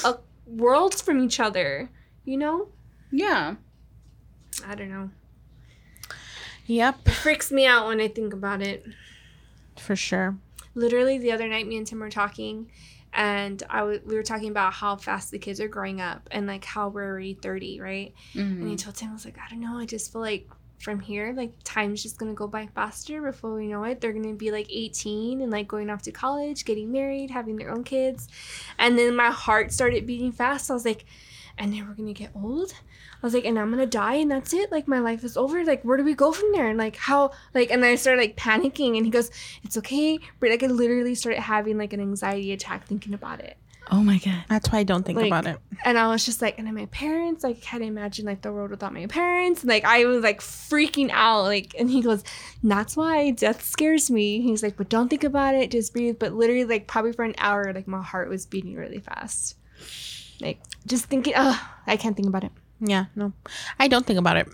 a 0.06 0.16
worlds 0.48 1.02
from 1.02 1.20
each 1.24 1.40
other, 1.40 1.90
you 2.26 2.38
know? 2.38 2.70
yeah 3.12 3.56
I 4.66 4.76
don't 4.76 4.90
know. 4.90 5.10
Yep, 6.66 7.00
It 7.08 7.12
freaks 7.12 7.52
me 7.52 7.66
out 7.66 7.88
when 7.88 8.00
I 8.00 8.08
think 8.08 8.34
about 8.34 8.62
it. 8.62 8.86
for 9.78 9.96
sure. 9.96 10.38
literally 10.76 11.18
the 11.20 11.32
other 11.32 11.48
night 11.48 11.68
me 11.68 11.78
and 11.78 11.86
tim 11.86 12.00
were 12.00 12.10
talking 12.10 12.70
and 13.14 13.62
I 13.70 13.80
w- 13.80 14.02
we 14.06 14.16
were 14.16 14.24
talking 14.24 14.50
about 14.50 14.74
how 14.74 14.96
fast 14.96 15.32
the 15.32 15.40
kids 15.40 15.60
are 15.60 15.68
growing 15.68 16.02
up 16.02 16.28
and 16.32 16.48
like 16.48 16.66
how 16.66 16.90
we're 16.90 17.08
already 17.08 17.36
30 17.36 17.80
right? 17.80 18.14
And 18.34 18.64
he 18.64 18.64
mm-hmm. 18.64 18.76
told 18.76 18.96
tim 18.96 19.10
i 19.10 19.14
was 19.14 19.26
like 19.26 19.38
i 19.38 19.50
don't 19.50 19.62
know 19.62 19.78
i 19.78 19.86
just 19.86 20.12
feel 20.12 20.22
like 20.22 20.50
from 20.84 21.00
here 21.00 21.34
like 21.36 21.54
time's 21.64 22.04
just 22.04 22.18
gonna 22.18 22.34
go 22.34 22.46
by 22.46 22.68
faster 22.76 23.22
before 23.22 23.56
we 23.56 23.68
know 23.68 23.86
it. 23.86 24.02
They're 24.02 24.12
gonna 24.12 24.34
be 24.34 24.52
like 24.52 24.68
18 24.70 25.40
and 25.42 25.50
like 25.50 25.68
going 25.68 25.90
off 25.90 26.02
to 26.04 26.12
college 26.12 26.66
getting 26.66 26.92
married 26.92 27.32
having 27.32 27.56
their 27.56 27.72
own 27.72 27.86
kids. 27.86 28.28
And 28.78 29.00
then 29.00 29.16
my 29.16 29.32
heart 29.32 29.72
started 29.72 30.06
beating 30.06 30.34
fast. 30.34 30.70
I 30.70 30.74
was 30.74 30.84
like 30.84 31.06
and 31.58 31.72
then 31.72 31.88
we're 31.88 31.94
gonna 31.94 32.14
get 32.14 32.32
old 32.36 32.74
I 33.24 33.26
was 33.26 33.34
like, 33.34 33.46
and 33.46 33.58
I'm 33.58 33.70
gonna 33.72 33.86
die, 33.86 34.16
and 34.16 34.30
that's 34.30 34.54
it. 34.54 34.70
Like 34.70 34.86
my 34.88 35.00
life 35.00 35.24
is 35.24 35.38
over. 35.38 35.64
Like 35.64 35.82
where 35.84 35.96
do 35.96 36.04
we 36.04 36.14
go 36.14 36.34
from 36.34 36.52
there? 36.52 36.68
And 36.68 36.78
like 36.78 36.98
how? 36.98 37.32
Like 37.56 37.72
and 37.72 37.82
then 37.82 37.94
I 37.94 37.96
started 37.96 38.20
like 38.22 38.36
panicking, 38.36 38.98
and 38.98 39.06
he 39.06 39.12
goes, 39.12 39.32
"It's 39.64 39.78
okay." 39.78 40.20
But 40.42 40.50
like 40.50 40.62
I 40.62 40.68
literally 40.68 41.16
started 41.16 41.42
having 41.42 41.78
like 41.78 41.94
an 41.94 42.02
anxiety 42.02 42.52
attack 42.52 42.86
thinking 42.86 43.14
about 43.14 43.40
it. 43.40 43.56
oh 43.92 44.02
my 44.02 44.18
god 44.18 44.46
That's 44.50 44.72
why 44.72 44.80
I 44.80 44.84
don't 44.84 45.06
think 45.06 45.20
Like, 45.20 45.28
about 45.28 45.46
it. 45.46 45.58
And 45.84 45.98
I 45.98 46.08
was 46.08 46.24
just 46.26 46.42
like, 46.42 46.58
and 46.58 46.66
then 46.68 46.74
my 46.76 46.86
parents, 46.88 47.44
like, 47.44 47.62
can't 47.62 47.84
imagine 47.84 48.26
like 48.26 48.42
the 48.42 48.52
world 48.52 48.72
without 48.72 48.94
my 48.94 49.08
parents. 49.08 49.64
Like 49.66 49.84
I 49.84 50.06
was 50.06 50.24
like 50.24 50.40
freaking 50.42 51.10
out. 51.12 51.44
Like, 51.44 51.76
and 51.80 51.90
he 51.90 52.02
goes, 52.02 52.24
that's 52.64 52.96
why 52.96 53.32
death 53.32 53.62
scares 53.64 54.10
me. 54.10 54.42
He's 54.42 54.64
like, 54.64 54.78
but 54.78 54.88
don't 54.90 55.10
think 55.10 55.24
about 55.26 55.54
it, 55.56 55.72
just 55.72 55.92
breathe. 55.94 56.18
But 56.18 56.32
literally, 56.34 56.64
like 56.66 56.88
probably 56.88 57.12
for 57.14 57.26
an 57.26 57.36
hour, 57.38 57.74
like 57.74 57.88
my 57.88 58.02
heart 58.02 58.30
was 58.30 58.46
beating 58.46 58.76
really 58.76 59.00
fast. 59.00 59.56
Like 60.40 60.60
just 60.88 61.06
thinking, 61.06 61.34
oh, 61.36 61.60
I 61.86 61.98
can't 61.98 62.16
think 62.16 62.28
about 62.30 62.46
it. 62.46 62.52
Yeah, 62.86 63.06
no, 63.16 63.32
I 63.80 63.88
don't 63.88 64.06
think 64.06 64.20
about 64.20 64.38
it. 64.38 64.48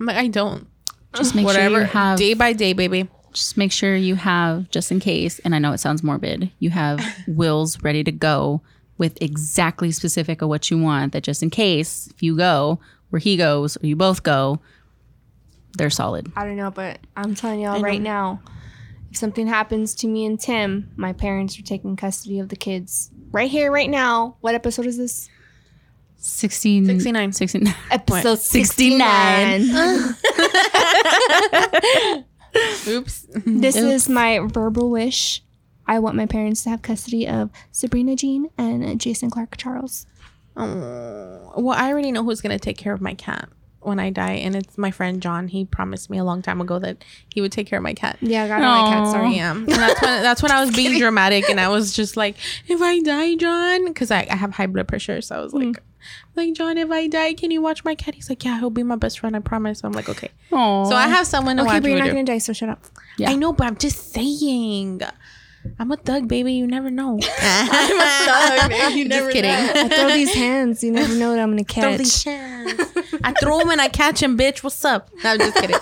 I'm 0.00 0.06
like, 0.06 0.16
I 0.16 0.28
don't. 0.28 0.66
just 1.14 1.34
make 1.34 1.44
Whatever. 1.46 1.74
sure 1.76 1.80
you 1.82 1.86
have 1.88 2.18
day 2.18 2.34
by 2.34 2.52
day, 2.52 2.72
baby. 2.72 3.08
just 3.32 3.56
make 3.56 3.72
sure 3.72 3.94
you 3.94 4.14
have 4.16 4.68
just 4.70 4.90
in 4.90 4.98
case 5.00 5.38
and 5.40 5.54
i 5.54 5.58
know 5.58 5.72
it 5.72 5.78
sounds 5.78 6.02
morbid 6.02 6.50
you 6.60 6.70
have 6.70 6.98
wills 7.28 7.80
ready 7.82 8.02
to 8.02 8.10
go 8.10 8.60
with 8.96 9.20
exactly 9.22 9.90
specific 9.92 10.40
of 10.42 10.48
what 10.48 10.70
you 10.70 10.78
want 10.78 11.12
that 11.12 11.22
just 11.22 11.42
in 11.42 11.50
case 11.50 12.08
if 12.08 12.22
you 12.22 12.36
go 12.36 12.80
where 13.10 13.20
he 13.20 13.36
goes 13.36 13.76
or 13.82 13.86
you 13.86 13.94
both 13.94 14.22
go 14.22 14.58
they're 15.76 15.90
solid 15.90 16.32
I 16.36 16.44
don't 16.46 16.56
know, 16.56 16.70
but 16.70 16.98
I'm 17.16 17.34
telling 17.34 17.60
y'all 17.60 17.80
right 17.82 18.00
now, 18.00 18.40
if 19.10 19.16
something 19.18 19.46
happens 19.46 19.94
to 19.96 20.08
me 20.08 20.24
and 20.26 20.40
Tim, 20.40 20.90
my 20.96 21.12
parents 21.12 21.58
are 21.58 21.62
taking 21.62 21.94
custody 21.96 22.38
of 22.40 22.48
the 22.48 22.56
kids. 22.56 23.10
Right 23.30 23.50
here, 23.50 23.70
right 23.70 23.88
now. 23.90 24.36
What 24.40 24.54
episode 24.54 24.86
is 24.86 24.96
this? 24.96 25.28
16 26.18 26.86
69. 26.86 27.32
69 27.32 27.74
Episode 27.90 28.38
69. 28.38 29.62
69. 29.62 32.24
Oops. 32.88 33.26
this 33.46 33.76
is 33.76 34.08
my 34.08 34.40
verbal 34.40 34.90
wish. 34.90 35.42
I 35.86 35.98
want 36.00 36.16
my 36.16 36.26
parents 36.26 36.64
to 36.64 36.70
have 36.70 36.82
custody 36.82 37.26
of 37.26 37.50
Sabrina 37.72 38.16
Jean 38.16 38.48
and 38.58 39.00
Jason 39.00 39.30
Clark 39.30 39.56
Charles. 39.56 40.06
Oh, 40.56 41.52
well, 41.56 41.78
I 41.78 41.88
already 41.88 42.12
know 42.12 42.24
who's 42.24 42.40
gonna 42.40 42.58
take 42.58 42.76
care 42.76 42.92
of 42.92 43.00
my 43.00 43.14
cat 43.14 43.48
when 43.80 44.00
I 44.00 44.10
die, 44.10 44.34
and 44.34 44.56
it's 44.56 44.76
my 44.76 44.90
friend 44.90 45.22
John. 45.22 45.48
He 45.48 45.64
promised 45.64 46.10
me 46.10 46.18
a 46.18 46.24
long 46.24 46.42
time 46.42 46.60
ago 46.60 46.78
that 46.80 47.04
he 47.32 47.40
would 47.40 47.52
take 47.52 47.68
care 47.68 47.78
of 47.78 47.82
my 47.82 47.94
cat. 47.94 48.18
Yeah, 48.20 48.44
I 48.44 48.48
got 48.48 48.60
my 48.60 48.90
cats. 48.90 49.12
Sorry. 49.12 49.36
Yeah, 49.36 49.52
and 49.52 49.68
that's 49.68 50.02
when 50.02 50.22
that's 50.22 50.42
when 50.42 50.52
I 50.52 50.64
was 50.64 50.74
being 50.74 50.98
dramatic, 50.98 51.48
and 51.48 51.60
I 51.60 51.68
was 51.68 51.94
just 51.94 52.16
like, 52.16 52.36
"If 52.66 52.82
I 52.82 53.00
die, 53.00 53.36
John," 53.36 53.86
because 53.86 54.10
I, 54.10 54.26
I 54.30 54.36
have 54.36 54.52
high 54.52 54.66
blood 54.66 54.88
pressure, 54.88 55.20
so 55.20 55.36
I 55.36 55.40
was 55.40 55.52
like, 55.52 55.68
mm. 55.68 55.78
"Like 56.36 56.54
John, 56.54 56.78
if 56.78 56.90
I 56.90 57.06
die, 57.08 57.34
can 57.34 57.50
you 57.50 57.60
watch 57.62 57.84
my 57.84 57.94
cat?" 57.94 58.14
He's 58.14 58.28
like, 58.28 58.44
"Yeah, 58.44 58.58
he'll 58.58 58.70
be 58.70 58.82
my 58.82 58.96
best 58.96 59.18
friend. 59.20 59.34
I 59.36 59.40
promise." 59.40 59.82
I'm 59.84 59.92
like, 59.92 60.08
"Okay." 60.08 60.30
So 60.50 60.56
I 60.92 61.08
have 61.08 61.26
someone 61.26 61.56
to 61.56 61.62
Okay, 61.62 61.72
watch 61.74 61.82
but 61.82 61.88
you're 61.90 61.98
not 61.98 62.04
there. 62.06 62.14
gonna 62.14 62.24
die, 62.24 62.38
so 62.38 62.52
shut 62.52 62.68
up. 62.68 62.84
Yeah. 63.16 63.30
I 63.30 63.34
know, 63.34 63.52
but 63.52 63.66
I'm 63.66 63.76
just 63.76 64.12
saying. 64.12 65.00
I'm 65.78 65.90
a 65.92 65.96
thug, 65.96 66.28
baby. 66.28 66.52
You 66.54 66.66
never 66.66 66.90
know. 66.90 67.18
I'm 67.40 68.00
a 68.00 68.58
thug, 68.60 68.70
man. 68.70 68.96
You 68.96 69.08
just 69.08 69.30
kidding. 69.32 69.50
I 69.50 69.88
throw 69.88 70.08
these 70.08 70.32
hands. 70.32 70.82
You 70.84 70.92
never 70.92 71.14
know 71.14 71.30
what 71.30 71.38
I'm 71.40 71.50
gonna 71.50 71.64
Throw 71.68 71.96
these 71.96 72.22
catch. 72.22 72.32
hands. 72.32 72.80
I 73.24 73.32
throw 73.32 73.58
them 73.58 73.70
and 73.70 73.80
I 73.80 73.88
catch 73.88 74.20
them, 74.20 74.38
bitch. 74.38 74.62
What's 74.62 74.84
up? 74.84 75.10
No, 75.22 75.30
I'm 75.32 75.38
just 75.38 75.56
kidding. 75.56 75.76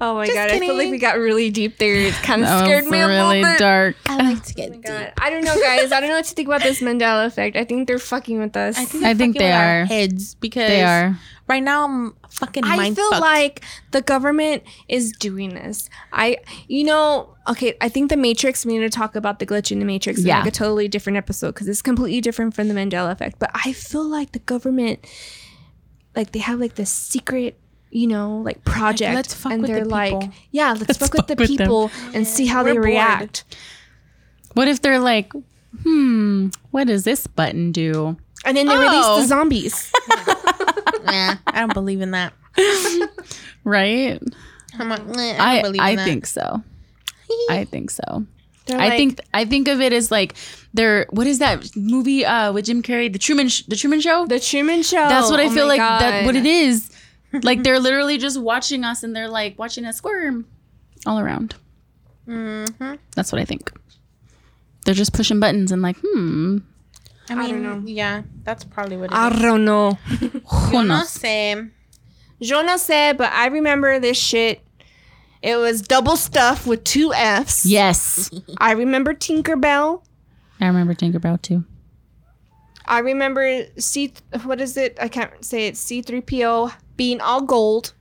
Oh 0.00 0.14
my 0.14 0.26
Just 0.26 0.36
god, 0.36 0.50
I 0.50 0.58
feel 0.58 0.76
like 0.76 0.90
we 0.90 0.98
got 0.98 1.18
really 1.18 1.50
deep 1.50 1.78
there. 1.78 1.94
It 1.94 2.14
kind 2.14 2.42
of 2.42 2.48
that 2.48 2.64
scared 2.64 2.86
me 2.86 2.98
a 3.00 3.06
really 3.06 3.40
little 3.40 3.52
bit. 3.52 3.58
dark 3.58 3.96
I 4.06 4.16
like 4.16 4.42
to 4.44 4.54
get 4.54 4.72
oh 4.74 4.78
God. 4.78 5.12
I 5.20 5.30
don't 5.30 5.44
know, 5.44 5.54
guys. 5.60 5.92
I 5.92 6.00
don't 6.00 6.08
know 6.08 6.16
what 6.16 6.24
to 6.24 6.34
think 6.34 6.48
about 6.48 6.62
this 6.62 6.80
Mandela 6.80 7.26
effect. 7.26 7.56
I 7.56 7.64
think 7.64 7.86
they're 7.86 7.98
fucking 7.98 8.38
with 8.38 8.56
us. 8.56 8.78
I 8.78 8.84
think, 8.84 9.04
I 9.04 9.08
they're 9.08 9.14
think 9.16 9.38
they 9.38 9.44
with 9.44 9.54
our 9.54 9.80
are. 9.82 9.84
heads 9.84 10.34
because 10.36 10.68
they 10.68 10.82
are 10.82 11.18
right 11.52 11.62
now 11.62 11.84
I'm 11.84 12.14
fucking 12.30 12.64
I 12.64 12.76
mind 12.76 12.96
feel 12.96 13.10
fucked. 13.10 13.20
like 13.22 13.64
the 13.90 14.00
government 14.00 14.62
is 14.88 15.12
doing 15.12 15.50
this. 15.54 15.88
I, 16.12 16.38
you 16.68 16.84
know, 16.84 17.34
okay. 17.48 17.74
I 17.80 17.88
think 17.88 18.10
the 18.10 18.16
Matrix. 18.16 18.64
We 18.64 18.78
need 18.78 18.80
to 18.80 18.90
talk 18.90 19.16
about 19.16 19.38
the 19.38 19.46
glitch 19.46 19.70
in 19.70 19.78
the 19.78 19.84
Matrix. 19.84 20.22
Yeah. 20.24 20.38
like 20.38 20.48
a 20.48 20.50
totally 20.50 20.88
different 20.88 21.18
episode 21.18 21.52
because 21.52 21.68
it's 21.68 21.82
completely 21.82 22.20
different 22.20 22.54
from 22.54 22.68
the 22.68 22.74
Mandela 22.74 23.12
effect. 23.12 23.38
But 23.38 23.50
I 23.54 23.72
feel 23.72 24.04
like 24.04 24.32
the 24.32 24.38
government, 24.40 25.06
like 26.16 26.32
they 26.32 26.40
have 26.40 26.58
like 26.58 26.74
this 26.74 26.90
secret. 26.90 27.58
You 27.94 28.06
know, 28.06 28.38
like 28.38 28.64
project, 28.64 29.14
let's 29.14 29.34
fuck 29.34 29.52
and 29.52 29.60
with 29.62 29.70
they're 29.70 29.84
like, 29.84 30.18
people. 30.18 30.34
yeah, 30.50 30.72
let's, 30.72 30.96
fuck 30.96 31.12
with 31.12 31.26
the 31.26 31.34
fuck 31.36 31.40
with 31.40 31.48
them. 31.58 31.58
people 31.58 31.90
and 32.14 32.26
see 32.26 32.46
how 32.46 32.62
We're 32.64 32.70
they 32.70 32.74
bored. 32.76 32.84
react. 32.86 33.44
What 34.54 34.66
if 34.66 34.80
they're 34.80 34.98
like, 34.98 35.30
hmm, 35.82 36.48
what 36.70 36.86
does 36.86 37.04
this 37.04 37.26
button 37.26 37.70
do? 37.70 38.16
And 38.46 38.56
then 38.56 38.66
they 38.66 38.74
Oh. 38.74 38.80
release 38.80 39.22
the 39.22 39.26
zombies. 39.28 39.92
Nah, 41.04 41.34
I 41.48 41.60
don't 41.60 41.74
believe 41.74 42.00
in 42.00 42.12
that. 42.12 42.32
Right? 43.64 44.20
I'm 44.78 44.88
like, 44.88 45.06
"Nah, 45.06 45.20
I 45.20 45.36
I 45.38 45.54
don't 45.54 45.62
believe 45.62 45.80
in 45.80 45.86
I 45.86 45.96
that. 45.96 46.04
think 46.04 46.26
so. 46.26 46.62
I 47.50 47.64
think 47.64 47.90
so. 47.90 48.24
They're 48.66 48.78
I 48.80 48.88
like- 48.88 48.96
think 48.98 49.20
I 49.34 49.44
think 49.44 49.68
of 49.68 49.80
it 49.80 49.92
as 49.92 50.10
like 50.10 50.34
they're 50.74 51.06
what 51.10 51.26
is 51.26 51.38
that 51.40 51.74
movie 51.76 52.24
uh 52.24 52.52
with 52.52 52.64
Jim 52.66 52.82
Carrey 52.82 53.12
the 53.12 53.18
Truman 53.18 53.48
Sh- 53.48 53.62
the 53.62 53.76
Truman 53.76 54.00
Show 54.00 54.26
the 54.26 54.38
Truman 54.40 54.82
Show. 54.82 55.08
that's 55.08 55.30
what 55.30 55.40
I 55.40 55.46
Oh 55.46 55.50
feel 55.50 55.64
my 55.66 55.76
like 55.76 55.78
that 55.78 56.24
what 56.24 56.36
it 56.36 56.46
is 56.46 56.88
like 57.42 57.62
they're 57.64 57.80
literally 57.80 58.18
just 58.18 58.40
watching 58.40 58.84
us 58.84 59.02
and 59.02 59.14
they're 59.16 59.28
like 59.28 59.58
watching 59.58 59.84
us 59.84 59.96
squirm 59.96 60.46
all 61.06 61.18
around 61.18 61.54
Mhm. 62.28 62.98
that's 63.16 63.32
what 63.32 63.40
I 63.40 63.44
think 63.44 63.72
they're 64.84 64.94
just 64.94 65.12
pushing 65.12 65.40
buttons 65.40 65.72
and 65.72 65.82
like 65.82 65.96
hmm 66.02 66.58
I 67.30 67.34
mean, 67.36 67.62
don't 67.62 67.62
know. 67.62 67.82
Yeah, 67.86 68.22
that's 68.42 68.64
probably 68.64 68.96
what 68.96 69.10
it 69.10 69.14
is. 69.14 69.18
I 69.18 69.28
don't 69.40 69.64
know. 69.64 69.92
who 70.48 70.72
no 70.72 70.82
knows. 70.82 71.22
Yo 71.24 72.60
no 72.62 72.74
sé, 72.74 73.16
but 73.16 73.32
I 73.32 73.46
remember 73.46 74.00
this 74.00 74.18
shit. 74.18 74.60
It 75.40 75.56
was 75.56 75.82
double 75.82 76.16
stuff 76.16 76.66
with 76.66 76.82
two 76.84 77.12
F's. 77.14 77.64
yes 77.64 78.28
I 78.58 78.72
remember 78.72 79.14
Tinkerbell. 79.14 80.02
I 80.60 80.66
remember 80.66 80.94
Tinkerbell 80.94 81.40
too 81.40 81.64
I 82.84 82.98
remember 82.98 83.64
C. 83.78 84.12
What 84.44 84.60
is 84.60 84.76
it? 84.76 84.98
I 85.00 85.08
can't 85.08 85.44
say 85.44 85.68
it. 85.68 85.76
C 85.76 86.02
three 86.02 86.20
PO 86.20 86.70
being 86.96 87.20
all 87.20 87.42
gold. 87.42 87.92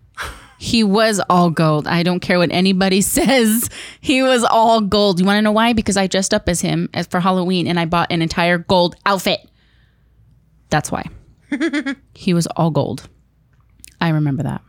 He 0.59 0.83
was 0.83 1.19
all 1.29 1.49
gold. 1.49 1.87
I 1.87 2.03
don't 2.03 2.19
care 2.19 2.37
what 2.37 2.51
anybody 2.51 3.01
says. 3.01 3.69
He 3.99 4.21
was 4.21 4.43
all 4.43 4.79
gold. 4.81 5.19
You 5.19 5.25
want 5.25 5.37
to 5.37 5.41
know 5.41 5.51
why? 5.51 5.73
Because 5.73 5.97
I 5.97 6.05
dressed 6.07 6.33
up 6.33 6.47
as 6.47 6.61
him 6.61 6.89
as 6.93 7.07
for 7.07 7.19
Halloween 7.19 7.65
and 7.67 7.79
I 7.79 7.85
bought 7.85 8.11
an 8.11 8.21
entire 8.21 8.59
gold 8.59 8.95
outfit. 9.05 9.39
That's 10.69 10.91
why. 10.91 11.05
he 12.13 12.33
was 12.33 12.45
all 12.47 12.69
gold. 12.69 13.09
I 13.99 14.09
remember 14.09 14.43
that. 14.43 14.61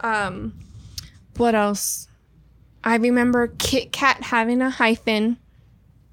Um, 0.00 0.54
what 1.36 1.54
else? 1.54 2.08
I 2.84 2.96
remember 2.96 3.48
Kit 3.58 3.92
Kat 3.92 4.22
having 4.22 4.62
a 4.62 4.70
hyphen. 4.70 5.38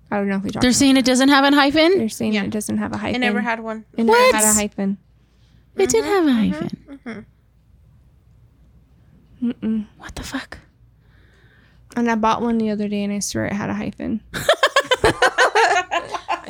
I 0.10 0.18
don't 0.18 0.28
know 0.28 0.38
if 0.38 0.44
we 0.44 0.50
talked. 0.52 0.62
They're 0.62 0.72
saying 0.74 0.98
it 0.98 1.06
doesn't 1.06 1.30
have 1.30 1.44
a 1.52 1.56
hyphen. 1.56 1.98
They're 1.98 2.10
saying 2.10 2.34
it 2.34 2.50
doesn't 2.50 2.78
have 2.78 2.94
a 2.94 2.98
hyphen. 2.98 3.16
I 3.24 3.28
never 3.28 3.42
had 3.42 3.60
one. 3.60 3.86
It 3.98 4.04
never 4.06 4.18
What? 4.18 4.36
had 4.36 4.44
a 4.44 4.54
hyphen. 4.54 4.98
It 5.76 5.90
did 5.90 6.04
mm-hmm, 6.04 6.14
have 6.14 6.26
a 6.26 6.30
mm-hmm, 6.30 7.10
hyphen. 7.10 7.26
Mm-hmm. 9.44 9.82
What 9.98 10.16
the 10.16 10.24
fuck? 10.24 10.60
And 11.96 12.10
I 12.10 12.16
bought 12.16 12.42
one 12.42 12.58
the 12.58 12.70
other 12.72 12.88
day, 12.88 13.04
and 13.04 13.12
I 13.14 13.20
swear 13.20 13.46
it 13.46 13.54
had 13.54 13.70
a 13.70 13.74
hyphen. 13.74 14.22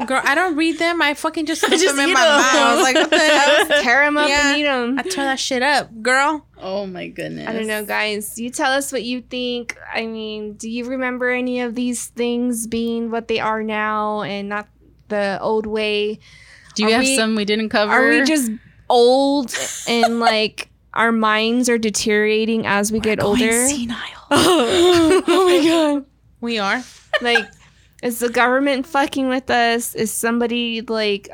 Girl, 0.07 0.21
I 0.23 0.35
don't 0.35 0.55
read 0.57 0.79
them. 0.79 1.01
I 1.01 1.13
fucking 1.13 1.45
just 1.45 1.61
put 1.63 1.71
just 1.79 1.85
them 1.95 1.99
in 1.99 2.09
eat 2.09 2.13
my 2.13 2.19
them. 2.21 2.37
mouth. 2.37 2.53
I 2.55 2.75
was 2.75 2.83
like, 2.83 2.95
what 2.95 3.09
the 3.09 3.19
hell? 3.19 3.65
Tear 3.83 4.03
them 4.05 4.17
up 4.17 4.27
Yeah. 4.27 4.49
and 4.49 4.57
eat 4.59 4.63
them. 4.63 4.99
I 4.99 5.03
tear 5.03 5.23
that 5.25 5.39
shit 5.39 5.61
up, 5.61 5.89
girl. 6.01 6.45
Oh 6.57 6.85
my 6.85 7.07
goodness. 7.07 7.47
I 7.47 7.53
don't 7.53 7.67
know, 7.67 7.85
guys. 7.85 8.37
You 8.37 8.49
tell 8.49 8.71
us 8.71 8.91
what 8.91 9.03
you 9.03 9.21
think. 9.21 9.77
I 9.93 10.05
mean, 10.05 10.53
do 10.53 10.69
you 10.69 10.85
remember 10.85 11.29
any 11.29 11.61
of 11.61 11.75
these 11.75 12.07
things 12.07 12.67
being 12.67 13.11
what 13.11 13.27
they 13.29 13.39
are 13.39 13.63
now 13.63 14.23
and 14.23 14.49
not 14.49 14.67
the 15.07 15.37
old 15.41 15.65
way? 15.67 16.19
Do 16.75 16.83
you 16.83 16.89
Are 16.89 16.93
have 16.93 17.01
we- 17.01 17.15
some 17.15 17.35
we 17.35 17.45
didn't 17.45 17.69
cover? 17.69 17.91
Are 17.93 18.09
we 18.09 18.23
just 18.25 18.51
old 18.93 19.55
and 19.87 20.19
like 20.19 20.69
our 20.93 21.11
minds 21.11 21.69
are 21.69 21.77
deteriorating 21.79 22.65
as 22.67 22.91
we 22.91 22.99
get 22.99 23.21
older? 23.21 23.67
senile? 23.67 23.97
oh 24.31 25.23
my 25.27 25.67
god. 25.67 26.05
We 26.39 26.59
are. 26.59 26.83
Like 27.21 27.45
is 28.03 28.19
the 28.19 28.29
government 28.29 28.85
fucking 28.85 29.29
with 29.29 29.49
us? 29.49 29.95
Is 29.95 30.11
somebody 30.11 30.81
like 30.81 31.29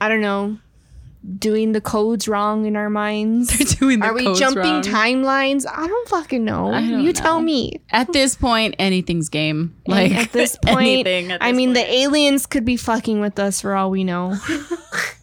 I 0.00 0.08
don't 0.08 0.20
know 0.20 0.58
doing 1.38 1.72
the 1.72 1.80
codes 1.80 2.28
wrong 2.28 2.66
in 2.66 2.76
our 2.76 2.90
minds? 2.90 3.56
They're 3.58 3.78
doing 3.78 4.02
Are 4.02 4.14
we 4.14 4.34
jumping 4.34 4.82
timelines? 4.82 5.66
I 5.66 5.86
don't 5.86 6.08
fucking 6.08 6.44
know. 6.44 6.70
Don't 6.70 7.02
you 7.02 7.12
tell 7.12 7.40
me. 7.40 7.80
At 7.90 8.12
this 8.12 8.34
point, 8.34 8.76
anything's 8.78 9.28
game. 9.28 9.74
And 9.86 9.94
Like 9.94 10.12
at 10.12 10.32
this 10.32 10.56
point, 10.64 11.06
anything 11.06 11.32
at 11.32 11.42
I 11.42 11.52
mean, 11.52 11.70
point. 11.74 11.86
the 11.86 11.92
aliens 11.92 12.46
could 12.46 12.64
be 12.64 12.76
fucking 12.76 13.20
with 13.20 13.38
us 13.38 13.60
for 13.60 13.74
all 13.74 13.90
we 13.90 14.04
know. 14.04 14.36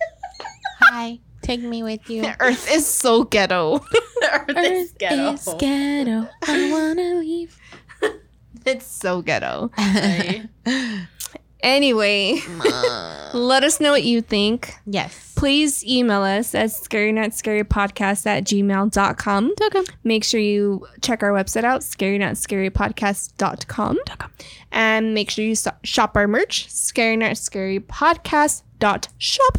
Hi. 0.95 1.19
Take 1.41 1.59
me 1.59 1.83
with 1.83 2.09
you. 2.09 2.21
The 2.21 2.37
earth 2.41 2.71
is 2.71 2.87
so 2.87 3.25
ghetto. 3.25 3.79
the 3.91 4.01
Earth 4.31 4.57
is 4.57 4.93
ghetto. 4.93 5.33
It's 5.33 5.53
ghetto. 5.55 6.29
I 6.47 6.71
wanna 6.95 7.15
leave. 7.15 7.59
it's 8.65 8.85
so 8.85 9.21
ghetto. 9.21 9.71
Anyway, 11.59 12.39
let 13.33 13.65
us 13.65 13.81
know 13.81 13.91
what 13.91 14.05
you 14.05 14.21
think. 14.21 14.73
Yes. 14.85 15.33
Please 15.35 15.85
email 15.85 16.21
us 16.21 16.55
at 16.55 16.69
scarynotScaryPodcast 16.69 18.25
at 18.25 18.45
gmail.com. 18.45 19.53
Make 20.05 20.23
sure 20.23 20.39
you 20.39 20.87
check 21.01 21.23
our 21.23 21.31
website 21.31 21.65
out, 21.65 21.81
scarynotScaryPodcast.com. 21.81 23.97
And 24.71 25.13
make 25.13 25.29
sure 25.29 25.43
you 25.43 25.55
so- 25.55 25.73
shop 25.83 26.15
our 26.15 26.29
merch, 26.29 26.69
scarynotScaryPodcast.shop. 26.69 29.07
Shop. 29.17 29.57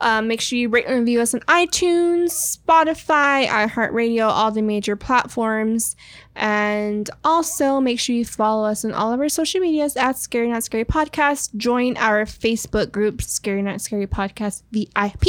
Um, 0.00 0.28
make 0.28 0.40
sure 0.40 0.58
you 0.58 0.68
rate 0.68 0.86
and 0.86 1.00
review 1.00 1.20
us 1.20 1.34
on 1.34 1.40
iTunes, 1.40 2.30
Spotify, 2.56 3.46
iHeartRadio, 3.46 4.28
all 4.28 4.50
the 4.52 4.62
major 4.62 4.94
platforms. 4.96 5.96
And 6.36 7.10
also 7.24 7.80
make 7.80 7.98
sure 7.98 8.14
you 8.14 8.24
follow 8.24 8.64
us 8.68 8.84
on 8.84 8.92
all 8.92 9.12
of 9.12 9.20
our 9.20 9.28
social 9.28 9.60
medias 9.60 9.96
at 9.96 10.16
Scary 10.16 10.48
Not 10.48 10.62
Scary 10.62 10.84
Podcast. 10.84 11.56
Join 11.56 11.96
our 11.96 12.24
Facebook 12.24 12.92
group, 12.92 13.22
Scary 13.22 13.62
Not 13.62 13.80
Scary 13.80 14.06
Podcast 14.06 14.62
VIP. 14.70 15.24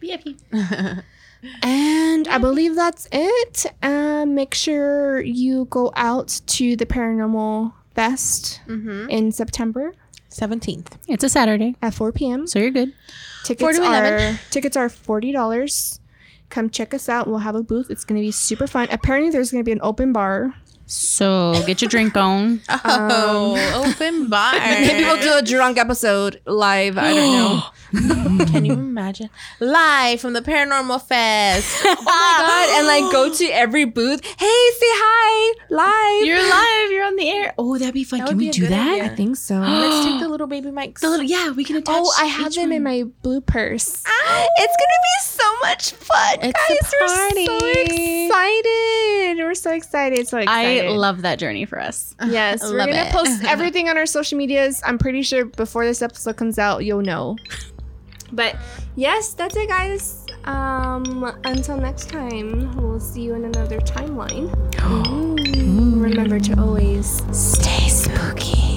VIP. 0.00 0.36
And 1.62 2.28
I 2.28 2.36
believe 2.38 2.74
that's 2.74 3.08
it. 3.10 3.64
Um, 3.82 4.34
make 4.34 4.54
sure 4.54 5.22
you 5.22 5.64
go 5.70 5.90
out 5.96 6.40
to 6.48 6.76
the 6.76 6.84
Paranormal 6.84 7.72
Fest 7.94 8.60
in 9.08 9.32
September 9.32 9.94
17th. 10.30 10.98
It's 11.08 11.24
a 11.24 11.28
Saturday, 11.30 11.76
at 11.80 11.94
4 11.94 12.12
p.m. 12.12 12.46
so 12.46 12.58
you're 12.58 12.70
good. 12.70 12.92
Tickets 13.44 13.62
4 13.62 13.72
to 13.72 13.82
are 13.82 14.06
11. 14.16 14.38
tickets 14.50 14.76
are 14.76 14.88
forty 14.88 15.32
dollars. 15.32 16.00
Come 16.50 16.68
check 16.70 16.92
us 16.94 17.08
out. 17.08 17.26
We'll 17.28 17.38
have 17.38 17.54
a 17.54 17.62
booth. 17.62 17.90
It's 17.90 18.04
gonna 18.04 18.20
be 18.20 18.30
super 18.32 18.66
fun. 18.66 18.88
Apparently, 18.90 19.30
there's 19.30 19.50
gonna 19.52 19.64
be 19.64 19.72
an 19.72 19.80
open 19.82 20.12
bar. 20.12 20.54
So 20.86 21.62
get 21.66 21.80
your 21.80 21.88
drink 21.88 22.16
on. 22.16 22.60
Oh, 22.84 23.56
um, 23.56 23.88
open 23.88 24.28
bar. 24.28 24.52
Maybe 24.58 25.04
we'll 25.04 25.20
do 25.20 25.32
a 25.38 25.42
drunk 25.42 25.78
episode 25.78 26.40
live. 26.46 26.98
I 26.98 27.14
don't 27.14 27.32
know. 27.32 27.62
Can 27.90 28.64
you 28.64 28.72
imagine? 28.74 29.30
Live 29.58 30.20
from 30.20 30.32
the 30.32 30.40
Paranormal 30.42 31.02
Fest. 31.02 31.76
oh 31.84 31.94
my 32.04 32.04
god! 32.04 32.78
And 32.78 32.86
like 32.86 33.12
go 33.12 33.32
to 33.34 33.44
every 33.46 33.84
booth. 33.84 34.24
Hey, 34.24 34.36
say 34.78 34.86
hi 34.86 35.54
live. 35.70 36.26
You're 36.26 36.38
live. 36.38 36.90
You're 36.92 37.04
on 37.06 37.16
the 37.16 37.28
air. 37.28 37.54
Oh, 37.58 37.76
that'd 37.78 37.94
be 37.94 38.04
fun. 38.04 38.20
That 38.20 38.28
Can 38.28 38.38
we 38.38 38.50
do 38.50 38.66
that? 38.68 38.92
idea. 38.94 39.04
I 39.04 39.08
think 39.08 39.36
so. 39.36 39.56
Let's 39.56 40.04
take 40.06 40.20
the 40.20 40.28
little 40.34 40.46
baby 40.46 40.70
mics. 40.70 41.00
The 41.00 41.10
little, 41.10 41.24
yeah, 41.26 41.50
we 41.50 41.64
can 41.64 41.76
attach. 41.76 41.94
Oh, 41.98 42.12
I 42.18 42.26
have 42.26 42.48
each 42.48 42.56
them 42.56 42.72
in 42.72 42.82
my 42.82 43.04
blue 43.22 43.40
purse. 43.40 44.02
Ah, 44.06 44.46
It's 44.58 44.76
gonna 44.76 45.00
be 45.02 45.20
so 45.22 45.58
much 45.62 45.92
fun, 45.92 46.38
It's 46.42 46.46
a 46.46 46.74
guys. 46.74 46.92
We're 47.00 47.08
so 47.46 47.56
excited. 48.28 49.38
We're 49.44 49.54
so 49.54 49.70
excited. 49.72 50.28
So 50.28 50.38
excited. 50.38 50.86
I 50.86 50.88
love 50.90 51.22
that 51.22 51.38
journey 51.38 51.64
for 51.64 51.80
us. 51.80 52.14
Yes, 52.30 52.62
we're 52.62 52.78
love 52.78 52.88
gonna 52.88 53.02
it. 53.02 53.12
post 53.12 53.42
everything 53.44 53.88
on 53.88 53.96
our 53.96 54.06
social 54.06 54.38
medias. 54.38 54.80
I'm 54.84 54.98
pretty 54.98 55.22
sure 55.22 55.44
before 55.46 55.84
this 55.84 56.00
episode 56.02 56.36
comes 56.36 56.58
out, 56.58 56.84
you'll 56.84 57.02
know. 57.02 57.36
But 58.32 58.56
yes, 58.96 59.34
that's 59.34 59.56
it, 59.56 59.68
guys. 59.68 60.26
Um, 60.44 61.24
until 61.44 61.76
next 61.76 62.08
time, 62.08 62.74
we'll 62.76 63.00
see 63.00 63.22
you 63.22 63.34
in 63.34 63.44
another 63.44 63.78
timeline. 63.80 64.48
Remember 66.00 66.40
to 66.40 66.60
always 66.60 67.22
stay 67.36 67.88
spooky. 67.88 68.69